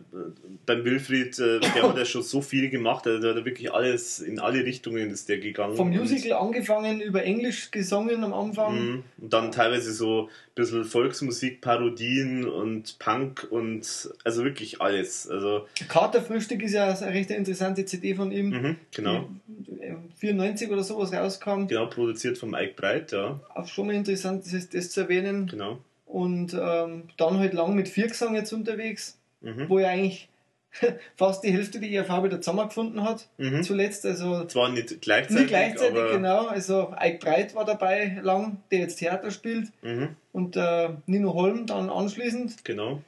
beim 0.65 0.85
Wilfried, 0.85 1.39
äh, 1.39 1.59
der 1.75 1.83
hat 1.83 1.97
ja 1.97 2.05
schon 2.05 2.23
so 2.23 2.41
viel 2.41 2.69
gemacht, 2.71 3.07
also 3.07 3.21
der 3.21 3.35
hat 3.35 3.45
wirklich 3.45 3.73
alles, 3.73 4.21
in 4.21 4.39
alle 4.39 4.65
Richtungen 4.65 5.11
ist 5.11 5.29
der 5.29 5.39
gegangen. 5.39 5.77
Vom 5.77 5.91
Musical 5.91 6.35
angefangen, 6.35 7.01
über 7.01 7.25
Englisch 7.25 7.71
gesungen 7.71 8.23
am 8.23 8.33
Anfang. 8.33 8.75
Mhm. 8.79 9.03
Und 9.19 9.33
dann 9.33 9.51
teilweise 9.51 9.93
so 9.93 10.25
ein 10.25 10.29
bisschen 10.55 10.85
Volksmusik, 10.85 11.61
Parodien 11.61 12.47
und 12.49 12.99
Punk 12.99 13.47
und 13.51 14.11
also 14.25 14.45
wirklich 14.45 14.81
alles. 14.81 15.29
Also, 15.29 15.67
Katerfrühstück 15.89 16.63
ist 16.63 16.73
ja 16.75 16.95
eine 16.95 17.13
recht 17.15 17.31
interessante 17.31 17.85
CD 17.87 18.15
von 18.15 18.31
ihm. 18.31 18.51
mhm, 18.51 18.77
genau. 18.95 19.29
Die, 19.49 19.81
äh, 19.83 19.95
94 20.19 20.71
oder 20.71 20.83
sowas 20.83 21.13
rauskam. 21.13 21.67
Genau, 21.67 21.87
produziert 21.87 22.39
vom 22.39 22.55
Ike 22.55 22.75
Breit, 22.77 23.13
ja, 23.13 23.41
Auch 23.55 23.67
schon 23.67 23.87
mal 23.89 23.95
interessant, 23.97 24.45
das, 24.45 24.53
ist, 24.53 24.75
das 24.75 24.91
zu 24.91 25.01
erwähnen. 25.01 25.47
genau. 25.49 25.79
Und 26.07 26.55
ähm, 26.55 27.05
dann 27.17 27.39
halt 27.39 27.53
lang 27.53 27.75
mit 27.75 27.89
Viergesang 27.89 28.35
jetzt 28.35 28.53
unterwegs, 28.53 29.19
Mhm. 29.43 29.69
wo 29.69 29.79
er 29.79 29.91
eigentlich 29.91 30.29
fast 31.17 31.45
die 31.45 31.53
Hälfte 31.53 31.79
der 31.79 31.89
IRV 31.91 32.25
wieder 32.25 32.41
zusammengefunden 32.41 33.03
hat. 33.03 33.29
Mhm. 33.39 33.63
Zuletzt, 33.63 34.05
also 34.07 34.45
Zwar 34.47 34.71
nicht 34.71 35.01
gleichzeitig, 35.03 35.37
nicht 35.43 35.49
gleichzeitig, 35.49 36.11
genau. 36.13 36.47
Also 36.47 36.95
Ike 37.01 37.19
Breit 37.19 37.55
war 37.55 37.65
dabei 37.65 38.19
lang, 38.23 38.59
der 38.71 38.81
jetzt 38.81 38.97
Theater 38.97 39.31
spielt. 39.31 39.69
Mhm, 39.83 40.11
Und 40.33 40.57
äh, 40.57 40.91
Nino 41.07 41.35
Holm 41.35 41.67
dann 41.67 41.91
anschließend. 41.91 42.65
genau. 42.65 43.03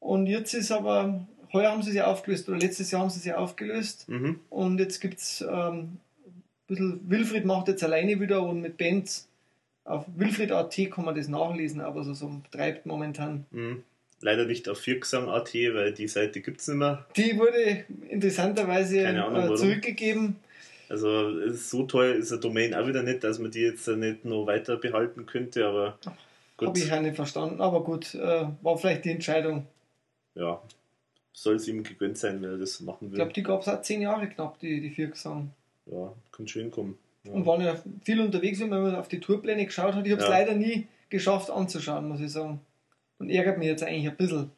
Und 0.00 0.26
jetzt 0.26 0.52
ist 0.54 0.70
aber, 0.70 1.26
heuer 1.52 1.70
haben 1.70 1.82
sie 1.82 1.92
sie 1.92 2.02
aufgelöst, 2.02 2.48
oder 2.48 2.58
letztes 2.58 2.90
Jahr 2.90 3.02
haben 3.02 3.10
sie 3.10 3.20
sie 3.20 3.32
aufgelöst. 3.32 4.08
Mhm. 4.08 4.40
Und 4.50 4.78
jetzt 4.78 5.00
gibt 5.00 5.18
es 5.18 5.40
ähm, 5.42 5.98
ein 6.28 6.42
bisschen, 6.66 7.00
Wilfried 7.10 7.44
macht 7.46 7.68
jetzt 7.68 7.82
alleine 7.84 8.20
wieder 8.20 8.42
und 8.42 8.60
mit 8.60 8.76
Bands. 8.76 9.28
Auf 9.84 10.06
Wilfried.at 10.16 10.76
kann 10.90 11.04
man 11.04 11.14
das 11.14 11.28
nachlesen, 11.28 11.80
aber 11.80 12.04
so, 12.04 12.14
so 12.14 12.40
treibt 12.50 12.86
momentan. 12.86 13.46
Mhm. 13.50 13.82
Leider 14.20 14.46
nicht 14.46 14.68
auf 14.68 14.78
Viergesang.at, 14.78 15.54
weil 15.54 15.92
die 15.92 16.08
Seite 16.08 16.40
gibt 16.40 16.60
es 16.60 16.68
nicht 16.68 16.78
mehr. 16.78 17.04
Die 17.16 17.38
wurde 17.38 17.84
interessanterweise 18.08 19.06
Ahnung, 19.06 19.52
äh, 19.52 19.56
zurückgegeben. 19.56 20.36
Also 20.88 21.50
so 21.52 21.84
teuer 21.84 22.14
ist 22.14 22.32
eine 22.32 22.40
Domain 22.40 22.74
auch 22.74 22.86
wieder 22.86 23.02
nicht, 23.02 23.24
dass 23.24 23.38
man 23.38 23.50
die 23.50 23.60
jetzt 23.60 23.86
nicht 23.88 24.24
noch 24.24 24.46
weiter 24.46 24.76
behalten 24.76 25.26
könnte, 25.26 25.66
aber 25.66 25.98
gut. 26.56 26.68
Habe 26.68 26.78
ich 26.78 26.92
auch 26.92 27.00
nicht 27.00 27.16
verstanden, 27.16 27.60
aber 27.60 27.82
gut, 27.82 28.14
äh, 28.14 28.46
war 28.62 28.78
vielleicht 28.78 29.04
die 29.04 29.10
Entscheidung. 29.10 29.66
ja, 30.34 30.62
soll 31.32 31.56
es 31.56 31.68
ihm 31.68 31.82
gegönnt 31.82 32.16
sein, 32.16 32.40
wenn 32.40 32.50
er 32.52 32.58
das 32.58 32.80
machen 32.80 33.06
Ich 33.06 33.10
will. 33.10 33.16
glaube, 33.16 33.32
die 33.32 33.42
gab 33.42 33.60
es 33.60 33.68
auch 33.68 33.82
zehn 33.82 34.00
Jahre 34.00 34.28
knapp, 34.28 34.58
die, 34.60 34.80
die 34.80 34.90
vier 34.90 35.12
ja, 35.86 36.12
kann 36.32 36.48
schön 36.48 36.70
kommen. 36.70 36.96
Ja. 37.24 37.32
Und 37.32 37.46
waren 37.46 37.60
ja 37.62 37.76
viel 38.04 38.20
unterwegs, 38.20 38.60
wenn 38.60 38.68
man 38.68 38.94
auf 38.94 39.08
die 39.08 39.20
Tourpläne 39.20 39.64
geschaut 39.64 39.94
hat. 39.94 40.06
Ich 40.06 40.12
habe 40.12 40.22
es 40.22 40.28
Ja. 40.28 40.34
leider 40.34 40.54
nie 40.54 40.86
geschafft 41.08 41.50
anzuschauen, 41.50 42.08
muss 42.08 42.20
ich 42.20 42.30
sagen. 42.30 42.60
Und 43.18 43.30
ärgert 43.30 43.58
mich 43.58 43.68
jetzt 43.68 43.82
eigentlich 43.82 44.08
ein 44.08 44.16
bisschen. 44.16 44.50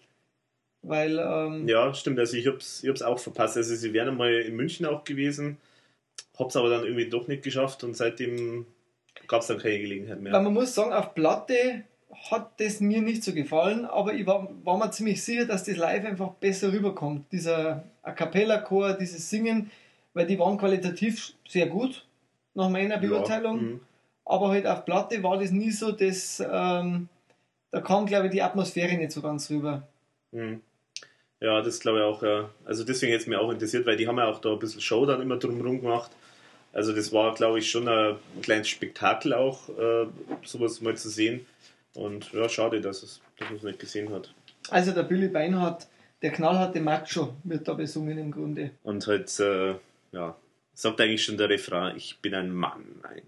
Weil, 0.82 1.18
ähm, 1.18 1.66
ja, 1.68 1.92
stimmt, 1.94 2.18
also 2.18 2.36
ich 2.36 2.46
hab's, 2.46 2.82
ich 2.82 2.88
hab's 2.88 3.02
auch 3.02 3.18
verpasst. 3.18 3.56
Also 3.56 3.74
sie 3.74 3.92
wären 3.92 4.08
einmal 4.08 4.32
in 4.34 4.54
München 4.56 4.86
auch 4.86 5.04
gewesen, 5.04 5.56
hab's 6.38 6.56
aber 6.56 6.68
dann 6.70 6.84
irgendwie 6.84 7.08
doch 7.08 7.26
nicht 7.28 7.42
geschafft 7.42 7.82
und 7.82 7.96
seitdem 7.96 8.66
gab 9.26 9.40
es 9.40 9.48
dann 9.48 9.58
keine 9.58 9.78
Gelegenheit 9.80 10.20
mehr. 10.20 10.32
weil 10.32 10.42
man 10.42 10.54
muss 10.54 10.74
sagen, 10.74 10.92
auf 10.92 11.14
Platte 11.14 11.82
hat 12.30 12.60
das 12.60 12.80
mir 12.80 13.02
nicht 13.02 13.24
so 13.24 13.32
gefallen, 13.34 13.84
aber 13.84 14.14
ich 14.14 14.26
war, 14.26 14.48
war 14.64 14.78
mir 14.78 14.90
ziemlich 14.90 15.22
sicher, 15.22 15.44
dass 15.44 15.64
das 15.64 15.76
live 15.76 16.04
einfach 16.04 16.30
besser 16.34 16.72
rüberkommt. 16.72 17.30
Dieser 17.32 17.84
A 18.02 18.12
Cappella-Chor, 18.12 18.94
dieses 18.94 19.28
Singen, 19.28 19.70
weil 20.14 20.26
die 20.26 20.38
waren 20.38 20.56
qualitativ 20.56 21.32
sehr 21.48 21.66
gut, 21.66 22.05
nach 22.56 22.68
meiner 22.68 22.98
Beurteilung. 22.98 23.56
Ja, 23.56 23.62
mhm. 23.62 23.80
aber 24.24 24.48
halt 24.48 24.66
auf 24.66 24.84
Platte 24.84 25.22
war 25.22 25.38
das 25.38 25.52
nie 25.52 25.70
so, 25.70 25.92
dass 25.92 26.40
ähm, 26.40 27.08
da 27.70 27.80
kam, 27.80 28.06
glaube 28.06 28.26
ich, 28.26 28.32
die 28.32 28.42
Atmosphäre 28.42 28.96
nicht 28.96 29.12
so 29.12 29.22
ganz 29.22 29.50
rüber. 29.50 29.86
Mhm. 30.32 30.62
Ja, 31.40 31.60
das 31.60 31.80
glaube 31.80 31.98
ich 31.98 32.04
auch, 32.04 32.22
ja. 32.22 32.48
Also 32.64 32.82
deswegen 32.82 33.12
hätte 33.12 33.22
es 33.22 33.28
mir 33.28 33.40
auch 33.40 33.50
interessiert, 33.50 33.86
weil 33.86 33.96
die 33.96 34.08
haben 34.08 34.16
ja 34.16 34.26
auch 34.26 34.40
da 34.40 34.52
ein 34.52 34.58
bisschen 34.58 34.80
Show 34.80 35.04
dann 35.04 35.20
immer 35.20 35.36
drumherum 35.36 35.82
gemacht. 35.82 36.10
Also 36.72 36.94
das 36.94 37.12
war, 37.12 37.34
glaube 37.34 37.58
ich, 37.58 37.70
schon 37.70 37.88
ein, 37.88 38.16
ein 38.36 38.42
kleines 38.42 38.68
Spektakel 38.68 39.34
auch, 39.34 39.68
äh, 39.68 40.06
sowas 40.42 40.80
mal 40.80 40.96
zu 40.96 41.10
sehen. 41.10 41.46
Und 41.94 42.32
ja, 42.32 42.48
schade, 42.48 42.80
dass, 42.80 43.02
es, 43.02 43.20
dass 43.38 43.48
man 43.48 43.58
es 43.58 43.62
nicht 43.62 43.78
gesehen 43.78 44.12
hat. 44.12 44.34
Also 44.70 44.92
der 44.92 45.02
Billy 45.02 45.28
Beinhardt, 45.28 45.86
der 46.22 46.32
knallharte 46.32 46.80
Macho, 46.80 47.34
wird 47.44 47.68
da 47.68 47.74
besungen 47.74 48.18
im 48.18 48.30
Grunde. 48.30 48.70
Und 48.82 49.06
halt, 49.06 49.38
äh, 49.40 49.74
ja, 50.12 50.36
sagt 50.76 51.00
eigentlich 51.00 51.24
schon 51.24 51.38
der 51.38 51.48
Refrain, 51.48 51.96
ich 51.96 52.18
bin 52.20 52.34
ein 52.34 52.52
Mann, 52.54 52.84
ein 53.02 53.22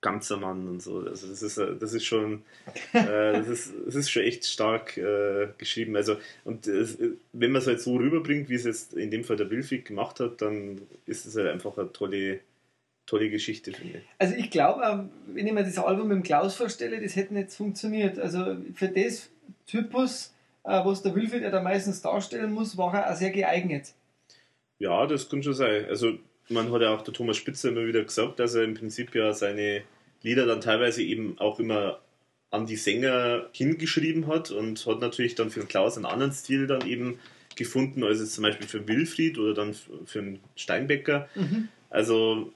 ganzer 0.00 0.36
Mann 0.36 0.66
und 0.68 0.82
so. 0.82 1.00
Also 1.00 1.28
das 1.28 1.42
ist, 1.42 1.58
äh, 1.58 1.76
das 1.78 1.92
ist 1.92 2.04
schon, 2.04 2.42
äh, 2.92 3.32
das, 3.32 3.48
ist, 3.48 3.72
das 3.86 3.94
ist 3.94 4.10
schon 4.10 4.22
echt 4.22 4.46
stark 4.46 4.96
äh, 4.96 5.48
geschrieben. 5.58 5.96
Also 5.96 6.16
und 6.44 6.66
es, 6.66 6.98
wenn 7.32 7.52
man 7.52 7.60
es 7.60 7.68
halt 7.68 7.80
so 7.80 7.96
rüberbringt, 7.96 8.48
wie 8.48 8.54
es 8.54 8.64
jetzt 8.64 8.94
in 8.94 9.10
dem 9.10 9.24
Fall 9.24 9.36
der 9.36 9.50
Wilfried 9.50 9.84
gemacht 9.84 10.20
hat, 10.20 10.40
dann 10.40 10.80
ist 11.06 11.26
es 11.26 11.36
halt 11.36 11.48
einfach 11.48 11.76
eine 11.76 11.92
tolle, 11.92 12.40
tolle 13.06 13.30
Geschichte, 13.30 13.72
finde 13.72 13.98
ich. 13.98 14.04
Also 14.18 14.34
ich 14.34 14.50
glaube, 14.50 15.08
wenn 15.26 15.46
ich 15.46 15.52
mir 15.52 15.64
das 15.64 15.78
Album 15.78 16.08
mit 16.08 16.16
dem 16.16 16.22
Klaus 16.22 16.56
vorstelle, 16.56 17.00
das 17.00 17.16
hätte 17.16 17.34
nicht 17.34 17.52
funktioniert. 17.52 18.18
Also 18.18 18.56
für 18.74 18.88
das 18.88 19.30
Typus 19.66 20.32
äh, 20.64 20.84
was 20.84 21.02
der 21.02 21.14
Wilfried 21.14 21.42
ja 21.42 21.50
da 21.50 21.60
meistens 21.60 22.02
darstellen 22.02 22.52
muss, 22.52 22.76
war 22.76 22.94
er 22.94 23.10
auch 23.10 23.16
sehr 23.16 23.30
geeignet. 23.30 23.92
Ja, 24.78 25.06
das 25.06 25.28
kann 25.28 25.42
schon 25.42 25.54
sein. 25.54 25.86
Also, 25.88 26.18
man 26.52 26.72
hat 26.72 26.82
ja 26.82 26.94
auch 26.94 27.02
der 27.02 27.14
Thomas 27.14 27.36
Spitzer 27.36 27.70
immer 27.70 27.86
wieder 27.86 28.02
gesagt, 28.02 28.38
dass 28.38 28.54
er 28.54 28.64
im 28.64 28.74
Prinzip 28.74 29.14
ja 29.14 29.32
seine 29.32 29.82
Lieder 30.22 30.46
dann 30.46 30.60
teilweise 30.60 31.02
eben 31.02 31.38
auch 31.38 31.58
immer 31.58 32.00
an 32.50 32.66
die 32.66 32.76
Sänger 32.76 33.48
hingeschrieben 33.52 34.26
hat 34.26 34.50
und 34.50 34.86
hat 34.86 35.00
natürlich 35.00 35.34
dann 35.34 35.50
für 35.50 35.60
den 35.60 35.68
Klaus 35.68 35.96
einen 35.96 36.06
anderen 36.06 36.32
Stil 36.32 36.66
dann 36.66 36.86
eben 36.86 37.18
gefunden, 37.56 38.04
als 38.04 38.20
jetzt 38.20 38.34
zum 38.34 38.42
Beispiel 38.42 38.66
für 38.66 38.86
Wilfried 38.86 39.38
oder 39.38 39.54
dann 39.54 39.74
für 39.74 40.20
den 40.20 40.40
Steinbecker. 40.54 41.28
Mhm. 41.34 41.68
Also 41.90 42.52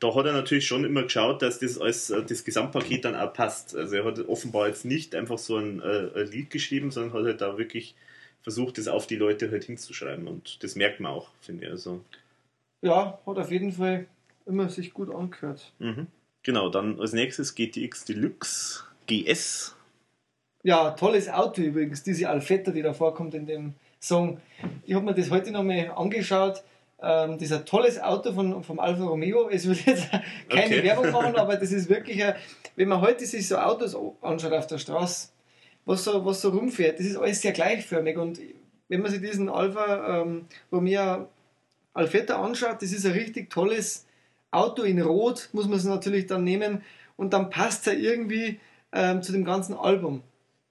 da 0.00 0.14
hat 0.14 0.26
er 0.26 0.32
natürlich 0.32 0.66
schon 0.66 0.84
immer 0.84 1.04
geschaut, 1.04 1.42
dass 1.42 1.60
das 1.60 1.78
als 1.78 2.10
äh, 2.10 2.24
das 2.24 2.44
Gesamtpaket 2.44 3.04
dann 3.04 3.14
auch 3.14 3.32
passt. 3.32 3.76
Also 3.76 3.96
er 3.96 4.04
hat 4.04 4.18
offenbar 4.28 4.68
jetzt 4.68 4.84
nicht 4.84 5.14
einfach 5.14 5.38
so 5.38 5.56
ein, 5.56 5.80
äh, 5.80 6.10
ein 6.14 6.26
Lied 6.26 6.50
geschrieben, 6.50 6.90
sondern 6.90 7.12
hat 7.12 7.24
halt 7.24 7.40
da 7.40 7.58
wirklich 7.58 7.94
versucht, 8.42 8.78
das 8.78 8.88
auf 8.88 9.06
die 9.06 9.16
Leute 9.16 9.50
halt 9.50 9.64
hinzuschreiben. 9.64 10.26
Und 10.26 10.62
das 10.62 10.74
merkt 10.74 11.00
man 11.00 11.12
auch, 11.12 11.28
finde 11.40 11.66
ich. 11.66 11.70
Also. 11.70 12.02
Ja, 12.82 13.18
hat 13.24 13.38
auf 13.38 13.50
jeden 13.50 13.72
Fall 13.72 14.06
immer 14.44 14.68
sich 14.68 14.92
gut 14.92 15.14
angehört. 15.14 15.72
Mhm. 15.78 16.08
Genau, 16.42 16.68
dann 16.68 17.00
als 17.00 17.12
nächstes 17.12 17.54
GTX 17.54 18.04
Deluxe 18.04 18.84
GS. 19.06 19.76
Ja, 20.64 20.90
tolles 20.90 21.28
Auto 21.28 21.62
übrigens, 21.62 22.02
diese 22.02 22.28
Alfetta, 22.28 22.72
die 22.72 22.82
da 22.82 22.92
vorkommt 22.92 23.34
in 23.34 23.46
dem 23.46 23.74
Song. 24.00 24.40
Ich 24.84 24.94
habe 24.94 25.04
mir 25.04 25.14
das 25.14 25.30
heute 25.30 25.52
nochmal 25.52 25.92
angeschaut. 25.94 26.62
Ähm, 27.00 27.32
das 27.32 27.42
ist 27.42 27.52
ein 27.52 27.66
tolles 27.66 28.00
Auto 28.00 28.32
von, 28.32 28.62
vom 28.64 28.80
Alfa 28.80 29.04
Romeo. 29.04 29.48
Es 29.48 29.66
wird 29.66 29.86
jetzt 29.86 30.08
keine 30.48 30.66
okay. 30.66 30.82
Werbung 30.82 31.10
machen, 31.12 31.36
aber 31.36 31.56
das 31.56 31.70
ist 31.70 31.88
wirklich, 31.88 32.22
ein, 32.22 32.34
wenn 32.74 32.88
man 32.88 33.00
heute 33.00 33.24
sich 33.26 33.46
so 33.46 33.56
Autos 33.58 33.96
anschaut 34.20 34.52
auf 34.52 34.66
der 34.66 34.78
Straße, 34.78 35.28
was 35.84 36.04
so, 36.04 36.24
was 36.24 36.40
so 36.40 36.50
rumfährt, 36.50 36.98
das 36.98 37.06
ist 37.06 37.16
alles 37.16 37.40
sehr 37.40 37.52
gleichförmig. 37.52 38.16
Und 38.18 38.40
wenn 38.88 39.02
man 39.02 39.10
sich 39.10 39.20
diesen 39.20 39.48
Alfa 39.48 40.22
ähm, 40.22 40.46
Romeo 40.70 41.28
Alfetta 41.94 42.42
anschaut, 42.42 42.80
das 42.80 42.92
ist 42.92 43.04
ein 43.06 43.12
richtig 43.12 43.50
tolles 43.50 44.06
Auto 44.50 44.82
in 44.82 45.00
Rot, 45.00 45.48
muss 45.52 45.66
man 45.66 45.78
es 45.78 45.84
natürlich 45.84 46.26
dann 46.26 46.44
nehmen. 46.44 46.82
Und 47.16 47.32
dann 47.32 47.50
passt 47.50 47.86
es 47.86 47.92
ja 47.92 47.98
irgendwie 47.98 48.60
ähm, 48.92 49.22
zu 49.22 49.32
dem 49.32 49.44
ganzen 49.44 49.74
Album. 49.74 50.22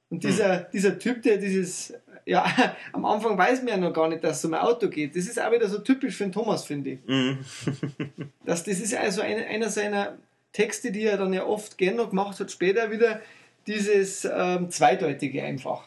Und 0.10 0.24
dieser, 0.24 0.60
hm. 0.60 0.66
dieser 0.74 1.00
Typ, 1.00 1.22
der 1.24 1.38
dieses 1.38 1.94
ja, 2.26 2.46
am 2.94 3.06
Anfang 3.06 3.38
weiß 3.38 3.60
man 3.60 3.68
ja 3.68 3.78
noch 3.78 3.94
gar 3.94 4.08
nicht, 4.08 4.24
dass 4.24 4.40
es 4.40 4.46
um 4.46 4.54
ein 4.54 4.62
Auto 4.62 4.90
geht. 4.90 5.16
Das 5.16 5.26
ist 5.26 5.42
auch 5.42 5.52
wieder 5.52 5.68
so 5.68 5.80
typisch 5.80 6.16
für 6.16 6.24
den 6.24 6.32
Thomas, 6.32 6.66
finde 6.66 6.92
ich. 6.92 7.00
Mhm. 7.06 7.40
das, 8.46 8.64
das 8.64 8.80
ist 8.80 8.96
also 8.96 9.22
eine, 9.22 9.46
einer 9.48 9.70
seiner 9.70 10.18
Texte, 10.54 10.92
die 10.92 11.04
er 11.04 11.18
dann 11.18 11.34
ja 11.34 11.46
oft 11.46 11.78
gerne 11.78 11.98
noch 11.98 12.10
gemacht 12.10 12.40
hat, 12.40 12.52
später 12.52 12.92
wieder 12.92 13.22
dieses 13.68 14.26
ähm, 14.26 14.70
Zweideutige 14.70 15.44
einfach. 15.44 15.84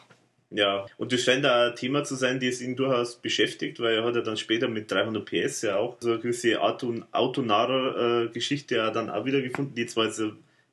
Ja, 0.55 0.85
und 0.97 1.11
das 1.11 1.21
scheint 1.21 1.45
auch 1.45 1.69
ein 1.69 1.75
Thema 1.75 2.03
zu 2.03 2.15
sein, 2.15 2.39
das 2.39 2.61
ihn 2.61 2.75
durchaus 2.75 3.17
beschäftigt, 3.17 3.79
weil 3.79 3.95
er 3.95 4.03
hat 4.05 4.15
ja 4.15 4.21
dann 4.21 4.37
später 4.37 4.69
mit 4.69 4.89
300 4.89 5.25
PS 5.25 5.63
ja 5.63 5.75
auch 5.75 5.97
so 5.99 6.11
eine 6.11 6.19
gewisse 6.19 6.61
autonarer 6.61 8.23
äh, 8.23 8.27
Geschichte 8.29 8.75
ja 8.75 8.89
dann 8.89 9.09
auch 9.09 9.25
wieder 9.25 9.41
gefunden, 9.41 9.75
die 9.75 9.85
zwar 9.85 10.05
jetzt 10.05 10.21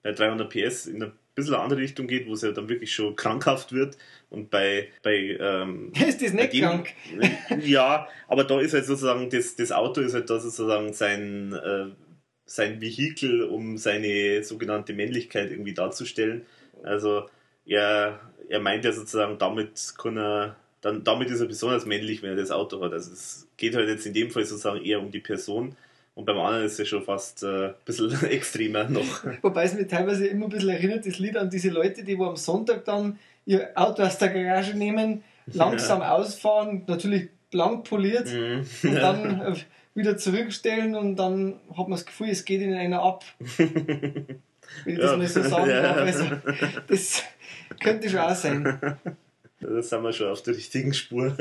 bei 0.03 0.13
300 0.13 0.49
PS 0.49 0.87
in 0.87 1.03
eine 1.03 1.13
bisschen 1.35 1.55
eine 1.55 1.63
andere 1.63 1.81
Richtung 1.81 2.07
geht, 2.07 2.27
wo 2.27 2.35
es 2.35 2.43
ja 2.43 2.53
dann 2.53 2.69
wirklich 2.69 2.95
schon 2.95 3.17
krankhaft 3.17 3.73
wird. 3.73 3.97
Und 4.31 4.51
bei. 4.51 4.89
bei 5.03 5.37
ähm, 5.41 5.93
ist 6.07 6.23
das 6.23 6.33
nicht 6.33 6.53
dem, 6.53 6.61
krank? 6.61 6.91
ja, 7.61 8.09
aber 8.29 8.45
da 8.45 8.61
ist 8.61 8.75
halt 8.75 8.85
sozusagen, 8.85 9.31
das, 9.31 9.57
das 9.57 9.73
Auto 9.73 10.01
ist 10.01 10.15
halt 10.15 10.31
da 10.31 10.39
sozusagen 10.39 10.93
sein, 10.93 11.53
äh, 11.53 11.87
sein 12.45 12.81
Vehikel, 12.81 13.45
um 13.45 13.79
seine 13.79 14.45
sogenannte 14.45 14.93
Männlichkeit 14.93 15.51
irgendwie 15.51 15.75
darzustellen. 15.75 16.47
Also 16.83 17.29
er, 17.67 18.21
er 18.49 18.61
meint 18.61 18.85
ja 18.85 18.93
sozusagen, 18.93 19.39
damit 19.39 19.95
kann 19.97 20.17
er. 20.17 20.57
Dann, 20.81 21.05
damit 21.05 21.31
ist 21.31 21.41
er 21.41 21.47
besonders 21.47 21.87
männlich, 21.87 22.23
wenn 22.23 22.31
er 22.31 22.37
das 22.37 22.51
Auto 22.51 22.83
hat. 22.83 22.93
Also 22.93 23.13
es 23.13 23.47
geht 23.57 23.77
halt 23.77 23.89
jetzt 23.89 24.05
in 24.05 24.15
dem 24.15 24.33
Fall 24.33 24.45
sozusagen 24.45 24.85
eher 24.85 24.99
um 24.99 25.13
die 25.13 25.21
Person 25.21 25.77
und 26.15 26.27
beim 26.27 26.39
anderen 26.39 26.67
ist 26.67 26.79
es 26.79 26.89
schon 26.89 27.03
fast 27.03 27.43
äh, 27.43 27.69
ein 27.69 27.75
bisschen 27.85 28.13
extremer 28.31 28.85
noch. 28.85 29.25
Wobei 29.43 29.65
es 29.65 29.75
mich 29.75 29.87
teilweise 29.87 30.27
immer 30.27 30.47
ein 30.47 30.51
bisschen 30.51 30.69
erinnert, 30.69 31.07
das 31.07 31.19
Lied 31.19 31.37
an 31.37 31.49
diese 31.49 31.71
Leute, 31.71 32.05
die 32.05 32.19
wo 32.19 32.27
am 32.27 32.37
Sonntag 32.37 32.85
dann 32.85 33.19
ihr 33.47 33.71
Auto 33.75 34.03
aus 34.03 34.19
der 34.19 34.29
Garage 34.29 34.77
nehmen, 34.77 35.25
langsam 35.47 36.01
ja. 36.01 36.13
ausfahren, 36.13 36.85
natürlich 36.87 37.31
blank 37.51 37.85
poliert 37.85 38.33
mhm. 38.33 38.67
und 38.83 38.95
dann 38.95 39.41
äh, 39.41 39.55
wieder 39.95 40.17
zurückstellen 40.17 40.95
und 40.95 41.17
dann 41.17 41.61
hat 41.71 41.89
man 41.89 41.93
das 41.93 42.07
Gefühl, 42.07 42.29
es 42.29 42.45
geht 42.45 42.61
ihnen 42.61 42.75
einer 42.75 43.03
ab. 43.03 43.25
Wenn 44.85 44.95
ich 44.95 45.01
das 45.01 45.17
mal 45.17 45.29
so 45.29 45.43
sagen 45.43 45.69
darf. 45.83 45.97
Also, 45.97 46.25
das 46.89 47.23
könnte 47.81 48.09
schon 48.09 48.21
auch 48.21 48.35
sein. 48.35 48.97
Da 49.61 49.83
sind 49.83 50.03
wir 50.03 50.13
schon 50.13 50.29
auf 50.29 50.43
der 50.43 50.57
richtigen 50.57 50.93
Spur. 50.93 51.37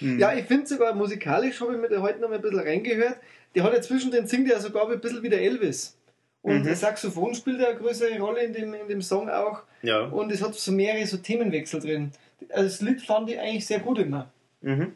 Mhm. 0.00 0.18
Ja, 0.18 0.34
ich 0.34 0.46
finde 0.46 0.66
sogar 0.66 0.94
musikalisch, 0.94 1.60
habe 1.60 1.74
ich 1.74 1.80
mir 1.80 1.88
da 1.88 2.00
heute 2.00 2.20
noch 2.20 2.28
mal 2.28 2.36
ein 2.36 2.42
bisschen 2.42 2.58
reingehört. 2.58 3.16
Der 3.54 3.62
hat 3.62 3.72
ja 3.72 3.80
zwischendrin 3.80 4.26
singt 4.26 4.50
er 4.50 4.60
sogar 4.60 4.90
ein 4.90 5.00
bisschen 5.00 5.22
wie 5.22 5.28
der 5.28 5.42
Elvis. 5.42 5.96
Und 6.42 6.60
mhm. 6.60 6.64
der 6.64 6.74
Saxophon 6.74 7.34
spielt 7.34 7.60
ja 7.60 7.68
eine 7.68 7.78
größere 7.78 8.18
Rolle 8.18 8.42
in 8.42 8.52
dem, 8.52 8.74
in 8.74 8.88
dem 8.88 9.02
Song 9.02 9.28
auch. 9.28 9.62
Ja. 9.82 10.06
Und 10.06 10.32
es 10.32 10.42
hat 10.42 10.54
so 10.54 10.72
mehrere 10.72 11.06
so 11.06 11.18
Themenwechsel 11.18 11.80
drin. 11.80 12.10
Also 12.48 12.64
das 12.64 12.80
Lied 12.80 13.02
fand 13.02 13.30
ich 13.30 13.38
eigentlich 13.38 13.66
sehr 13.66 13.78
gut 13.78 13.98
immer. 13.98 14.30
Mhm. 14.60 14.94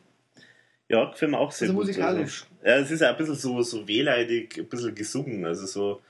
Ja, 0.89 1.05
gefällt 1.11 1.33
mir 1.33 1.39
auch 1.39 1.53
sehr 1.53 1.69
also 1.69 1.79
gut. 1.79 1.87
musikalisch. 1.87 2.47
Also, 2.63 2.69
ja, 2.69 2.77
es 2.83 2.91
ist 2.91 3.01
ja 3.01 3.11
ein 3.11 3.17
bisschen 3.17 3.35
so, 3.35 3.63
so 3.63 3.89
wehleidig, 3.89 4.59
ein 4.59 4.67
bisschen 4.67 4.95
gesungen. 4.95 5.45
Also 5.45 5.67
so, 5.67 6.01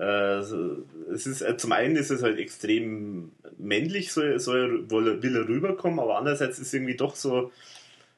äh, 0.00 0.42
so 0.42 0.84
es 1.12 1.26
ist, 1.26 1.42
äh, 1.42 1.56
zum 1.56 1.72
einen 1.72 1.96
ist 1.96 2.10
es 2.10 2.22
halt 2.22 2.38
extrem 2.38 3.32
männlich, 3.56 4.12
so, 4.12 4.38
so 4.38 4.52
will 4.52 5.36
er 5.36 5.48
rüberkommen, 5.48 6.00
aber 6.00 6.18
andererseits 6.18 6.58
ist 6.58 6.68
es 6.68 6.74
irgendwie 6.74 6.96
doch 6.96 7.16
so, 7.16 7.50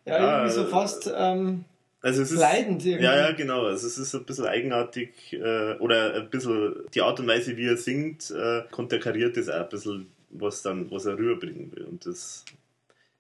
ja, 0.05 0.19
ja 0.19 0.37
irgendwie 0.39 0.55
so 0.55 0.65
fast 0.65 1.13
ähm, 1.15 1.65
also 2.01 2.23
es 2.23 2.31
ist, 2.31 2.39
leidend. 2.39 2.85
Irgendwie. 2.85 3.05
Ja, 3.05 3.17
ja, 3.17 3.33
genau. 3.33 3.65
Also 3.67 3.87
es 3.87 3.99
ist 3.99 4.15
ein 4.15 4.25
bisschen 4.25 4.47
eigenartig 4.47 5.33
äh, 5.33 5.75
oder 5.79 6.15
ein 6.15 6.31
bisschen 6.31 6.75
die 6.95 7.03
Art 7.03 7.19
und 7.19 7.27
Weise, 7.27 7.57
wie 7.57 7.67
er 7.67 7.77
singt, 7.77 8.31
äh, 8.31 8.63
konterkariert 8.71 9.37
das 9.37 9.49
auch 9.49 9.65
ein 9.65 9.69
bisschen, 9.69 10.07
was, 10.31 10.63
dann, 10.63 10.91
was 10.91 11.07
er 11.07 11.19
rüberbringen 11.19 11.73
will. 11.75 11.85
Und 11.85 12.07
das 12.07 12.45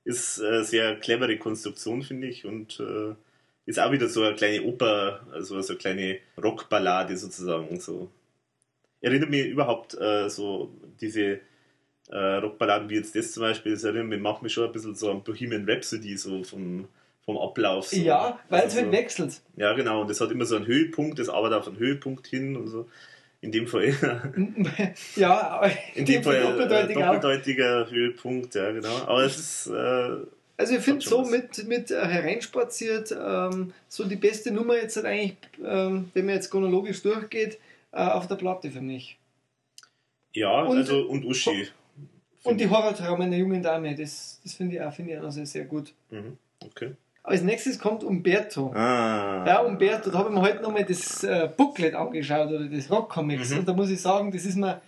ist 0.08 0.40
eine 0.40 0.64
sehr 0.64 0.96
clevere 0.96 1.36
Konstruktion, 1.36 2.02
finde 2.02 2.28
ich. 2.28 2.46
Und 2.46 2.80
äh, 2.80 3.14
ist 3.66 3.78
auch 3.78 3.92
wieder 3.92 4.08
so 4.08 4.22
eine 4.22 4.34
kleine 4.34 4.62
Oper, 4.62 5.20
also 5.30 5.60
so 5.60 5.72
eine 5.72 5.78
kleine 5.78 6.18
Rockballade 6.42 7.16
sozusagen. 7.16 7.78
So. 7.78 8.08
Erinnert 9.02 9.28
mich 9.28 9.46
überhaupt 9.46 9.94
äh, 10.00 10.30
so 10.30 10.72
diese 11.00 11.40
äh, 12.08 12.16
Rockballaden 12.16 12.88
wie 12.88 12.94
jetzt 12.94 13.14
das 13.14 13.32
zum 13.32 13.42
Beispiel, 13.42 13.72
das 13.72 13.84
erinnert 13.84 14.06
mich, 14.06 14.20
macht 14.20 14.42
mich 14.42 14.54
schon 14.54 14.64
ein 14.64 14.72
bisschen 14.72 14.94
so 14.94 15.10
an 15.10 15.22
Bohemian 15.22 15.68
Rhapsody, 15.68 16.16
so 16.16 16.42
vom, 16.42 16.88
vom 17.26 17.36
Ablauf. 17.36 17.88
So. 17.88 17.98
Ja, 17.98 18.40
weil 18.48 18.62
also 18.62 18.78
es 18.78 18.82
halt 18.82 18.92
wechselt. 18.92 19.42
Ja, 19.56 19.74
genau, 19.74 20.00
und 20.00 20.08
das 20.08 20.22
hat 20.22 20.30
immer 20.30 20.46
so 20.46 20.56
einen 20.56 20.66
Höhepunkt, 20.66 21.18
das 21.18 21.28
arbeitet 21.28 21.58
auf 21.58 21.68
einen 21.68 21.78
Höhepunkt 21.78 22.26
hin 22.26 22.56
und 22.56 22.68
so. 22.68 22.88
In 23.40 23.52
dem 23.52 23.66
Fall. 23.66 23.94
ja, 25.16 25.62
in 25.94 26.04
dem 26.04 26.22
Fall 26.22 26.40
doppeldeutiger, 26.40 27.00
äh, 27.00 27.04
doppeldeutiger 27.04 27.90
Höhepunkt, 27.90 28.54
ja, 28.54 28.72
genau. 28.72 28.96
Aber 29.06 29.22
es 29.24 29.38
ist. 29.38 29.66
Äh, 29.68 30.26
also 30.56 30.74
ich 30.74 30.80
finde 30.80 31.06
so 31.06 31.24
mit, 31.24 31.68
mit 31.68 31.92
äh, 31.92 32.04
hereinspaziert, 32.04 33.12
ähm, 33.12 33.72
so 33.86 34.04
die 34.04 34.16
beste 34.16 34.50
Nummer 34.50 34.74
jetzt 34.74 34.96
halt 34.96 35.06
eigentlich, 35.06 35.36
ähm, 35.64 36.10
wenn 36.14 36.26
man 36.26 36.34
jetzt 36.34 36.50
chronologisch 36.50 37.00
durchgeht, 37.00 37.58
äh, 37.92 37.98
auf 37.98 38.26
der 38.26 38.34
Platte 38.34 38.68
für 38.72 38.80
mich. 38.80 39.18
Ja, 40.34 40.62
und, 40.62 40.76
also 40.76 41.02
und 41.06 41.24
Uschi. 41.24 41.68
Und 42.42 42.60
die 42.60 42.68
Horrortraum 42.68 43.20
einer 43.20 43.36
jungen 43.36 43.62
Dame, 43.62 43.94
das, 43.94 44.40
das 44.42 44.54
finde 44.54 44.76
ich 44.76 44.82
auch, 44.82 44.92
finde 44.92 45.12
ich 45.12 45.20
also 45.20 45.44
sehr 45.44 45.64
gut. 45.64 45.92
Mhm. 46.10 46.38
Okay. 46.64 46.94
Als 47.28 47.42
nächstes 47.42 47.78
kommt 47.78 48.02
Umberto. 48.02 48.72
Ah. 48.74 49.44
Ja, 49.46 49.60
Umberto, 49.60 50.10
da 50.10 50.18
habe 50.18 50.30
ich 50.30 50.34
mir 50.34 50.42
heute 50.42 50.62
nochmal 50.62 50.84
das 50.84 51.22
äh, 51.24 51.48
Booklet 51.56 51.94
angeschaut 51.94 52.48
oder 52.48 52.66
das 52.66 52.90
Rockcomics. 52.90 53.50
Mhm. 53.50 53.58
Und 53.60 53.68
da 53.68 53.72
muss 53.74 53.90
ich 53.90 54.00
sagen, 54.00 54.32
das 54.32 54.44
ist 54.44 54.56
mir 54.56 54.80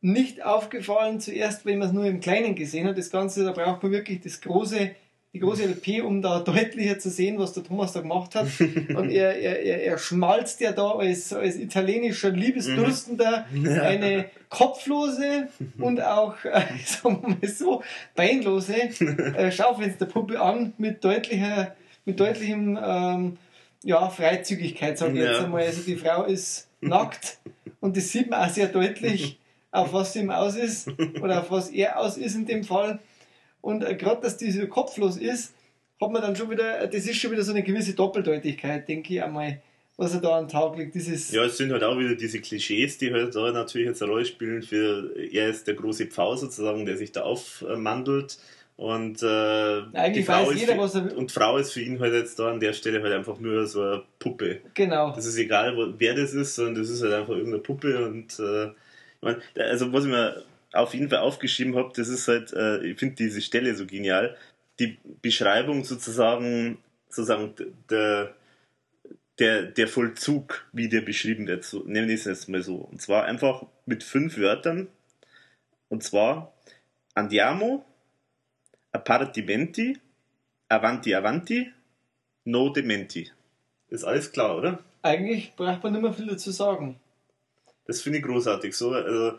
nicht 0.00 0.44
aufgefallen 0.44 1.20
zuerst, 1.20 1.66
wenn 1.66 1.78
man 1.78 1.88
es 1.88 1.94
nur 1.94 2.06
im 2.06 2.20
Kleinen 2.20 2.54
gesehen 2.54 2.86
hat. 2.86 2.96
Das 2.96 3.10
Ganze, 3.10 3.44
da 3.44 3.52
braucht 3.52 3.82
man 3.82 3.92
wirklich 3.92 4.20
das 4.20 4.40
große 4.40 4.90
die 5.34 5.40
große 5.40 5.64
LP, 5.64 6.02
um 6.04 6.22
da 6.22 6.40
deutlicher 6.44 6.98
zu 6.98 7.10
sehen, 7.10 7.38
was 7.38 7.52
der 7.52 7.62
Thomas 7.62 7.92
da 7.92 8.00
gemacht 8.00 8.34
hat. 8.34 8.46
Und 8.94 9.10
er, 9.10 9.36
er, 9.36 9.62
er, 9.62 9.84
er 9.84 9.98
schmalzt 9.98 10.60
ja 10.60 10.72
da 10.72 10.92
als, 10.92 11.32
als 11.32 11.56
italienischer 11.56 12.30
Liebesdurstender 12.30 13.46
mhm. 13.52 13.68
eine 13.80 14.26
kopflose 14.48 15.48
und 15.78 16.00
auch, 16.02 16.42
äh, 16.44 16.62
sagen 16.86 17.20
wir 17.22 17.28
mal 17.28 17.48
so, 17.48 17.82
beinlose 18.16 18.74
äh, 18.74 19.52
Schaufensterpuppe 19.52 20.40
an 20.40 20.72
mit 20.78 21.04
deutlicher, 21.04 21.76
mit 22.08 22.18
deutlichem 22.18 22.78
ähm, 22.82 23.36
ja, 23.84 24.08
Freizügigkeit, 24.08 24.96
sage 24.96 25.12
ich 25.12 25.20
ja. 25.20 25.32
jetzt 25.32 25.44
einmal. 25.44 25.62
Also 25.62 25.82
die 25.82 25.96
Frau 25.96 26.24
ist 26.24 26.68
nackt 26.80 27.38
und 27.80 27.96
das 27.96 28.08
sieht 28.08 28.30
man 28.30 28.40
auch 28.40 28.52
sehr 28.52 28.68
deutlich, 28.68 29.38
auf 29.70 29.92
was 29.92 30.14
sie 30.14 30.20
ihm 30.20 30.30
aus 30.30 30.56
ist 30.56 30.88
oder 31.22 31.40
auf 31.40 31.50
was 31.50 31.68
er 31.68 32.00
aus 32.00 32.16
ist 32.16 32.34
in 32.34 32.46
dem 32.46 32.64
Fall. 32.64 32.98
Und 33.60 33.84
äh, 33.84 33.94
gerade, 33.94 34.22
dass 34.22 34.38
die 34.38 34.50
so 34.50 34.66
kopflos 34.66 35.18
ist, 35.18 35.54
hat 36.00 36.10
man 36.10 36.22
dann 36.22 36.34
schon 36.34 36.50
wieder, 36.50 36.80
äh, 36.80 36.88
das 36.88 37.06
ist 37.06 37.16
schon 37.16 37.30
wieder 37.30 37.42
so 37.42 37.52
eine 37.52 37.62
gewisse 37.62 37.92
Doppeldeutigkeit, 37.92 38.88
denke 38.88 39.14
ich 39.14 39.22
einmal. 39.22 39.60
was 39.98 40.14
er 40.14 40.20
da 40.20 40.38
an 40.38 40.44
den 40.44 40.50
Tag 40.50 40.78
legt. 40.78 40.94
Dieses 40.94 41.30
Ja, 41.30 41.44
es 41.44 41.58
sind 41.58 41.72
halt 41.72 41.82
auch 41.82 41.98
wieder 41.98 42.14
diese 42.14 42.40
Klischees, 42.40 42.96
die 42.96 43.12
halt 43.12 43.34
da 43.34 43.52
natürlich 43.52 43.88
jetzt 43.88 44.02
eine 44.02 44.12
Rolle 44.12 44.24
spielen. 44.24 44.62
Für 44.62 45.14
er 45.30 45.48
ist 45.48 45.66
der 45.66 45.74
große 45.74 46.06
Pfau 46.06 46.36
sozusagen, 46.36 46.86
der 46.86 46.96
sich 46.96 47.12
da 47.12 47.22
aufmandelt. 47.22 48.38
Und, 48.78 49.24
äh, 49.24 49.82
Eigentlich 49.92 50.24
Frau 50.24 50.46
weiß 50.46 50.50
ist 50.54 50.60
jeder, 50.60 50.74
für, 50.74 50.78
was 50.78 50.94
er 50.94 51.06
will. 51.06 51.16
und 51.16 51.32
Frau 51.32 51.56
ist 51.56 51.72
für 51.72 51.80
ihn 51.80 51.98
halt 51.98 52.14
jetzt 52.14 52.38
da 52.38 52.52
an 52.52 52.60
der 52.60 52.72
Stelle 52.72 53.02
halt 53.02 53.12
einfach 53.12 53.40
nur 53.40 53.66
so 53.66 53.82
eine 53.82 54.02
Puppe. 54.20 54.60
genau. 54.74 55.12
Das 55.16 55.26
ist 55.26 55.36
egal, 55.36 55.76
wo, 55.76 55.92
wer 55.98 56.14
das 56.14 56.32
ist, 56.32 56.54
sondern 56.54 56.76
das 56.76 56.88
ist 56.88 57.02
halt 57.02 57.12
einfach 57.12 57.32
irgendeine 57.32 57.58
Puppe. 57.58 58.06
Und 58.06 58.38
äh, 58.38 58.66
ich 58.66 58.72
mein, 59.20 59.42
also 59.56 59.92
was 59.92 60.04
ich 60.04 60.10
mir 60.10 60.44
auf 60.72 60.94
jeden 60.94 61.10
Fall 61.10 61.18
aufgeschrieben 61.18 61.74
habe, 61.74 61.92
das 61.96 62.06
ist 62.06 62.28
halt, 62.28 62.52
äh, 62.52 62.86
ich 62.86 62.96
finde 63.00 63.16
diese 63.16 63.42
Stelle 63.42 63.74
so 63.74 63.84
genial. 63.84 64.36
Die 64.78 64.96
Beschreibung 65.22 65.82
sozusagen, 65.82 66.78
sozusagen 67.08 67.54
der, 67.90 68.32
der, 69.40 69.62
der 69.62 69.88
Vollzug, 69.88 70.68
wie 70.72 70.88
der 70.88 71.00
beschrieben 71.00 71.48
wird, 71.48 71.64
so, 71.64 71.82
nennen 71.84 72.06
wir 72.06 72.14
es 72.14 72.26
jetzt 72.26 72.48
mal 72.48 72.62
so. 72.62 72.76
Und 72.76 73.02
zwar 73.02 73.24
einfach 73.24 73.66
mit 73.86 74.04
fünf 74.04 74.38
Wörtern. 74.38 74.86
Und 75.88 76.04
zwar 76.04 76.52
Andiamo, 77.14 77.84
Appartimenti, 79.08 79.96
Avanti 80.68 81.14
Avanti, 81.14 81.72
No 82.44 82.68
Dementi. 82.68 83.30
Ist 83.88 84.04
alles 84.04 84.30
klar, 84.30 84.58
oder? 84.58 84.80
Eigentlich 85.00 85.54
braucht 85.56 85.82
man 85.82 85.94
nicht 85.94 86.02
mehr 86.02 86.12
viel 86.12 86.26
dazu 86.26 86.50
sagen. 86.50 87.00
Das 87.86 88.02
finde 88.02 88.18
ich 88.18 88.24
großartig. 88.26 88.76
So, 88.76 88.90
also, 88.90 89.38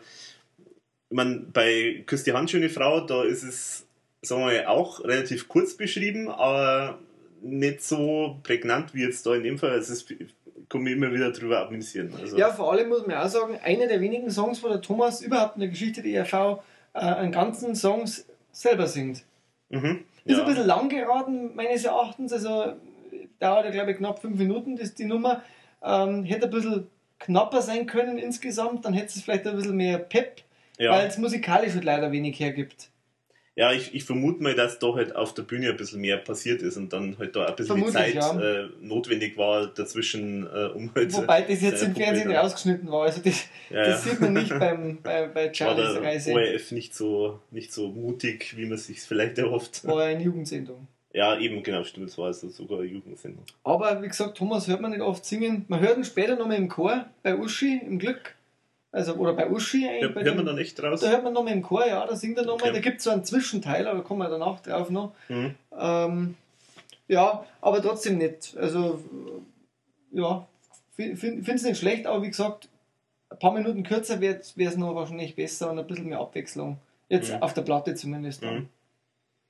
ich 0.58 0.66
mein, 1.10 1.52
bei 1.52 2.02
Küss 2.04 2.24
die 2.24 2.32
Hand, 2.32 2.50
schöne 2.50 2.68
Frau, 2.68 3.02
da 3.02 3.22
ist 3.22 3.44
es, 3.44 3.86
sagen 4.22 4.40
wir 4.40 4.46
mal, 4.46 4.66
auch 4.66 5.04
relativ 5.04 5.46
kurz 5.46 5.76
beschrieben, 5.76 6.28
aber 6.28 6.98
nicht 7.40 7.84
so 7.84 8.40
prägnant 8.42 8.92
wie 8.92 9.02
jetzt 9.02 9.24
da 9.24 9.36
in 9.36 9.44
dem 9.44 9.58
Fall. 9.58 9.78
Es 9.78 9.88
ist, 9.88 10.10
ich 10.10 10.34
komme 10.68 10.84
mir 10.84 10.96
immer 10.96 11.12
wieder 11.14 11.30
drüber 11.30 11.64
amüsieren. 11.64 12.12
Also, 12.20 12.36
Ja, 12.36 12.50
vor 12.50 12.72
allem 12.72 12.88
muss 12.88 13.06
man 13.06 13.18
auch 13.18 13.28
sagen, 13.28 13.56
einer 13.62 13.86
der 13.86 14.00
wenigen 14.00 14.32
Songs, 14.32 14.64
wo 14.64 14.68
der 14.68 14.80
Thomas 14.80 15.20
überhaupt 15.20 15.54
in 15.54 15.60
der 15.60 15.70
Geschichte 15.70 16.02
der 16.02 16.24
ERV 16.24 16.60
äh, 16.92 16.98
einen 16.98 17.30
ganzen 17.30 17.76
Songs 17.76 18.26
selber 18.50 18.88
singt. 18.88 19.22
Mhm, 19.70 20.04
Ist 20.24 20.36
ja. 20.36 20.44
ein 20.44 20.48
bisschen 20.48 20.66
lang 20.66 20.88
geraten, 20.88 21.54
meines 21.54 21.84
Erachtens. 21.84 22.32
Also 22.32 22.74
dauert 23.38 23.64
ja, 23.64 23.70
glaube 23.70 23.92
ich, 23.92 23.96
knapp 23.96 24.20
fünf 24.20 24.38
Minuten, 24.38 24.76
das 24.76 24.94
die 24.94 25.06
Nummer. 25.06 25.42
Ähm, 25.82 26.24
hätte 26.24 26.46
ein 26.46 26.50
bisschen 26.50 26.86
knapper 27.18 27.62
sein 27.62 27.86
können 27.86 28.18
insgesamt, 28.18 28.84
dann 28.84 28.94
hätte 28.94 29.08
es 29.08 29.22
vielleicht 29.22 29.46
ein 29.46 29.56
bisschen 29.56 29.76
mehr 29.76 29.98
Pep, 29.98 30.42
weil 30.78 30.86
ja. 30.86 31.02
es 31.02 31.18
musikalisch 31.18 31.74
halt 31.74 31.84
leider 31.84 32.12
wenig 32.12 32.40
hergibt. 32.40 32.90
Ja, 33.60 33.72
ich, 33.74 33.94
ich 33.94 34.04
vermute 34.04 34.42
mal, 34.42 34.54
dass 34.54 34.78
doch 34.78 34.96
halt 34.96 35.14
auf 35.14 35.34
der 35.34 35.42
Bühne 35.42 35.68
ein 35.68 35.76
bisschen 35.76 36.00
mehr 36.00 36.16
passiert 36.16 36.62
ist 36.62 36.78
und 36.78 36.94
dann 36.94 37.18
halt 37.18 37.36
da 37.36 37.44
ein 37.44 37.56
bisschen 37.56 37.76
die 37.76 37.82
Vermutlich, 37.82 38.14
Zeit 38.18 38.34
ja. 38.40 38.62
äh, 38.64 38.68
notwendig 38.80 39.36
war 39.36 39.66
dazwischen, 39.66 40.46
äh, 40.46 40.70
um 40.74 40.90
halt. 40.94 41.12
Wobei 41.12 41.42
das 41.42 41.60
jetzt 41.60 41.82
äh, 41.82 41.86
im 41.86 41.94
Fernsehen 41.94 42.28
Puppe- 42.28 42.38
rausgeschnitten 42.38 42.90
war. 42.90 43.02
Also 43.02 43.20
das, 43.22 43.44
Ja, 43.68 43.84
das 43.84 44.04
ja. 44.06 44.10
sieht 44.12 44.20
man 44.22 44.32
nicht 44.32 44.48
beim, 44.58 45.02
bei, 45.02 45.26
bei 45.26 45.46
war 45.48 45.54
Charlies 45.54 46.00
Reise. 46.00 46.32
ORF 46.32 46.72
nicht 46.72 46.94
so, 46.94 47.38
nicht 47.50 47.70
so 47.70 47.88
mutig, 47.88 48.56
wie 48.56 48.64
man 48.64 48.78
sich 48.78 49.02
vielleicht 49.02 49.36
erhofft. 49.36 49.86
War 49.86 50.04
eine 50.04 50.22
Jugendsendung. 50.22 50.88
Ja, 51.12 51.38
eben, 51.38 51.62
genau, 51.62 51.84
stimmt, 51.84 52.08
es 52.08 52.16
war 52.16 52.28
also 52.28 52.48
sogar 52.48 52.78
eine 52.78 52.86
Jugendsendung. 52.88 53.44
Aber 53.64 54.00
wie 54.02 54.08
gesagt, 54.08 54.38
Thomas 54.38 54.68
hört 54.68 54.80
man 54.80 54.92
nicht 54.92 55.02
oft 55.02 55.22
singen. 55.26 55.66
Man 55.68 55.80
hört 55.80 55.98
ihn 55.98 56.04
später 56.04 56.36
nochmal 56.36 56.56
im 56.56 56.68
Chor 56.70 57.04
bei 57.22 57.36
Uschi 57.36 57.78
im 57.84 57.98
Glück. 57.98 58.36
Also, 58.92 59.14
oder 59.14 59.34
bei 59.34 59.48
Uschi 59.48 59.86
eigentlich. 59.88 60.14
Bei 60.14 60.24
hört 60.24 60.36
man 60.36 60.46
da 60.46 60.52
nicht 60.52 60.82
raus? 60.82 61.00
Da 61.00 61.10
hört 61.10 61.22
man 61.22 61.32
nochmal 61.32 61.52
im 61.52 61.62
Chor, 61.62 61.86
ja, 61.86 62.04
da 62.06 62.16
singt 62.16 62.38
er 62.38 62.44
nochmal. 62.44 62.70
Okay. 62.70 62.78
Da 62.78 62.80
gibt 62.80 62.98
es 62.98 63.04
so 63.04 63.10
einen 63.10 63.24
Zwischenteil, 63.24 63.86
aber 63.86 64.02
kommen 64.02 64.20
wir 64.20 64.28
danach 64.28 64.60
drauf 64.60 64.90
noch. 64.90 65.14
Mhm. 65.28 65.54
Ähm, 65.78 66.34
ja, 67.06 67.44
aber 67.60 67.80
trotzdem 67.82 68.18
nicht. 68.18 68.56
Also, 68.56 69.00
äh, 70.12 70.18
ja, 70.18 70.46
finde 70.96 71.52
es 71.54 71.62
nicht 71.62 71.78
schlecht, 71.78 72.06
aber 72.06 72.22
wie 72.22 72.28
gesagt, 72.28 72.68
ein 73.30 73.38
paar 73.38 73.52
Minuten 73.52 73.84
kürzer 73.84 74.20
wäre 74.20 74.40
es 74.40 74.76
noch 74.76 74.94
wahrscheinlich 74.96 75.36
besser 75.36 75.70
und 75.70 75.78
ein 75.78 75.86
bisschen 75.86 76.08
mehr 76.08 76.18
Abwechslung. 76.18 76.78
Jetzt 77.08 77.32
Mhm. 77.32 77.42
auf 77.42 77.54
der 77.54 77.62
Platte 77.62 77.94
zumindest. 77.94 78.42
Mhm. 78.42 78.68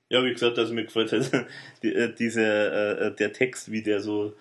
Ja, 0.09 0.23
wie 0.23 0.33
gesagt, 0.33 0.59
also 0.59 0.73
mir 0.73 0.83
gefällt 0.85 1.11
halt 1.13 1.31
die, 1.83 1.93
äh, 1.93 2.13
diese, 2.13 2.43
äh, 2.43 3.15
der 3.15 3.33
Text, 3.33 3.71
wie 3.71 3.81
der 3.81 4.01
so 4.01 4.33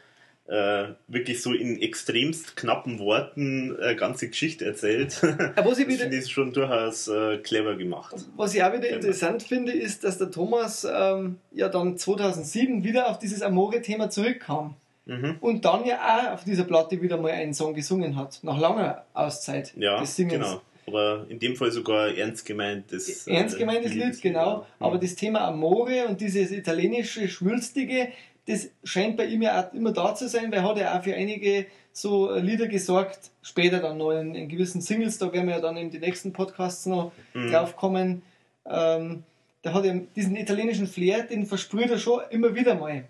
äh, 0.51 0.94
wirklich 1.06 1.40
so 1.43 1.52
in 1.52 1.81
extremst 1.81 2.56
knappen 2.56 2.98
Worten 2.98 3.77
äh, 3.81 3.94
ganze 3.94 4.28
Geschichte 4.28 4.64
erzählt. 4.64 5.22
Aber 5.56 5.70
was 5.70 5.78
ich 5.78 5.85
Das 5.86 5.94
wieder, 5.94 6.02
finde 6.02 6.16
ich 6.18 6.28
schon 6.31 6.52
durchaus 6.52 7.06
äh, 7.06 7.39
clever 7.39 7.77
gemacht. 7.77 8.16
Was 8.36 8.55
ich 8.55 8.62
auch 8.64 8.72
wieder 8.72 8.89
interessant 8.89 9.44
finde, 9.44 9.70
ist, 9.72 10.02
dass 10.02 10.18
der 10.18 10.31
Thomas 10.32 10.85
ähm, 10.93 11.36
ja 11.52 11.68
dann 11.68 11.97
2007 11.97 12.82
wieder 12.82 13.09
auf 13.09 13.18
dieses 13.18 13.43
Amore-Thema 13.43 14.10
zurückkam 14.10 14.74
Mhm. 15.06 15.39
und 15.40 15.64
dann 15.64 15.85
ja 15.86 15.97
auch 16.28 16.35
auf 16.35 16.44
dieser 16.44 16.62
Platte 16.64 17.01
wieder 17.02 17.16
mal 17.16 17.32
einen 17.32 17.55
Song 17.55 17.74
gesungen 17.74 18.14
hat, 18.16 18.39
nach 18.43 18.60
langer 18.60 19.05
Auszeit 19.14 19.72
Ja, 19.77 19.98
des 19.98 20.14
Singens. 20.14 20.35
genau. 20.35 20.60
Aber 20.86 21.27
in 21.28 21.39
dem 21.40 21.56
Fall 21.56 21.72
sogar 21.72 22.14
ernst 22.16 22.44
gemeintes. 22.47 23.27
äh, 23.27 23.32
Ernst 23.35 23.59
gemeintes 23.59 23.93
Lied, 23.93 24.02
Liebeslied, 24.02 24.22
genau. 24.22 24.59
ja. 24.60 24.66
Aber 24.78 24.98
das 24.98 25.14
Thema 25.16 25.40
Amore 25.48 26.06
und 26.06 26.20
dieses 26.20 26.52
italienische, 26.52 27.28
schwülstige, 27.28 28.09
das 28.46 28.68
scheint 28.84 29.16
bei 29.16 29.26
ihm 29.26 29.42
ja 29.42 29.60
auch 29.68 29.72
immer 29.74 29.92
da 29.92 30.14
zu 30.14 30.28
sein, 30.28 30.50
weil 30.50 30.58
er 30.58 30.64
hat 30.64 30.78
ja 30.78 30.98
auch 30.98 31.04
für 31.04 31.14
einige 31.14 31.66
so 31.92 32.34
Lieder 32.36 32.68
gesorgt, 32.68 33.30
später 33.42 33.80
dann 33.80 33.98
noch 33.98 34.12
in, 34.12 34.34
in 34.34 34.48
gewissen 34.48 34.80
Singles, 34.80 35.18
da 35.18 35.32
werden 35.32 35.46
wir 35.48 35.56
ja 35.56 35.60
dann 35.60 35.76
in 35.76 35.90
die 35.90 35.98
nächsten 35.98 36.32
Podcasts 36.32 36.86
noch 36.86 37.12
Mhm. 37.34 37.50
drauf 37.50 37.76
kommen. 37.76 38.22
Ähm, 38.66 39.24
da 39.62 39.74
hat 39.74 39.84
er 39.84 39.94
diesen 40.16 40.36
italienischen 40.36 40.86
Flair, 40.86 41.24
den 41.24 41.46
versprüht 41.46 41.90
er 41.90 41.98
schon 41.98 42.20
immer 42.30 42.54
wieder 42.54 42.74
mal, 42.76 43.04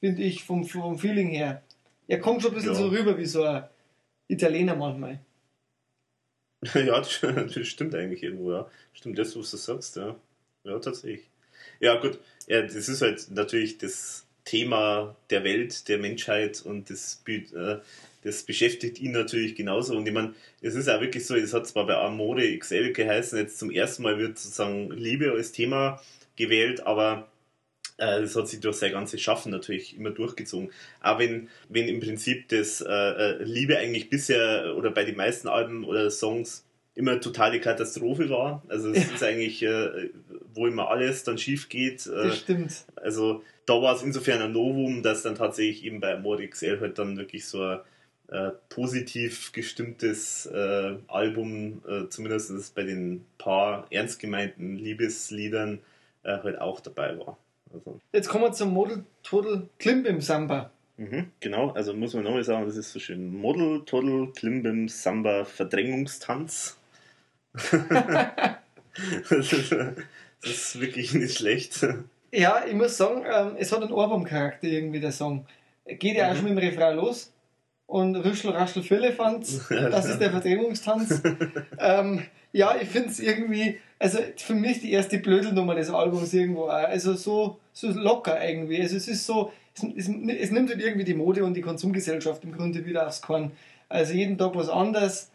finde 0.00 0.22
ich, 0.22 0.44
vom, 0.44 0.64
vom 0.64 0.98
Feeling 0.98 1.28
her. 1.28 1.62
Er 2.08 2.20
kommt 2.20 2.42
schon 2.42 2.50
ein 2.52 2.54
bisschen 2.54 2.72
Ja. 2.72 2.78
so 2.78 2.88
rüber 2.88 3.16
wie 3.18 3.26
so 3.26 3.42
ein 3.44 3.64
Italiener 4.28 4.74
manchmal. 4.74 5.20
Ja, 6.74 6.98
das 6.98 7.20
das 7.20 7.66
stimmt 7.68 7.94
eigentlich 7.94 8.22
irgendwo, 8.22 8.52
ja. 8.52 8.70
Stimmt 8.92 9.18
das, 9.18 9.36
was 9.36 9.50
du 9.50 9.56
sagst, 9.56 9.96
ja. 9.96 10.16
Ja, 10.64 10.78
tatsächlich. 10.78 11.28
Ja, 11.80 12.00
gut. 12.00 12.18
Ja, 12.46 12.62
das 12.62 12.74
ist 12.88 13.02
halt 13.02 13.30
natürlich 13.30 13.76
das 13.78 14.23
Thema 14.44 15.16
der 15.30 15.44
Welt, 15.44 15.88
der 15.88 15.98
Menschheit 15.98 16.62
und 16.64 16.90
das, 16.90 17.22
äh, 17.26 17.76
das 18.22 18.42
beschäftigt 18.42 19.00
ihn 19.00 19.12
natürlich 19.12 19.54
genauso. 19.54 19.96
Und 19.96 20.06
ich 20.06 20.12
meine, 20.12 20.34
es 20.60 20.74
ist 20.74 20.88
auch 20.88 21.00
wirklich 21.00 21.26
so, 21.26 21.34
es 21.34 21.54
hat 21.54 21.66
zwar 21.66 21.86
bei 21.86 21.96
Amore 21.96 22.56
XL 22.58 22.92
geheißen, 22.92 23.38
jetzt 23.38 23.58
zum 23.58 23.70
ersten 23.70 24.02
Mal 24.02 24.18
wird 24.18 24.38
sozusagen 24.38 24.90
Liebe 24.90 25.32
als 25.32 25.52
Thema 25.52 26.00
gewählt, 26.36 26.86
aber 26.86 27.28
äh, 27.96 28.20
das 28.20 28.34
hat 28.36 28.48
sich 28.48 28.60
durch 28.60 28.76
sein 28.76 28.92
ganzes 28.92 29.20
Schaffen 29.20 29.50
natürlich 29.50 29.96
immer 29.96 30.10
durchgezogen. 30.10 30.70
Auch 31.00 31.18
wenn, 31.18 31.48
wenn 31.68 31.88
im 31.88 32.00
Prinzip 32.00 32.48
das 32.48 32.80
äh, 32.80 32.90
äh, 32.90 33.42
Liebe 33.44 33.78
eigentlich 33.78 34.10
bisher 34.10 34.74
oder 34.76 34.90
bei 34.90 35.04
den 35.04 35.16
meisten 35.16 35.48
Alben 35.48 35.84
oder 35.84 36.10
Songs 36.10 36.64
immer 36.94 37.20
totale 37.20 37.60
Katastrophe 37.60 38.30
war. 38.30 38.62
Also 38.68 38.90
es 38.90 39.10
ist 39.12 39.22
eigentlich, 39.22 39.62
äh, 39.62 40.10
wo 40.54 40.66
immer 40.66 40.88
alles 40.90 41.24
dann 41.24 41.38
schief 41.38 41.68
geht. 41.68 42.06
Äh, 42.06 42.10
Das 42.28 42.38
stimmt. 42.38 42.84
also 42.96 43.42
da 43.66 43.80
war 43.80 43.94
es 43.94 44.02
insofern 44.02 44.42
ein 44.42 44.52
Novum, 44.52 45.02
dass 45.02 45.22
dann 45.22 45.34
tatsächlich 45.34 45.84
eben 45.84 46.00
bei 46.00 46.14
Amore 46.14 46.46
XL 46.46 46.80
halt 46.80 46.98
dann 46.98 47.16
wirklich 47.16 47.46
so 47.46 47.62
ein 47.62 47.80
äh, 48.28 48.50
positiv 48.68 49.52
gestimmtes 49.52 50.46
äh, 50.46 50.96
Album, 51.08 51.82
äh, 51.88 52.08
zumindest 52.08 52.74
bei 52.74 52.82
den 52.82 53.24
paar 53.38 53.86
ernst 53.90 54.18
gemeinten 54.18 54.76
Liebesliedern, 54.76 55.80
äh, 56.22 56.38
halt 56.38 56.60
auch 56.60 56.80
dabei 56.80 57.18
war. 57.18 57.38
Also, 57.72 58.00
Jetzt 58.12 58.28
kommen 58.28 58.44
wir 58.44 58.52
zum 58.52 58.72
Model 58.72 59.04
Total 59.22 59.68
Klimbim 59.78 60.20
Samba. 60.20 60.70
mhm, 60.96 61.30
genau, 61.40 61.70
also 61.70 61.92
muss 61.92 62.14
man 62.14 62.24
nochmal 62.24 62.44
sagen, 62.44 62.66
das 62.66 62.76
ist 62.76 62.92
so 62.92 62.98
schön. 62.98 63.34
Model, 63.34 63.82
Toddle, 63.84 64.28
Klimbim, 64.34 64.88
Samba, 64.88 65.44
Verdrängungstanz. 65.44 66.76
das, 69.28 69.52
ist, 69.52 69.72
das 69.72 70.50
ist 70.50 70.80
wirklich 70.80 71.14
nicht 71.14 71.36
schlecht. 71.36 71.86
Ja, 72.34 72.62
ich 72.66 72.74
muss 72.74 72.96
sagen, 72.96 73.22
ähm, 73.32 73.52
es 73.58 73.72
hat 73.72 73.82
einen 73.82 73.92
Ohrwurm-Charakter 73.92 74.66
irgendwie, 74.66 75.00
der 75.00 75.12
Song. 75.12 75.46
Geht 75.86 76.16
ja 76.16 76.28
auch 76.28 76.32
Mhm. 76.32 76.36
schon 76.36 76.54
mit 76.54 76.62
dem 76.64 76.68
Refrain 76.70 76.96
los. 76.96 77.30
Und 77.86 78.16
Rüschel, 78.16 78.50
Raschel, 78.50 78.82
Firlefanz, 78.82 79.66
das 79.68 80.06
ist 80.06 80.18
der 80.20 80.30
Verdrängungstanz. 80.30 81.22
ähm, 81.78 82.22
ja, 82.52 82.74
ich 82.80 82.88
finde 82.88 83.10
es 83.10 83.20
irgendwie, 83.20 83.78
also 83.98 84.18
für 84.36 84.54
mich 84.54 84.80
die 84.80 84.92
erste 84.92 85.18
Blödelnummer 85.18 85.74
des 85.74 85.90
Albums 85.90 86.32
irgendwo 86.32 86.64
auch. 86.64 86.70
Also 86.70 87.14
so, 87.14 87.58
so 87.72 87.88
locker 87.90 88.42
irgendwie. 88.46 88.80
Also 88.80 88.96
es 88.96 89.06
ist 89.08 89.26
so, 89.26 89.52
es, 89.76 89.82
es, 89.82 90.08
es 90.08 90.50
nimmt 90.50 90.70
halt 90.70 90.80
irgendwie 90.80 91.04
die 91.04 91.14
Mode 91.14 91.44
und 91.44 91.54
die 91.54 91.60
Konsumgesellschaft 91.60 92.42
im 92.44 92.52
Grunde 92.52 92.84
wieder 92.86 93.06
aufs 93.06 93.20
Korn. 93.20 93.50
Also 93.88 94.14
jeden 94.14 94.38
Tag 94.38 94.54
was 94.54 94.68
anderes. 94.70 95.30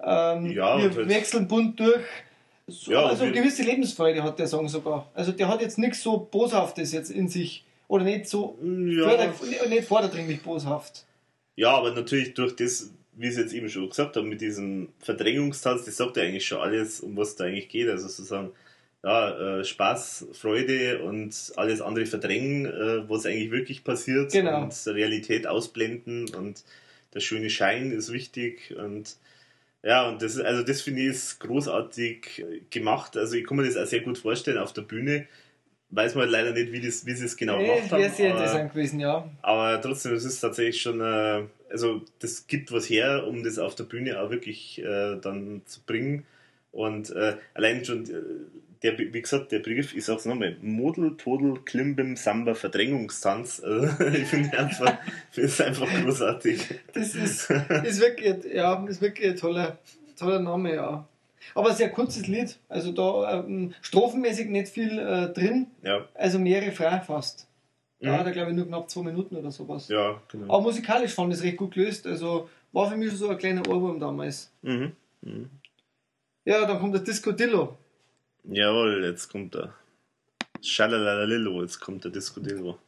Ähm, 0.00 0.46
Ja, 0.50 0.76
wir 0.76 0.90
halt- 0.94 1.08
wechseln 1.08 1.48
bunt 1.48 1.80
durch. 1.80 2.04
So, 2.66 2.92
Ja, 2.92 3.06
also 3.06 3.24
wir- 3.24 3.32
gewisse 3.32 3.62
Lebensfreude 3.62 4.22
hat 4.22 4.38
der 4.38 4.46
Song 4.46 4.68
sogar. 4.68 5.10
Also 5.14 5.32
der 5.32 5.48
hat 5.48 5.60
jetzt 5.60 5.78
nichts 5.78 6.02
so 6.02 6.16
Boshaftes 6.18 6.92
jetzt 6.92 7.10
in 7.10 7.28
sich. 7.28 7.64
Oder 7.88 8.04
nicht 8.04 8.26
so 8.28 8.58
Ja, 8.62 9.08
förder, 9.10 9.34
nicht 9.68 9.84
vorderdringlich 9.84 10.40
boshaft. 10.42 11.04
Ja, 11.56 11.76
aber 11.76 11.92
natürlich 11.92 12.32
durch 12.34 12.56
das, 12.56 12.90
wie 13.12 13.26
ich 13.26 13.32
es 13.32 13.36
jetzt 13.38 13.52
eben 13.52 13.68
schon 13.68 13.88
gesagt 13.90 14.16
habe, 14.16 14.26
mit 14.26 14.40
diesem 14.40 14.88
Verdrängungstanz, 15.00 15.84
das 15.84 15.98
sagt 15.98 16.16
ja 16.16 16.22
eigentlich 16.22 16.46
schon 16.46 16.58
alles, 16.62 17.00
um 17.00 17.16
was 17.16 17.36
da 17.36 17.44
eigentlich 17.44 17.68
geht. 17.68 17.88
Also 17.88 18.08
sozusagen, 18.08 18.52
ja, 19.04 19.58
äh, 19.60 19.64
Spaß, 19.64 20.28
Freude 20.32 21.02
und 21.02 21.52
alles 21.56 21.82
andere 21.82 22.06
verdrängen, 22.06 22.64
äh, 22.64 23.08
was 23.08 23.26
eigentlich 23.26 23.50
wirklich 23.50 23.84
passiert 23.84 24.32
Genau. 24.32 24.62
und 24.62 24.86
Realität 24.86 25.46
ausblenden 25.46 26.34
und 26.34 26.64
der 27.12 27.20
schöne 27.20 27.50
Schein 27.50 27.92
ist 27.92 28.10
wichtig 28.10 28.74
und 28.76 29.16
ja, 29.84 30.08
und 30.08 30.22
das, 30.22 30.38
also 30.40 30.62
das 30.62 30.80
finde 30.82 31.02
ich 31.02 31.08
ist 31.08 31.38
großartig 31.40 32.44
gemacht. 32.70 33.16
Also 33.16 33.34
ich 33.36 33.46
kann 33.46 33.56
mir 33.58 33.64
das 33.64 33.76
auch 33.76 33.86
sehr 33.86 34.00
gut 34.00 34.18
vorstellen 34.18 34.58
auf 34.58 34.72
der 34.72 34.82
Bühne. 34.82 35.26
Weiß 35.90 36.14
man 36.16 36.28
leider 36.28 36.52
nicht, 36.52 36.72
wie, 36.72 36.80
das, 36.80 37.06
wie 37.06 37.12
sie 37.12 37.26
es 37.26 37.36
genau 37.36 37.58
Nee, 37.58 37.66
gemacht 37.76 37.92
haben. 37.92 38.10
sehr 38.10 38.30
aber- 38.32 38.38
interessant 38.40 38.72
gewesen, 38.72 38.98
ja. 39.00 39.30
aber 39.42 39.80
trotzdem, 39.80 40.14
es 40.14 40.24
ist 40.24 40.40
tatsächlich 40.40 40.80
schon, 40.82 41.00
äh, 41.00 41.42
also 41.70 42.02
das 42.18 42.46
gibt 42.48 42.72
was 42.72 42.88
her, 42.90 43.24
um 43.28 43.44
das 43.44 43.58
auf 43.58 43.74
der 43.76 43.84
Bühne 43.84 44.20
auch 44.20 44.30
wirklich 44.30 44.82
äh, 44.82 45.16
dann 45.20 45.62
zu 45.66 45.80
bringen. 45.86 46.24
Und 46.72 47.10
äh, 47.10 47.36
allein 47.54 47.84
schon, 47.84 48.04
äh, 48.06 48.22
der, 48.84 48.96
wie 48.98 49.20
gesagt, 49.20 49.50
der 49.50 49.58
Begriff, 49.58 49.94
ich 49.96 50.04
sag's 50.04 50.24
nochmal, 50.26 50.56
Model, 50.60 51.16
Todel, 51.16 51.58
Klimbim, 51.64 52.14
Samba, 52.16 52.54
Verdrängungstanz. 52.54 53.60
Also, 53.64 54.04
ich 54.06 54.26
finde 54.28 54.56
einfach, 54.58 54.98
einfach 55.66 55.88
großartig. 56.02 56.60
Das 56.92 57.14
ist, 57.16 57.50
ist 57.50 58.00
wirklich, 58.00 58.44
ja, 58.54 58.84
ist 58.86 59.00
wirklich 59.00 59.30
ein 59.30 59.36
toller, 59.36 59.78
toller 60.16 60.38
Name, 60.40 60.74
ja. 60.74 61.08
Aber 61.54 61.70
ein 61.70 61.76
sehr 61.76 61.90
kurzes 61.90 62.26
Lied. 62.26 62.56
Also 62.68 62.92
da 62.92 63.40
ähm, 63.40 63.74
strophenmäßig 63.82 64.48
nicht 64.48 64.68
viel 64.68 64.98
äh, 64.98 65.28
drin. 65.32 65.66
Ja, 65.82 66.08
Also 66.14 66.38
mehrere 66.38 66.70
frei 66.72 67.00
fast. 67.00 67.48
Da 68.00 68.10
Mhm. 68.12 68.18
hat 68.18 68.26
er, 68.26 68.32
glaube 68.32 68.50
ich, 68.50 68.56
nur 68.56 68.66
knapp 68.66 68.90
zwei 68.90 69.02
Minuten 69.02 69.36
oder 69.36 69.50
sowas. 69.50 69.88
ja, 69.88 70.20
genau. 70.30 70.52
Aber 70.52 70.62
musikalisch 70.62 71.12
fand 71.14 71.32
ich 71.32 71.38
es 71.38 71.44
recht 71.44 71.56
gut 71.56 71.74
gelöst. 71.74 72.06
Also 72.06 72.48
war 72.72 72.90
für 72.90 72.96
mich 72.96 73.08
schon 73.08 73.18
so 73.18 73.28
ein 73.28 73.38
kleiner 73.38 73.66
Ohrwurm 73.68 73.98
damals. 74.00 74.50
Mhm. 74.62 74.92
Mhm. 75.22 75.50
Ja, 76.44 76.66
dann 76.66 76.78
kommt 76.80 76.94
das 76.94 77.04
Disco 77.04 77.32
Dillo. 77.32 77.76
Jawohl, 78.46 79.04
jetzt 79.04 79.30
kommt 79.30 79.54
er. 79.54 79.74
Schalalalillo, 80.60 81.62
jetzt 81.62 81.80
kommt 81.80 82.04
der 82.04 82.10
Disco 82.10 82.40
Dillo. 82.40 82.78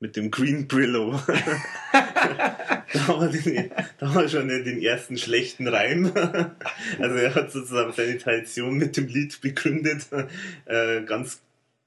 Mit 0.00 0.16
dem 0.16 0.30
Green 0.30 0.66
Brillo. 0.66 1.20
da, 1.92 3.20
wir 3.20 3.28
den, 3.28 3.70
da 3.98 4.08
haben 4.08 4.22
wir 4.22 4.28
schon 4.28 4.48
den 4.48 4.82
ersten 4.82 5.18
schlechten 5.18 5.68
Reim. 5.68 6.10
Also 6.98 7.16
er 7.16 7.34
hat 7.34 7.52
sozusagen 7.52 7.92
seine 7.92 8.16
Tradition 8.18 8.78
mit 8.78 8.96
dem 8.96 9.08
Lied 9.08 9.40
begründet. 9.42 10.06
Äh, 10.64 11.02
ganz, 11.02 11.42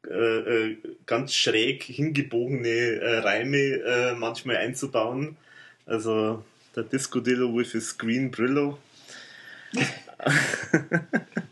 äh, 0.08 0.14
äh, 0.14 0.78
ganz 1.08 1.34
schräg 1.34 1.84
hingebogene 1.84 2.70
äh, 2.70 3.18
Reime 3.20 4.16
manchmal 4.18 4.58
einzubauen. 4.58 5.38
Also 5.88 6.44
der 6.76 6.84
Disco 6.84 7.20
Dillo 7.20 7.56
with 7.56 7.72
his 7.72 7.98
Green 7.98 8.30
Brillo. 8.30 8.78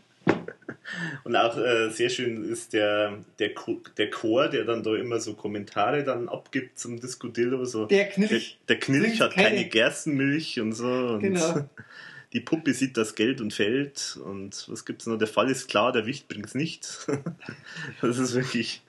Und 1.28 1.36
auch 1.36 1.58
äh, 1.58 1.90
sehr 1.90 2.08
schön 2.08 2.42
ist 2.42 2.72
der, 2.72 3.18
der, 3.38 3.50
der 3.98 4.08
Chor, 4.10 4.48
der 4.48 4.64
dann 4.64 4.82
da 4.82 4.96
immer 4.96 5.20
so 5.20 5.34
Kommentare 5.34 6.02
dann 6.02 6.26
abgibt 6.26 6.78
zum 6.78 6.98
Discodillo. 6.98 7.66
So, 7.66 7.84
Der 7.84 8.04
der, 8.04 8.08
Knilch. 8.08 8.58
der 8.66 8.78
Knilch 8.78 9.02
trinkt 9.18 9.20
hat 9.20 9.34
keine, 9.34 9.48
keine- 9.56 9.68
Gerstenmilch 9.68 10.58
und 10.58 10.72
so. 10.72 10.86
Und 10.88 11.20
Genau. 11.20 11.68
Die 12.32 12.40
Puppe 12.40 12.72
sieht 12.72 12.96
das 12.96 13.14
Geld 13.14 13.42
und 13.42 13.52
fällt. 13.52 14.18
Und 14.24 14.66
was 14.70 14.86
gibt's 14.86 15.06
noch? 15.06 15.18
Der 15.18 15.28
Fall 15.28 15.50
ist 15.50 15.68
klar, 15.68 15.92
der 15.92 16.06
Wicht 16.06 16.28
bringt's 16.28 16.54
nicht. 16.54 17.06
das 18.00 18.18
ist 18.18 18.34
wirklich. 18.34 18.80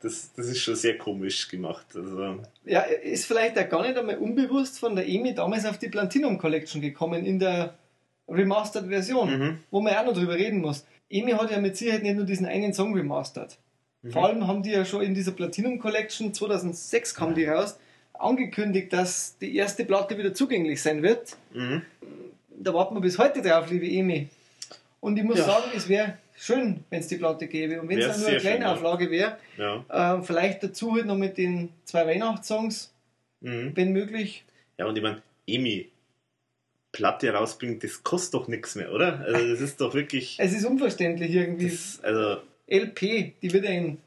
Das, 0.00 0.32
das 0.34 0.48
ist 0.48 0.60
schon 0.60 0.74
sehr 0.76 0.98
komisch 0.98 1.48
gemacht. 1.48 1.86
Also, 1.94 2.42
Ja, 2.66 2.80
ist 2.80 3.24
vielleicht 3.24 3.58
auch 3.58 3.68
gar 3.70 3.80
nicht 3.86 3.96
einmal 3.96 4.18
unbewusst 4.18 4.78
von 4.78 4.96
der 4.96 5.08
EMI 5.08 5.34
damals 5.34 5.64
auf 5.64 5.78
die 5.78 5.88
Platinum 5.88 6.36
Collection 6.36 6.82
gekommen 6.82 7.24
in 7.24 7.38
der 7.38 7.78
Remastered-Version, 8.28 9.38
Mhm. 9.38 9.58
wo 9.70 9.80
man 9.80 9.92
ja 9.94 10.02
auch 10.02 10.06
noch 10.06 10.14
drüber 10.14 10.34
reden 10.34 10.60
muss. 10.60 10.84
EMI 11.10 11.32
hat 11.32 11.50
ja 11.50 11.60
mit 11.60 11.76
Sicherheit 11.76 12.02
nicht 12.02 12.16
nur 12.16 12.24
diesen 12.24 12.46
einen 12.46 12.72
Song 12.72 12.94
remastered. 12.94 13.56
Mhm. 14.02 14.10
Vor 14.12 14.26
allem 14.26 14.46
haben 14.46 14.62
die 14.62 14.70
ja 14.70 14.84
schon 14.84 15.02
in 15.02 15.14
dieser 15.14 15.32
Platinum 15.32 15.78
Collection 15.78 16.32
2006 16.34 17.14
kam 17.14 17.34
die 17.34 17.44
raus, 17.46 17.78
angekündigt, 18.14 18.92
dass 18.92 19.36
die 19.38 19.56
erste 19.56 19.84
Platte 19.84 20.16
wieder 20.16 20.32
zugänglich 20.34 20.80
sein 20.82 21.02
wird. 21.02 21.36
mhm. 21.52 21.82
Da 22.56 22.72
warten 22.72 22.94
wir 22.94 23.00
bis 23.00 23.18
heute 23.18 23.42
drauf, 23.42 23.68
liebe 23.70 23.86
EMI. 23.86 24.28
Und 25.00 25.16
ich 25.18 25.24
muss 25.24 25.38
Ja. 25.38 25.44
sagen, 25.44 25.64
es 25.76 25.88
wäre 25.88 26.16
schön, 26.36 26.84
wenn 26.88 27.00
es 27.00 27.08
die 27.08 27.16
Platte 27.16 27.48
gäbe. 27.48 27.80
Und 27.80 27.88
wenn 27.88 27.98
es 27.98 28.16
nur 28.18 28.28
eine 28.28 28.40
schön, 28.40 28.48
kleine. 28.58 28.70
Auflage 28.70 29.10
wäre, 29.10 29.36
ja. 29.58 30.18
äh, 30.18 30.22
vielleicht 30.22 30.62
dazu 30.62 30.94
halt 30.94 31.04
noch 31.06 31.16
mit 31.16 31.36
den 31.36 31.70
zwei 31.84 32.06
Weihnachtssongs, 32.06 32.92
Mhm. 33.40 33.72
wenn 33.74 33.92
möglich. 33.92 34.44
Ja, 34.78 34.86
und 34.86 34.96
ich 34.96 35.02
meine, 35.02 35.20
Emi, 35.46 35.90
Platte 36.94 37.30
rausbringen, 37.34 37.80
das 37.80 38.04
kostet 38.04 38.34
doch 38.34 38.46
nichts 38.48 38.76
mehr, 38.76 38.92
oder? 38.92 39.20
Also, 39.26 39.50
das 39.50 39.60
ist 39.60 39.80
doch 39.80 39.94
wirklich. 39.94 40.36
Es 40.38 40.52
ist 40.54 40.64
unverständlich 40.64 41.34
irgendwie. 41.34 41.68
Das, 41.68 41.98
also, 42.02 42.40
LP, 42.70 43.34
die 43.42 43.52
wird 43.52 43.64
ja 43.64 43.72
in 43.72 43.98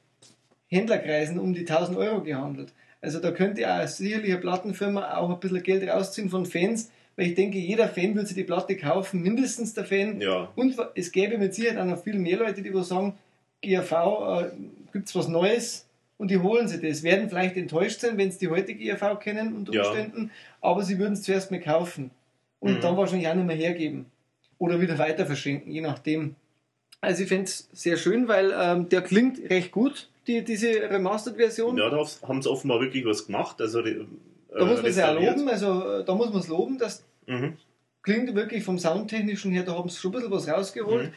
Händlerkreisen 0.70 1.38
um 1.38 1.54
die 1.54 1.62
1000 1.62 1.98
Euro 1.98 2.22
gehandelt. 2.22 2.74
Also 3.02 3.20
da 3.20 3.32
könnte 3.32 3.62
ja 3.62 3.86
sicherlich 3.88 4.32
eine 4.32 4.42
Plattenfirma 4.42 5.16
auch 5.18 5.30
ein 5.30 5.40
bisschen 5.40 5.62
Geld 5.64 5.88
rausziehen 5.88 6.30
von 6.30 6.46
Fans, 6.46 6.90
weil 7.16 7.28
ich 7.28 7.36
denke, 7.36 7.58
jeder 7.58 7.88
Fan 7.88 8.16
würde 8.16 8.28
sich 8.28 8.36
die 8.36 8.44
Platte 8.44 8.76
kaufen, 8.76 9.22
mindestens 9.22 9.74
der 9.74 9.86
Fan. 9.86 10.20
ja. 10.20 10.52
Und 10.56 10.76
es 10.96 11.12
gäbe 11.12 11.38
mit 11.38 11.54
Sicherheit 11.54 11.78
auch 11.78 11.86
noch 11.86 12.04
viel 12.04 12.18
mehr 12.18 12.38
Leute, 12.38 12.62
die 12.62 12.84
sagen, 12.84 13.14
GAV, 13.62 13.92
äh, 13.92 14.50
gibt 14.92 15.08
es 15.08 15.16
was 15.16 15.28
Neues 15.28 15.86
und 16.18 16.32
die 16.32 16.40
holen 16.40 16.68
sich 16.68 16.82
das. 16.82 17.04
Werden 17.04 17.30
vielleicht 17.30 17.58
enttäuscht 17.58 18.00
sein, 18.00 18.18
wenn 18.18 18.32
sie 18.32 18.40
die 18.40 18.48
heutige 18.50 18.84
GAV 18.84 19.20
kennen 19.20 19.56
unter 19.56 19.74
Ja. 19.74 19.84
Umständen, 19.88 20.32
aber 20.62 20.84
sie 20.84 20.98
würden 20.98 21.14
es 21.14 21.24
zuerst 21.24 21.52
mal 21.52 21.60
kaufen 21.62 22.12
und 22.68 22.76
Mhm. 22.78 22.82
dann 22.82 22.98
wahrscheinlich 22.98 23.28
auch 23.28 23.36
nicht 23.36 23.48
mehr 23.48 23.56
hergeben 23.56 24.06
oder 24.60 24.80
wieder 24.82 24.98
weiter 24.98 25.26
verschenken, 25.26 25.72
je 25.72 25.82
nachdem. 25.82 26.36
Also 27.02 27.24
ich 27.24 27.30
finde 27.30 27.46
es 27.46 27.70
sehr 27.74 27.98
schön, 27.98 28.28
weil 28.28 28.54
ähm, 28.60 28.90
der 28.90 29.02
klingt 29.02 29.40
recht 29.50 29.72
gut, 29.72 30.10
die, 30.28 30.44
diese 30.44 30.70
Remastered-Version. 30.90 31.78
Ja, 31.78 31.90
da 31.90 32.04
haben 32.28 32.42
sie 32.42 32.50
offenbar 32.50 32.82
wirklich 32.82 33.06
was 33.06 33.26
gemacht. 33.28 33.62
Also, 33.62 33.80
äh, 33.82 34.06
da 34.58 34.66
muss 34.66 34.82
man 34.82 34.86
es 34.92 34.98
ja 34.98 35.12
loben, 35.12 35.48
also 35.48 36.00
äh, 36.00 36.04
da 36.04 36.16
muss 36.16 36.30
man 36.32 36.40
es 36.40 36.48
loben, 36.48 36.78
das 36.78 37.04
Mhm. 37.28 37.58
klingt 38.02 38.34
wirklich 38.36 38.64
vom 38.64 38.80
Soundtechnischen 38.80 39.52
her, 39.52 39.64
da 39.64 39.74
haben 39.78 39.90
sie 39.90 39.98
schon 40.00 40.12
ein 40.12 40.16
bisschen 40.16 40.32
was 40.32 40.48
rausgeholt. 40.50 41.08
Mhm. 41.08 41.14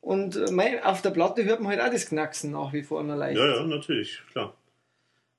Und 0.00 0.36
äh, 0.36 0.50
mei, 0.50 0.84
auf 0.84 1.00
der 1.00 1.10
Platte 1.10 1.44
hört 1.44 1.60
man 1.60 1.70
halt 1.70 1.80
auch 1.80 1.90
das 1.92 2.06
Knacksen 2.06 2.50
nach 2.50 2.72
wie 2.72 2.82
vor 2.82 3.02
noch 3.02 3.16
leicht. 3.16 3.38
Ja, 3.38 3.46
ja, 3.56 3.62
natürlich, 3.64 4.20
klar. 4.32 4.52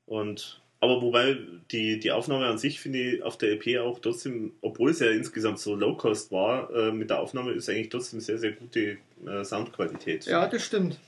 Und, 0.07 0.61
aber 0.85 1.01
wobei 1.01 1.37
die, 1.71 1.99
die 1.99 2.11
Aufnahme 2.11 2.45
an 2.45 2.57
sich 2.57 2.79
finde 2.79 2.99
ich 2.99 3.23
auf 3.23 3.37
der 3.37 3.53
EP 3.53 3.79
auch 3.79 3.99
trotzdem, 3.99 4.53
obwohl 4.61 4.91
es 4.91 4.99
ja 4.99 5.09
insgesamt 5.09 5.59
so 5.59 5.75
low-cost 5.75 6.31
war, 6.31 6.73
äh, 6.73 6.91
mit 6.91 7.09
der 7.09 7.19
Aufnahme 7.19 7.51
ist 7.51 7.69
eigentlich 7.69 7.89
trotzdem 7.89 8.19
sehr, 8.19 8.37
sehr 8.37 8.51
gute 8.51 8.97
äh, 9.25 9.43
Soundqualität. 9.43 10.25
Ja, 10.25 10.47
das 10.47 10.63
stimmt. 10.63 10.99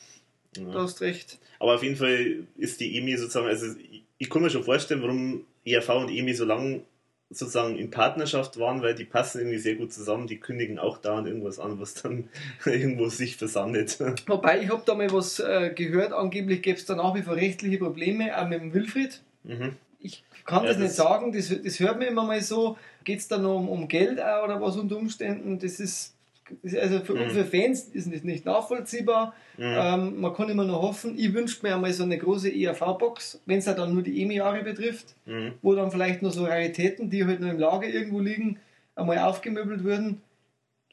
Ja. 0.57 0.63
Du 0.63 0.79
hast 0.79 1.01
recht. 1.01 1.39
Aber 1.59 1.75
auf 1.75 1.83
jeden 1.83 1.95
Fall 1.95 2.47
ist 2.57 2.79
die 2.79 2.97
EMI 2.97 3.17
sozusagen, 3.17 3.47
also 3.47 3.67
ich, 3.79 4.03
ich 4.17 4.29
kann 4.29 4.41
mir 4.41 4.49
schon 4.49 4.63
vorstellen, 4.63 5.01
warum 5.01 5.45
ERV 5.63 5.89
und 5.89 6.09
EMI 6.09 6.33
so 6.33 6.45
lange 6.45 6.81
sozusagen 7.29 7.77
in 7.77 7.91
Partnerschaft 7.91 8.57
waren, 8.57 8.81
weil 8.81 8.95
die 8.95 9.03
passen 9.03 9.39
irgendwie 9.39 9.57
sehr 9.57 9.75
gut 9.75 9.91
zusammen, 9.91 10.27
die 10.27 10.39
kündigen 10.39 10.79
auch 10.79 10.97
dauernd 10.97 11.27
irgendwas 11.27 11.59
an, 11.59 11.79
was 11.79 11.93
dann 11.95 12.29
irgendwo 12.65 13.09
sich 13.09 13.35
versandet. 13.35 13.99
Wobei, 14.27 14.61
ich 14.61 14.69
habe 14.69 14.83
da 14.85 14.95
mal 14.95 15.11
was 15.11 15.39
äh, 15.39 15.71
gehört, 15.75 16.13
angeblich 16.13 16.61
gäbe 16.61 16.77
es 16.77 16.85
da 16.85 16.95
nach 16.95 17.13
wie 17.15 17.23
vor 17.23 17.35
rechtliche 17.35 17.79
Probleme, 17.79 18.37
auch 18.37 18.47
mit 18.47 18.61
dem 18.61 18.73
Wilfried. 18.73 19.21
Mhm. 19.47 19.75
Ich 19.99 20.23
kann 20.45 20.63
Ja, 20.63 20.69
das, 20.69 20.77
das- 20.77 20.83
nicht 20.83 20.95
sagen, 20.95 21.31
das, 21.31 21.53
das 21.63 21.79
hört 21.79 21.97
mir 21.99 22.05
immer 22.07 22.23
mal 22.23 22.41
so. 22.41 22.77
Geht 23.03 23.19
es 23.19 23.27
da 23.27 23.37
noch 23.37 23.55
um, 23.57 23.69
um 23.69 23.87
Geld 23.87 24.21
auch 24.21 24.43
oder 24.43 24.61
was 24.61 24.77
unter 24.77 24.97
Umständen? 24.97 25.57
Das 25.59 25.79
ist, 25.79 26.13
also 26.63 26.99
für, 26.99 27.15
Mhm. 27.15 27.29
für 27.31 27.45
Fans 27.45 27.85
ist 27.85 28.13
das 28.13 28.23
nicht 28.23 28.45
nachvollziehbar. 28.45 29.33
Mhm. 29.57 29.63
Ähm, 29.63 30.21
man 30.21 30.33
kann 30.33 30.49
immer 30.49 30.63
nur 30.65 30.81
hoffen. 30.81 31.17
Ich 31.17 31.33
wünsche 31.33 31.65
mir 31.65 31.73
einmal 31.75 31.91
so 31.93 32.03
eine 32.03 32.17
große 32.17 32.49
ERV-Box, 32.53 33.41
wenn 33.45 33.59
es 33.59 33.65
ja 33.65 33.73
dann 33.73 33.93
nur 33.93 34.03
die 34.03 34.21
EMI-Jahre 34.21 34.63
betrifft, 34.63 35.15
Mhm. 35.25 35.53
wo 35.61 35.73
dann 35.75 35.91
vielleicht 35.91 36.21
noch 36.21 36.31
so 36.31 36.45
Raritäten, 36.45 37.09
die 37.09 37.25
halt 37.25 37.39
noch 37.39 37.49
im 37.49 37.59
Lager 37.59 37.87
irgendwo 37.87 38.19
liegen, 38.19 38.59
einmal 38.95 39.17
aufgemöbelt 39.19 39.83
würden. 39.83 40.21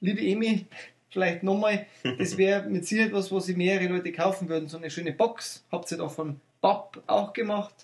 Liebe 0.01 0.21
EMI, 0.23 0.67
vielleicht 1.11 1.43
nochmal, 1.43 1.87
das 2.19 2.37
wäre 2.39 2.69
mit 2.69 2.87
Sicherheit 2.87 3.13
was, 3.13 3.31
was 3.31 3.47
sich 3.47 3.57
mehrere 3.57 3.89
Leute 3.89 4.13
kaufen 4.13 4.49
würden. 4.49 4.69
So 4.69 4.79
eine 4.79 4.91
schöne 4.91 5.13
Box. 5.13 5.63
Habt 5.71 5.91
ihr 5.93 5.99
doch 5.99 6.11
von 6.13 6.41
BAP 6.61 7.03
auch 7.07 7.33
gemacht. 7.33 7.75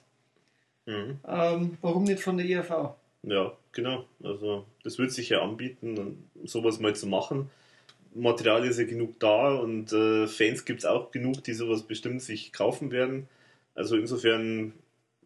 Mhm. 0.91 1.19
Ähm, 1.27 1.79
warum 1.81 2.05
nicht 2.05 2.21
von 2.23 2.37
der 2.37 2.47
ERV? 2.47 2.95
Ja, 3.23 3.53
genau. 3.73 4.07
Also 4.23 4.65
das 4.83 4.99
wird 4.99 5.13
sich 5.13 5.29
ja 5.29 5.43
anbieten, 5.43 6.25
sowas 6.45 6.81
mal 6.81 6.95
zu 6.95 7.07
machen. 7.07 7.51
Material 8.15 8.65
ist 8.67 8.79
ja 8.79 8.85
genug 8.85 9.21
da 9.21 9.55
und 9.55 9.93
äh, 9.93 10.27
Fans 10.27 10.65
gibt 10.65 10.81
es 10.81 10.85
auch 10.85 11.13
genug, 11.13 11.45
die 11.45 11.53
sowas 11.53 11.83
bestimmt 11.85 12.23
sich 12.23 12.53
kaufen 12.53 12.91
werden. 12.91 13.29
Also 13.75 13.97
insofern 13.97 14.73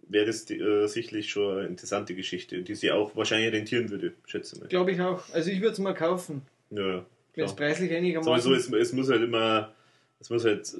wäre 0.06 0.26
das 0.26 0.50
äh, 0.50 0.86
sicherlich 0.86 1.30
schon 1.30 1.58
eine 1.58 1.66
interessante 1.68 2.14
Geschichte, 2.14 2.60
die 2.62 2.74
sich 2.74 2.90
auch 2.92 3.16
wahrscheinlich 3.16 3.52
rentieren 3.52 3.88
würde, 3.88 4.12
schätze 4.26 4.58
mal. 4.60 4.68
Glaube 4.68 4.92
ich 4.92 5.00
auch. 5.00 5.22
Also 5.32 5.50
ich 5.50 5.60
würde 5.60 5.72
es 5.72 5.78
mal 5.78 5.94
kaufen, 5.94 6.42
Ja, 6.70 6.86
ja. 6.96 7.06
wenn 7.34 7.44
es 7.46 7.56
preislich 7.56 7.90
einigermaßen... 7.90 8.42
Sowieso, 8.42 8.76
es, 8.76 8.88
es 8.88 8.92
muss 8.92 9.08
halt 9.08 9.22
immer, 9.22 9.72
es 10.20 10.28
muss 10.28 10.44
halt 10.44 10.70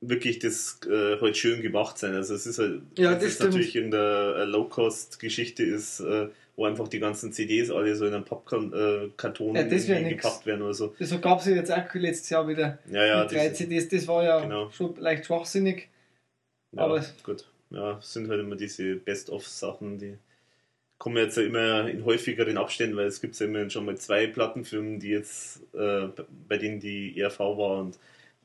wirklich 0.00 0.38
das 0.38 0.80
äh, 0.88 1.20
halt 1.20 1.36
schön 1.36 1.60
gemacht 1.62 1.98
sein. 1.98 2.14
Also 2.14 2.34
es 2.34 2.46
ist 2.46 2.58
halt, 2.58 2.82
Ja, 2.96 3.14
das 3.14 3.34
stimmt. 3.34 3.50
natürlich 3.50 3.76
irgendeine 3.76 4.44
Low-Cost-Geschichte 4.46 5.62
ist, 5.62 6.00
äh, 6.00 6.28
wo 6.56 6.64
einfach 6.64 6.88
die 6.88 6.98
ganzen 7.00 7.32
CDs 7.32 7.70
alle 7.70 7.94
so 7.96 8.06
in 8.06 8.14
einen 8.14 8.24
Pappkarton 8.24 8.72
Ja, 9.54 9.62
irgendwie 9.62 9.92
nix. 9.94 10.22
gepackt 10.22 10.46
werden 10.46 10.62
oder 10.62 10.74
so. 10.74 10.94
Das 10.98 11.20
gab 11.20 11.40
es 11.40 11.46
ja 11.46 11.52
jetzt 11.56 11.70
auch 11.72 11.94
letztes 11.94 12.30
Jahr 12.30 12.48
wieder 12.48 12.78
Ja, 12.90 13.04
ja, 13.04 13.22
mit 13.22 13.32
drei 13.32 13.48
das, 13.50 13.58
CDs. 13.58 13.88
Das 13.88 14.06
war 14.08 14.24
ja 14.24 14.40
Genau. 14.40 14.70
schon 14.70 14.96
leicht 14.96 15.26
schwachsinnig. 15.26 15.88
ja 16.72 16.82
aber- 16.82 17.04
gut. 17.22 17.46
Ja, 17.70 17.98
es 17.98 18.12
sind 18.12 18.28
halt 18.28 18.40
immer 18.40 18.56
diese 18.56 18.96
Best-of-Sachen, 18.96 19.98
die 19.98 20.16
kommen 20.98 21.16
jetzt 21.18 21.36
ja 21.36 21.44
immer 21.44 21.88
in 21.88 22.04
häufigeren 22.04 22.58
Abständen, 22.58 22.96
weil 22.96 23.06
es 23.06 23.20
gibt 23.20 23.38
ja 23.38 23.46
immerhin 23.46 23.70
schon 23.70 23.84
mal 23.86 23.96
zwei 23.96 24.26
Plattenfirmen, 24.26 24.98
die 24.98 25.10
jetzt, 25.10 25.60
äh, 25.74 26.08
bei 26.48 26.58
denen 26.58 26.80
die 26.80 27.18
ERV 27.18 27.38
war 27.38 27.78
und 27.80 27.98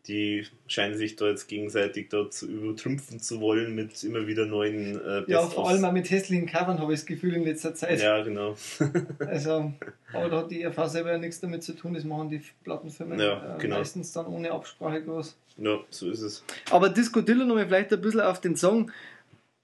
die 0.08 0.46
scheinen 0.68 0.98
sich 0.98 1.16
da 1.16 1.28
jetzt 1.28 1.48
gegenseitig 1.48 2.10
da 2.10 2.30
zu 2.30 2.48
übertrumpfen 2.48 3.20
zu 3.20 3.42
wollen 3.42 3.76
mit 3.76 4.04
immer 4.04 4.28
wieder 4.28 4.46
neuen 4.46 5.00
äh, 5.02 5.24
Ja, 5.28 5.42
vor 5.42 5.70
allem 5.70 5.84
auch 5.86 5.92
mit 5.92 6.10
hässlichen 6.10 6.48
Covern 6.48 6.80
habe 6.80 6.94
ich 6.94 7.00
das 7.00 7.06
Gefühl 7.06 7.34
in 7.34 7.44
letzter 7.44 7.74
Zeit. 7.74 8.02
Ja, 8.02 8.22
genau. 8.24 8.56
also, 9.28 9.74
aber 10.14 10.30
da 10.30 10.38
hat 10.38 10.52
die 10.52 10.62
ERV 10.62 10.88
selber 10.88 11.12
ja 11.12 11.18
nichts 11.18 11.40
damit 11.40 11.64
zu 11.64 11.74
tun, 11.74 11.94
das 11.94 12.04
machen 12.04 12.30
die 12.30 12.42
Plattenfirmen 12.64 13.20
ja, 13.20 13.56
äh, 13.56 13.60
genau. 13.60 13.78
meistens 13.78 14.12
dann 14.12 14.28
ohne 14.28 14.52
Absprache 14.52 15.02
groß. 15.04 15.38
Ja, 15.58 15.80
so 15.90 16.10
ist 16.10 16.22
es. 16.22 16.44
Aber 16.72 16.90
diskutieren 16.90 17.40
wir 17.40 17.46
nochmal 17.46 17.66
vielleicht 17.68 17.94
ein 17.94 18.02
bisschen 18.02 18.22
auf 18.22 18.42
den 18.42 18.56
Song 18.56 18.92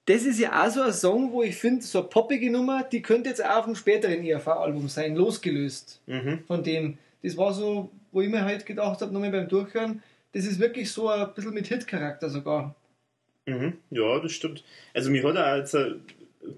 das 0.06 0.24
ist 0.24 0.40
ja 0.40 0.64
auch 0.64 0.70
so 0.70 0.82
ein 0.82 0.94
Song, 0.94 1.32
wo 1.32 1.44
ich 1.44 1.56
finde, 1.56 1.84
so 1.84 2.00
eine 2.00 2.08
poppige 2.08 2.52
Nummer, 2.52 2.84
die 2.84 3.02
könnte 3.02 3.30
jetzt 3.30 3.44
auch 3.44 3.58
auf 3.58 3.66
einem 3.66 3.76
späteren 3.76 4.26
ERV-Album 4.26 4.90
sein, 4.90 5.16
losgelöst 5.16 6.02
mhm. 6.08 6.40
von 6.48 6.64
dem. 6.64 6.98
Das 7.24 7.38
war 7.38 7.54
so, 7.54 7.92
wo 8.12 8.22
ich 8.22 8.30
mir 8.30 8.44
halt 8.44 8.66
gedacht 8.66 9.02
habe, 9.02 9.14
nochmal 9.14 9.32
beim 9.32 9.48
Durchhören, 9.48 10.02
das 10.34 10.46
ist 10.46 10.60
wirklich 10.60 10.92
so 10.92 11.10
ein 11.10 11.34
bisschen 11.34 11.54
mit 11.54 11.68
Hit-Charakter 11.68 12.30
sogar. 12.30 12.76
Mhm. 13.46 13.78
Ja, 13.90 14.20
das 14.20 14.32
stimmt. 14.32 14.64
Also 14.94 15.10
mir 15.12 15.24
hat 15.24 15.36
er 15.36 15.46
als 15.46 15.76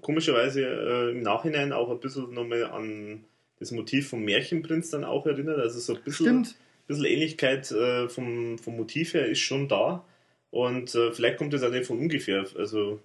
komischerweise 0.00 0.62
äh, 0.62 1.10
im 1.10 1.22
Nachhinein 1.22 1.72
auch 1.72 1.90
ein 1.90 2.00
bisschen 2.00 2.32
nochmal 2.32 2.64
an 2.64 3.24
das 3.58 3.70
Motiv 3.70 4.08
vom 4.08 4.24
Märchenprinz 4.24 4.90
dann 4.90 5.04
auch 5.04 5.26
erinnert. 5.26 5.58
Also 5.58 5.78
so 5.78 5.94
ein 5.94 6.02
bisschen, 6.02 6.46
bisschen 6.86 7.04
Ähnlichkeit 7.04 7.70
äh, 7.70 8.08
vom, 8.08 8.58
vom 8.58 8.76
Motiv 8.76 9.14
her 9.14 9.26
ist 9.26 9.40
schon 9.40 9.68
da. 9.68 10.04
Und 10.50 10.94
äh, 10.94 11.12
vielleicht 11.12 11.38
kommt 11.38 11.52
das 11.52 11.62
auch 11.62 11.70
nicht 11.70 11.86
von 11.86 11.98
ungefähr. 11.98 12.46
Also 12.56 13.00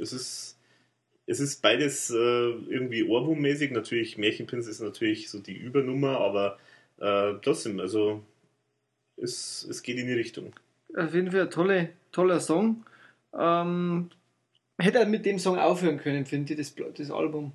es 0.00 0.12
ist, 0.12 0.58
es 1.26 1.40
ist 1.40 1.62
beides 1.62 2.10
äh, 2.10 2.14
irgendwie 2.14 3.04
Ohrwurmmäßig. 3.04 3.72
Natürlich, 3.72 4.18
Märchenprinz 4.18 4.66
ist 4.66 4.80
natürlich 4.80 5.30
so 5.30 5.38
die 5.38 5.56
Übernummer, 5.56 6.18
aber 6.18 6.58
äh, 7.00 7.34
trotzdem, 7.42 7.80
also 7.80 8.22
es, 9.22 9.66
es 9.68 9.82
geht 9.82 9.98
in 9.98 10.06
die 10.06 10.12
Richtung. 10.12 10.52
Auf 10.96 11.14
jeden 11.14 11.30
Fall 11.30 11.42
ein 11.42 11.50
tolle, 11.50 11.88
toller 12.10 12.40
Song. 12.40 12.84
Ähm, 13.38 14.10
hätte 14.78 14.98
er 14.98 15.06
mit 15.06 15.24
dem 15.24 15.38
Song 15.38 15.58
aufhören 15.58 15.98
können, 15.98 16.26
finde 16.26 16.52
ich, 16.52 16.58
das, 16.58 16.74
das 16.96 17.10
Album. 17.10 17.52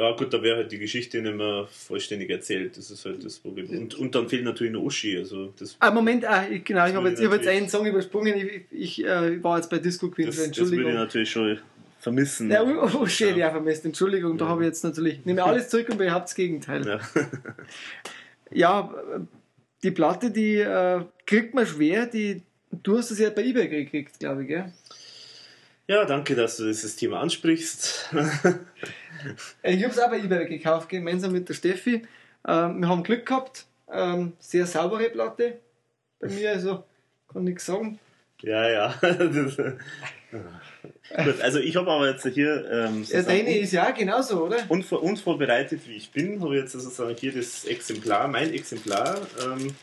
Ja, 0.00 0.12
gut, 0.12 0.32
da 0.32 0.40
wäre 0.40 0.58
halt 0.58 0.70
die 0.70 0.78
Geschichte 0.78 1.20
nicht 1.20 1.34
mehr 1.34 1.66
vollständig 1.68 2.30
erzählt. 2.30 2.76
Das 2.76 2.88
ist 2.88 3.04
halt 3.04 3.24
das 3.24 3.40
Problem. 3.40 3.68
Und, 3.70 3.96
und 3.96 4.14
dann 4.14 4.28
fehlt 4.28 4.44
natürlich 4.44 4.72
noch 4.72 4.82
Uschi. 4.82 5.18
Also 5.18 5.52
das 5.58 5.76
ah, 5.80 5.90
Moment, 5.90 6.24
ah, 6.24 6.46
ich, 6.48 6.64
genau, 6.64 6.86
ich 6.86 6.94
habe 6.94 7.08
jetzt, 7.08 7.24
hab 7.24 7.32
jetzt 7.32 7.48
einen 7.48 7.68
Song 7.68 7.84
übersprungen. 7.84 8.36
Ich, 8.36 8.62
ich 8.70 9.04
äh, 9.04 9.42
war 9.42 9.56
jetzt 9.56 9.68
bei 9.68 9.78
Disco 9.78 10.08
Queen, 10.08 10.26
das, 10.26 10.38
Entschuldigung. 10.38 10.84
Das 10.84 10.92
würde 10.92 10.98
ich 10.98 11.04
natürlich 11.04 11.30
schon 11.30 11.58
vermissen. 11.98 12.48
Ja, 12.48 12.62
Uschi 12.62 13.30
ja. 13.30 13.36
ja 13.36 13.50
vermisst, 13.50 13.84
Entschuldigung, 13.84 14.32
ja. 14.32 14.38
da 14.38 14.48
habe 14.48 14.62
ich 14.62 14.68
jetzt 14.68 14.84
natürlich, 14.84 15.24
nehme 15.24 15.42
alles 15.42 15.68
zurück 15.68 15.88
und 15.88 15.98
behaupte 15.98 16.26
das 16.26 16.34
Gegenteil. 16.36 16.86
Ja. 16.86 17.00
ja, 18.52 18.94
die 19.82 19.90
Platte, 19.90 20.30
die 20.30 20.56
äh, 20.56 21.04
kriegt 21.26 21.54
man 21.54 21.66
schwer. 21.66 22.06
Die, 22.06 22.42
du 22.70 22.98
hast 22.98 23.10
es 23.10 23.18
ja 23.18 23.30
bei 23.30 23.44
eBay 23.44 23.68
gekriegt, 23.68 24.18
glaube 24.18 24.42
ich, 24.42 24.48
gell? 24.48 24.72
Ja, 25.86 26.04
danke, 26.04 26.34
dass 26.34 26.58
du 26.58 26.66
dieses 26.66 26.96
Thema 26.96 27.20
ansprichst. 27.20 28.14
Äh, 29.62 29.74
ich 29.74 29.82
habe 29.82 29.92
es 29.92 29.98
auch 29.98 30.10
bei 30.10 30.20
eBay 30.20 30.46
gekauft, 30.46 30.88
gemeinsam 30.88 31.32
mit 31.32 31.48
der 31.48 31.54
Steffi. 31.54 32.06
Ähm, 32.46 32.80
wir 32.80 32.88
haben 32.88 33.02
Glück 33.02 33.26
gehabt. 33.26 33.66
Ähm, 33.90 34.34
sehr 34.38 34.64
saubere 34.64 35.10
Platte. 35.10 35.58
Bei 36.20 36.28
mir, 36.28 36.52
also 36.52 36.84
kann 37.32 37.42
nichts 37.42 37.66
sagen. 37.66 37.98
Ja, 38.42 38.68
ja. 38.68 38.94
Gut, 40.30 41.40
also 41.40 41.58
ich 41.58 41.74
habe 41.76 41.90
aber 41.90 42.10
jetzt 42.10 42.26
hier. 42.26 42.70
Ähm, 42.70 43.04
ja, 43.08 43.22
deine 43.22 43.58
ist 43.58 43.72
ja 43.72 43.90
genauso, 43.90 44.44
oder? 44.44 44.58
Unvor, 44.68 45.02
unvorbereitet 45.02 45.80
wie 45.86 45.94
ich 45.94 46.10
bin, 46.10 46.40
habe 46.42 46.56
ich 46.56 46.62
jetzt 46.62 46.72
sozusagen 46.72 47.16
hier 47.16 47.32
das 47.32 47.64
Exemplar, 47.64 48.28
mein 48.28 48.52
Exemplar. 48.52 49.16
Ähm, 49.44 49.74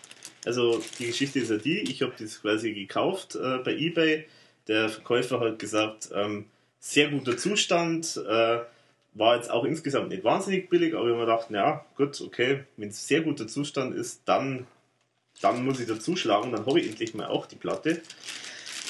also 0.45 0.81
die 0.99 1.07
Geschichte 1.07 1.39
ist 1.39 1.49
ja 1.49 1.57
die, 1.57 1.79
ich 1.79 2.01
habe 2.03 2.13
das 2.17 2.41
quasi 2.41 2.73
gekauft 2.73 3.35
äh, 3.35 3.57
bei 3.57 3.75
eBay. 3.75 4.25
Der 4.67 4.89
Verkäufer 4.89 5.39
hat 5.39 5.59
gesagt, 5.59 6.09
ähm, 6.13 6.45
sehr 6.79 7.09
guter 7.09 7.37
Zustand, 7.37 8.17
äh, 8.27 8.59
war 9.15 9.37
jetzt 9.37 9.49
auch 9.49 9.63
insgesamt 9.63 10.09
nicht 10.09 10.23
wahnsinnig 10.23 10.69
billig, 10.69 10.93
aber 10.93 11.05
ich 11.05 11.11
habe 11.11 11.19
mir 11.19 11.25
gedacht, 11.25 11.49
ja, 11.49 11.85
gut, 11.95 12.21
okay, 12.21 12.65
wenn 12.77 12.89
es 12.89 13.07
sehr 13.07 13.21
guter 13.21 13.47
Zustand 13.47 13.95
ist, 13.95 14.21
dann, 14.25 14.67
dann 15.41 15.65
muss 15.65 15.79
ich 15.79 15.87
dazuschlagen, 15.87 16.51
dann 16.51 16.65
habe 16.65 16.79
ich 16.79 16.87
endlich 16.87 17.15
mal 17.15 17.27
auch 17.27 17.45
die 17.45 17.55
Platte. 17.55 18.01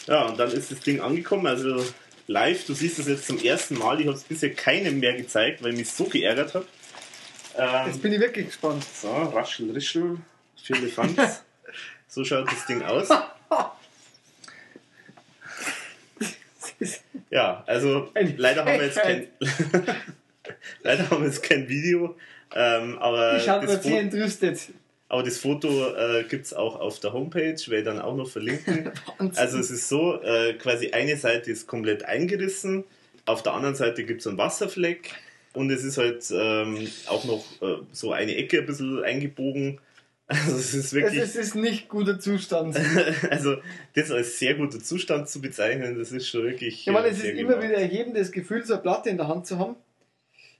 Ja, 0.08 0.26
und 0.28 0.40
dann 0.40 0.52
ist 0.52 0.72
das 0.72 0.80
Ding 0.82 1.02
angekommen, 1.02 1.48
also 1.48 1.84
live, 2.28 2.66
du 2.66 2.74
siehst 2.74 3.00
es 3.00 3.08
jetzt 3.08 3.26
zum 3.26 3.40
ersten 3.40 3.78
Mal, 3.78 4.00
ich 4.00 4.08
habe 4.08 4.16
es 4.16 4.24
bisher 4.24 4.54
keinem 4.54 5.00
mehr 5.00 5.14
gezeigt, 5.14 5.64
weil 5.64 5.72
ich 5.72 5.80
mich 5.80 5.92
so 5.92 6.06
geärgert 6.06 6.54
habe. 6.54 6.66
Ähm, 7.58 7.88
jetzt 7.88 8.02
bin 8.02 8.14
ich 8.14 8.20
wirklich 8.20 8.48
gespannt. 8.48 8.84
So, 8.84 9.12
Raschel, 9.12 9.72
Rischel, 9.72 10.18
für 10.62 10.74
Elefanz. 10.74 11.44
so 12.08 12.24
schaut 12.24 12.52
das 12.52 12.66
Ding 12.66 12.84
aus. 12.84 13.10
Ja, 17.30 17.64
also 17.66 18.12
leider 18.14 18.66
haben 18.66 18.80
wir 18.80 18.86
jetzt 18.86 19.02
kein, 19.02 19.28
leider 20.84 21.10
haben 21.10 21.22
wir 21.22 21.28
jetzt 21.28 21.44
kein 21.44 21.68
Video. 21.68 22.16
Ähm, 22.54 22.98
aber 23.00 23.38
ich 23.38 23.50
habe 23.50 23.68
sehr 23.68 24.02
entrüstet. 24.02 24.60
Aber 25.16 25.24
das 25.24 25.38
Foto 25.38 25.96
äh, 25.96 26.26
gibt 26.28 26.46
es 26.46 26.54
auch 26.54 26.78
auf 26.78 27.00
der 27.00 27.14
Homepage, 27.14 27.56
werde 27.68 27.78
ich 27.78 27.86
dann 27.86 28.00
auch 28.00 28.18
noch 28.18 28.28
verlinken. 28.28 28.92
also 29.36 29.58
es 29.58 29.72
ist 29.72 29.88
so, 29.88 30.22
äh, 30.22 30.56
quasi 30.56 30.92
eine 30.92 31.16
Seite 31.16 31.52
ist 31.52 31.68
komplett 31.68 32.04
eingerissen, 32.04 32.84
auf 33.26 33.42
der 33.42 33.54
anderen 33.54 33.76
Seite 33.76 34.04
gibt 34.04 34.20
es 34.20 34.28
einen 34.28 34.38
Wasserfleck 34.38 35.14
und 35.54 35.72
es 35.72 35.86
ist 35.86 35.98
halt 35.98 36.26
ähm, 36.34 36.90
auch 37.08 37.24
noch 37.24 37.46
äh, 37.62 37.78
so 37.94 38.12
eine 38.12 38.36
Ecke 38.36 38.60
ein 38.60 38.66
bisschen 38.66 39.06
eingebogen 39.06 39.80
also 40.28 40.58
es 40.58 40.74
ist 40.74 40.94
wirklich. 40.94 41.22
Es 41.22 41.38
ist 41.38 41.56
nicht 41.56 41.88
guter 41.88 42.20
Zustand. 42.20 42.76
also 43.30 43.58
das 43.94 44.12
als 44.12 44.38
sehr 44.38 44.56
guter 44.56 44.80
Zustand 44.80 45.30
zu 45.30 45.40
bezeichnen, 45.40 45.98
das 45.98 46.12
ist 46.12 46.28
schon 46.28 46.44
wirklich. 46.44 46.88
Ich 46.88 46.92
meine, 46.94 47.08
es 47.08 47.20
ist 47.20 47.26
immer 47.26 47.62
wieder 47.62 47.76
erhebendes 47.76 48.34
Gefühl, 48.34 48.66
so 48.66 48.74
eine 48.74 48.82
Platte 48.82 49.10
in 49.12 49.18
der 49.18 49.30
Hand 49.30 49.48
zu 49.48 49.60
haben. 49.60 49.76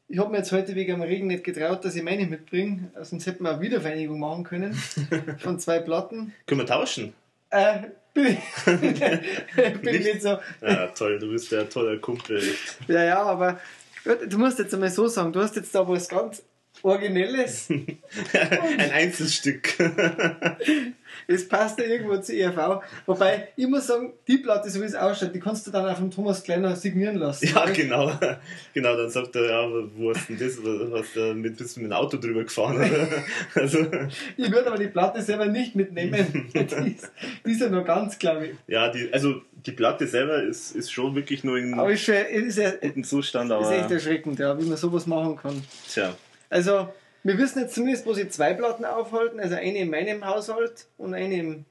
Ich 0.08 0.20
habe 0.20 0.30
mir 0.30 0.38
jetzt 0.38 0.52
heute 0.52 0.76
wegen 0.76 1.00
dem 1.00 1.02
Regen 1.02 1.28
nicht 1.28 1.44
getraut, 1.44 1.84
dass 1.84 1.96
ich 1.96 2.04
meine 2.04 2.28
mitbringe, 2.28 2.92
sonst 3.02 3.26
hätten 3.26 3.44
wir 3.44 3.54
eine 3.54 3.62
Wiedervereinigung 3.62 4.20
machen 4.20 4.44
können 4.44 4.74
von 5.40 5.60
zwei 5.60 5.80
Platten. 5.80 6.34
Können 6.46 6.62
wir 6.62 6.68
tauschen? 6.68 7.14
Äh, 7.50 7.88
bin 8.14 8.28
ich, 8.28 8.66
bin 9.82 9.96
ich 9.96 10.04
nicht 10.04 10.22
so. 10.22 10.38
Ja, 10.62 10.88
toll, 10.88 11.18
du 11.20 11.32
bist 11.32 11.52
ja 11.52 11.62
ein 11.62 11.70
toller 11.70 11.98
Kumpel. 11.98 12.42
Ja, 12.88 13.04
ja, 13.04 13.24
aber 13.24 13.60
du 14.28 14.38
musst 14.38 14.60
jetzt 14.60 14.74
einmal 14.74 14.92
so 14.92 15.08
sagen, 15.08 15.34
du 15.34 15.42
hast 15.42 15.56
jetzt 15.56 15.74
da 15.74 15.88
was 15.88 16.08
ganz 16.08 16.44
Originelles. 16.86 17.68
Ein 18.80 18.92
Einzelstück. 18.92 19.74
Es 21.28 21.48
passt 21.48 21.80
ja 21.80 21.86
irgendwo 21.86 22.18
zur 22.18 22.36
ERV. 22.36 22.84
Wobei, 23.06 23.48
ich 23.56 23.68
muss 23.68 23.88
sagen, 23.88 24.14
die 24.28 24.38
Platte, 24.38 24.70
so 24.70 24.82
wie 24.82 24.86
es 24.86 24.96
ausschaut, 24.96 25.34
die 25.34 25.40
kannst 25.40 25.66
du 25.66 25.72
dann 25.72 25.88
auch 25.88 25.98
von 25.98 26.12
Thomas 26.12 26.44
Kleiner 26.44 26.76
signieren 26.76 27.16
lassen. 27.16 27.48
Ja, 27.48 27.64
oder? 27.64 27.72
genau. 27.72 28.12
Genau, 28.74 28.96
dann 28.96 29.10
sagt 29.10 29.36
er, 29.36 29.50
ja, 29.50 29.70
wo 29.96 30.14
hast 30.14 30.30
denn 30.30 30.38
das? 30.38 30.58
Hast 30.58 31.16
du 31.16 31.34
mit, 31.34 31.58
bist 31.58 31.78
du 31.78 31.82
mit 31.82 31.90
dem 31.90 31.94
Auto 31.94 32.18
drüber 32.18 32.44
gefahren? 32.44 32.78
also. 33.56 33.88
Ich 34.38 34.52
würde 34.52 34.68
aber 34.68 34.78
die 34.78 34.88
Platte 34.88 35.22
selber 35.22 35.48
nicht 35.48 35.76
mitnehmen. 35.76 36.52
die, 36.54 36.60
ist, 36.60 37.12
die 37.46 37.52
ist 37.52 37.62
ja 37.62 37.70
noch 37.70 37.86
ganz, 37.86 38.20
glaube 38.20 38.48
ich. 38.48 38.56
Ja, 38.68 38.90
die, 38.90 39.12
also 39.12 39.42
die 39.66 39.72
Platte 39.72 40.06
selber 40.08 40.44
ist, 40.44 40.76
ist 40.76 40.92
schon 40.92 41.16
wirklich 41.16 41.44
nur 41.44 41.58
in 41.58 41.74
aber 41.74 41.92
ist, 41.92 42.08
ist, 42.08 42.58
ist, 42.58 42.82
guten 42.82 43.04
Zustand. 43.04 43.52
Aber 43.52 43.62
ist 43.62 43.72
echt 43.72 43.92
erschreckend, 43.92 44.38
ja, 44.38 44.60
wie 44.60 44.66
man 44.66 44.78
sowas 44.78 45.08
machen 45.08 45.38
kann. 45.38 45.64
Tja. 45.88 46.14
Also, 46.56 46.88
wir 47.24 47.38
wissen 47.38 47.60
jetzt 47.60 47.76
zumindest, 47.76 48.06
wo 48.06 48.14
sie 48.14 48.30
zwei 48.30 48.54
Platten 48.54 48.86
aufhalten. 48.86 49.42
Also 49.42 49.56
eine 49.56 49.78
in 49.78 49.90
meinem 49.90 50.26
Haushalt 50.26 50.88
und 50.98 51.14
eine 51.14 51.38
im, 51.38 51.66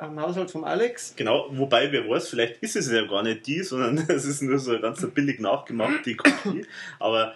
im 0.00 0.18
Haushalt 0.18 0.50
von 0.50 0.64
Alex. 0.64 1.12
Genau, 1.14 1.48
wobei 1.50 1.92
wer 1.92 2.08
weiß, 2.08 2.30
vielleicht 2.30 2.62
ist 2.62 2.74
es 2.74 2.90
ja 2.90 3.06
gar 3.06 3.22
nicht 3.22 3.46
die, 3.46 3.62
sondern 3.62 3.98
es 4.08 4.24
ist 4.24 4.40
nur 4.40 4.58
so 4.58 4.80
ganz 4.80 5.06
billig 5.10 5.40
nachgemachte 5.40 6.16
Kopie. 6.16 6.64
Aber 6.98 7.34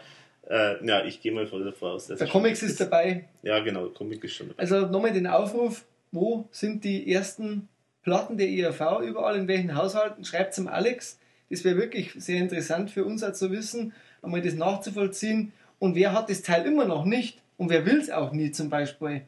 äh, 0.49 0.83
ja, 0.87 1.05
ich 1.05 1.21
gehe 1.21 1.31
mal 1.31 1.47
voll 1.47 1.65
davon 1.65 1.91
aus. 1.91 2.07
Der 2.07 2.27
Comics 2.27 2.63
ist, 2.63 2.71
ist 2.71 2.81
dabei. 2.81 3.29
Ja, 3.43 3.59
genau, 3.59 3.85
der 3.85 3.93
Comic 3.93 4.25
ist 4.25 4.33
schon 4.33 4.49
dabei. 4.49 4.63
Also 4.63 4.87
nochmal 4.87 5.13
den 5.13 5.27
Aufruf, 5.27 5.85
wo 6.11 6.49
sind 6.53 6.85
die 6.85 7.13
ersten 7.13 7.69
Platten 8.03 8.39
der 8.39 8.49
IAV 8.49 9.03
überall, 9.03 9.37
in 9.37 9.47
welchen 9.47 9.77
Haushalten? 9.77 10.25
Schreibt 10.25 10.53
es 10.53 10.57
dem 10.57 10.69
Alex. 10.69 11.19
Das 11.51 11.65
wäre 11.65 11.77
wirklich 11.77 12.13
sehr 12.17 12.39
interessant 12.39 12.91
für 12.91 13.05
uns 13.05 13.23
auch 13.23 13.35
zu 13.35 13.51
wissen, 13.51 13.93
einmal 14.23 14.41
das 14.41 14.55
nachzuvollziehen 14.55 15.53
und 15.85 15.95
wer 15.95 16.13
hat 16.13 16.31
das 16.31 16.41
Teil 16.41 16.65
immer 16.65 16.87
noch 16.87 17.05
nicht 17.05 17.43
und 17.59 17.69
wer 17.69 17.85
will 17.85 17.99
es 17.99 18.11
auch 18.11 18.33
nie 18.33 18.51
zum 18.51 18.71
Beispiel. 18.71 19.21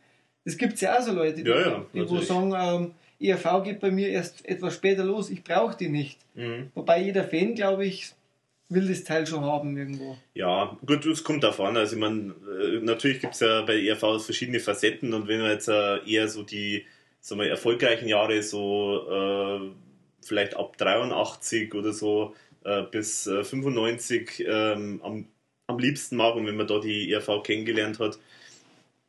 Das 0.46 0.56
gibt 0.56 0.72
es 0.72 0.80
ja 0.80 0.96
auch 0.96 1.02
so 1.02 1.12
Leute, 1.12 1.42
die, 1.42 1.50
ja, 1.50 1.60
ja, 1.60 1.86
die 1.92 2.08
wo 2.08 2.18
sagen, 2.20 2.54
ähm, 2.56 2.94
ERV 3.20 3.62
geht 3.62 3.78
bei 3.78 3.90
mir 3.90 4.08
erst 4.08 4.42
etwas 4.48 4.72
später 4.72 5.04
los, 5.04 5.28
ich 5.28 5.44
brauche 5.44 5.76
die 5.76 5.90
nicht. 5.90 6.18
Mhm. 6.34 6.70
Wobei 6.74 7.02
jeder 7.02 7.24
Fan, 7.24 7.54
glaube 7.54 7.84
ich, 7.84 8.10
will 8.70 8.88
das 8.88 9.04
Teil 9.04 9.26
schon 9.26 9.44
haben 9.44 9.76
irgendwo. 9.76 10.16
Ja, 10.32 10.78
gut, 10.86 11.04
es 11.04 11.22
kommt 11.22 11.44
davon. 11.44 11.76
Also 11.76 11.94
ich 11.94 12.00
meine, 12.00 12.34
äh, 12.62 12.80
natürlich 12.80 13.20
gibt 13.20 13.34
es 13.34 13.40
ja 13.40 13.60
bei 13.60 13.78
ERV 13.78 14.24
verschiedene 14.24 14.58
Facetten 14.58 15.12
und 15.12 15.28
wenn 15.28 15.42
man 15.42 15.50
jetzt 15.50 15.68
äh, 15.68 15.98
eher 16.10 16.26
so 16.26 16.42
die 16.42 16.86
sagen 17.20 17.42
wir, 17.42 17.50
erfolgreichen 17.50 18.08
Jahre 18.08 18.42
so 18.42 19.06
äh, 19.10 19.60
vielleicht 20.22 20.56
ab 20.56 20.78
83 20.78 21.74
oder 21.74 21.92
so 21.92 22.34
äh, 22.64 22.82
bis 22.90 23.24
95 23.24 24.40
äh, 24.40 24.72
ähm, 24.72 25.02
am 25.04 25.28
am 25.66 25.78
liebsten 25.78 26.16
mag 26.16 26.34
und 26.36 26.46
wenn 26.46 26.56
man 26.56 26.66
da 26.66 26.78
die 26.78 27.10
ERV 27.12 27.42
kennengelernt 27.42 27.98
hat, 27.98 28.18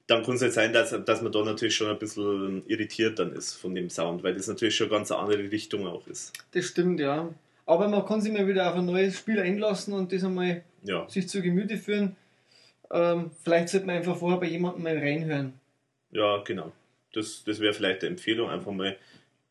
dann 0.08 0.24
kann 0.24 0.36
es 0.36 0.42
halt 0.42 0.54
sein, 0.54 0.74
dass, 0.74 0.96
dass 1.06 1.22
man 1.22 1.32
da 1.32 1.44
natürlich 1.44 1.76
schon 1.76 1.90
ein 1.90 2.00
bisschen 2.00 2.64
irritiert 2.68 3.20
dann 3.20 3.34
ist 3.34 3.54
von 3.56 3.76
dem 3.76 3.90
Sound, 3.90 4.24
weil 4.24 4.34
das 4.34 4.48
natürlich 4.48 4.76
schon 4.76 4.90
ganz 4.90 5.12
eine 5.12 5.20
andere 5.22 5.52
Richtung 5.52 5.86
auch 5.86 6.08
ist. 6.08 6.34
Das 6.52 6.66
stimmt, 6.66 7.00
ja. 7.00 7.30
Aber 7.66 7.88
man 7.90 8.06
kann 8.06 8.22
sich 8.22 8.32
mal 8.32 8.48
wieder 8.48 8.70
auf 8.70 8.76
ein 8.78 8.86
neues 8.86 9.18
Spiel 9.18 9.40
einlassen 9.40 9.94
und 9.94 10.14
das 10.14 10.24
einmal 10.24 10.64
Ja, 10.84 11.08
sich 11.10 11.28
zu 11.28 11.42
Gemüte 11.42 11.78
führen. 11.78 12.16
Ähm, 12.90 13.32
vielleicht 13.44 13.68
sollte 13.70 13.86
man 13.86 13.98
einfach 13.98 14.16
vorher 14.18 14.40
bei 14.40 14.48
jemandem 14.48 14.84
mal 14.84 14.98
reinhören. 14.98 15.54
ja 16.12 16.38
genau. 16.46 16.72
Das, 17.14 17.44
das 17.46 17.60
wäre 17.60 17.74
vielleicht 17.74 18.02
eine 18.02 18.12
Empfehlung, 18.12 18.50
einfach 18.50 18.72
mal 18.72 18.96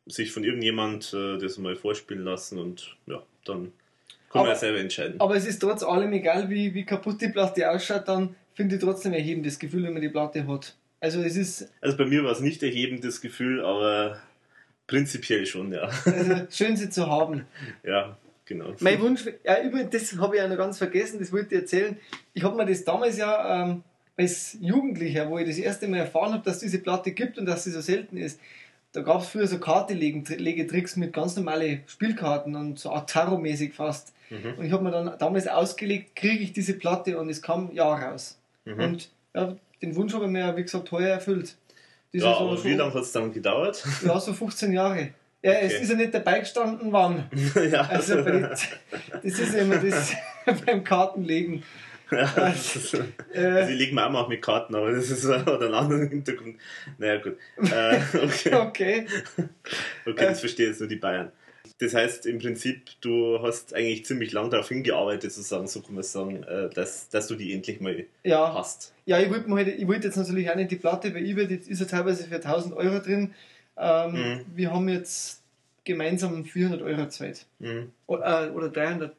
sich 0.07 0.31
von 0.33 0.45
irgendjemand 0.45 1.13
äh, 1.13 1.37
das 1.37 1.59
mal 1.59 1.77
vorspielen 1.77 2.25
lassen 2.25 2.59
und 2.59 2.97
ja, 3.07 3.23
dann 3.45 3.73
kann 4.31 4.41
man 4.41 4.47
Aber- 4.47 4.49
ja 4.51 4.55
selber 4.57 4.81
entscheiden. 4.81 5.21
Aber 5.21 5.37
es 5.37 5.47
ist 5.47 5.59
trotz 5.61 5.83
allem 5.83 6.13
egal, 6.13 6.49
wie, 6.51 6.75
wie 6.75 6.85
kaputt 6.85 7.21
die 7.21 7.29
Platte 7.29 7.71
ausschaut, 7.71 8.09
dann 8.09 8.35
finde 8.55 8.77
ich 8.77 8.83
trotzdem 8.83 9.13
erhebendes 9.13 9.59
Gefühl, 9.59 9.85
wenn 9.85 9.93
man 9.93 10.03
die 10.03 10.09
Platte 10.09 10.47
hat. 10.47 10.75
Also 11.01 11.23
es 11.23 11.37
ist 11.37 11.71
Also 11.81 11.97
bei 11.97 12.07
mir 12.07 12.25
war 12.25 12.33
es 12.33 12.41
nicht 12.41 12.63
erhebendes 12.63 13.21
Gefühl, 13.21 13.65
aber 13.65 14.19
prinzipiell 14.87 15.47
schon, 15.47 15.73
ja. 15.73 15.89
also 16.05 16.47
schön, 16.51 16.77
sie 16.77 16.89
zu 16.91 17.07
haben. 17.09 17.45
Ja, 17.85 18.17
genau. 18.45 18.73
Mein 18.81 19.01
Wunsch, 19.01 19.25
ja, 19.45 19.61
übrigens, 19.63 19.91
das 19.91 20.19
habe 20.21 20.37
ich 20.37 20.43
ja 20.43 20.49
noch 20.49 20.57
ganz 20.57 20.79
vergessen, 20.79 21.19
das 21.19 21.33
wollte 21.33 21.55
ich 21.55 21.61
erzählen. 21.63 21.97
Ich 22.35 22.43
habe 22.45 22.57
mir 22.57 22.67
das 22.67 22.85
damals 22.85 23.19
ja 23.19 23.65
ähm, 23.65 23.83
als 24.17 24.57
Jugendlicher, 24.61 25.29
wo 25.29 25.39
ich 25.39 25.47
das 25.47 25.59
erste 25.59 25.87
Mal 25.89 25.99
erfahren 25.99 26.33
habe, 26.33 26.43
dass 26.45 26.55
es 26.57 26.61
diese 26.63 26.79
Platte 26.79 27.13
gibt 27.13 27.37
und 27.39 27.47
dass 27.47 27.65
sie 27.65 27.71
so 27.73 27.81
selten 27.83 28.17
ist, 28.17 28.41
da 28.93 29.03
gab 29.03 29.21
es 29.21 29.29
früher 29.29 29.47
so 29.47 29.59
Kartenlegetricks 29.59 30.97
mit 30.97 31.13
ganz 31.13 31.37
normalen 31.37 31.83
Spielkarten 31.87 32.57
und 32.57 32.79
so 32.79 32.91
Ataro-mäßig 32.91 33.75
fast. 33.75 34.15
Mhm. 34.31 34.55
Und 34.59 34.65
ich 34.67 34.73
habe 34.73 34.83
mir 34.85 34.91
dann 34.91 35.19
damals 35.19 35.47
ausgelegt, 35.49 36.17
kriege 36.17 36.43
ich 36.43 36.53
diese 36.53 36.75
Platte 36.75 37.19
und 37.19 37.29
es 37.29 37.41
kam 37.43 37.71
ja 37.73 37.85
raus. 37.95 38.39
Mhm. 38.65 38.81
Und 38.81 39.09
ja, 39.35 39.57
den 39.83 39.95
Wunsch 39.97 40.13
habe 40.15 40.25
ich 40.25 40.31
mir 40.31 40.41
ja, 40.41 40.57
wie 40.57 40.63
gesagt, 40.63 40.91
heuer 40.91 41.11
erfüllt. 41.11 41.55
Das 42.13 42.23
Ja, 42.23 42.37
aber 42.37 42.57
so, 42.57 42.65
wie 42.65 42.75
lange 42.75 42.95
hat 42.95 43.03
es 43.03 43.13
dann 43.13 43.33
gedauert? 43.33 43.85
Ja, 44.05 44.19
so 44.19 44.33
15 44.33 44.73
Jahre. 44.73 45.11
Ja, 45.43 45.53
es 45.53 45.75
Okay. 45.75 45.83
ist 45.83 45.91
ja 45.91 45.97
nicht 45.97 46.15
dabei 46.15 46.41
gestanden, 46.41 46.91
wann. 46.93 47.31
ja, 47.71 47.83
Also 47.83 48.25
bei, 48.25 48.41
das 48.41 48.67
ist 49.23 49.55
ja 49.55 49.61
immer 49.61 49.77
das 49.77 50.13
beim 50.67 50.83
Kartenlegen. 50.83 51.63
ja, 52.11 52.27
das 52.35 52.75
ist- 52.77 52.95
Äh, 53.35 53.45
also 53.47 53.73
ich 53.73 53.79
lege 53.79 53.95
mir 53.95 54.07
auch 54.07 54.11
mal 54.11 54.27
mit 54.29 54.41
Karten, 54.43 54.75
aber 54.75 54.93
das 54.93 55.11
ist 55.11 55.25
äh, 55.25 55.39
hat 55.39 55.61
einen 55.63 55.75
anderen 55.75 56.09
Hintergrund. 56.09 56.57
Naja, 56.99 57.19
gut. 57.21 57.37
Äh, 57.59 57.99
okay, 58.25 58.55
okay. 58.55 59.07
okay, 60.07 60.27
das 60.27 60.41
verstehe 60.41 60.69
jetzt 60.69 60.81
nur 60.81 60.89
die 60.89 60.97
Bayern. 60.97 61.31
Das 61.79 61.93
heißt 61.95 62.25
im 62.27 62.39
Prinzip, 62.39 62.87
du 63.03 63.41
hast 63.43 63.75
eigentlich 63.75 64.07
ziemlich 64.07 64.33
lang 64.33 64.49
darauf 64.51 64.69
hingearbeitet, 64.69 65.31
sozusagen, 65.31 65.67
so 65.67 65.83
kann 65.83 65.95
man 65.95 66.05
sagen, 66.05 66.43
äh, 66.45 66.71
dass, 66.71 67.09
dass 67.11 67.27
du 67.29 67.35
die 67.35 67.53
endlich 67.53 67.81
mal 67.81 68.05
Ja, 68.25 68.55
hast. 68.55 68.95
ja 69.05 69.21
ich 69.21 69.29
wollte 69.29 69.51
halt, 69.51 69.69
ich 69.69 69.87
wollte 69.87 70.07
jetzt 70.07 70.17
natürlich 70.17 70.51
auch 70.51 70.55
nicht 70.57 70.71
die 70.71 70.77
Platte 70.77 71.11
bei 71.11 71.21
eBay, 71.21 71.47
die 71.47 71.57
ist 71.71 71.81
ja 71.81 71.87
teilweise 71.87 72.25
für 72.25 72.37
1000 72.37 72.75
Euro 72.75 72.99
drin. 73.01 73.35
Ähm, 73.77 74.13
Mhm. 74.13 74.41
Wir 74.55 74.73
haben 74.73 74.89
jetzt 74.89 75.43
gemeinsam 75.85 76.47
400 76.47 76.81
Euro 76.81 77.09
Zeit. 77.09 77.45
Mhm. 77.59 77.93
Oder, 78.07 78.55
oder 78.55 78.71
300, 78.71 79.15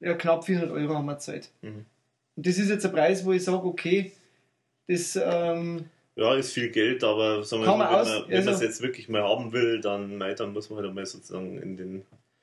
ja 0.00 0.14
knapp 0.14 0.44
400 0.44 0.70
Euro 0.70 0.94
haben 0.96 1.06
wir 1.06 1.18
Zeit. 1.18 1.48
Mhm. 1.62 1.86
Und 2.36 2.46
das 2.46 2.58
ist 2.58 2.68
jetzt 2.68 2.84
ein 2.84 2.92
Preis, 2.92 3.24
wo 3.24 3.32
ich 3.32 3.42
sage, 3.42 3.64
okay, 3.64 4.12
das, 4.86 5.18
ähm, 5.20 5.86
Ja, 6.18 6.34
ist 6.34 6.52
viel 6.52 6.70
Geld, 6.70 7.04
aber 7.04 7.44
sagen 7.44 7.62
wir 7.62 7.66
Kann 7.66 7.74
so, 7.74 7.78
man 7.78 7.88
wenn 7.90 7.96
aus- 8.00 8.08
man 8.08 8.22
wenn 8.28 8.30
man 8.38 8.40
es 8.40 8.48
also- 8.48 8.64
jetzt 8.64 8.82
wirklich 8.82 9.08
mal 9.08 9.22
haben 9.22 9.52
will, 9.52 9.80
dann, 9.80 10.18
dann 10.18 10.52
muss 10.52 10.70
man 10.70 10.78
halt 10.78 10.88
einmal 10.88 11.04
sozusagen 11.06 11.60
in 11.60 11.76
den 11.76 12.02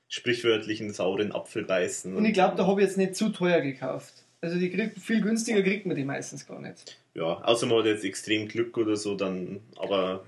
sprichwörtlichen 0.10 0.94
sauren 0.94 1.32
Apfel 1.32 1.64
beißen. 1.64 2.16
und 2.16 2.24
ich 2.26 2.34
glaube, 2.34 2.56
da 2.56 2.68
habe 2.68 2.82
ich 2.82 2.88
jetzt 2.88 2.98
nicht 2.98 3.16
zu 3.16 3.30
teuer 3.30 3.62
gekauft. 3.62 4.14
Also 4.41 4.60
die 4.60 4.70
kriegt, 4.70 5.00
viel 5.00 5.22
günstiger 5.22 5.64
kriegt 5.64 5.86
man 5.86 5.95
die 5.95 6.04
meistens 6.04 6.45
gar 6.45 6.62
nicht. 6.62 6.98
Ja, 7.16 7.41
außer 7.44 7.66
man 7.66 7.80
hat 7.80 7.86
jetzt 7.86 8.04
extrem 8.04 8.48
Glück 8.48 8.78
oder 8.78 8.95
so, 8.95 9.16
dann, 9.16 9.62
aber 9.78 10.24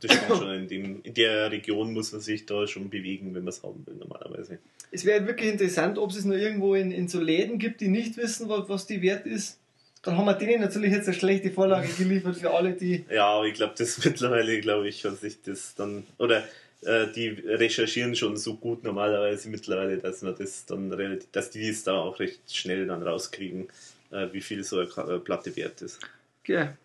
das 0.00 0.12
stimmt 0.12 0.38
schon, 0.40 0.52
in, 0.54 0.68
dem, 0.68 1.00
in 1.04 1.14
der 1.14 1.50
Region 1.52 1.92
muss 1.94 2.12
man 2.12 2.20
sich 2.20 2.44
da 2.46 2.66
schon 2.66 2.90
bewegen, 2.90 3.28
wenn 3.34 3.44
man 3.44 3.48
es 3.48 3.62
haben 3.62 3.86
will, 3.86 3.94
normalerweise. 3.94 4.58
Es 4.90 5.04
wäre 5.06 5.26
wirklich 5.26 5.50
interessant, 5.52 5.96
ob 5.98 6.10
es 6.10 6.24
nur 6.24 6.36
irgendwo 6.36 6.74
in, 6.74 6.90
in 6.90 7.08
so 7.08 7.20
Läden 7.20 7.58
gibt, 7.58 7.80
die 7.80 7.88
nicht 7.88 8.16
wissen, 8.16 8.48
was 8.48 8.86
die 8.86 9.00
wert 9.02 9.24
ist. 9.26 9.58
Dann 10.04 10.18
haben 10.18 10.26
wir 10.26 10.34
denen 10.34 10.60
natürlich 10.60 10.92
jetzt 10.92 11.08
eine 11.08 11.16
schlechte 11.16 11.50
Vorlage 11.50 11.88
geliefert 11.88 12.36
für 12.36 12.50
alle, 12.50 12.72
die. 12.72 13.04
Ja, 13.10 13.26
aber 13.26 13.46
ich 13.46 13.54
glaube, 13.54 13.74
das 13.76 13.98
mittlerweile, 14.04 14.60
glaube 14.60 14.88
ich, 14.88 15.04
hat 15.04 15.18
sich 15.18 15.40
das 15.42 15.74
dann, 15.74 16.04
oder 16.18 16.44
äh, 16.82 17.06
die 17.08 17.28
recherchieren 17.28 18.14
schon 18.14 18.36
so 18.36 18.56
gut 18.56 18.84
normalerweise 18.84 19.48
mittlerweile, 19.48 19.98
dass 19.98 20.22
man 20.22 20.34
das 20.36 20.66
dann 20.66 20.92
relativ, 20.92 21.30
dass 21.32 21.50
die 21.50 21.68
es 21.68 21.84
da 21.84 21.94
auch 21.94 22.18
recht 22.20 22.54
schnell 22.54 22.86
dann 22.86 23.02
rauskriegen, 23.02 23.68
äh, 24.10 24.28
wie 24.32 24.42
viel 24.42 24.62
so 24.62 24.80
eine 24.80 25.14
äh, 25.14 25.18
Platte 25.18 25.56
wert 25.56 25.80
ist. 25.80 26.00
Ja. 26.46 26.76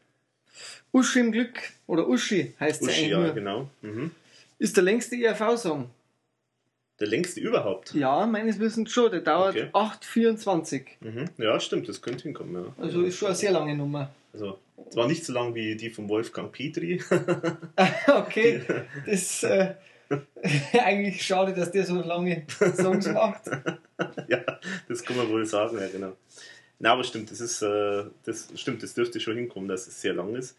Uschi 0.91 1.19
im 1.19 1.31
Glück, 1.31 1.59
oder 1.87 2.07
Uschi 2.07 2.53
heißt 2.59 2.83
sie 2.83 2.89
Uschi, 2.89 2.99
eigentlich 2.99 3.11
ja, 3.11 3.19
nur, 3.19 3.33
genau. 3.33 3.69
Mhm. 3.81 4.11
ist 4.57 4.75
der 4.77 4.83
längste 4.83 5.15
ERV-Song. 5.15 5.89
Der 6.99 7.07
längste 7.07 7.39
überhaupt. 7.39 7.93
Ja, 7.93 8.26
meines 8.26 8.59
Wissens 8.59 8.91
schon. 8.91 9.11
Der 9.11 9.21
dauert 9.21 9.55
Okay. 9.55 9.69
8,24. 9.73 10.84
Mhm. 10.99 11.26
Ja, 11.38 11.59
stimmt, 11.59 11.88
das 11.88 12.01
könnte 12.01 12.23
hinkommen, 12.23 12.63
ja. 12.63 12.73
Also 12.84 13.03
ist 13.03 13.17
schon 13.17 13.27
eine 13.27 13.35
sehr 13.35 13.51
lange 13.51 13.76
Nummer. 13.76 14.11
Also, 14.34 14.59
zwar 14.89 15.07
nicht 15.07 15.26
so 15.26 15.34
lang 15.34 15.55
wie 15.55 15.76
die 15.76 15.89
von 15.89 16.09
Wolfgang 16.09 16.51
Petri. 16.51 17.01
okay, 18.07 18.61
das 19.05 19.43
äh, 19.43 19.76
eigentlich 20.73 21.23
schade, 21.26 21.53
dass 21.53 21.71
der 21.71 21.85
so 21.85 22.01
lange 22.01 22.43
Songs 22.76 23.07
macht. 23.07 23.47
ja, 24.27 24.43
das 24.88 25.03
kann 25.03 25.17
man 25.17 25.30
wohl 25.30 25.45
sagen, 25.45 25.77
ja, 25.80 25.88
genau. 25.88 26.15
Na, 26.80 26.93
aber 26.93 27.03
stimmt, 27.03 27.31
das 27.31 27.41
ist, 27.41 27.61
äh, 27.61 28.03
das 28.26 28.49
stimmt, 28.55 28.84
das 28.84 28.93
dürfte 28.93 29.19
schon 29.19 29.35
hinkommen, 29.35 29.67
dass 29.67 29.88
es 29.88 30.01
sehr 30.01 30.13
lang 30.13 30.35
ist. 30.35 30.55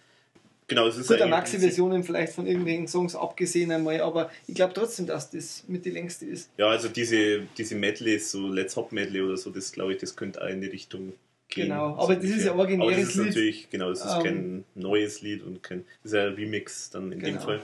Genau, 0.71 0.87
es 0.87 0.97
ist 0.97 1.09
Gut, 1.09 1.19
Maxi-Versionen 1.29 2.05
vielleicht 2.05 2.33
von 2.33 2.47
irgendwelchen 2.47 2.87
Songs 2.87 3.17
abgesehen 3.17 3.73
einmal, 3.73 4.01
aber 4.03 4.31
ich 4.47 4.55
glaube 4.55 4.73
trotzdem, 4.73 5.05
dass 5.05 5.29
das 5.29 5.65
mit 5.67 5.85
die 5.85 5.91
längste 5.91 6.27
ist. 6.27 6.49
Ja, 6.59 6.69
also 6.69 6.89
diese, 6.89 7.41
diese 7.59 7.75
Medleys, 7.75 8.31
so 8.31 8.47
Let's 8.47 8.77
Hop 8.77 8.93
Medley 8.93 9.21
oder 9.21 9.37
so, 9.37 9.51
das 9.51 9.73
glaube 9.73 9.95
ich, 9.95 9.99
das 9.99 10.15
könnte 10.15 10.41
auch 10.41 10.47
in 10.47 10.61
die 10.61 10.69
Richtung 10.69 11.15
gehen. 11.49 11.71
Genau, 11.71 11.97
so 11.97 12.03
aber 12.03 12.15
das 12.15 12.25
ist 12.25 12.45
ja 12.45 12.55
originäres 12.55 12.93
Aber 12.93 13.01
das 13.01 13.09
ist 13.09 13.17
Lied. 13.17 13.27
natürlich, 13.27 13.71
genau, 13.71 13.91
das 13.91 14.05
ist 14.05 14.15
Ähm, 14.15 14.23
kein 14.23 14.65
neues 14.77 15.23
Lied 15.23 15.43
und 15.43 15.61
kein, 15.61 15.85
das 16.05 16.13
ist 16.13 16.17
ja 16.17 16.27
ein 16.29 16.35
Remix 16.35 16.91
dann 16.91 17.11
in 17.11 17.19
dem 17.19 17.35
Genau. 17.35 17.41
Fall. 17.41 17.61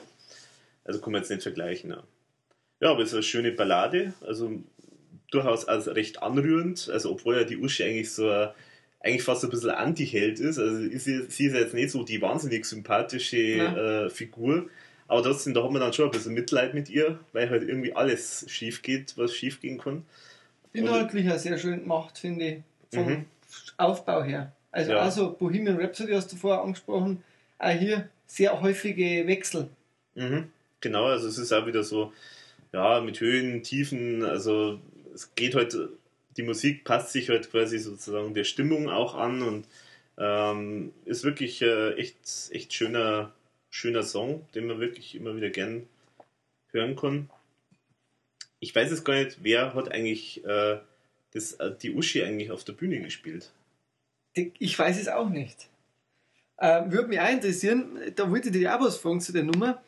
Also 0.84 1.00
kann 1.00 1.12
man 1.12 1.22
jetzt 1.22 1.30
nicht 1.30 1.44
vergleichen. 1.44 1.90
Ja, 1.90 2.02
ja 2.80 2.90
aber 2.90 3.02
es 3.02 3.10
ist 3.10 3.14
eine 3.14 3.22
schöne 3.22 3.52
Ballade, 3.52 4.14
also 4.26 4.50
durchaus 5.30 5.64
als 5.68 5.86
recht 5.86 6.24
anrührend, 6.24 6.90
also 6.92 7.12
obwohl 7.12 7.36
ja 7.36 7.44
die 7.44 7.56
Uschi 7.56 7.84
eigentlich 7.84 8.10
so 8.10 8.28
ein, 8.28 8.48
eigentlich 9.00 9.22
fast 9.22 9.44
ein 9.44 9.50
bisschen 9.50 9.70
Anti-Held 9.70 10.40
ist, 10.40 10.58
also 10.58 10.76
sie, 10.76 10.98
sie 10.98 11.46
ist 11.46 11.52
ja 11.54 11.60
jetzt 11.60 11.74
nicht 11.74 11.90
so 11.90 12.02
die 12.02 12.20
wahnsinnig 12.20 12.64
sympathische 12.64 13.36
äh, 13.36 14.10
Figur, 14.10 14.68
aber 15.08 15.22
trotzdem, 15.22 15.54
da 15.54 15.62
hat 15.62 15.70
man 15.70 15.80
dann 15.80 15.92
schon 15.92 16.06
ein 16.06 16.10
bisschen 16.10 16.34
Mitleid 16.34 16.74
mit 16.74 16.88
ihr, 16.90 17.18
weil 17.32 17.48
halt 17.48 17.62
irgendwie 17.68 17.94
alles 17.94 18.44
schief 18.48 18.82
geht, 18.82 19.16
was 19.16 19.32
schief 19.34 19.60
gehen 19.60 19.78
kann. 19.78 20.04
Inhaltlich 20.72 21.30
auch 21.30 21.38
sehr 21.38 21.58
schön 21.58 21.80
gemacht, 21.80 22.18
finde 22.18 22.44
ich, 22.46 22.56
vom 22.92 23.06
Mhm. 23.08 23.24
Aufbau 23.76 24.22
her. 24.24 24.52
Also 24.72 24.92
Ja. 24.92 24.98
also 24.98 25.32
Bohemian 25.32 25.80
Rhapsody 25.80 26.12
hast 26.12 26.32
du 26.32 26.36
vorher 26.36 26.62
angesprochen, 26.62 27.22
auch 27.58 27.70
hier 27.70 28.08
sehr 28.26 28.60
häufige 28.60 29.26
Wechsel. 29.26 29.68
Mhm. 30.14 30.48
Genau, 30.80 31.04
also 31.06 31.28
es 31.28 31.38
ist 31.38 31.52
auch 31.52 31.66
wieder 31.66 31.82
so, 31.82 32.12
ja, 32.72 33.00
mit 33.00 33.20
Höhen, 33.20 33.62
Tiefen, 33.62 34.22
also 34.24 34.80
es 35.14 35.34
geht 35.34 35.54
halt, 35.54 35.76
die 36.36 36.42
Musik 36.42 36.84
passt 36.84 37.12
sich 37.12 37.28
halt 37.28 37.50
quasi 37.50 37.78
sozusagen 37.78 38.34
der 38.34 38.44
Stimmung 38.44 38.88
auch 38.88 39.14
an 39.14 39.42
und 39.42 39.66
ähm, 40.18 40.92
ist 41.04 41.24
wirklich 41.24 41.62
äh, 41.62 41.94
echt, 41.94 42.16
echt 42.50 42.72
schöner, 42.72 43.32
schöner 43.70 44.02
Song, 44.02 44.46
den 44.54 44.66
man 44.66 44.80
wirklich 44.80 45.14
immer 45.14 45.36
wieder 45.36 45.50
gern 45.50 45.86
hören 46.72 46.96
kann. 46.96 47.30
Ich 48.60 48.74
weiß 48.74 48.90
jetzt 48.90 49.04
gar 49.04 49.14
nicht, 49.14 49.38
wer 49.42 49.74
hat 49.74 49.90
eigentlich 49.92 50.44
äh, 50.44 50.78
das, 51.32 51.54
äh, 51.54 51.74
die 51.80 51.94
Uschi 51.94 52.22
eigentlich 52.22 52.50
auf 52.50 52.64
der 52.64 52.72
Bühne 52.72 53.00
gespielt. 53.00 53.52
Ich 54.34 54.78
weiß 54.78 54.98
es 55.00 55.08
auch 55.08 55.28
nicht. 55.28 55.68
Äh, 56.58 56.90
würde 56.90 57.08
mich 57.08 57.20
auch 57.20 57.28
interessieren, 57.28 57.98
da 58.14 58.30
wollte 58.30 58.48
ich 58.48 58.54
dir 58.54 58.74
auch 58.74 58.80
was 58.80 58.96
fragen 58.96 59.20
zu 59.20 59.32
der 59.32 59.44
Nummer. 59.44 59.82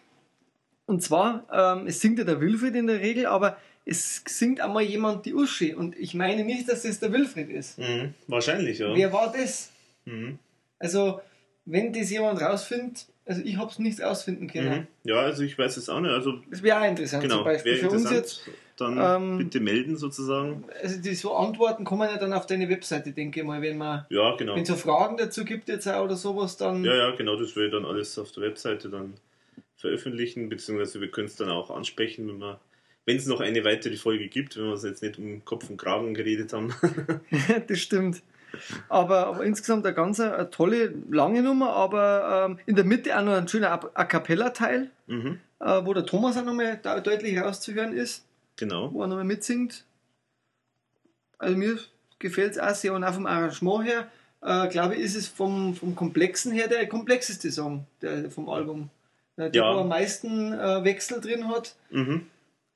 Und 0.86 1.02
zwar, 1.02 1.46
ähm, 1.52 1.86
es 1.86 2.00
singt 2.00 2.18
ja 2.18 2.24
der 2.24 2.40
Wilfried 2.40 2.74
in 2.74 2.86
der 2.86 3.00
Regel, 3.00 3.26
aber 3.26 3.58
es 3.88 4.22
singt 4.26 4.60
einmal 4.60 4.82
jemand 4.82 5.24
die 5.24 5.34
Uschi. 5.34 5.74
Und 5.74 5.98
ich 5.98 6.14
meine 6.14 6.44
nicht, 6.44 6.68
dass 6.68 6.82
das 6.82 7.00
der 7.00 7.12
Wilfried 7.12 7.48
ist. 7.48 7.78
Mhm, 7.78 8.14
wahrscheinlich, 8.26 8.78
ja. 8.78 8.94
Wer 8.94 9.12
war 9.12 9.32
das? 9.32 9.70
Mhm. 10.04 10.38
Also, 10.78 11.20
wenn 11.64 11.92
das 11.92 12.10
jemand 12.10 12.40
rausfindet, 12.40 13.06
also 13.24 13.42
ich 13.44 13.56
habe 13.56 13.70
es 13.70 13.78
nicht 13.78 14.00
rausfinden 14.00 14.48
können. 14.48 14.80
Mhm. 14.80 14.86
Ja, 15.04 15.16
also 15.20 15.42
ich 15.42 15.58
weiß 15.58 15.76
es 15.76 15.88
auch 15.88 16.00
nicht. 16.00 16.10
Also 16.10 16.40
Das 16.50 16.62
wäre 16.62 16.80
auch 16.80 16.84
interessant 16.84 17.22
Genau, 17.22 17.36
zum 17.36 17.44
Beispiel 17.44 17.76
für 17.76 17.90
uns 17.90 18.10
jetzt. 18.10 18.42
Dann 18.76 18.96
ähm, 19.00 19.38
bitte 19.38 19.60
melden 19.60 19.96
sozusagen. 19.96 20.64
Also 20.82 21.00
die 21.00 21.14
so 21.14 21.34
Antworten 21.34 21.84
kommen 21.84 22.08
ja 22.08 22.16
dann 22.16 22.32
auf 22.32 22.46
deine 22.46 22.68
Webseite, 22.68 23.10
denke 23.12 23.40
ich 23.40 23.46
mal, 23.46 23.60
wenn 23.60 23.76
man 23.76 24.06
Ja, 24.08 24.36
genau. 24.36 24.54
wenn 24.54 24.62
es 24.62 24.68
so 24.68 24.76
Fragen 24.76 25.16
dazu 25.16 25.44
gibt 25.44 25.68
jetzt 25.68 25.88
auch 25.88 26.04
oder 26.04 26.14
sowas, 26.14 26.56
dann 26.56 26.84
Ja, 26.84 26.94
ja, 26.94 27.10
genau, 27.16 27.36
das 27.36 27.56
will 27.56 27.70
dann 27.70 27.84
alles 27.84 28.18
auf 28.18 28.30
der 28.32 28.44
Webseite 28.44 28.88
dann 28.88 29.14
veröffentlichen, 29.76 30.48
beziehungsweise 30.48 31.00
wir 31.00 31.10
können 31.10 31.26
es 31.26 31.36
dann 31.36 31.50
auch 31.50 31.70
ansprechen, 31.70 32.28
wenn 32.28 32.38
wir, 32.38 32.60
wenn 33.08 33.16
es 33.16 33.26
noch 33.26 33.40
eine 33.40 33.64
weitere 33.64 33.96
Folge 33.96 34.28
gibt, 34.28 34.56
wenn 34.56 34.64
wir 34.66 34.74
es 34.74 34.84
jetzt 34.84 35.02
nicht 35.02 35.18
um 35.18 35.44
Kopf 35.44 35.68
und 35.68 35.76
Kragen 35.78 36.14
geredet 36.14 36.52
haben. 36.52 36.72
das 37.66 37.78
stimmt. 37.80 38.22
Aber, 38.88 39.26
aber 39.26 39.44
insgesamt 39.44 39.84
eine 39.84 39.94
ganz 39.94 40.20
eine 40.20 40.48
tolle, 40.50 40.94
lange 41.10 41.42
Nummer, 41.42 41.72
aber 41.72 42.46
ähm, 42.50 42.58
in 42.66 42.76
der 42.76 42.84
Mitte 42.84 43.18
auch 43.18 43.22
noch 43.24 43.34
ein 43.34 43.48
schöner 43.48 43.70
A 43.94 44.04
Cappella-Teil, 44.04 44.90
Mhm. 45.06 45.38
äh, 45.60 45.84
wo 45.84 45.92
der 45.94 46.06
Thomas 46.06 46.36
auch 46.36 46.44
nochmal 46.44 46.78
da, 46.82 47.00
deutlich 47.00 47.38
rauszuhören 47.40 47.92
ist, 47.96 48.24
Genau. 48.56 48.92
wo 48.92 49.02
er 49.02 49.06
nochmal 49.08 49.24
mitsingt. 49.24 49.84
Also 51.38 51.56
mir 51.56 51.78
gefällt 52.18 52.52
es 52.52 52.58
auch 52.58 52.74
sehr 52.74 52.94
und 52.94 53.04
auch 53.04 53.14
vom 53.14 53.26
Arrangement 53.26 53.84
her, 53.86 54.08
äh, 54.42 54.68
glaube 54.68 54.94
ich, 54.96 55.00
ist 55.02 55.14
es 55.16 55.28
vom, 55.28 55.74
vom 55.74 55.94
Komplexen 55.94 56.52
her 56.52 56.68
der 56.68 56.86
komplexeste 56.88 57.50
Song 57.52 57.86
der, 58.02 58.30
vom 58.30 58.48
Album. 58.48 58.90
Äh, 59.36 59.50
Der, 59.50 59.62
Ja. 59.62 59.74
wo 59.74 59.80
am 59.80 59.88
meisten 59.88 60.52
äh, 60.52 60.84
Wechsel 60.84 61.20
drin 61.20 61.48
hat. 61.48 61.74
Mhm. 61.90 62.26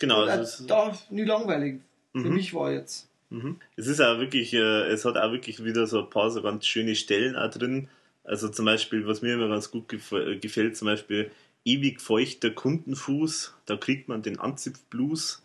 Genau. 0.02 0.26
Äh, 0.26 0.40
es, 0.40 0.64
da 0.66 0.96
nie 1.10 1.24
langweilig. 1.24 1.80
Für 2.12 2.18
Mhm. 2.18 2.34
mich 2.34 2.52
war 2.52 2.70
jetzt. 2.70 3.08
mhm. 3.30 3.58
es 3.76 3.86
ist 3.86 4.00
auch 4.00 4.18
wirklich, 4.18 4.52
äh, 4.52 4.82
es 4.88 5.04
hat 5.06 5.16
auch 5.16 5.32
wirklich 5.32 5.64
wieder 5.64 5.86
so 5.86 6.00
ein 6.00 6.10
paar 6.10 6.30
so 6.30 6.42
ganz 6.42 6.66
schöne 6.66 6.94
Stellen 6.94 7.36
auch 7.36 7.50
drin. 7.50 7.88
Also 8.24 8.48
zum 8.48 8.66
Beispiel, 8.66 9.06
was 9.06 9.22
mir 9.22 9.34
immer 9.34 9.48
ganz 9.48 9.70
gut 9.70 9.88
gef 9.88 10.12
äh, 10.12 10.36
gefällt, 10.36 10.76
zum 10.76 10.86
Beispiel 10.86 11.30
ewig 11.64 12.00
feuchter 12.00 12.50
Kundenfuß, 12.50 13.54
da 13.66 13.76
kriegt 13.76 14.08
man 14.08 14.22
den 14.22 14.38
Anzipf-Blues. 14.38 15.42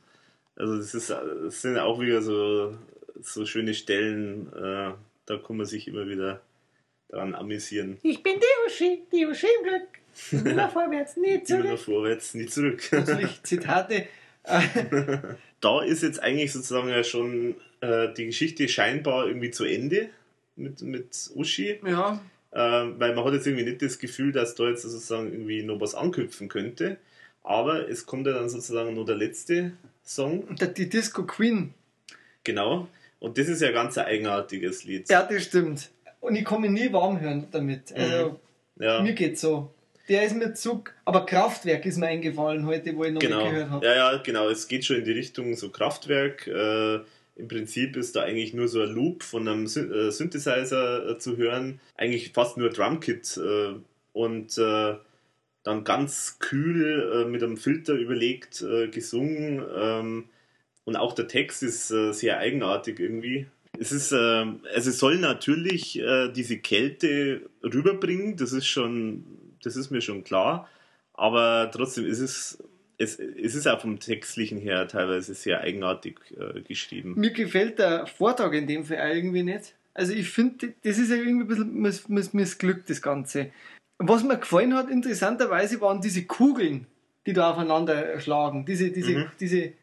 Also 0.56 0.76
das, 0.78 0.94
ist, 0.94 1.10
äh, 1.12 1.16
das 1.46 1.62
sind 1.62 1.78
auch 1.78 2.00
wieder 2.02 2.22
so, 2.22 2.76
so 3.22 3.46
schöne 3.46 3.74
Stellen, 3.76 4.52
äh, 4.54 4.92
da 5.28 5.38
kann 5.38 5.58
man 5.58 5.66
sich 5.66 5.88
immer 5.88 6.08
wieder 6.08 6.42
daran 7.10 7.36
amüsieren. 7.36 7.98
Ich 8.04 8.22
bin 8.24 8.34
die 8.36 8.68
Uschi, 8.68 9.04
die 9.14 9.26
Uschi 9.26 9.48
im 9.60 9.64
Glück. 9.70 10.46
Immer 10.52 10.68
vorwärts, 10.70 11.16
nie 11.16 11.42
Immer 11.48 11.64
nur 11.64 11.78
vorwärts, 11.78 12.34
nie 12.34 12.48
zurück. 12.48 12.82
Natürlich 12.92 13.42
Zitate. 13.44 14.08
Da 15.60 15.82
ist 15.82 16.04
jetzt 16.04 16.22
eigentlich 16.22 16.54
sozusagen 16.54 16.90
ja 16.90 17.04
schon 17.04 17.56
äh, 17.82 18.14
die 18.14 18.28
Geschichte 18.28 18.68
scheinbar 18.70 19.28
irgendwie 19.28 19.50
zu 19.50 19.66
Ende 19.66 20.10
mit, 20.56 20.82
mit 20.82 21.32
Uschi, 21.34 21.80
ja, 21.84 22.22
ähm, 22.54 22.96
weil 23.00 23.16
man 23.16 23.26
hat 23.26 23.34
jetzt 23.34 23.48
irgendwie 23.48 23.66
nicht 23.66 23.82
das 23.82 23.98
Gefühl, 24.00 24.32
dass 24.32 24.56
da 24.56 24.70
jetzt 24.70 24.84
sozusagen 24.84 25.32
irgendwie 25.32 25.64
noch 25.64 25.82
was 25.82 25.96
anknüpfen 25.96 26.48
könnte. 26.48 26.98
Aber 27.44 27.90
es 27.90 28.06
kommt 28.06 28.28
ja 28.28 28.34
dann 28.34 28.50
sozusagen 28.50 28.94
noch 28.94 29.06
der 29.06 29.16
letzte 29.16 29.72
Song, 30.04 30.48
die 30.56 30.90
Disco 30.90 31.24
Queen. 31.24 31.74
genau. 32.44 32.88
Und 33.20 33.38
das 33.38 33.48
ist 33.48 33.62
ja 33.62 33.72
ganz 33.72 33.98
ein 33.98 34.06
eigenartiges 34.06 34.84
Lied. 34.84 35.10
Ja, 35.10 35.24
das 35.24 35.44
stimmt. 35.44 35.90
Und 36.20 36.36
ich 36.36 36.50
mich 36.50 36.72
nie 36.72 36.92
warm 36.94 37.20
hören 37.20 37.48
damit. 37.52 37.92
Also, 37.94 38.40
Ja, 38.80 39.02
mir 39.02 39.14
geht's 39.14 39.42
so. 39.42 39.74
Der 40.08 40.24
ist 40.24 40.36
mir 40.36 40.54
zu. 40.54 40.84
Aber 41.06 41.26
Kraftwerk 41.26 41.86
ist 41.86 41.98
mir 41.98 42.08
eingefallen 42.08 42.66
heute, 42.66 42.96
wo 42.96 43.04
ich 43.04 43.14
noch 43.14 43.20
genau. 43.20 43.50
gehört 43.50 43.70
habe. 43.70 43.86
Ja, 43.86 43.96
ja, 43.96 44.18
genau. 44.18 44.50
Es 44.50 44.68
geht 44.68 44.86
schon 44.86 44.98
in 44.98 45.06
die 45.06 45.12
Richtung 45.12 45.56
so 45.56 45.70
Kraftwerk. 45.70 46.48
Äh, 46.48 46.96
Im 47.36 47.48
Prinzip 47.48 47.98
ist 47.98 48.16
da 48.16 48.24
eigentlich 48.24 48.54
nur 48.54 48.68
so 48.68 48.82
ein 48.82 48.90
Loop 48.90 49.24
von 49.24 49.48
einem 49.48 49.68
Syn 49.68 49.92
äh, 49.92 50.12
Synthesizer 50.12 51.10
äh, 51.10 51.18
zu 51.20 51.38
hören. 51.38 51.80
Eigentlich 51.96 52.32
fast 52.34 52.58
nur 52.58 52.70
Drumkit. 52.70 53.38
Äh, 53.38 53.76
und 54.14 54.58
äh, 54.58 54.96
dann 55.64 55.84
ganz 55.84 56.38
kühl 56.40 57.26
äh, 57.26 57.30
mit 57.30 57.44
einem 57.44 57.58
Filter 57.58 57.94
überlegt 57.94 58.64
gesungen. 58.92 59.64
Ähm, 59.78 60.26
und 60.86 60.96
auch 60.96 61.14
der 61.14 61.28
Text 61.28 61.64
ist 61.64 61.90
sehr 61.90 62.38
eigenartig 62.38 63.02
irgendwie. 63.02 63.48
Es 63.80 63.92
ist, 63.92 64.12
äh, 64.12 64.16
also 64.16 64.90
es 64.90 65.00
soll 65.00 65.18
natürlich 65.18 66.00
äh, 66.00 66.30
diese 66.30 66.58
Kälte 66.58 67.42
rüberbringen, 67.64 68.38
das 68.38 68.54
ist 68.54 68.68
schon, 68.68 69.24
das 69.64 69.76
ist 69.76 69.92
mir 69.92 70.02
schon 70.02 70.24
klar. 70.24 70.68
Aber 71.14 71.70
trotzdem 71.74 72.06
ist 72.06 72.20
es, 72.20 72.64
es, 72.98 73.20
es 73.20 73.56
ist 73.56 73.68
auch 73.68 73.82
vom 73.82 74.00
Textlichen 74.00 74.60
her 74.60 74.88
teilweise 74.88 75.34
sehr 75.34 75.62
eigenartig 75.62 76.20
äh, 76.38 76.62
geschrieben. 76.62 77.14
Mir 77.18 77.32
gefällt 77.32 77.80
der 77.80 78.06
Vortrag 78.08 78.54
in 78.54 78.68
dem 78.68 78.86
Fall 78.86 78.98
auch 79.00 79.16
irgendwie 79.16 79.44
nicht. 79.44 79.74
Also 79.94 80.14
ich 80.14 80.30
finde, 80.30 80.74
das 80.84 80.98
ist 81.00 81.10
ja 81.10 81.16
irgendwie 81.16 81.46
ein 81.46 81.48
bisschen 81.48 81.74
miss, 81.74 82.08
miss, 82.08 82.34
missglückt, 82.34 82.90
das 82.90 83.02
Ganze. 83.02 83.52
Was 83.98 84.24
mir 84.24 84.38
gefallen 84.38 84.76
hat, 84.76 84.92
interessanterweise, 84.92 85.82
waren 85.82 86.02
diese 86.02 86.24
Kugeln, 86.26 86.86
die 87.26 87.34
da 87.34 87.52
aufeinander 87.52 88.20
schlagen. 88.20 88.64
Diese, 88.66 88.92
diese, 88.92 89.12
Mhm. 89.12 89.26
diese, 89.40 89.74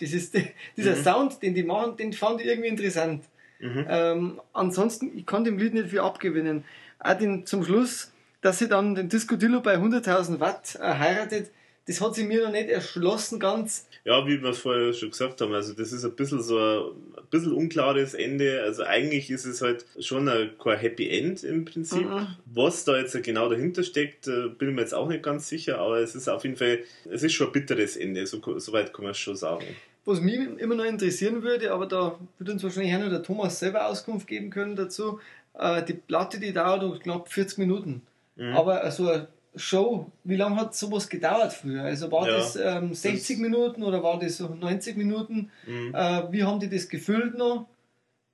dieses, 0.00 0.30
dieser 0.76 0.96
Mhm. 0.96 1.02
Sound, 1.02 1.42
den 1.42 1.54
die 1.54 1.62
machen, 1.62 1.96
den 1.96 2.12
fand 2.12 2.40
ich 2.42 2.46
irgendwie 2.46 2.68
interessant. 2.68 3.24
Mhm. 3.58 3.86
Ähm, 3.88 4.40
ansonsten, 4.52 5.16
ich 5.16 5.24
kann 5.24 5.44
dem 5.44 5.56
Lied 5.58 5.74
nicht 5.74 5.88
viel 5.88 6.00
abgewinnen. 6.00 6.64
Auch 6.98 7.14
den, 7.14 7.46
zum 7.46 7.64
Schluss, 7.64 8.11
dass 8.42 8.58
sie 8.58 8.68
dann 8.68 8.94
den 8.94 9.08
Disco 9.08 9.36
Dillo 9.36 9.60
bei 9.60 9.76
100.000 9.76 10.40
Watt 10.40 10.76
äh, 10.80 10.94
heiratet, 10.94 11.50
das 11.86 12.00
hat 12.00 12.14
sie 12.14 12.24
mir 12.24 12.44
noch 12.44 12.52
nicht 12.52 12.68
erschlossen 12.68 13.40
ganz. 13.40 13.88
Ja, 14.04 14.24
wie 14.26 14.40
wir 14.40 14.50
es 14.50 14.58
vorher 14.58 14.92
schon 14.92 15.10
gesagt 15.10 15.40
haben, 15.40 15.52
also 15.52 15.72
das 15.72 15.92
ist 15.92 16.04
ein 16.04 16.14
bisschen 16.14 16.40
so 16.40 16.58
ein, 16.58 16.82
ein 17.16 17.26
bisschen 17.30 17.52
unklares 17.52 18.14
Ende. 18.14 18.62
Also 18.62 18.84
eigentlich 18.84 19.30
ist 19.30 19.44
es 19.46 19.62
halt 19.62 19.84
schon 19.98 20.28
ein, 20.28 20.50
kein 20.62 20.78
Happy 20.78 21.08
End 21.08 21.42
im 21.42 21.64
Prinzip. 21.64 22.08
Mhm. 22.08 22.28
Was 22.46 22.84
da 22.84 22.96
jetzt 22.98 23.20
genau 23.24 23.48
dahinter 23.48 23.82
steckt, 23.82 24.28
äh, 24.28 24.48
bin 24.48 24.70
ich 24.70 24.74
mir 24.74 24.82
jetzt 24.82 24.94
auch 24.94 25.08
nicht 25.08 25.24
ganz 25.24 25.48
sicher, 25.48 25.78
aber 25.78 25.98
es 25.98 26.14
ist 26.14 26.28
auf 26.28 26.44
jeden 26.44 26.56
Fall, 26.56 26.80
es 27.10 27.22
ist 27.22 27.32
schon 27.32 27.48
ein 27.48 27.52
bitteres 27.52 27.96
Ende, 27.96 28.26
so, 28.26 28.40
soweit 28.58 28.92
kann 28.92 29.04
man 29.04 29.12
es 29.12 29.18
schon 29.18 29.36
sagen. 29.36 29.64
Was 30.04 30.20
mich 30.20 30.34
immer 30.58 30.74
noch 30.74 30.84
interessieren 30.84 31.42
würde, 31.42 31.72
aber 31.72 31.86
da 31.86 32.18
wird 32.38 32.50
uns 32.50 32.62
wahrscheinlich 32.62 32.94
auch 32.94 33.00
noch 33.00 33.10
der 33.10 33.22
Thomas 33.22 33.58
selber 33.58 33.86
Auskunft 33.86 34.26
geben 34.26 34.50
können 34.50 34.74
dazu. 34.74 35.20
Äh, 35.54 35.84
die 35.84 35.94
Platte, 35.94 36.38
die 36.38 36.52
dauert 36.52 37.02
knapp 37.02 37.32
40 37.32 37.58
Minuten. 37.58 38.02
Mhm. 38.36 38.54
Aber 38.54 38.90
so 38.90 39.08
eine 39.10 39.28
Show, 39.54 40.10
wie 40.24 40.36
lange 40.36 40.56
hat 40.56 40.74
sowas 40.74 41.08
gedauert 41.08 41.52
früher? 41.52 41.82
Also 41.82 42.10
war 42.10 42.26
Ja, 42.26 42.34
das 42.34 42.56
ähm, 42.56 42.94
60 42.94 43.38
Minuten 43.38 43.82
oder 43.82 44.02
war 44.02 44.18
das 44.18 44.38
so 44.38 44.48
90 44.48 44.96
Minuten? 44.96 45.50
Mhm. 45.66 45.94
Äh, 45.94 46.32
wie 46.32 46.44
haben 46.44 46.58
die 46.60 46.70
das 46.70 46.88
gefüllt 46.88 47.36
noch? 47.36 47.66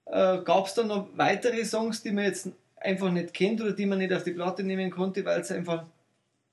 Äh, 0.07 0.39
Gab 0.43 0.67
es 0.67 0.75
da 0.75 0.85
noch 0.85 1.09
weitere 1.17 1.65
Songs, 1.65 2.03
die 2.03 2.13
man 2.13 2.25
jetzt 2.25 2.49
einfach 2.77 3.11
nicht 3.11 3.35
kennt 3.35 3.61
oder 3.61 3.73
die 3.73 3.87
man 3.87 3.99
nicht 3.99 4.13
auf 4.13 4.23
die 4.23 4.31
Platte 4.33 4.63
nehmen 4.63 4.91
konnte, 4.91 5.25
weil 5.25 5.41
es 5.41 5.51
einfach 5.51 5.85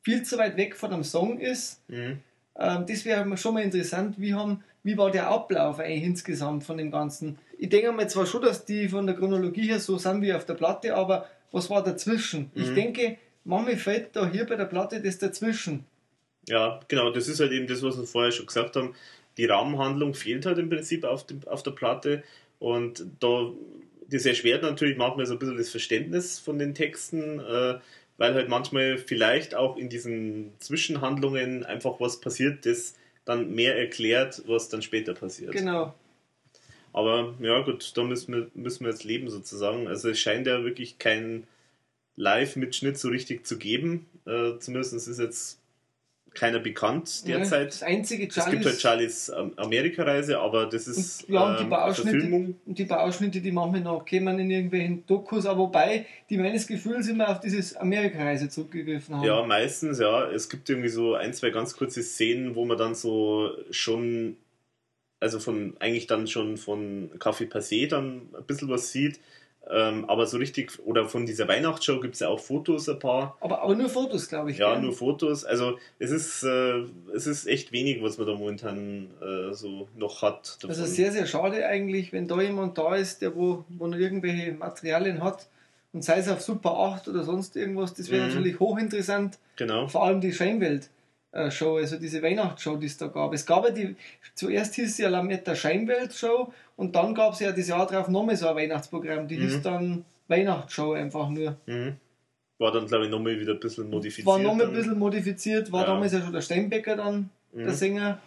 viel 0.01 0.23
zu 0.23 0.37
weit 0.37 0.57
weg 0.57 0.75
von 0.75 0.91
einem 0.91 1.03
Song 1.03 1.39
ist? 1.39 1.81
Mhm. 1.87 2.19
Ähm, 2.57 2.85
das 2.87 3.05
wäre 3.05 3.37
schon 3.37 3.53
mal 3.53 3.63
interessant, 3.63 4.19
wie, 4.19 4.33
haben, 4.33 4.63
wie 4.83 4.97
war 4.97 5.11
der 5.11 5.27
Ablauf 5.27 5.79
eigentlich 5.79 6.03
insgesamt 6.03 6.63
von 6.63 6.77
dem 6.77 6.89
Ganzen? 6.89 7.37
Ich 7.57 7.69
denke 7.69 7.91
mal 7.91 8.09
zwar 8.09 8.25
schon, 8.25 8.41
dass 8.41 8.65
die 8.65 8.89
von 8.89 9.05
der 9.05 9.15
Chronologie 9.15 9.67
her 9.67 9.79
so 9.79 9.97
sind 9.97 10.21
wie 10.21 10.33
auf 10.33 10.45
der 10.45 10.55
Platte, 10.55 10.95
aber 10.95 11.27
was 11.51 11.69
war 11.69 11.83
dazwischen? 11.83 12.51
Ich 12.55 12.71
Mhm. 12.71 12.75
denke, 12.75 13.17
manchmal 13.45 13.77
fällt 13.77 14.15
da 14.15 14.29
hier 14.29 14.45
bei 14.45 14.55
der 14.55 14.65
Platte 14.65 15.01
das 15.01 15.17
dazwischen. 15.17 15.85
Ja, 16.47 16.79
genau, 16.87 17.11
das 17.11 17.27
ist 17.27 17.39
halt 17.39 17.51
eben 17.51 17.67
das, 17.67 17.81
was 17.81 17.97
wir 17.97 18.05
vorher 18.05 18.31
schon 18.31 18.45
gesagt 18.45 18.75
haben. 18.75 18.93
Die 19.37 19.45
Rahmenhandlung 19.45 20.13
fehlt 20.13 20.45
halt 20.45 20.57
im 20.57 20.69
Prinzip 20.69 21.03
auf, 21.03 21.25
dem, 21.25 21.41
auf 21.47 21.63
der 21.63 21.71
Platte 21.71 22.23
und 22.59 23.05
da, 23.19 23.51
das 24.09 24.25
erschwert 24.25 24.63
natürlich 24.63 24.97
manchmal 24.97 25.25
so 25.25 25.33
ein 25.33 25.39
bisschen 25.39 25.57
das 25.57 25.69
Verständnis 25.69 26.39
von 26.39 26.59
den 26.59 26.73
Texten, 26.73 27.39
äh, 27.39 27.79
weil 28.17 28.33
halt 28.33 28.49
manchmal 28.49 28.97
vielleicht 28.97 29.55
auch 29.55 29.77
in 29.77 29.89
diesen 29.89 30.53
Zwischenhandlungen 30.59 31.65
einfach 31.65 31.99
was 31.99 32.21
passiert, 32.21 32.65
das 32.65 32.95
dann 33.25 33.53
mehr 33.53 33.77
erklärt, 33.77 34.43
was 34.45 34.69
dann 34.69 34.81
später 34.81 35.13
passiert. 35.13 35.51
Genau. 35.51 35.93
Aber 36.93 37.33
ja 37.39 37.61
gut, 37.61 37.91
da 37.97 38.03
müssen 38.03 38.33
wir, 38.33 38.51
müssen 38.53 38.85
wir 38.85 38.91
jetzt 38.91 39.03
leben 39.03 39.29
sozusagen. 39.29 39.87
Also 39.87 40.09
es 40.09 40.19
scheint 40.19 40.47
ja 40.47 40.63
wirklich 40.63 40.97
keinen 40.97 41.45
Live-Mitschnitt 42.15 42.97
so 42.97 43.09
richtig 43.09 43.45
zu 43.45 43.57
geben. 43.57 44.05
Äh, 44.25 44.57
zumindest 44.59 44.93
ist 44.93 45.19
jetzt 45.19 45.59
keiner 46.35 46.59
bekannt 46.59 47.27
derzeit. 47.27 47.69
das 47.69 47.81
einzige 47.81 48.27
es 48.27 48.45
gibt 48.45 48.65
halt 48.65 48.79
Charlies 48.79 49.29
ähm, 49.29 49.53
Amerikareise, 49.55 50.37
aber 50.37 50.67
das 50.67 50.87
ist 50.87 51.23
Und, 51.23 51.33
ja, 51.33 51.49
und 51.49 51.59
die 51.59 51.63
ähm, 51.63 51.69
Bauausschnitte, 51.69 52.11
Verfilmung. 52.11 52.55
und 52.65 52.77
die 52.77 52.83
Bauausschnitte, 52.83 53.41
die 53.41 53.51
manchmal 53.51 53.81
noch 53.81 54.05
kommen 54.05 54.37
in 54.39 54.51
irgendwelchen 54.51 55.05
Dokus, 55.07 55.45
aber 55.45 55.59
wobei 55.59 56.05
die 56.29 56.37
meines 56.37 56.67
Gefühls 56.67 57.07
immer 57.07 57.29
auf 57.29 57.39
dieses 57.39 57.75
Amerikareise 57.75 58.49
zurückgegriffen 58.49 59.15
haben. 59.15 59.25
Ja, 59.25 59.43
meistens, 59.43 59.99
ja. 59.99 60.29
Es 60.29 60.49
gibt 60.49 60.69
irgendwie 60.69 60.89
so 60.89 61.15
ein, 61.15 61.33
zwei 61.33 61.49
ganz 61.49 61.75
kurze 61.75 62.03
Szenen, 62.03 62.55
wo 62.55 62.65
man 62.65 62.77
dann 62.77 62.95
so 62.95 63.51
schon, 63.71 64.35
also 65.19 65.39
von, 65.39 65.75
eigentlich 65.79 66.07
dann 66.07 66.27
schon 66.27 66.57
von 66.57 67.09
Café 67.17 67.49
Passé 67.49 67.87
dann 67.87 68.29
ein 68.37 68.45
bisschen 68.45 68.69
was 68.69 68.91
sieht. 68.91 69.19
Ähm, 69.71 70.05
aber 70.07 70.27
so 70.27 70.37
richtig, 70.37 70.71
oder 70.85 71.05
von 71.09 71.25
dieser 71.25 71.47
Weihnachtsshow 71.47 71.99
gibt 71.99 72.13
es 72.13 72.19
ja 72.19 72.27
auch 72.27 72.39
Fotos 72.39 72.87
ein 72.87 72.99
paar. 72.99 73.35
Aber, 73.41 73.63
aber 73.63 73.73
nur 73.75 73.89
Fotos, 73.89 74.27
glaube 74.29 74.51
ich. 74.51 74.59
Ja, 74.59 74.73
gell? 74.73 74.83
nur 74.83 74.93
Fotos. 74.93 75.43
Also 75.43 75.79
es 75.97 76.11
ist, 76.11 76.43
äh, 76.43 76.83
es 77.15 77.25
ist 77.25 77.47
echt 77.47 77.71
wenig, 77.71 78.01
was 78.03 78.17
man 78.19 78.27
da 78.27 78.33
momentan 78.35 79.07
äh, 79.21 79.53
so 79.53 79.87
noch 79.97 80.21
hat. 80.21 80.57
davon. 80.61 80.69
Also 80.69 80.85
sehr, 80.85 81.11
sehr 81.11 81.25
schade 81.25 81.65
eigentlich, 81.65 82.13
wenn 82.13 82.27
da 82.27 82.39
jemand 82.41 82.77
da 82.77 82.95
ist, 82.95 83.21
der 83.23 83.35
wo, 83.35 83.65
wo 83.69 83.87
noch 83.87 83.97
irgendwelche 83.97 84.51
Materialien 84.51 85.23
hat 85.23 85.47
und 85.93 86.03
sei 86.03 86.17
es 86.19 86.29
auf 86.29 86.41
Super 86.41 86.77
8 86.77 87.07
oder 87.07 87.23
sonst 87.23 87.55
irgendwas, 87.55 87.93
das 87.95 88.11
wäre 88.11 88.23
Mhm. 88.27 88.33
natürlich 88.35 88.59
hochinteressant. 88.59 89.39
genau. 89.55 89.87
Vor 89.87 90.03
allem 90.03 90.21
die 90.21 90.31
Scheinwelt-Show, 91.35 91.77
also 91.77 91.97
diese 91.99 92.21
Weihnachtsshow, 92.21 92.77
die 92.77 92.85
es 92.87 92.97
da 92.97 93.07
gab. 93.07 93.33
Es 93.33 93.45
gab 93.45 93.65
ja 93.65 93.71
die, 93.71 93.95
zuerst 94.35 94.75
hieß 94.75 94.95
sie 94.97 95.03
ja 95.03 95.09
Lametta 95.09 95.55
Scheinwelt-Show 95.55 96.51
und 96.77 96.95
dann 96.95 97.13
gab 97.13 97.33
es 97.33 97.39
ja 97.41 97.51
das 97.51 97.67
Jahr 97.67 97.85
drauf 97.87 98.07
nochmal 98.07 98.35
so 98.37 98.47
ein 98.47 98.55
Weihnachtsprogramm, 98.55 99.27
die 99.27 99.37
Mhm. 99.37 99.41
hieß 99.41 99.61
dann 99.61 100.05
Weihnachtsshow 100.27 100.93
einfach 100.93 101.29
nur. 101.29 101.57
Mhm. 101.65 101.97
War 102.57 102.71
dann, 102.71 102.87
glaube 102.87 103.05
ich, 103.05 103.11
nochmal 103.11 103.37
wieder 103.39 103.53
ein 103.53 103.59
bisschen 103.59 103.89
modifiziert. 103.89 104.25
War 104.27 104.39
nochmal 104.39 104.67
ein 104.67 104.73
bisschen 104.73 104.97
modifiziert, 104.97 105.71
war 105.71 105.81
Ja. 105.81 105.87
damals 105.87 106.13
ja 106.13 106.21
schon 106.21 106.31
der 106.33 106.41
Steinbecker 106.41 106.95
dann, 106.95 107.29
der 107.53 107.65
Mhm. 107.67 107.71
Sänger, 107.71 108.19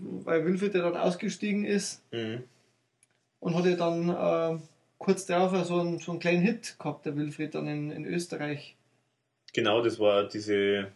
weil 0.00 0.44
Wilfried 0.46 0.74
ja 0.74 0.82
dann 0.82 0.96
ausgestiegen 0.96 1.64
ist. 1.64 2.02
Mhm. 2.12 2.44
und 3.40 3.56
hat 3.56 3.66
ja 3.66 3.74
dann 3.74 4.08
äh, 4.08 4.60
kurz 4.98 5.26
darauf 5.26 5.66
so 5.66 5.80
einen, 5.80 5.98
so 5.98 6.12
einen 6.12 6.20
kleinen 6.20 6.42
Hit 6.42 6.76
gehabt, 6.78 7.04
der 7.06 7.16
Wilfried, 7.16 7.56
dann 7.56 7.66
in, 7.66 7.90
in 7.90 8.04
Österreich. 8.06 8.76
Genau, 9.52 9.82
das 9.82 9.98
war 9.98 10.28
diese 10.28 10.86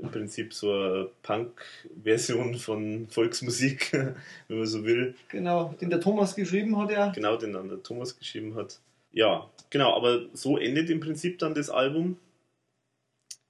im 0.00 0.10
Prinzip 0.10 0.54
so 0.54 0.72
eine 0.72 1.08
Punk-Version 1.22 2.54
von 2.56 3.08
Volksmusik, 3.08 3.92
wenn 4.48 4.58
man 4.58 4.66
so 4.66 4.84
will. 4.84 5.14
Genau, 5.28 5.74
den 5.80 5.90
der 5.90 6.00
Thomas 6.00 6.34
geschrieben 6.34 6.76
hat, 6.78 6.90
ja. 6.90 7.10
Genau, 7.10 7.36
den 7.36 7.52
dann 7.52 7.68
der 7.68 7.82
Thomas 7.82 8.18
geschrieben 8.18 8.54
hat. 8.54 8.80
Ja, 9.12 9.48
genau, 9.70 9.96
aber 9.96 10.26
so 10.32 10.58
endet 10.58 10.90
im 10.90 11.00
Prinzip 11.00 11.38
dann 11.38 11.54
das 11.54 11.70
Album. 11.70 12.16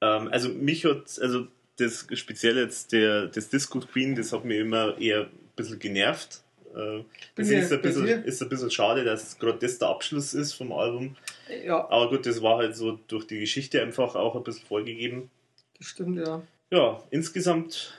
Ähm, 0.01 0.29
also 0.29 0.49
mich 0.49 0.85
hat, 0.85 1.19
also 1.21 1.49
das 1.77 2.07
speziell 2.15 2.57
jetzt 2.57 2.93
der, 2.93 3.27
das 3.27 3.49
Disco 3.51 3.81
Queen, 3.81 4.15
das 4.15 4.33
hat 4.33 4.45
mir 4.45 4.61
immer 4.61 4.99
eher 4.99 5.23
ein 5.23 5.31
bisschen 5.57 5.79
genervt. 5.79 6.43
Äh, 6.75 7.03
das 7.35 7.49
ist 7.49 7.73
ein, 7.73 7.83
bisschen, 7.83 8.07
ist 8.25 8.43
ein 8.43 8.49
bisschen 8.49 8.71
schade, 8.71 9.05
dass 9.05 9.39
gerade 9.39 9.59
das 9.59 9.79
der 9.79 9.89
Abschluss 9.89 10.35
ist 10.35 10.53
vom 10.53 10.73
Album. 10.73 11.17
Ja. 11.65 11.89
Aber 11.91 12.11
gut, 12.11 12.27
das 12.27 12.43
war 12.43 12.59
halt 12.59 12.77
so 12.77 12.99
durch 13.09 13.27
die 13.27 13.41
Geschichte 13.41 13.83
einfach 13.83 14.15
auch 14.15 14.37
ein 14.37 14.43
bisschen 14.43 14.67
vorgegeben. 14.67 15.31
Das 15.79 15.89
stimmt, 15.89 16.19
ja. 16.19 16.43
Ja, 16.71 17.03
insgesamt, 17.11 17.99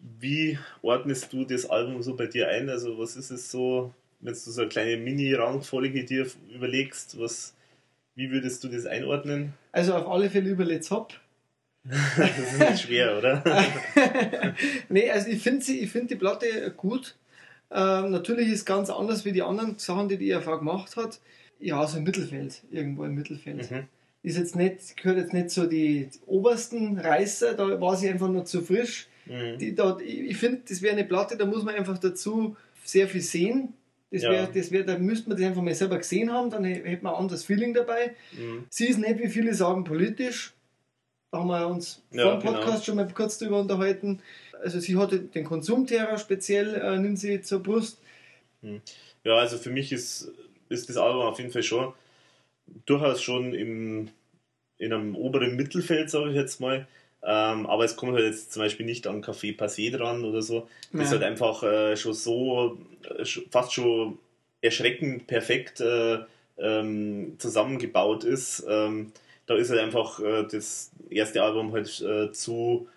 wie 0.00 0.58
ordnest 0.82 1.32
du 1.32 1.44
das 1.44 1.68
Album 1.68 2.02
so 2.02 2.14
bei 2.14 2.26
dir 2.26 2.48
ein? 2.48 2.68
Also, 2.68 2.98
was 2.98 3.16
ist 3.16 3.30
es 3.30 3.50
so, 3.50 3.92
wenn 4.20 4.32
du 4.32 4.38
so 4.38 4.60
eine 4.60 4.68
kleine 4.68 4.96
Mini-Rangfolge 4.96 6.04
dir 6.04 6.26
überlegst, 6.54 7.18
was, 7.18 7.54
wie 8.14 8.30
würdest 8.30 8.64
du 8.64 8.68
das 8.68 8.86
einordnen? 8.86 9.52
Also, 9.72 9.94
auf 9.94 10.08
alle 10.08 10.30
Fälle 10.30 10.50
über 10.50 10.64
Let's 10.64 10.90
Hop. 10.90 11.12
das 11.84 12.38
ist 12.38 12.58
nicht 12.58 12.82
schwer, 12.82 13.18
oder? 13.18 13.42
nee, 14.88 15.10
also 15.10 15.28
ich 15.28 15.42
finde 15.42 15.64
find 15.64 16.10
die 16.10 16.16
Platte 16.16 16.72
gut. 16.76 17.16
Ähm, 17.70 18.10
natürlich 18.10 18.48
ist 18.48 18.60
es 18.60 18.64
ganz 18.64 18.90
anders 18.90 19.24
wie 19.24 19.32
die 19.32 19.42
anderen 19.42 19.78
Sachen, 19.78 20.08
die 20.08 20.18
die 20.18 20.30
ERV 20.30 20.58
gemacht 20.58 20.96
hat. 20.96 21.20
Ja, 21.60 21.86
so 21.86 21.98
im 21.98 22.04
Mittelfeld, 22.04 22.62
irgendwo 22.70 23.04
im 23.04 23.14
Mittelfeld. 23.14 23.70
Mhm. 23.70 23.88
Ist 24.22 24.36
jetzt 24.36 24.56
nicht, 24.56 24.96
gehört 24.96 25.18
jetzt 25.18 25.32
nicht 25.32 25.50
so 25.50 25.66
die 25.66 26.08
obersten 26.26 26.98
Reißer, 26.98 27.54
da 27.54 27.80
war 27.80 27.96
sie 27.96 28.08
einfach 28.08 28.28
nur 28.28 28.44
zu 28.44 28.62
frisch. 28.62 29.08
Mhm. 29.26 29.58
Die, 29.58 29.74
da, 29.74 29.98
ich 30.00 30.36
finde, 30.36 30.62
das 30.68 30.82
wäre 30.82 30.94
eine 30.94 31.04
Platte, 31.04 31.36
da 31.36 31.46
muss 31.46 31.62
man 31.62 31.74
einfach 31.74 31.98
dazu 31.98 32.56
sehr 32.84 33.08
viel 33.08 33.20
sehen. 33.20 33.74
Das 34.10 34.22
wäre, 34.22 34.34
ja. 34.34 34.46
das 34.46 34.72
wär, 34.72 34.84
da 34.84 34.98
müsste 34.98 35.28
man 35.28 35.38
das 35.38 35.46
einfach 35.46 35.62
mal 35.62 35.74
selber 35.74 35.98
gesehen 35.98 36.32
haben, 36.32 36.50
dann 36.50 36.64
hätte 36.64 37.04
man 37.04 37.14
ein 37.14 37.20
anderes 37.20 37.44
Feeling 37.44 37.74
dabei. 37.74 38.14
Mhm. 38.32 38.64
Sie 38.70 38.86
ist 38.86 38.98
nicht, 38.98 39.18
wie 39.18 39.28
viele 39.28 39.52
sagen, 39.54 39.84
politisch. 39.84 40.54
Da 41.30 41.40
haben 41.40 41.48
wir 41.48 41.68
uns 41.68 42.02
ja, 42.10 42.22
vor 42.22 42.32
dem 42.32 42.40
genau. 42.40 42.52
Podcast 42.52 42.72
genau. 42.72 42.84
schon 42.84 42.96
mal 42.96 43.14
kurz 43.14 43.38
drüber 43.38 43.60
unterhalten. 43.60 44.20
Also 44.62 44.80
sie 44.80 44.96
hatte 44.96 45.20
den 45.20 45.44
Konsumterror 45.44 46.16
speziell, 46.16 46.74
äh, 46.74 46.98
nimmt 46.98 47.18
sie 47.18 47.42
zur 47.42 47.62
Brust. 47.62 48.00
Hm. 48.62 48.80
Ja, 49.24 49.34
also 49.34 49.58
für 49.58 49.70
mich 49.70 49.92
ist, 49.92 50.32
ist 50.70 50.88
das 50.88 50.96
Album 50.96 51.22
auf 51.22 51.38
jeden 51.38 51.52
Fall 51.52 51.62
schon 51.62 51.92
durchaus 52.86 53.22
schon 53.22 53.54
im, 53.54 54.08
in 54.78 54.92
einem 54.92 55.14
oberen 55.16 55.56
Mittelfeld, 55.56 56.10
sage 56.10 56.30
ich 56.30 56.36
jetzt 56.36 56.60
mal. 56.60 56.86
Ähm, 57.22 57.66
aber 57.66 57.84
es 57.84 57.96
kommt 57.96 58.14
halt 58.14 58.24
jetzt 58.26 58.52
zum 58.52 58.62
Beispiel 58.62 58.86
nicht 58.86 59.06
an 59.06 59.22
Café 59.22 59.56
Passé 59.56 59.90
dran 59.90 60.24
oder 60.24 60.40
so. 60.40 60.68
Das 60.92 61.06
ist 61.06 61.12
halt 61.12 61.24
einfach 61.24 61.62
äh, 61.62 61.96
schon 61.96 62.14
so, 62.14 62.78
äh, 63.16 63.24
fast 63.50 63.72
schon 63.72 64.18
erschreckend 64.60 65.26
perfekt 65.26 65.80
äh, 65.80 66.18
ähm, 66.58 67.34
zusammengebaut 67.38 68.24
ist. 68.24 68.64
Ähm, 68.68 69.12
da 69.46 69.56
ist 69.56 69.70
halt 69.70 69.80
einfach 69.80 70.20
äh, 70.20 70.44
das 70.50 70.90
erste 71.10 71.42
Album 71.42 71.72
halt 71.72 72.00
äh, 72.00 72.30
zu 72.32 72.88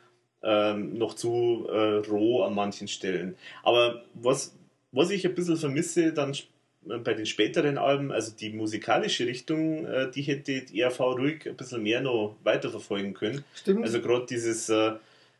ähm, 0.44 0.98
noch 0.98 1.14
zu 1.14 1.68
äh, 1.70 1.98
roh 2.10 2.44
an 2.44 2.56
manchen 2.56 2.88
Stellen. 2.88 3.36
Aber 3.64 4.04
was, 4.14 4.54
was 4.92 5.12
ich 5.12 5.26
ein 5.26 5.36
bisschen 5.36 5.58
vermisse, 5.58 6.14
dann 6.14 6.36
bei 6.84 7.14
den 7.14 7.26
späteren 7.26 7.78
Alben, 7.78 8.12
also 8.12 8.32
die 8.36 8.50
musikalische 8.50 9.28
Richtung, 9.28 9.86
äh, 9.86 10.10
die 10.10 10.24
hätte 10.24 10.62
die 10.62 10.80
ERV 10.80 11.00
ruhig 11.00 11.48
ein 11.48 11.56
bisschen 11.56 11.84
mehr 11.84 12.02
noch 12.02 12.36
weiterverfolgen 12.44 13.14
können. 13.14 13.44
Stimmt. 13.54 13.84
Also 13.84 14.02
gerade 14.02 14.26
dieses 14.26 14.68
äh, 14.70 14.94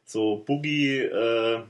so 0.06 0.44
Boogie, 0.46 1.00
äh, 1.00 1.62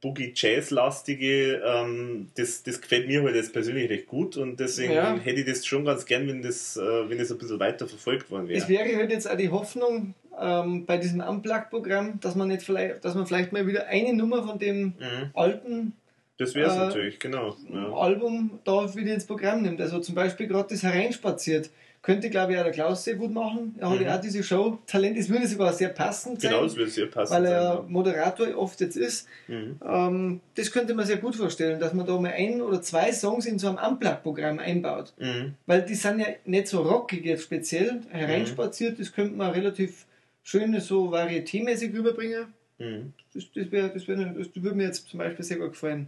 Boogie-Jazz-lastige, 0.00 1.62
ähm, 1.64 2.28
das, 2.36 2.62
das 2.62 2.80
gefällt 2.80 3.08
mir 3.08 3.22
halt 3.22 3.34
jetzt 3.34 3.52
persönlich 3.52 3.90
recht 3.90 4.06
gut 4.06 4.36
und 4.36 4.60
deswegen 4.60 4.92
ja. 4.92 5.16
hätte 5.16 5.40
ich 5.40 5.46
das 5.46 5.66
schon 5.66 5.84
ganz 5.84 6.06
gern, 6.06 6.28
wenn 6.28 6.42
das, 6.42 6.76
äh, 6.76 7.08
wenn 7.08 7.18
das 7.18 7.32
ein 7.32 7.38
bisschen 7.38 7.58
weiter 7.58 7.88
verfolgt 7.88 8.30
worden 8.30 8.48
wäre. 8.48 8.60
Es 8.60 8.68
wäre 8.68 8.94
halt 8.94 9.10
jetzt 9.10 9.28
auch 9.28 9.36
die 9.36 9.48
Hoffnung 9.48 10.14
ähm, 10.38 10.86
bei 10.86 10.98
diesem 10.98 11.20
Unplugged-Programm, 11.20 12.20
dass 12.20 12.36
man 12.36 12.48
nicht 12.48 12.62
vielleicht, 12.62 13.04
dass 13.04 13.14
man 13.14 13.26
vielleicht 13.26 13.52
mal 13.52 13.66
wieder 13.66 13.86
eine 13.86 14.12
Nummer 14.12 14.46
von 14.46 14.58
dem 14.58 14.84
mhm. 14.84 15.30
alten 15.34 15.94
das 16.38 16.54
wäre 16.54 16.68
es 16.68 16.76
äh, 16.76 16.78
natürlich, 16.78 17.18
genau. 17.18 17.56
Ja. 17.72 17.92
Album 17.94 18.58
da 18.64 18.94
wieder 18.94 19.14
ins 19.14 19.26
Programm 19.26 19.62
nimmt. 19.62 19.80
Also 19.80 20.00
zum 20.00 20.14
Beispiel 20.14 20.46
gerade 20.46 20.68
das 20.70 20.82
Hereinspaziert 20.82 21.70
könnte, 22.06 22.30
glaube 22.30 22.52
ich, 22.52 22.58
auch 22.58 22.62
der 22.62 22.72
Klaus 22.72 23.02
sehr 23.02 23.16
gut 23.16 23.32
machen. 23.32 23.74
Er 23.80 23.90
hat 23.90 23.98
mhm. 23.98 24.04
ja 24.04 24.16
auch 24.16 24.20
diese 24.20 24.44
Show. 24.44 24.78
Talent, 24.86 25.18
es 25.18 25.28
würde 25.28 25.48
sogar 25.48 25.72
sehr 25.72 25.88
passend 25.88 26.40
sein. 26.40 26.52
Genau, 26.52 26.64
es 26.64 26.76
würde 26.76 26.90
sehr 26.90 27.06
passend 27.06 27.36
Weil 27.36 27.46
er 27.46 27.78
sein, 27.78 27.84
Moderator 27.88 28.56
oft 28.56 28.80
jetzt 28.80 28.96
ist. 28.96 29.26
Mhm. 29.48 29.80
Ähm, 29.84 30.40
das 30.54 30.70
könnte 30.70 30.94
man 30.94 31.04
sehr 31.04 31.16
gut 31.16 31.34
vorstellen, 31.34 31.80
dass 31.80 31.94
man 31.94 32.06
da 32.06 32.16
mal 32.20 32.30
ein 32.30 32.60
oder 32.60 32.80
zwei 32.80 33.12
Songs 33.12 33.44
in 33.44 33.58
so 33.58 33.68
einem 33.68 33.78
Unplugged-Programm 33.78 34.60
einbaut. 34.60 35.14
Mhm. 35.18 35.54
Weil 35.66 35.82
die 35.82 35.96
sind 35.96 36.20
ja 36.20 36.26
nicht 36.44 36.68
so 36.68 36.82
rockig 36.82 37.24
jetzt 37.24 37.42
speziell. 37.42 38.02
Hereinspaziert, 38.10 39.00
das 39.00 39.12
könnte 39.12 39.34
man 39.34 39.50
relativ 39.50 40.04
schön 40.44 40.78
so 40.78 41.10
varietémäßig 41.10 41.92
rüberbringen. 41.92 42.54
Mhm. 42.78 43.14
Das, 43.34 43.44
das, 43.52 43.72
wär, 43.72 43.88
das, 43.88 44.06
wär, 44.06 44.16
das 44.16 44.48
würde 44.54 44.76
mir 44.76 44.84
jetzt 44.84 45.08
zum 45.08 45.18
Beispiel 45.18 45.44
sehr 45.44 45.56
gut 45.56 45.72
gefallen. 45.72 46.06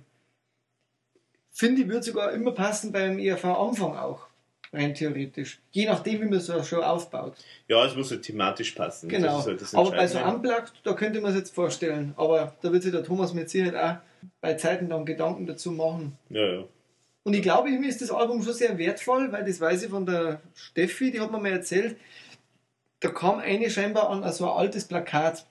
Finde 1.58 1.82
ich, 1.82 1.88
würde 1.88 2.04
sogar 2.04 2.30
immer 2.30 2.52
passen 2.52 2.92
beim 2.92 3.18
ERV-Anfang 3.18 3.96
auch 3.96 4.28
rein 4.72 4.94
theoretisch. 4.94 5.60
Je 5.72 5.86
nachdem, 5.86 6.20
wie 6.20 6.26
man 6.26 6.38
so 6.38 6.52
eine 6.52 6.62
Show 6.62 6.82
aufbaut. 6.82 7.34
Ja, 7.66 7.84
es 7.84 7.96
muss 7.96 8.12
halt 8.12 8.22
thematisch 8.22 8.70
passen. 8.72 9.08
Genau. 9.08 9.44
Halt 9.44 9.74
aber 9.74 9.90
bei 9.90 10.06
so 10.06 10.20
Unplugged, 10.20 10.74
da 10.84 10.92
könnte 10.92 11.20
man 11.20 11.32
es 11.32 11.38
jetzt 11.38 11.52
vorstellen. 11.52 12.14
Aber 12.16 12.54
da 12.62 12.72
wird 12.72 12.84
sich 12.84 12.92
der 12.92 13.02
Thomas 13.02 13.34
mit 13.34 13.50
Sicherheit 13.50 13.74
auch 13.74 14.30
bei 14.40 14.54
Zeiten 14.54 14.88
dann 14.88 15.04
Gedanken 15.04 15.46
dazu 15.46 15.72
machen. 15.72 16.16
Ja, 16.30 16.46
ja. 16.46 16.64
Und 17.24 17.34
ich 17.34 17.42
glaube, 17.42 17.70
ihm 17.70 17.82
ist 17.82 18.02
das 18.02 18.12
Album 18.12 18.40
schon 18.44 18.54
sehr 18.54 18.78
wertvoll, 18.78 19.32
weil 19.32 19.44
das 19.44 19.60
weiß 19.60 19.82
ich 19.82 19.90
von 19.90 20.06
der 20.06 20.40
Steffi, 20.54 21.10
die 21.10 21.18
hat 21.18 21.32
mir 21.32 21.40
mal 21.40 21.50
erzählt, 21.50 21.96
da 23.00 23.08
kam 23.08 23.40
eine 23.40 23.68
scheinbar 23.68 24.10
an 24.10 24.32
so 24.32 24.48
ein 24.48 24.56
altes 24.56 24.84
Plakat. 24.84 25.44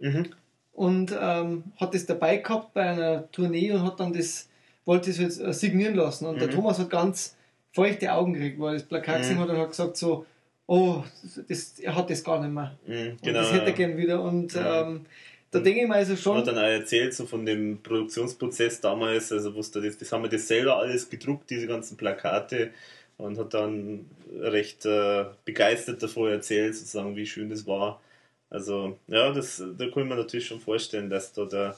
Mhm. 0.00 0.34
Und 0.72 1.16
ähm, 1.16 1.66
hat 1.76 1.94
das 1.94 2.06
dabei 2.06 2.38
gehabt 2.38 2.74
bei 2.74 2.82
einer 2.82 3.30
Tournee 3.30 3.70
und 3.70 3.84
hat 3.84 4.00
dann 4.00 4.12
das, 4.12 4.49
wollte 4.90 5.10
es 5.10 5.18
jetzt 5.18 5.40
äh, 5.40 5.52
signieren 5.52 5.94
lassen. 5.94 6.26
Und 6.26 6.34
mhm. 6.34 6.40
der 6.40 6.50
Thomas 6.50 6.80
hat 6.80 6.90
ganz 6.90 7.36
feuchte 7.72 8.12
Augen 8.12 8.32
gekriegt, 8.34 8.58
weil 8.58 8.74
das 8.74 8.82
Plakat 8.82 9.18
mhm. 9.18 9.20
gesehen 9.20 9.38
hat 9.38 9.48
und 9.48 9.56
hat 9.56 9.70
gesagt 9.70 9.96
so, 9.96 10.26
oh, 10.66 11.04
das, 11.48 11.78
er 11.78 11.94
hat 11.94 12.10
das 12.10 12.24
gar 12.24 12.40
nicht 12.40 12.52
mehr. 12.52 12.76
Mhm, 12.86 13.16
genau, 13.22 13.38
das 13.38 13.52
hätte 13.52 13.66
er 13.66 13.72
gern 13.72 13.96
wieder. 13.96 14.20
Und 14.20 14.52
ja. 14.54 14.82
ähm, 14.82 15.06
da 15.52 15.60
denke 15.60 15.82
ich 15.82 15.88
mir 15.88 15.94
also 15.94 16.16
schon. 16.16 16.36
Er 16.36 16.40
hat 16.40 16.48
dann 16.48 16.58
auch 16.58 16.62
erzählt, 16.62 17.14
so 17.14 17.24
von 17.24 17.46
dem 17.46 17.80
Produktionsprozess 17.82 18.80
damals, 18.80 19.30
also 19.30 19.54
wusste 19.54 19.80
das, 19.80 19.96
das 19.96 20.10
haben 20.10 20.24
wir 20.24 20.28
das 20.28 20.48
selber 20.48 20.78
alles 20.78 21.08
gedruckt, 21.08 21.48
diese 21.50 21.68
ganzen 21.68 21.96
Plakate, 21.96 22.70
und 23.16 23.38
hat 23.38 23.54
dann 23.54 24.06
recht 24.40 24.86
äh, 24.86 25.26
begeistert 25.44 26.02
davor 26.02 26.30
erzählt, 26.30 26.74
sozusagen, 26.74 27.14
wie 27.14 27.26
schön 27.26 27.48
das 27.48 27.64
war. 27.66 28.00
Also, 28.48 28.98
ja, 29.06 29.30
das, 29.32 29.62
da 29.78 29.88
kann 29.88 30.08
man 30.08 30.18
natürlich 30.18 30.48
schon 30.48 30.58
vorstellen, 30.58 31.10
dass 31.10 31.32
da 31.32 31.44
der, 31.44 31.76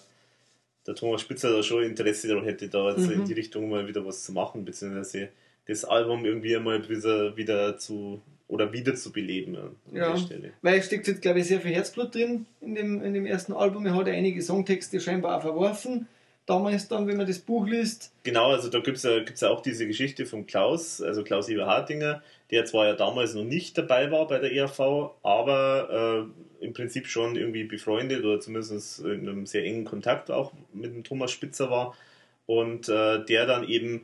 der 0.86 0.94
Thomas 0.94 1.20
Spitzer 1.20 1.52
da 1.52 1.62
schon 1.62 1.84
Interesse 1.84 2.28
daran 2.28 2.44
hätte, 2.44 2.68
da 2.68 2.90
jetzt 2.90 3.06
mhm. 3.06 3.12
in 3.12 3.24
die 3.24 3.32
Richtung 3.34 3.68
mal 3.68 3.86
wieder 3.86 4.04
was 4.04 4.24
zu 4.24 4.32
machen, 4.32 4.64
beziehungsweise 4.64 5.28
das 5.66 5.84
Album 5.84 6.24
irgendwie 6.24 6.56
einmal 6.56 6.88
wieder, 6.88 7.36
wieder 7.36 7.76
zu 7.78 8.20
oder 8.48 8.72
wieder 8.72 8.94
zu 8.94 9.12
beleben 9.12 9.56
an 9.56 9.76
ja, 9.92 10.10
der 10.10 10.18
Stelle. 10.18 10.52
Weil 10.60 10.78
es 10.78 10.86
steckt 10.86 11.06
jetzt, 11.06 11.22
glaube 11.22 11.40
ich, 11.40 11.46
sehr 11.46 11.60
viel 11.60 11.72
Herzblut 11.72 12.14
drin 12.14 12.44
in 12.60 12.74
dem, 12.74 13.02
in 13.02 13.14
dem 13.14 13.24
ersten 13.24 13.54
Album. 13.54 13.86
Er 13.86 13.94
hat 13.94 14.06
ja 14.06 14.12
einige 14.12 14.42
Songtexte 14.42 15.00
scheinbar 15.00 15.38
auch 15.38 15.42
verworfen. 15.42 16.06
Damals 16.44 16.88
dann, 16.88 17.06
wenn 17.06 17.16
man 17.16 17.26
das 17.26 17.38
Buch 17.38 17.66
liest. 17.66 18.12
Genau, 18.24 18.50
also 18.50 18.68
da 18.68 18.80
gibt 18.80 18.96
es 18.98 19.04
ja, 19.04 19.22
gibt's 19.22 19.40
ja 19.40 19.48
auch 19.48 19.62
diese 19.62 19.86
Geschichte 19.86 20.26
von 20.26 20.44
Klaus, 20.44 21.00
also 21.00 21.22
Klaus 21.22 21.48
Eberhardinger, 21.48 22.20
der 22.52 22.64
zwar 22.66 22.86
ja 22.86 22.94
damals 22.94 23.34
noch 23.34 23.44
nicht 23.44 23.76
dabei 23.76 24.10
war 24.10 24.28
bei 24.28 24.38
der 24.38 24.52
ERV, 24.52 25.10
aber 25.22 26.28
äh, 26.60 26.64
im 26.64 26.72
Prinzip 26.74 27.08
schon 27.08 27.34
irgendwie 27.34 27.64
befreundet 27.64 28.24
oder 28.24 28.38
zumindest 28.38 29.00
in 29.00 29.28
einem 29.28 29.46
sehr 29.46 29.64
engen 29.64 29.84
Kontakt 29.84 30.30
auch 30.30 30.52
mit 30.72 30.94
dem 30.94 31.02
Thomas 31.02 31.32
Spitzer 31.32 31.70
war. 31.70 31.96
Und 32.46 32.88
äh, 32.88 33.24
der 33.24 33.46
dann 33.46 33.66
eben 33.66 34.02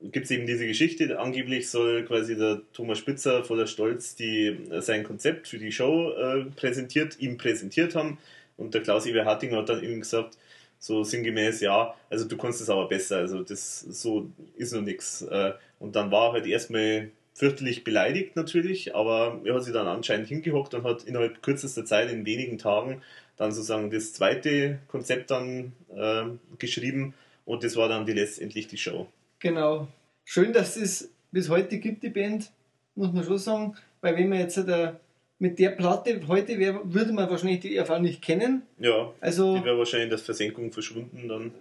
gibt 0.00 0.26
es 0.26 0.30
eben 0.30 0.46
diese 0.46 0.66
Geschichte, 0.66 1.18
angeblich 1.18 1.68
soll 1.68 2.04
quasi 2.04 2.36
der 2.36 2.62
Thomas 2.72 2.98
Spitzer 2.98 3.44
voller 3.44 3.66
Stolz 3.66 4.14
die, 4.14 4.46
äh, 4.46 4.80
sein 4.80 5.04
Konzept 5.04 5.48
für 5.48 5.58
die 5.58 5.72
Show 5.72 6.12
äh, 6.12 6.44
präsentiert, 6.56 7.18
ihm 7.20 7.36
präsentiert 7.36 7.94
haben. 7.94 8.18
Und 8.56 8.74
der 8.74 8.82
Klaus 8.82 9.06
Eber 9.06 9.24
Hartinger 9.24 9.58
hat 9.58 9.68
dann 9.68 9.82
eben 9.82 10.00
gesagt, 10.00 10.36
so 10.78 11.04
sinngemäß, 11.04 11.60
ja, 11.60 11.94
also 12.10 12.26
du 12.26 12.36
kannst 12.36 12.60
es 12.60 12.68
aber 12.68 12.88
besser, 12.88 13.18
also 13.18 13.42
das 13.42 13.80
so 13.80 14.30
ist 14.56 14.72
noch 14.72 14.82
nichts. 14.82 15.22
Äh, 15.22 15.52
und 15.78 15.96
dann 15.96 16.10
war 16.10 16.32
halt 16.32 16.46
erstmal 16.46 17.10
fürchterlich 17.34 17.84
beleidigt 17.84 18.36
natürlich, 18.36 18.94
aber 18.94 19.40
er 19.44 19.54
hat 19.54 19.64
sich 19.64 19.72
dann 19.72 19.86
anscheinend 19.86 20.28
hingehockt 20.28 20.74
und 20.74 20.84
hat 20.84 21.04
innerhalb 21.04 21.42
kürzester 21.42 21.84
Zeit, 21.84 22.10
in 22.10 22.26
wenigen 22.26 22.58
Tagen, 22.58 23.02
dann 23.36 23.52
sozusagen 23.52 23.90
das 23.90 24.12
zweite 24.12 24.78
Konzept 24.88 25.30
dann 25.30 25.72
äh, 25.96 26.24
geschrieben 26.58 27.14
und 27.44 27.64
das 27.64 27.76
war 27.76 27.88
dann 27.88 28.06
die 28.06 28.12
letztendlich 28.12 28.66
die 28.68 28.76
Show. 28.76 29.06
Genau. 29.38 29.88
Schön, 30.24 30.52
dass 30.52 30.76
es 30.76 31.10
bis 31.32 31.48
heute 31.48 31.78
gibt, 31.78 32.02
die 32.02 32.10
Band, 32.10 32.50
muss 32.94 33.12
man 33.12 33.24
schon 33.24 33.38
sagen. 33.38 33.74
Weil 34.00 34.16
wenn 34.16 34.28
man 34.28 34.38
jetzt 34.38 34.56
der, 34.56 35.00
mit 35.38 35.58
der 35.58 35.70
Platte 35.70 36.20
heute 36.28 36.58
wär, 36.58 36.80
würde 36.84 37.12
man 37.12 37.28
wahrscheinlich 37.30 37.60
die 37.60 37.76
ERV 37.76 37.98
nicht 37.98 38.22
kennen. 38.22 38.62
Ja, 38.78 39.12
Also 39.20 39.56
die 39.56 39.64
wäre 39.64 39.78
wahrscheinlich 39.78 40.04
in 40.04 40.10
der 40.10 40.18
Versenkung 40.18 40.70
verschwunden 40.70 41.28
dann. 41.28 41.52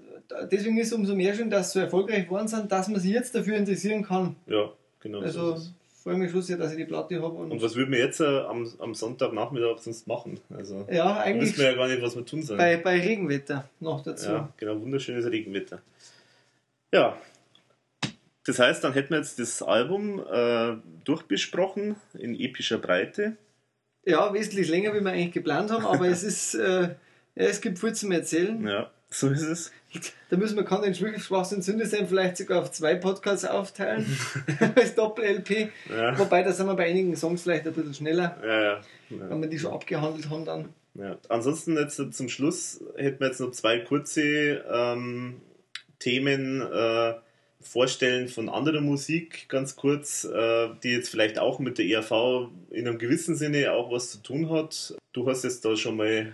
deswegen 0.51 0.77
ist 0.77 0.87
es 0.87 0.93
umso 0.93 1.15
mehr 1.15 1.33
schön, 1.33 1.49
dass 1.49 1.71
sie 1.71 1.79
so 1.79 1.85
erfolgreich 1.85 2.25
geworden 2.25 2.47
sind, 2.47 2.71
dass 2.71 2.87
man 2.89 2.99
sich 2.99 3.11
jetzt 3.11 3.33
dafür 3.33 3.55
interessieren 3.57 4.03
kann. 4.03 4.35
Ja, 4.45 4.71
genau. 5.01 5.27
so 5.27 5.55
Also 6.05 6.17
mich 6.17 6.31
schon 6.31 6.41
sehr, 6.41 6.57
dass 6.57 6.71
ich 6.71 6.77
die 6.77 6.85
Platte 6.85 7.21
habe. 7.21 7.35
Und, 7.35 7.51
Und 7.51 7.61
was 7.61 7.75
würden 7.75 7.91
wir 7.91 7.99
jetzt 7.99 8.21
äh, 8.21 8.39
am, 8.41 8.67
am 8.79 8.93
Sonntagnachmittag 8.95 9.77
sonst 9.79 10.07
machen? 10.07 10.39
Also, 10.49 10.87
ja, 10.89 11.17
eigentlich 11.17 11.51
wissen 11.51 11.59
wir 11.59 11.71
ja 11.71 11.75
gar 11.75 11.87
nicht, 11.87 12.01
was 12.01 12.15
wir 12.15 12.25
tun 12.25 12.41
sollen. 12.41 12.57
bei, 12.57 12.77
bei 12.77 12.99
Regenwetter 12.99 13.69
noch 13.79 14.01
dazu. 14.01 14.29
Ja, 14.29 14.53
genau, 14.57 14.79
wunderschönes 14.79 15.25
Regenwetter. 15.25 15.81
Ja, 16.93 17.17
das 18.45 18.57
heißt, 18.57 18.83
dann 18.83 18.93
hätten 18.93 19.11
wir 19.11 19.17
jetzt 19.17 19.37
das 19.39 19.61
Album 19.61 20.19
äh, 20.31 20.75
durchbesprochen 21.03 21.95
in 22.17 22.39
epischer 22.39 22.79
Breite. 22.79 23.37
Ja, 24.03 24.33
wesentlich 24.33 24.67
länger, 24.69 24.93
wie 24.95 25.01
wir 25.01 25.11
eigentlich 25.11 25.31
geplant 25.31 25.69
haben, 25.69 25.85
aber 25.85 26.07
es 26.09 26.23
ist, 26.23 26.55
äh, 26.55 26.81
ja, 26.81 26.95
es 27.35 27.61
gibt 27.61 27.77
viel 27.79 27.93
zum 27.93 28.11
Erzählen. 28.11 28.65
Ja, 28.67 28.89
so 29.11 29.29
ist 29.29 29.43
es. 29.43 29.71
Da 30.29 30.37
müssen 30.37 30.55
wir 30.55 30.63
kann 30.63 30.81
den 30.81 30.95
Schwachsinn 30.95 31.61
Sünde 31.61 31.85
sein, 31.85 32.07
vielleicht 32.07 32.37
sogar 32.37 32.61
auf 32.61 32.71
zwei 32.71 32.95
Podcasts 32.95 33.43
aufteilen, 33.43 34.05
als 34.75 34.95
Doppel-LP. 34.95 35.69
Ja, 35.89 36.17
Wobei, 36.17 36.43
da 36.43 36.53
sind 36.53 36.67
wir 36.67 36.75
bei 36.75 36.85
einigen 36.85 37.13
Songs 37.17 37.41
vielleicht 37.41 37.67
ein 37.67 37.73
bisschen 37.73 37.93
schneller, 37.93 38.37
ja, 38.41 38.61
ja. 38.61 38.81
wenn 39.09 39.41
wir 39.41 39.49
die 39.49 39.59
schon 39.59 39.73
abgehandelt 39.73 40.29
haben 40.29 40.45
dann. 40.45 40.69
ja. 40.93 41.17
Ansonsten 41.27 41.75
jetzt 41.75 41.97
zum 42.13 42.29
Schluss 42.29 42.81
hätten 42.95 43.19
wir 43.19 43.27
jetzt 43.27 43.41
noch 43.41 43.51
zwei 43.51 43.79
kurze 43.79 44.63
ähm, 44.71 45.41
Themen. 45.99 46.61
Äh, 46.61 47.15
vorstellen 47.63 48.27
von 48.27 48.49
anderer 48.49 48.81
Musik, 48.81 49.47
ganz 49.47 49.75
kurz, 49.75 50.23
äh, 50.23 50.69
die 50.83 50.89
jetzt 50.89 51.09
vielleicht 51.09 51.37
auch 51.37 51.59
mit 51.59 51.77
der 51.77 51.85
ERV 51.85 52.49
in 52.71 52.87
einem 52.87 52.97
gewissen 52.97 53.35
Sinne 53.35 53.71
auch 53.71 53.91
was 53.91 54.09
zu 54.09 54.23
tun 54.23 54.49
hat. 54.49 54.95
Du 55.13 55.27
hast 55.29 55.43
jetzt 55.43 55.63
da 55.63 55.75
schon 55.75 55.97
mal 55.97 56.33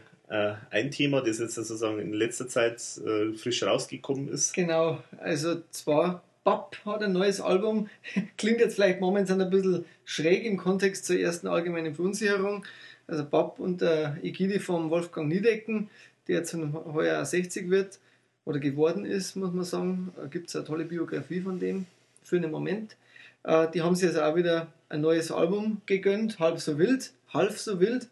ein 0.71 0.91
Thema, 0.91 1.21
das 1.21 1.39
jetzt 1.39 1.55
sozusagen 1.55 1.99
in 1.99 2.13
letzter 2.13 2.47
Zeit 2.47 2.81
äh, 3.05 3.33
frisch 3.33 3.63
rausgekommen 3.63 4.27
ist. 4.27 4.53
Genau, 4.53 5.01
also 5.19 5.61
zwar 5.71 6.23
Bab 6.43 6.77
hat 6.85 7.03
ein 7.03 7.13
neues 7.13 7.41
Album, 7.41 7.89
klingt 8.37 8.59
jetzt 8.59 8.75
vielleicht 8.75 9.01
momentan 9.01 9.41
ein 9.41 9.49
bisschen 9.49 9.85
schräg 10.05 10.45
im 10.45 10.57
Kontext 10.57 11.05
zur 11.05 11.17
ersten 11.19 11.47
allgemeinen 11.47 11.95
Verunsicherung. 11.95 12.65
Also 13.07 13.25
Bab 13.25 13.59
unter 13.59 14.17
Ägide 14.21 14.59
von 14.59 14.89
Wolfgang 14.89 15.29
Niedecken, 15.29 15.89
der 16.27 16.37
jetzt 16.37 16.53
heuer 16.53 17.23
60 17.23 17.69
wird 17.69 17.99
oder 18.43 18.59
geworden 18.59 19.05
ist, 19.05 19.35
muss 19.35 19.53
man 19.53 19.65
sagen. 19.65 20.13
Gibt 20.29 20.49
es 20.49 20.55
eine 20.55 20.65
tolle 20.65 20.85
Biografie 20.85 21.41
von 21.41 21.59
dem 21.59 21.85
für 22.23 22.37
einen 22.37 22.51
Moment. 22.51 22.95
Äh, 23.43 23.67
Die 23.71 23.81
haben 23.81 23.95
sich 23.95 24.09
also 24.09 24.21
auch 24.21 24.35
wieder 24.35 24.67
ein 24.89 25.01
neues 25.01 25.31
Album 25.31 25.81
gegönnt, 25.85 26.39
halb 26.39 26.59
so 26.59 26.77
wild, 26.77 27.11
halb 27.33 27.53
so 27.53 27.79
wild. 27.79 28.07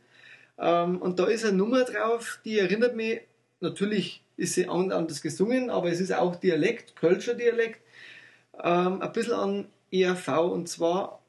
Ähm, 0.57 1.01
Und 1.01 1.19
da 1.19 1.25
ist 1.25 1.45
eine 1.45 1.57
Nummer 1.57 1.83
drauf, 1.83 2.39
die 2.45 2.59
erinnert 2.59 2.95
mich, 2.95 3.21
natürlich 3.59 4.23
ist 4.37 4.53
sie 4.53 4.67
an- 4.67 4.91
anders 4.91 5.21
gesungen, 5.21 5.69
aber 5.69 5.89
es 5.89 5.99
ist 5.99 6.13
auch 6.13 6.35
Dialekt, 6.35 6.95
Kölscher 6.95 7.33
Dialekt, 7.33 7.79
ähm, 8.63 9.01
ein 9.01 9.11
bisschen 9.11 9.33
an 9.33 9.65
ERV. 9.91 10.27
Und 10.51 10.67
zwar 10.69 11.21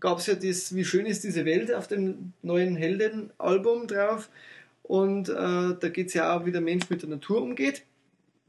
gab 0.00 0.18
es 0.18 0.26
ja 0.26 0.34
das 0.34 0.74
Wie 0.74 0.84
schön 0.84 1.06
ist 1.06 1.24
diese 1.24 1.44
Welt 1.44 1.72
auf 1.72 1.86
dem 1.88 2.32
neuen 2.42 2.76
Helden-Album 2.76 3.86
drauf. 3.86 4.28
Und 4.82 5.28
äh, 5.28 5.32
da 5.32 5.88
geht 5.92 6.08
es 6.08 6.14
ja 6.14 6.36
auch, 6.36 6.44
wie 6.44 6.52
der 6.52 6.60
Mensch 6.60 6.90
mit 6.90 7.02
der 7.02 7.08
Natur 7.08 7.42
umgeht. 7.42 7.82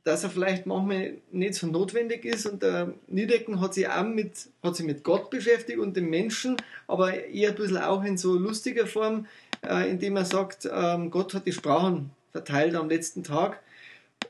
Dass 0.03 0.23
er 0.23 0.29
vielleicht 0.29 0.65
manchmal 0.65 1.13
nicht 1.31 1.53
so 1.55 1.67
notwendig 1.67 2.25
ist. 2.25 2.45
Und 2.45 2.61
der 2.61 2.93
Niedecken 3.07 3.61
hat 3.61 3.73
sich 3.73 3.87
auch 3.87 4.03
mit, 4.03 4.49
hat 4.61 4.75
sich 4.75 4.85
mit 4.85 5.03
Gott 5.03 5.29
beschäftigt 5.29 5.79
und 5.79 5.95
dem 5.95 6.09
Menschen, 6.09 6.57
aber 6.87 7.13
eher 7.25 7.49
ein 7.49 7.55
bisschen 7.55 7.77
auch 7.77 8.03
in 8.03 8.17
so 8.17 8.33
lustiger 8.33 8.85
Form, 8.85 9.27
äh, 9.67 9.89
indem 9.89 10.15
er 10.17 10.25
sagt, 10.25 10.69
ähm, 10.71 11.11
Gott 11.11 11.33
hat 11.33 11.45
die 11.45 11.51
Sprachen 11.53 12.11
verteilt 12.31 12.75
am 12.75 12.89
letzten 12.89 13.23
Tag. 13.23 13.61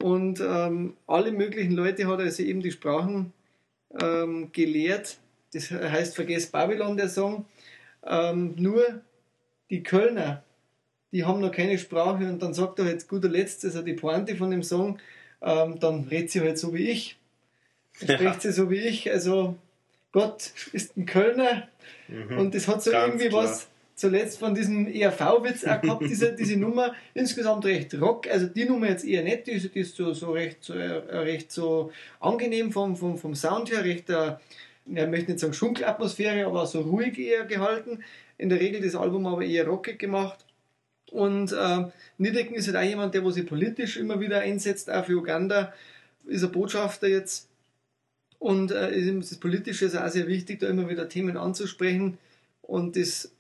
Und 0.02 0.40
ähm, 0.42 0.96
alle 1.08 1.32
möglichen 1.32 1.74
Leute 1.74 2.08
hat 2.08 2.20
er 2.20 2.26
also 2.26 2.44
eben 2.44 2.62
die 2.62 2.72
Sprachen 2.72 3.32
ähm, 4.02 4.50
gelehrt. 4.52 5.18
Das 5.54 5.70
heißt, 5.72 6.16
vergesst 6.16 6.52
Babylon, 6.52 6.98
der 6.98 7.10
Song. 7.10 7.46
Ähm, 8.06 8.56
nur 8.58 9.02
die 9.70 9.84
Kölner, 9.84 10.44
die 11.12 11.24
haben 11.26 11.40
noch 11.42 11.52
keine 11.52 11.78
Sprache 11.78 12.28
und 12.28 12.42
dann 12.42 12.54
sagt 12.54 12.80
er 12.80 12.86
jetzt 12.86 13.08
guter 13.08 13.30
Letzt, 13.30 13.64
also 13.64 13.82
die 13.82 13.94
Pointe 13.94 14.36
von 14.36 14.50
dem 14.52 14.64
Song, 14.64 15.00
ähm, 15.42 15.80
dann 15.80 16.06
redet 16.06 16.32
sie 16.32 16.42
halt 16.42 16.58
so 16.58 16.74
wie 16.74 16.90
ich. 16.90 17.18
Dann 18.00 18.10
Ja. 18.10 18.16
spricht 18.16 18.42
sie 18.42 18.52
so 18.52 18.70
wie 18.72 18.80
ich. 18.80 19.12
Also 19.12 19.56
Gott 20.12 20.52
ist 20.74 20.98
ein 20.98 21.06
Kölner 21.06 21.68
Mhm. 22.08 22.38
und 22.40 22.56
das 22.56 22.68
hat 22.68 22.84
so 22.84 22.92
irgendwie 22.92 23.30
klar. 23.30 23.44
was 23.46 23.68
zuletzt 23.96 24.40
von 24.40 24.56
diesem 24.56 24.88
ERV-Witz 24.88 25.66
auch 25.66 25.82
gehabt, 25.82 26.04
diese, 26.08 26.34
diese 26.34 26.58
Nummer. 26.58 26.94
Insgesamt 27.14 27.66
recht 27.66 28.00
rock, 28.00 28.28
also 28.28 28.48
die 28.48 28.66
Nummer 28.66 28.90
jetzt 28.90 29.06
eher 29.06 29.24
nicht, 29.24 29.48
die 29.48 29.52
ist, 29.52 29.74
die 29.74 29.80
ist 29.80 29.96
so, 29.96 30.14
so, 30.14 30.32
recht, 30.32 30.64
so 30.64 30.74
äh, 30.74 31.18
recht 31.18 31.52
so 31.52 31.92
angenehm 32.20 32.72
vom, 32.72 32.96
vom, 32.96 33.18
vom 33.18 33.36
Sound 33.36 33.72
her, 33.72 33.84
recht, 33.84 34.10
äh, 34.10 34.36
ich 34.86 35.08
möchte 35.08 35.32
nicht 35.32 35.40
sagen 35.40 35.54
Schunkelatmosphäre, 35.54 36.46
aber 36.46 36.66
so 36.66 36.82
ruhig 36.82 37.18
eher 37.18 37.46
gehalten. 37.46 38.04
In 38.38 38.50
der 38.50 38.60
Regel 38.60 38.82
das 38.82 38.96
Album 38.96 39.26
aber 39.28 39.44
eher 39.44 39.68
rockig 39.68 40.00
gemacht. 40.00 40.46
Und 41.12 41.52
äh, 41.54 41.86
Niedecken 42.18 42.56
ist 42.56 42.68
halt 42.68 42.78
auch 42.78 42.90
jemand, 42.90 43.14
der 43.14 43.24
wo 43.24 43.32
sich 43.32 43.46
politisch 43.46 43.98
immer 43.98 44.20
wieder 44.20 44.40
einsetzt, 44.40 44.90
auch 44.90 45.06
für 45.06 45.16
Uganda, 45.16 45.74
ist 46.26 46.44
ein 46.44 46.52
Botschafter 46.52 47.08
jetzt. 47.08 47.48
Und 48.40 48.72
äh, 48.72 49.20
das 49.20 49.38
Politische 49.38 49.86
ist 49.86 49.96
auch 49.96 50.10
sehr 50.10 50.28
wichtig, 50.28 50.60
da 50.60 50.68
immer 50.68 50.90
wieder 50.90 51.08
Themen 51.08 51.38
anzusprechen. 51.38 52.18
Und 52.62 52.98
das 52.98 53.32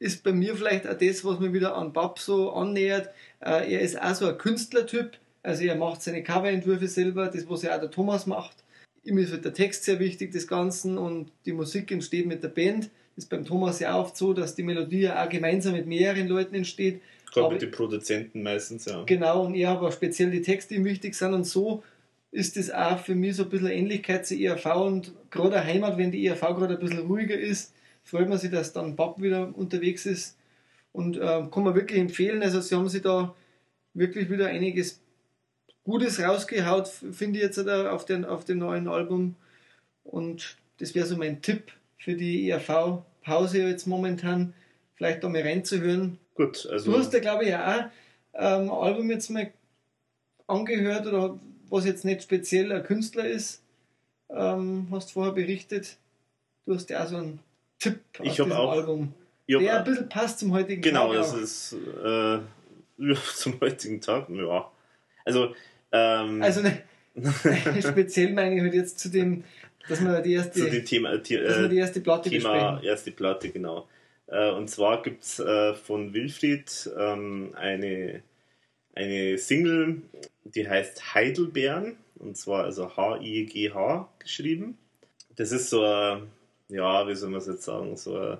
ist 0.00 0.24
bei 0.24 0.32
mir 0.32 0.56
vielleicht 0.56 0.86
auch 0.88 0.98
das, 0.98 1.24
was 1.24 1.38
mir 1.38 1.52
wieder 1.52 1.76
an 1.76 1.92
Bab 1.92 2.18
so 2.18 2.52
annähert. 2.52 3.10
Äh, 3.40 3.72
er 3.72 3.80
ist 3.80 4.00
auch 4.00 4.14
so 4.14 4.26
ein 4.26 4.38
Künstlertyp. 4.38 5.18
Also 5.42 5.64
er 5.64 5.76
macht 5.76 6.02
seine 6.02 6.22
Coverentwürfe 6.22 6.88
selber, 6.88 7.28
das 7.28 7.48
was 7.48 7.62
ja 7.62 7.76
auch 7.76 7.80
der 7.80 7.90
Thomas 7.90 8.26
macht. 8.26 8.56
Ihm 9.04 9.18
ist 9.18 9.32
halt 9.32 9.44
der 9.44 9.54
Text 9.54 9.84
sehr 9.84 10.00
wichtig 10.00 10.32
des 10.32 10.48
Ganzen 10.48 10.98
und 10.98 11.30
die 11.46 11.52
Musik 11.52 11.90
entsteht 11.92 12.26
mit 12.26 12.42
der 12.42 12.48
Band. 12.48 12.90
Das 13.14 13.24
ist 13.24 13.30
beim 13.30 13.44
Thomas 13.44 13.80
ja 13.80 13.98
oft 13.98 14.16
so, 14.16 14.32
dass 14.32 14.54
die 14.54 14.62
Melodie 14.62 15.02
ja 15.02 15.24
auch 15.24 15.28
gemeinsam 15.28 15.72
mit 15.72 15.86
mehreren 15.86 16.28
Leuten 16.28 16.54
entsteht. 16.54 17.00
Gerade 17.32 17.46
aber- 17.46 17.54
mit 17.54 17.62
den 17.62 17.70
Produzenten 17.70 18.42
meistens, 18.42 18.84
ja. 18.86 19.04
Genau, 19.04 19.44
und 19.46 19.54
er 19.54 19.70
aber 19.70 19.92
speziell 19.92 20.30
die 20.30 20.42
Texte, 20.42 20.74
die 20.74 20.80
ihm 20.80 20.84
wichtig 20.84 21.14
sind. 21.14 21.34
Und 21.34 21.44
so 21.44 21.82
ist 22.30 22.56
das 22.56 22.70
auch 22.70 22.98
für 22.98 23.14
mich 23.14 23.36
so 23.36 23.44
ein 23.44 23.48
bisschen 23.48 23.68
Ähnlichkeit 23.68 24.26
zur 24.26 24.38
ERV. 24.38 24.66
Und 24.84 25.12
gerade 25.30 25.62
Heimat, 25.64 25.96
wenn 25.96 26.10
die 26.10 26.26
ERV 26.26 26.40
gerade 26.40 26.74
ein 26.74 26.80
bisschen 26.80 27.06
ruhiger 27.06 27.38
ist, 27.38 27.72
freut 28.08 28.28
man 28.28 28.38
sich, 28.38 28.50
dass 28.50 28.72
dann 28.72 28.96
Bab 28.96 29.20
wieder 29.20 29.56
unterwegs 29.56 30.06
ist. 30.06 30.36
Und 30.92 31.16
äh, 31.18 31.46
kann 31.50 31.62
man 31.62 31.74
wirklich 31.74 32.00
empfehlen. 32.00 32.42
Also, 32.42 32.60
sie 32.60 32.74
haben 32.74 32.88
sich 32.88 33.02
da 33.02 33.34
wirklich 33.92 34.30
wieder 34.30 34.46
einiges 34.46 35.00
Gutes 35.84 36.20
rausgehaut, 36.20 36.88
finde 36.88 37.38
ich 37.38 37.44
jetzt 37.44 37.58
da 37.58 37.90
auf, 37.92 38.04
den, 38.04 38.24
auf 38.24 38.44
dem 38.44 38.58
neuen 38.58 38.88
Album. 38.88 39.36
Und 40.04 40.56
das 40.78 40.94
wäre 40.94 41.06
so 41.06 41.16
mein 41.16 41.42
Tipp 41.42 41.72
für 41.98 42.14
die 42.14 42.48
ERV-Pause 42.50 43.62
jetzt 43.62 43.86
momentan, 43.86 44.54
vielleicht 44.94 45.22
da 45.22 45.28
mal 45.28 45.42
reinzuhören. 45.42 46.18
Gut, 46.34 46.66
also 46.70 46.92
Du 46.92 46.98
hast 46.98 47.12
ja, 47.12 47.20
glaube 47.20 47.44
ich, 47.44 47.50
ja 47.50 47.66
auch 47.66 47.90
ähm, 48.34 48.62
ein 48.62 48.70
Album 48.70 49.10
jetzt 49.10 49.30
mal 49.30 49.52
angehört 50.46 51.06
oder 51.06 51.38
was 51.68 51.84
jetzt 51.84 52.04
nicht 52.04 52.22
speziell 52.22 52.72
ein 52.72 52.82
Künstler 52.82 53.26
ist. 53.26 53.62
Ähm, 54.30 54.88
hast 54.90 55.12
vorher 55.12 55.32
berichtet. 55.32 55.96
Du 56.64 56.74
hast 56.74 56.90
ja 56.90 57.04
auch 57.04 57.08
so 57.08 57.16
einen 57.16 57.40
Tipp 57.78 58.00
Ich 58.22 58.30
auf 58.32 58.38
hab 58.40 58.46
diesem 58.46 58.52
auch- 58.52 58.72
Album, 58.72 59.14
ich 59.46 59.54
hab- 59.54 59.62
der 59.62 59.78
ein 59.78 59.84
bisschen 59.84 60.08
passt 60.08 60.38
zum 60.40 60.52
heutigen 60.52 60.82
Genau, 60.82 61.08
Tag. 61.08 61.16
das 61.16 61.34
auch. 61.34 61.38
ist 61.38 61.76
äh, 62.04 62.38
zum 63.34 63.60
heutigen 63.60 64.00
Tag, 64.00 64.28
ja. 64.30 64.70
Also, 65.24 65.54
ähm, 65.92 66.42
Also 66.42 66.62
ne, 66.62 66.82
speziell 67.80 68.32
meine 68.32 68.54
ich 68.56 68.60
halt 68.62 68.74
jetzt 68.74 68.98
zu 68.98 69.08
dem, 69.10 69.44
dass 69.88 70.00
wir 70.02 70.20
die 70.20 70.32
erste, 70.34 70.60
zu 70.60 70.70
dem 70.70 70.84
Thema, 70.84 71.12
äh, 71.12 71.18
dass 71.20 71.30
wir 71.30 71.64
äh, 71.64 71.68
die 71.68 71.78
erste 71.78 72.00
Platte 72.00 72.28
Thema 72.30 72.52
besprechen. 72.52 72.84
erste 72.88 73.10
Platte, 73.12 73.48
genau. 73.50 73.88
Äh, 74.26 74.50
und 74.52 74.68
zwar 74.68 75.02
gibt 75.02 75.22
es 75.24 75.38
äh, 75.38 75.74
von 75.74 76.12
Wilfried 76.12 76.90
ähm, 76.98 77.54
eine, 77.56 78.22
eine 78.94 79.38
Single, 79.38 80.02
die 80.44 80.68
heißt 80.68 81.14
Heidelbeeren, 81.14 81.96
und 82.16 82.36
zwar 82.36 82.64
also 82.64 82.94
H-I-G-H 82.96 84.08
geschrieben. 84.18 84.76
Das 85.36 85.52
ist 85.52 85.70
so 85.70 85.82
ein, 85.84 86.24
ja, 86.68 87.06
wie 87.08 87.14
soll 87.14 87.30
man 87.30 87.40
es 87.40 87.46
jetzt 87.46 87.64
sagen, 87.64 87.96
so 87.96 88.18
ein, 88.18 88.38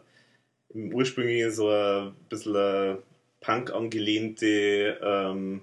im 0.71 0.93
Ursprünglichen 0.93 1.51
so 1.51 1.71
ein 1.71 2.15
bisschen 2.29 2.57
eine 2.57 3.03
Punk 3.41 3.73
angelehnte 3.73 4.99
ähm, 5.03 5.63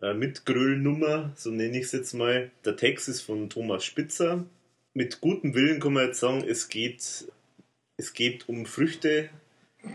äh, 0.00 0.14
Mitgröl-Nummer, 0.14 1.32
so 1.34 1.50
nenne 1.50 1.78
ich 1.78 1.86
es 1.86 1.92
jetzt 1.92 2.14
mal. 2.14 2.50
Der 2.64 2.76
Text 2.76 3.08
ist 3.08 3.22
von 3.22 3.50
Thomas 3.50 3.84
Spitzer. 3.84 4.44
Mit 4.94 5.20
gutem 5.20 5.54
Willen 5.54 5.80
kann 5.80 5.92
man 5.92 6.06
jetzt 6.06 6.20
sagen, 6.20 6.44
es 6.46 6.68
geht, 6.68 7.26
es 7.96 8.14
geht 8.14 8.48
um 8.48 8.64
Früchte. 8.66 9.30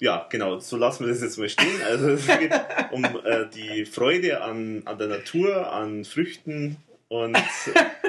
ja, 0.00 0.26
genau, 0.30 0.58
so 0.60 0.76
lassen 0.76 1.04
wir 1.04 1.12
das 1.12 1.22
jetzt 1.22 1.38
mal 1.38 1.48
stehen. 1.48 1.82
Also 1.84 2.10
es 2.10 2.26
geht 2.26 2.52
um 2.92 3.04
äh, 3.04 3.48
die 3.52 3.84
Freude 3.84 4.42
an, 4.42 4.82
an 4.84 4.98
der 4.98 5.08
Natur, 5.08 5.72
an 5.72 6.04
Früchten 6.04 6.76
und 7.08 7.36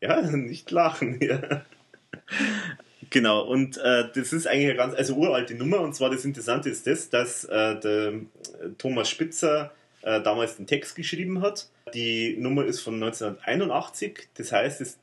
Ja, 0.00 0.20
nicht 0.22 0.70
lachen, 0.70 1.18
ja. 1.20 1.64
Genau, 3.10 3.42
und 3.42 3.78
äh, 3.78 4.04
das 4.14 4.32
ist 4.32 4.46
eigentlich 4.46 4.66
eine 4.66 4.76
ganz 4.76 4.94
also 4.94 5.14
uralte 5.16 5.54
Nummer. 5.54 5.80
Und 5.80 5.94
zwar 5.94 6.10
das 6.10 6.24
Interessante 6.24 6.68
ist 6.68 6.86
das, 6.86 7.08
dass 7.08 7.44
äh, 7.44 7.78
der 7.80 8.14
Thomas 8.78 9.08
Spitzer 9.08 9.72
äh, 10.02 10.20
damals 10.20 10.56
den 10.56 10.66
Text 10.66 10.96
geschrieben 10.96 11.40
hat. 11.40 11.68
Die 11.94 12.36
Nummer 12.38 12.64
ist 12.64 12.80
von 12.80 12.94
1981. 12.94 14.28
Das 14.34 14.52
heißt, 14.52 14.80
es, 14.80 14.98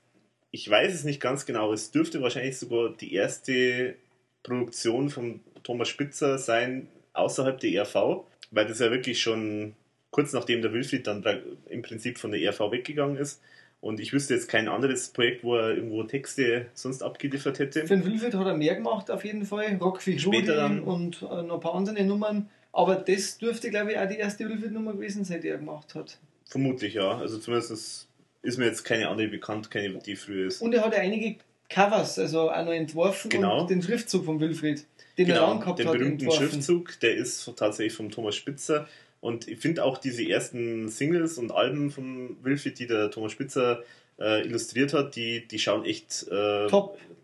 ich 0.51 0.69
weiß 0.69 0.93
es 0.93 1.03
nicht 1.03 1.21
ganz 1.21 1.45
genau, 1.45 1.73
es 1.73 1.91
dürfte 1.91 2.21
wahrscheinlich 2.21 2.57
sogar 2.57 2.89
die 2.89 3.13
erste 3.13 3.95
Produktion 4.43 5.09
von 5.09 5.39
Thomas 5.63 5.87
Spitzer 5.89 6.37
sein 6.37 6.87
außerhalb 7.13 7.59
der 7.59 7.71
ERV, 7.71 8.25
weil 8.51 8.67
das 8.67 8.79
ja 8.79 8.91
wirklich 8.91 9.21
schon 9.21 9.75
kurz 10.11 10.33
nachdem 10.33 10.61
der 10.61 10.73
Wilfried 10.73 11.07
dann 11.07 11.23
im 11.69 11.81
Prinzip 11.81 12.17
von 12.17 12.31
der 12.31 12.41
ERV 12.41 12.71
weggegangen 12.71 13.17
ist. 13.17 13.41
Und 13.83 13.99
ich 13.99 14.13
wüsste 14.13 14.33
jetzt 14.33 14.47
kein 14.47 14.69
anderes 14.69 15.09
Projekt, 15.09 15.43
wo 15.43 15.57
er 15.57 15.75
irgendwo 15.75 16.03
Texte 16.03 16.67
sonst 16.73 17.03
abgeliefert 17.03 17.59
hätte. 17.59 17.81
Für 17.81 17.97
den 17.97 18.05
Wilfried 18.05 18.33
hat 18.33 18.47
er 18.47 18.55
mehr 18.55 18.75
gemacht, 18.75 19.11
auf 19.11 19.25
jeden 19.25 19.45
Fall. 19.45 19.75
Rock 19.75 20.01
Später 20.01 20.55
dann. 20.55 20.79
und 20.79 21.21
äh, 21.21 21.43
noch 21.43 21.55
ein 21.55 21.59
paar 21.59 21.75
andere 21.75 22.01
Nummern. 22.05 22.49
Aber 22.71 22.95
das 22.95 23.37
dürfte, 23.39 23.69
glaube 23.69 23.91
ich, 23.91 23.99
auch 23.99 24.07
die 24.07 24.15
erste 24.15 24.47
Wilfried-Nummer 24.47 24.93
gewesen 24.93 25.25
sein, 25.25 25.41
die 25.41 25.49
er 25.49 25.57
gemacht 25.57 25.95
hat. 25.95 26.17
Vermutlich, 26.45 26.93
ja. 26.93 27.17
Also 27.17 27.37
zumindest 27.39 28.07
ist 28.41 28.57
mir 28.57 28.65
jetzt 28.67 28.85
keine 28.85 29.09
andere 29.09 29.27
bekannt, 29.27 29.69
keine, 29.69 29.89
die 29.89 30.15
früher 30.15 30.47
ist. 30.47 30.61
Und 30.61 30.73
er 30.73 30.85
hat 30.85 30.93
ja 30.93 30.99
einige 31.01 31.35
Covers, 31.67 32.17
also 32.19 32.51
auch 32.51 32.63
noch 32.63 32.71
entworfen 32.71 33.29
genau. 33.29 33.61
und 33.61 33.69
den 33.69 33.81
Schriftzug 33.81 34.23
von 34.23 34.39
Wilfried, 34.39 34.85
den 35.17 35.27
genau, 35.27 35.41
er 35.41 35.47
lang 35.47 35.59
gehabt 35.59 35.79
den 35.79 35.87
hat. 35.87 35.93
Den 35.95 35.99
berühmten 35.99 36.23
entworfen. 36.23 36.49
Schriftzug, 36.51 36.99
der 37.01 37.17
ist 37.17 37.51
tatsächlich 37.57 37.93
von 37.93 38.09
Thomas 38.09 38.35
Spitzer. 38.37 38.87
Und 39.23 39.47
ich 39.47 39.59
finde 39.59 39.85
auch 39.85 39.99
diese 39.99 40.27
ersten 40.27 40.89
Singles 40.89 41.37
und 41.37 41.53
Alben 41.53 41.91
von 41.91 42.35
Wilfried, 42.43 42.77
die 42.77 42.87
der 42.87 43.09
Thomas 43.09 43.31
Spitzer 43.31 43.81
äh, 44.19 44.45
illustriert 44.45 44.93
hat, 44.93 45.15
die, 45.15 45.47
die 45.47 45.59
schauen 45.59 45.85
echt 45.85 46.27
äh, 46.29 46.67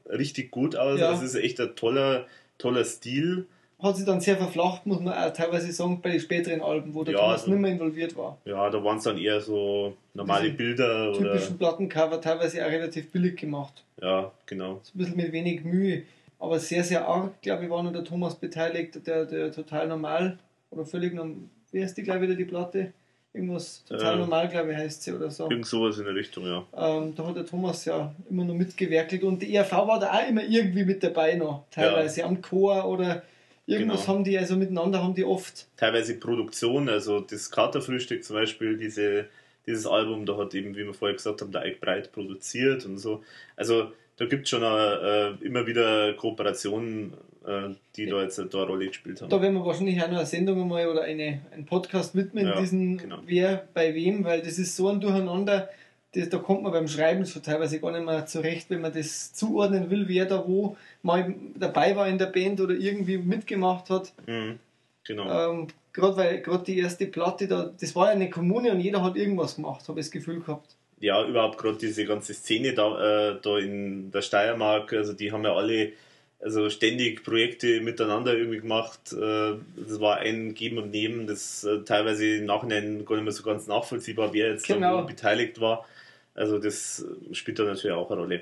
richtig 0.10 0.50
gut 0.50 0.78
aus. 0.78 0.98
Ja. 0.98 1.12
Das 1.12 1.22
ist 1.22 1.36
echt 1.36 1.60
ein 1.60 1.76
toller, 1.76 2.26
toller 2.58 2.86
Stil. 2.86 3.48
Hat 3.80 3.98
sich 3.98 4.06
dann 4.06 4.22
sehr 4.22 4.38
verflacht, 4.38 4.86
muss 4.86 5.02
man 5.02 5.14
auch 5.14 5.34
teilweise 5.34 5.70
sagen, 5.74 6.00
bei 6.02 6.12
den 6.12 6.22
späteren 6.22 6.62
Alben, 6.62 6.94
wo 6.94 7.04
der 7.04 7.16
ja, 7.16 7.20
Thomas 7.20 7.42
also, 7.42 7.52
nicht 7.52 7.60
mehr 7.60 7.72
involviert 7.72 8.16
war. 8.16 8.38
Ja, 8.46 8.70
da 8.70 8.82
waren 8.82 9.00
es 9.00 9.04
dann 9.04 9.18
eher 9.18 9.42
so 9.42 9.98
normale 10.14 10.46
Diese 10.46 10.56
Bilder. 10.56 11.12
Typischen 11.12 11.56
oder 11.56 11.58
Plattencover, 11.58 12.22
teilweise 12.22 12.66
auch 12.66 12.72
relativ 12.72 13.12
billig 13.12 13.36
gemacht. 13.36 13.84
Ja, 14.02 14.32
genau. 14.46 14.80
So 14.84 14.94
ein 14.96 15.00
bisschen 15.00 15.18
mit 15.18 15.34
wenig 15.34 15.66
Mühe. 15.66 16.04
Aber 16.40 16.60
sehr, 16.60 16.86
sehr 16.86 17.06
arg, 17.06 17.42
glaube 17.42 17.66
ich, 17.66 17.70
war 17.70 17.84
nur 17.84 17.92
der 17.92 18.06
Thomas 18.06 18.36
beteiligt, 18.36 19.06
der, 19.06 19.26
der 19.26 19.52
total 19.52 19.90
normal 19.90 20.40
oder 20.72 20.86
völlig 20.86 21.14
normal 21.14 21.40
wie 21.72 21.84
heißt 21.84 21.98
die 21.98 22.04
gleich 22.04 22.22
wieder 22.22 22.36
die 22.36 22.46
Platte? 22.46 22.94
Irgendwas 23.32 23.84
total 23.86 24.16
äh, 24.16 24.20
normal, 24.20 24.48
glaube 24.48 24.72
ich, 24.72 24.78
heißt 24.78 25.04
sie 25.04 25.14
oder 25.14 25.30
so. 25.30 25.50
Irgend 25.50 25.68
sowas 25.68 26.00
in 26.00 26.06
der 26.06 26.16
Richtung, 26.16 26.46
ja. 26.46 26.66
Ähm, 26.76 27.14
da 27.16 27.28
hat 27.28 27.36
der 27.36 27.46
Thomas 27.46 27.86
ja 27.86 28.14
immer 28.28 28.44
noch 28.44 28.56
mitgewerkelt 28.56 29.24
und 29.24 29.42
die 29.42 29.54
ERV 29.54 29.72
war 29.72 30.00
da 30.00 30.12
auch 30.12 30.28
immer 30.28 30.44
irgendwie 30.44 30.84
mit 30.84 31.04
dabei 31.04 31.36
noch, 31.36 31.66
teilweise 31.70 32.22
ja. 32.22 32.26
am 32.26 32.42
Chor 32.42 32.86
oder 32.86 33.22
irgendwas 33.68 34.02
genau. 34.02 34.14
haben 34.16 34.24
die, 34.24 34.38
also 34.38 34.56
miteinander 34.56 35.04
haben 35.04 35.14
die 35.14 35.24
oft. 35.24 35.68
Teilweise 35.78 36.16
Produktion, 36.16 36.90
also 36.90 37.20
das 37.20 37.52
Katerfrühstück 37.52 38.24
zum 38.24 38.36
Beispiel, 38.36 38.78
diese, 38.78 39.28
dieses 39.68 39.86
Album, 39.86 40.26
da 40.26 40.36
hat 40.36 40.56
eben, 40.56 40.76
wie 40.76 40.86
wir 40.86 40.94
vorher 40.96 41.16
gesagt 41.16 41.42
haben, 41.42 41.52
der 41.52 41.62
Eik 41.62 41.80
Breit 41.80 42.12
produziert 42.12 42.84
und 42.86 42.98
so. 42.98 43.24
Also 43.56 43.92
da 44.20 44.26
gibt 44.26 44.44
es 44.44 44.50
schon 44.50 44.64
äh, 44.64 45.30
immer 45.46 45.66
wieder 45.66 46.14
Kooperationen, 46.14 47.14
äh, 47.48 47.70
die 47.96 48.06
da 48.06 48.22
jetzt 48.22 48.38
eine 48.38 48.50
Rolle 48.50 48.88
gespielt 48.88 49.22
haben. 49.22 49.30
Da 49.30 49.42
werden 49.42 49.56
wir 49.56 49.66
wahrscheinlich 49.66 50.02
auch 50.04 50.10
noch 50.10 50.18
eine 50.18 50.26
Sendung 50.26 50.68
mal 50.68 50.88
oder 50.90 51.04
eine, 51.04 51.40
einen 51.54 51.66
Podcast 51.66 52.16
widmen, 52.16 52.46
ja, 52.46 52.60
diesen 52.60 52.98
genau. 52.98 53.20
wer 53.26 53.66
bei 53.74 53.96
wem, 53.96 54.26
weil 54.26 54.42
das 54.42 54.60
ist 54.60 54.76
so 54.76 54.90
ein 54.90 55.00
Durcheinander, 55.00 55.70
das, 56.14 56.28
da 56.28 56.38
kommt 56.38 56.64
man 56.64 56.74
beim 56.74 56.90
Schreiben 56.90 57.26
schon 57.26 57.44
teilweise 57.44 57.80
gar 57.80 57.92
nicht 57.94 58.06
mehr 58.06 58.26
zurecht, 58.26 58.70
wenn 58.70 58.82
man 58.82 58.92
das 58.92 59.32
zuordnen 59.34 59.90
will, 59.90 60.10
wer 60.10 60.26
da 60.26 60.46
wo 60.46 60.76
mal 61.02 61.34
dabei 61.56 61.96
war 61.96 62.10
in 62.10 62.18
der 62.18 62.26
Band 62.26 62.60
oder 62.60 62.74
irgendwie 62.74 63.20
mitgemacht 63.20 63.90
hat. 63.90 64.12
Mhm, 64.28 64.60
genau. 65.06 65.52
Ähm, 65.52 65.68
gerade 65.94 66.18
weil 66.18 66.42
gerade 66.42 66.66
die 66.66 66.78
erste 66.78 67.06
Platte 67.06 67.48
da, 67.48 67.72
das 67.80 67.96
war 67.96 68.08
ja 68.08 68.12
eine 68.12 68.30
Kommune 68.30 68.72
und 68.74 68.82
jeder 68.82 69.02
hat 69.02 69.16
irgendwas 69.16 69.56
gemacht, 69.56 69.88
habe 69.88 70.02
ich 70.02 70.08
das 70.08 70.12
Gefühl 70.12 70.42
gehabt 70.42 70.76
ja, 71.00 71.26
überhaupt 71.28 71.58
gerade 71.58 71.78
diese 71.78 72.06
ganze 72.06 72.34
Szene 72.34 72.74
da, 72.74 73.32
äh, 73.32 73.38
da 73.42 73.58
in 73.58 74.12
der 74.12 74.22
Steiermark, 74.22 74.94
also 74.94 75.14
die 75.14 75.32
haben 75.32 75.44
ja 75.44 75.56
alle 75.56 75.94
also 76.42 76.70
ständig 76.70 77.24
Projekte 77.24 77.82
miteinander 77.82 78.34
irgendwie 78.34 78.60
gemacht. 78.60 79.12
Äh, 79.12 79.56
das 79.76 80.00
war 80.00 80.18
ein 80.18 80.54
Geben 80.54 80.78
und 80.78 80.92
Nehmen, 80.92 81.28
das 81.28 81.64
äh, 81.64 81.80
teilweise 81.84 82.38
im 82.38 82.46
Nachhinein 82.46 83.06
gar 83.06 83.16
nicht 83.16 83.26
mehr 83.26 83.34
so 83.34 83.44
ganz 83.44 83.68
nachvollziehbar, 83.68 84.34
wer 84.34 84.52
jetzt 84.52 84.66
genau. 84.66 85.04
beteiligt 85.04 85.60
war. 85.60 85.86
Also 86.34 86.58
das 86.58 87.06
spielt 87.34 87.60
da 87.60 87.64
natürlich 87.64 87.96
auch 87.96 88.10
eine 88.10 88.22
Rolle. 88.22 88.42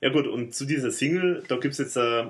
Ja 0.00 0.10
gut, 0.10 0.26
und 0.26 0.54
zu 0.54 0.64
dieser 0.64 0.90
Single, 0.90 1.44
da 1.48 1.56
gibt 1.56 1.72
es 1.72 1.78
jetzt 1.78 1.96
äh, 1.96 2.24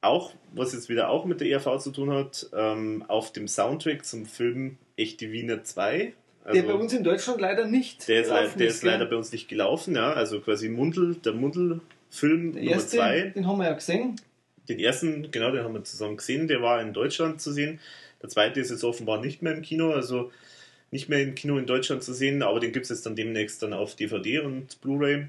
auch, 0.00 0.32
was 0.52 0.72
jetzt 0.72 0.88
wieder 0.88 1.08
auch 1.08 1.24
mit 1.24 1.40
der 1.40 1.48
ERV 1.48 1.78
zu 1.78 1.90
tun 1.90 2.12
hat, 2.12 2.48
ähm, 2.52 3.04
auf 3.08 3.32
dem 3.32 3.48
Soundtrack 3.48 4.04
zum 4.04 4.26
Film 4.26 4.78
Echte 4.96 5.30
Wiener 5.30 5.62
2 5.62 6.14
also, 6.46 6.60
der 6.60 6.68
bei 6.68 6.78
uns 6.78 6.92
in 6.92 7.02
Deutschland 7.02 7.40
leider 7.40 7.66
nicht. 7.66 8.06
Der 8.06 8.20
ist, 8.20 8.30
ist 8.30 8.60
der 8.60 8.68
ist 8.68 8.84
leider 8.84 9.06
bei 9.06 9.16
uns 9.16 9.32
nicht 9.32 9.48
gelaufen, 9.48 9.96
ja. 9.96 10.12
Also 10.12 10.40
quasi 10.40 10.68
Mundel, 10.68 11.16
der 11.16 11.32
Mundel-Film 11.32 12.50
Nummer 12.52 12.78
2. 12.78 13.32
Den 13.34 13.48
haben 13.48 13.58
wir 13.58 13.66
ja 13.66 13.72
gesehen. 13.72 14.20
Den 14.68 14.78
ersten, 14.78 15.28
genau, 15.32 15.50
den 15.50 15.64
haben 15.64 15.74
wir 15.74 15.82
zusammen 15.82 16.16
gesehen. 16.16 16.46
Der 16.46 16.62
war 16.62 16.80
in 16.80 16.92
Deutschland 16.92 17.40
zu 17.40 17.52
sehen. 17.52 17.80
Der 18.22 18.28
zweite 18.28 18.60
ist 18.60 18.70
jetzt 18.70 18.84
offenbar 18.84 19.20
nicht 19.20 19.42
mehr 19.42 19.54
im 19.54 19.62
Kino, 19.62 19.90
also 19.90 20.30
nicht 20.92 21.08
mehr 21.08 21.20
im 21.20 21.34
Kino 21.34 21.58
in 21.58 21.66
Deutschland 21.66 22.04
zu 22.04 22.14
sehen, 22.14 22.42
aber 22.42 22.60
den 22.60 22.70
gibt 22.70 22.84
es 22.84 22.90
jetzt 22.90 23.06
dann 23.06 23.16
demnächst 23.16 23.60
dann 23.62 23.72
auf 23.72 23.96
DVD 23.96 24.38
und 24.38 24.80
Blu-ray. 24.80 25.26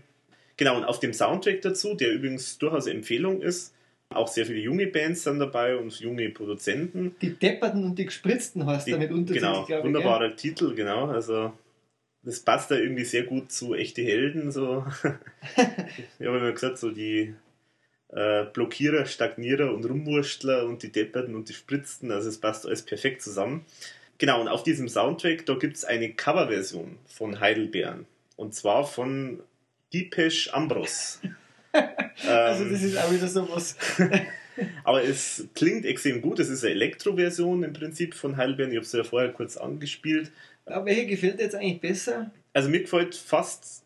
Genau, 0.55 0.77
und 0.77 0.83
auf 0.83 0.99
dem 0.99 1.13
Soundtrack 1.13 1.61
dazu, 1.63 1.95
der 1.95 2.11
übrigens 2.11 2.59
durchaus 2.59 2.85
Empfehlung 2.85 3.41
ist, 3.41 3.73
auch 4.09 4.27
sehr 4.27 4.45
viele 4.45 4.59
junge 4.59 4.87
Bands 4.87 5.23
sind 5.23 5.39
dabei 5.39 5.75
und 5.75 5.99
junge 5.99 6.29
Produzenten. 6.29 7.15
Die 7.21 7.33
Depperten 7.33 7.83
und 7.83 7.99
die 7.99 8.05
Gespritzten 8.05 8.65
heißt 8.65 8.89
damit 8.89 9.11
Untertitel, 9.11 9.45
Genau, 9.45 9.65
glaube 9.65 9.83
wunderbarer 9.83 10.29
ich, 10.29 10.35
Titel, 10.35 10.73
genau. 10.75 11.07
Also 11.07 11.53
das 12.23 12.39
passt 12.39 12.71
da 12.71 12.75
irgendwie 12.75 13.05
sehr 13.05 13.23
gut 13.23 13.51
zu 13.51 13.73
echte 13.73 14.01
Helden. 14.01 14.51
So. 14.51 14.85
ich 16.19 16.25
habe 16.25 16.37
immer 16.37 16.51
gesagt, 16.51 16.77
so 16.77 16.91
die 16.91 17.33
äh, 18.09 18.45
Blockierer, 18.45 19.05
Stagnierer 19.05 19.73
und 19.73 19.85
Rumwurstler 19.85 20.65
und 20.65 20.83
die 20.83 20.91
Depperten 20.91 21.35
und 21.35 21.49
die 21.49 21.53
Spritzten, 21.53 22.11
also 22.11 22.29
es 22.29 22.39
passt 22.39 22.65
alles 22.65 22.83
perfekt 22.83 23.21
zusammen. 23.21 23.65
Genau, 24.17 24.41
und 24.41 24.47
auf 24.47 24.63
diesem 24.63 24.89
Soundtrack, 24.89 25.45
da 25.45 25.55
gibt 25.55 25.77
es 25.77 25.85
eine 25.85 26.11
Coverversion 26.13 26.97
von 27.05 27.39
Heidelbeeren. 27.39 28.07
Und 28.35 28.55
zwar 28.55 28.85
von 28.85 29.41
Deepesh 29.93 30.53
Ambros. 30.53 31.21
Also 32.27 32.65
das 32.65 32.83
ist 32.83 32.97
auch 32.97 33.11
wieder 33.11 33.27
so 33.27 33.47
was. 33.49 33.75
Aber 34.83 35.03
es 35.03 35.47
klingt 35.53 35.85
extrem 35.85 36.21
gut. 36.21 36.39
Es 36.39 36.49
ist 36.49 36.63
eine 36.63 36.73
Elektro-Version 36.73 37.63
im 37.63 37.73
Prinzip 37.73 38.15
von 38.15 38.37
Heidelbeeren. 38.37 38.71
Ich 38.71 38.77
habe 38.77 38.85
es 38.85 38.91
ja 38.91 39.03
vorher 39.03 39.31
kurz 39.31 39.57
angespielt. 39.57 40.31
Aber 40.65 40.85
welche 40.85 41.05
gefällt 41.05 41.39
dir 41.39 41.43
jetzt 41.43 41.55
eigentlich 41.55 41.81
besser? 41.81 42.31
Also 42.53 42.69
mir 42.69 42.81
gefällt 42.81 43.15
fast, 43.15 43.85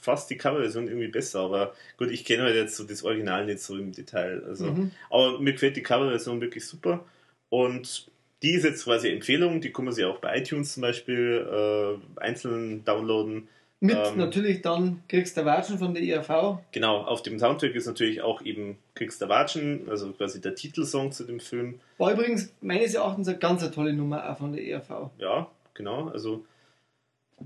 fast 0.00 0.30
die 0.30 0.36
Coverversion 0.36 0.88
irgendwie 0.88 1.08
besser. 1.08 1.40
Aber 1.40 1.74
gut, 1.96 2.10
ich 2.10 2.24
kenne 2.24 2.44
halt 2.44 2.54
jetzt 2.54 2.76
so 2.76 2.84
das 2.84 3.02
Original 3.02 3.46
nicht 3.46 3.60
so 3.60 3.76
im 3.76 3.92
Detail. 3.92 4.42
Also, 4.46 4.66
mhm. 4.66 4.90
Aber 5.08 5.40
mir 5.40 5.52
gefällt 5.52 5.76
die 5.76 5.82
Coverversion 5.82 6.40
wirklich 6.40 6.66
super. 6.66 7.04
Und 7.48 8.10
die 8.42 8.52
ist 8.52 8.64
jetzt 8.64 8.84
quasi 8.84 9.08
Empfehlung. 9.08 9.60
Die 9.60 9.72
kann 9.72 9.84
man 9.84 9.94
sich 9.94 10.04
auch 10.04 10.18
bei 10.18 10.38
iTunes 10.38 10.74
zum 10.74 10.82
Beispiel 10.82 11.46
äh, 11.50 12.20
einzeln 12.20 12.84
downloaden. 12.84 13.48
Mit 13.82 13.96
ähm, 13.96 14.18
natürlich 14.18 14.60
dann 14.60 15.02
Kriegst 15.08 15.36
der 15.38 15.46
Watschen 15.46 15.78
von 15.78 15.94
der 15.94 16.02
ERV. 16.02 16.58
Genau, 16.70 16.98
auf 16.98 17.22
dem 17.22 17.38
Soundtrack 17.38 17.74
ist 17.74 17.86
natürlich 17.86 18.20
auch 18.20 18.42
eben 18.42 18.76
Kriegst 18.94 19.22
der 19.22 19.30
Watschen, 19.30 19.88
also 19.88 20.12
quasi 20.12 20.40
der 20.40 20.54
Titelsong 20.54 21.12
zu 21.12 21.24
dem 21.24 21.40
Film. 21.40 21.80
War 21.96 22.12
übrigens 22.12 22.52
meines 22.60 22.94
Erachtens 22.94 23.28
eine 23.28 23.38
ganz 23.38 23.62
eine 23.62 23.72
tolle 23.72 23.94
Nummer 23.94 24.30
auch 24.30 24.36
von 24.36 24.52
der 24.52 24.66
ERV. 24.66 25.10
Ja, 25.18 25.50
genau, 25.72 26.08
also 26.08 26.44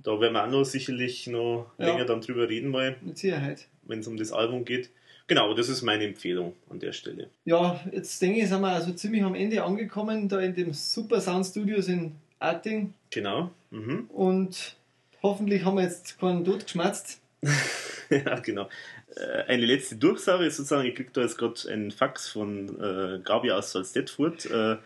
da 0.03 0.21
werden 0.21 0.33
wir 0.33 0.45
auch 0.45 0.51
noch 0.51 0.65
sicherlich 0.65 1.29
noch 1.29 1.71
ja. 1.79 1.87
länger 1.87 2.05
dann 2.05 2.21
drüber 2.21 2.49
reden 2.49 2.71
mal. 2.71 2.97
Mit 3.01 3.17
Sicherheit. 3.17 3.69
Wenn 3.83 4.01
es 4.01 4.09
um 4.09 4.17
das 4.17 4.33
Album 4.33 4.65
geht. 4.65 4.91
Genau, 5.27 5.55
das 5.55 5.69
ist 5.69 5.83
meine 5.83 6.05
Empfehlung 6.05 6.55
an 6.69 6.81
der 6.81 6.93
Stelle. 6.93 7.31
Ja, 7.45 7.81
jetzt 7.93 8.21
denke 8.21 8.41
ich, 8.41 8.49
sind 8.49 8.61
wir 8.61 8.69
also 8.69 8.93
ziemlich 8.93 9.23
am 9.23 9.35
Ende 9.35 9.63
angekommen, 9.63 10.29
da 10.29 10.41
in 10.41 10.55
dem 10.55 10.73
Super 10.73 11.21
Sound 11.21 11.47
Studios 11.47 11.89
in 11.89 12.17
Arting. 12.41 12.93
Genau. 13.11 13.51
Mhm. 13.71 14.07
Und 14.11 14.77
Hoffentlich 15.25 15.65
haben 15.65 15.79
wir 15.79 15.85
jetzt 15.85 16.21
keinen 16.21 16.45
Tod 16.45 16.65
geschmerzt. 16.65 17.23
ja, 18.11 18.39
genau. 18.41 18.69
Äh, 19.17 19.45
eine 19.45 19.65
letzte 19.65 19.97
Durchsage 19.97 20.45
ist 20.45 20.59
sozusagen, 20.59 20.87
ich 20.87 20.95
kriege 20.95 21.13
da 21.15 21.23
jetzt 21.23 21.39
gerade 21.39 21.59
einen 21.71 21.91
Fax 21.93 22.29
von 22.29 22.69
äh, 22.79 23.21
Gabi 23.25 23.51
aus 23.51 23.73
Salzdetfurt. 23.73 24.45
Äh, 24.45 24.77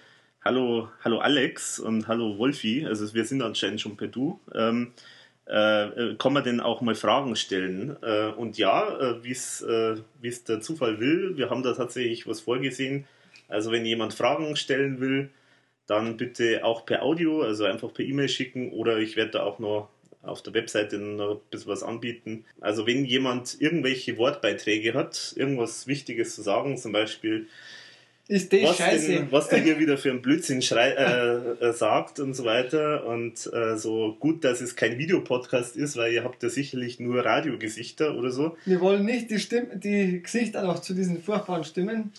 hallo, 0.44 0.90
hallo 1.02 1.18
Alex 1.18 1.80
und 1.80 2.06
hallo 2.06 2.38
Wolfi, 2.38 2.86
also 2.86 3.12
wir 3.14 3.24
sind 3.24 3.42
anscheinend 3.42 3.80
schon 3.80 3.96
per 3.96 4.06
Du. 4.06 4.38
Ähm, 4.54 4.92
äh, 5.46 6.14
kann 6.18 6.34
man 6.34 6.44
denn 6.44 6.60
auch 6.60 6.82
mal 6.82 6.94
Fragen 6.94 7.34
stellen? 7.34 7.96
Äh, 8.00 8.28
und 8.28 8.58
ja, 8.58 8.96
äh, 8.96 9.24
wie 9.24 9.32
es 9.32 10.44
der 10.44 10.60
Zufall 10.60 11.00
will, 11.00 11.36
wir 11.36 11.50
haben 11.50 11.64
da 11.64 11.72
tatsächlich 11.72 12.28
was 12.28 12.42
vorgesehen. 12.42 13.08
Also 13.48 13.72
wenn 13.72 13.84
jemand 13.84 14.14
Fragen 14.14 14.54
stellen 14.54 15.00
will, 15.00 15.30
dann 15.88 16.16
bitte 16.16 16.64
auch 16.64 16.86
per 16.86 17.02
Audio, 17.02 17.42
also 17.42 17.64
einfach 17.64 17.92
per 17.92 18.04
E-Mail 18.04 18.28
schicken 18.28 18.70
oder 18.70 18.98
ich 18.98 19.16
werde 19.16 19.32
da 19.32 19.42
auch 19.42 19.58
noch 19.58 19.88
auf 20.28 20.42
der 20.42 20.54
Webseite 20.54 20.98
noch 20.98 21.36
ein 21.36 21.40
bisschen 21.50 21.70
was 21.70 21.82
anbieten. 21.82 22.44
Also 22.60 22.86
wenn 22.86 23.04
jemand 23.04 23.60
irgendwelche 23.60 24.16
Wortbeiträge 24.18 24.94
hat, 24.94 25.34
irgendwas 25.36 25.86
Wichtiges 25.86 26.34
zu 26.34 26.42
sagen, 26.42 26.76
zum 26.76 26.92
Beispiel 26.92 27.46
ist 28.28 28.52
das 28.52 28.62
was, 28.62 28.76
scheiße. 28.76 29.12
denn, 29.12 29.32
was 29.32 29.48
der 29.48 29.60
hier 29.60 29.78
wieder 29.78 29.96
für 29.96 30.10
einen 30.10 30.20
Blödsinn 30.20 30.60
schrei 30.60 30.90
äh, 30.90 31.64
äh, 31.64 31.72
sagt 31.72 32.20
und 32.20 32.34
so 32.34 32.44
weiter. 32.44 33.06
Und 33.06 33.50
äh, 33.54 33.76
so 33.78 34.16
gut, 34.20 34.44
dass 34.44 34.60
es 34.60 34.76
kein 34.76 34.98
Videopodcast 34.98 35.76
ist, 35.76 35.96
weil 35.96 36.12
ihr 36.12 36.24
habt 36.24 36.42
ja 36.42 36.50
sicherlich 36.50 37.00
nur 37.00 37.24
Radiogesichter 37.24 38.14
oder 38.16 38.30
so. 38.30 38.56
Wir 38.66 38.80
wollen 38.80 39.06
nicht 39.06 39.30
die, 39.30 39.38
Stimm 39.38 39.68
die 39.74 40.22
Gesichter 40.22 40.62
noch 40.62 40.80
zu 40.80 40.92
diesen 40.92 41.22
furchtbaren 41.22 41.64
Stimmen. 41.64 42.12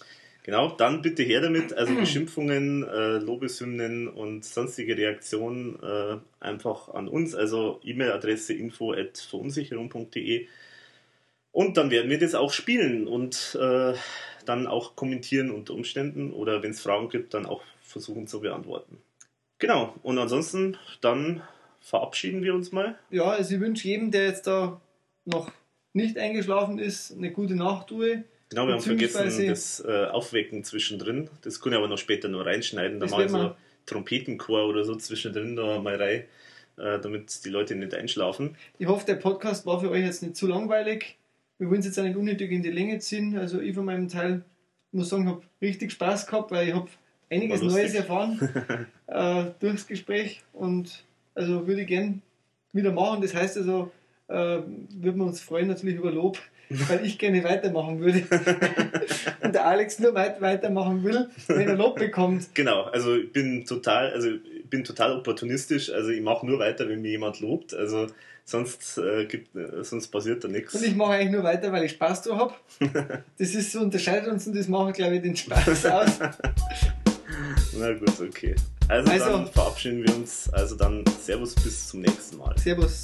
Genau, 0.50 0.70
dann 0.70 1.04
bitte 1.04 1.22
her 1.22 1.42
damit. 1.42 1.74
Also 1.74 1.94
Beschimpfungen, 2.00 2.84
äh, 2.84 3.20
Lobeshymnen 3.20 4.08
und 4.08 4.44
sonstige 4.44 4.98
Reaktionen 4.98 5.78
äh, 5.84 6.18
einfach 6.40 6.90
an 6.90 7.08
uns. 7.08 7.36
Also 7.36 7.80
E-Mail-Adresse 7.84 8.56
info 8.56 8.94
at 8.94 9.20
verunsicherung.de. 9.20 10.48
Und 11.52 11.78
dann 11.78 11.92
werden 11.92 12.10
wir 12.10 12.18
das 12.18 12.34
auch 12.34 12.52
spielen 12.52 13.08
und 13.08 13.56
äh, 13.62 13.94
dann 14.46 14.66
auch 14.66 14.96
kommentieren 14.96 15.52
unter 15.52 15.76
Umständen 15.76 16.34
oder 16.34 16.64
wenn 16.64 16.72
es 16.72 16.82
Fragen 16.82 17.10
gibt, 17.10 17.36
dann 17.36 17.46
auch 17.46 17.62
versuchen 17.84 18.26
zu 18.26 18.42
beantworten. 18.42 18.98
Genau, 19.60 19.94
und 20.02 20.18
ansonsten 20.18 20.78
dann 21.00 21.44
verabschieden 21.80 22.42
wir 22.42 22.56
uns 22.56 22.72
mal. 22.72 22.98
Ja, 23.12 23.26
also 23.26 23.54
ich 23.54 23.62
wünsche 23.62 23.88
jedem, 23.88 24.10
der 24.10 24.26
jetzt 24.26 24.48
da 24.48 24.82
noch 25.26 25.52
nicht 25.94 26.18
eingeschlafen 26.18 26.80
ist, 26.80 27.12
eine 27.12 27.32
gute 27.32 27.56
Nachtruhe. 27.56 28.24
Genau, 28.50 28.66
wir 28.68 28.74
haben 28.74 28.82
vergessen 28.82 29.48
das 29.48 29.84
äh, 29.86 30.06
Aufwecken 30.06 30.64
zwischendrin. 30.64 31.30
Das 31.42 31.62
kann 31.62 31.72
ich 31.72 31.78
aber 31.78 31.88
noch 31.88 31.98
später 32.00 32.28
noch 32.30 32.46
reinschneiden. 32.46 33.00
Da 33.00 33.06
Das 33.06 33.12
mal 33.12 33.20
werden 33.20 33.30
so 33.32 33.38
wir- 33.38 33.58
Trompetenchor 33.86 34.68
oder 34.68 34.84
so 34.86 34.96
zwischendrin 34.96 35.56
da 35.56 35.80
mal 35.80 35.96
rein, 35.96 36.24
äh, 36.78 37.00
damit 37.00 37.44
die 37.46 37.50
Leute 37.50 37.76
nicht 37.76 37.94
einschlafen. 37.94 38.56
Ich 38.78 38.88
hoffe, 38.88 39.06
der 39.06 39.16
Podcast 39.16 39.66
war 39.66 39.80
für 39.80 39.90
euch 39.92 40.04
jetzt 40.04 40.22
nicht 40.24 40.36
zu 40.36 40.48
langweilig. 40.48 41.18
Wir 41.58 41.70
wollen 41.70 41.80
es 41.82 41.86
jetzt 41.88 42.00
auch 42.00 42.04
nicht 42.04 42.16
unnötig 42.16 42.52
in 42.52 42.64
die 42.64 42.72
Länge 42.72 43.00
ziehen. 43.00 43.38
Also 43.38 43.60
ich 43.62 43.76
von 43.76 43.86
meinem 43.86 44.08
Teil 44.08 44.44
muss 44.92 45.10
sagen, 45.10 45.28
habe 45.28 45.42
richtig 45.62 45.92
Spaß 45.92 46.26
gehabt, 46.28 46.52
weil 46.52 46.68
ich 46.70 46.74
habe 46.74 46.88
einiges. 47.30 47.62
Neues 47.62 47.94
erfahren 47.94 48.40
äh, 49.08 49.46
durchs 49.60 49.86
Gespräch 49.86 50.42
und 50.54 51.04
also 51.36 51.68
würde 51.68 51.82
ich 51.82 51.88
gern 51.88 52.22
wieder 52.74 52.92
machen. 52.92 53.22
Das 53.22 53.34
heißt 53.36 53.58
also, 53.58 53.92
äh, 54.28 54.34
würden 54.34 55.18
wir 55.18 55.26
uns 55.26 55.42
freuen 55.42 55.68
natürlich 55.68 55.98
über 55.98 56.12
Lob, 56.12 56.40
weil 56.70 57.06
ich 57.06 57.18
gerne 57.18 57.44
weitermachen 57.44 58.00
würde 58.00 58.24
und 59.42 59.54
der 59.56 59.66
Alex 59.66 60.00
nur 60.00 60.14
weit 60.14 60.40
weitermachen 60.42 61.04
will, 61.04 61.30
wenn 61.48 61.68
er 61.68 61.76
Lob 61.76 61.98
bekommt. 61.98 62.54
Genau, 62.54 62.84
also 62.84 63.16
ich 63.16 63.32
bin 63.32 63.66
total, 63.66 64.12
also 64.14 64.30
bin 64.70 64.84
total 64.84 65.18
opportunistisch. 65.18 65.90
Also 65.92 66.10
ich 66.10 66.22
mache 66.22 66.46
nur 66.46 66.60
weiter, 66.60 66.88
wenn 66.88 67.02
mir 67.02 67.12
jemand 67.12 67.40
lobt. 67.40 67.74
Also 67.74 68.08
sonst 68.46 68.98
äh, 68.98 69.26
gibt, 69.26 69.56
äh, 69.56 69.84
sonst 69.84 70.08
passiert 70.10 70.44
da 70.44 70.48
nichts. 70.48 70.76
Und 70.76 70.84
ich 70.84 70.96
mache 70.96 71.14
eigentlich 71.14 71.32
nur 71.32 71.44
weiter, 71.44 71.72
weil 71.72 71.86
ich 71.86 71.92
Spaß 71.92 72.24
da 72.24 72.38
habe. 72.38 72.54
Das 73.38 73.56
ist 73.56 73.72
so 73.72 73.80
unterscheidet 73.82 74.28
uns 74.28 74.46
und 74.48 74.56
das 74.56 74.68
macht, 74.68 74.96
glaube 74.96 75.16
ich, 75.16 75.22
den 75.22 75.36
Spaß 75.36 75.86
aus. 75.88 76.20
Na 77.80 77.94
gut, 77.94 78.20
okay. 78.22 78.56
Also, 78.88 79.12
Also- 79.12 79.26
dann 79.26 79.48
verabschieden 79.48 80.04
wir 80.06 80.16
uns. 80.16 80.50
Also 80.52 80.76
dann 80.76 81.04
Servus 81.22 81.56
bis 81.56 81.88
zum 81.88 82.02
nächsten 82.02 82.38
Mal. 82.38 82.56
Servus. 82.58 83.04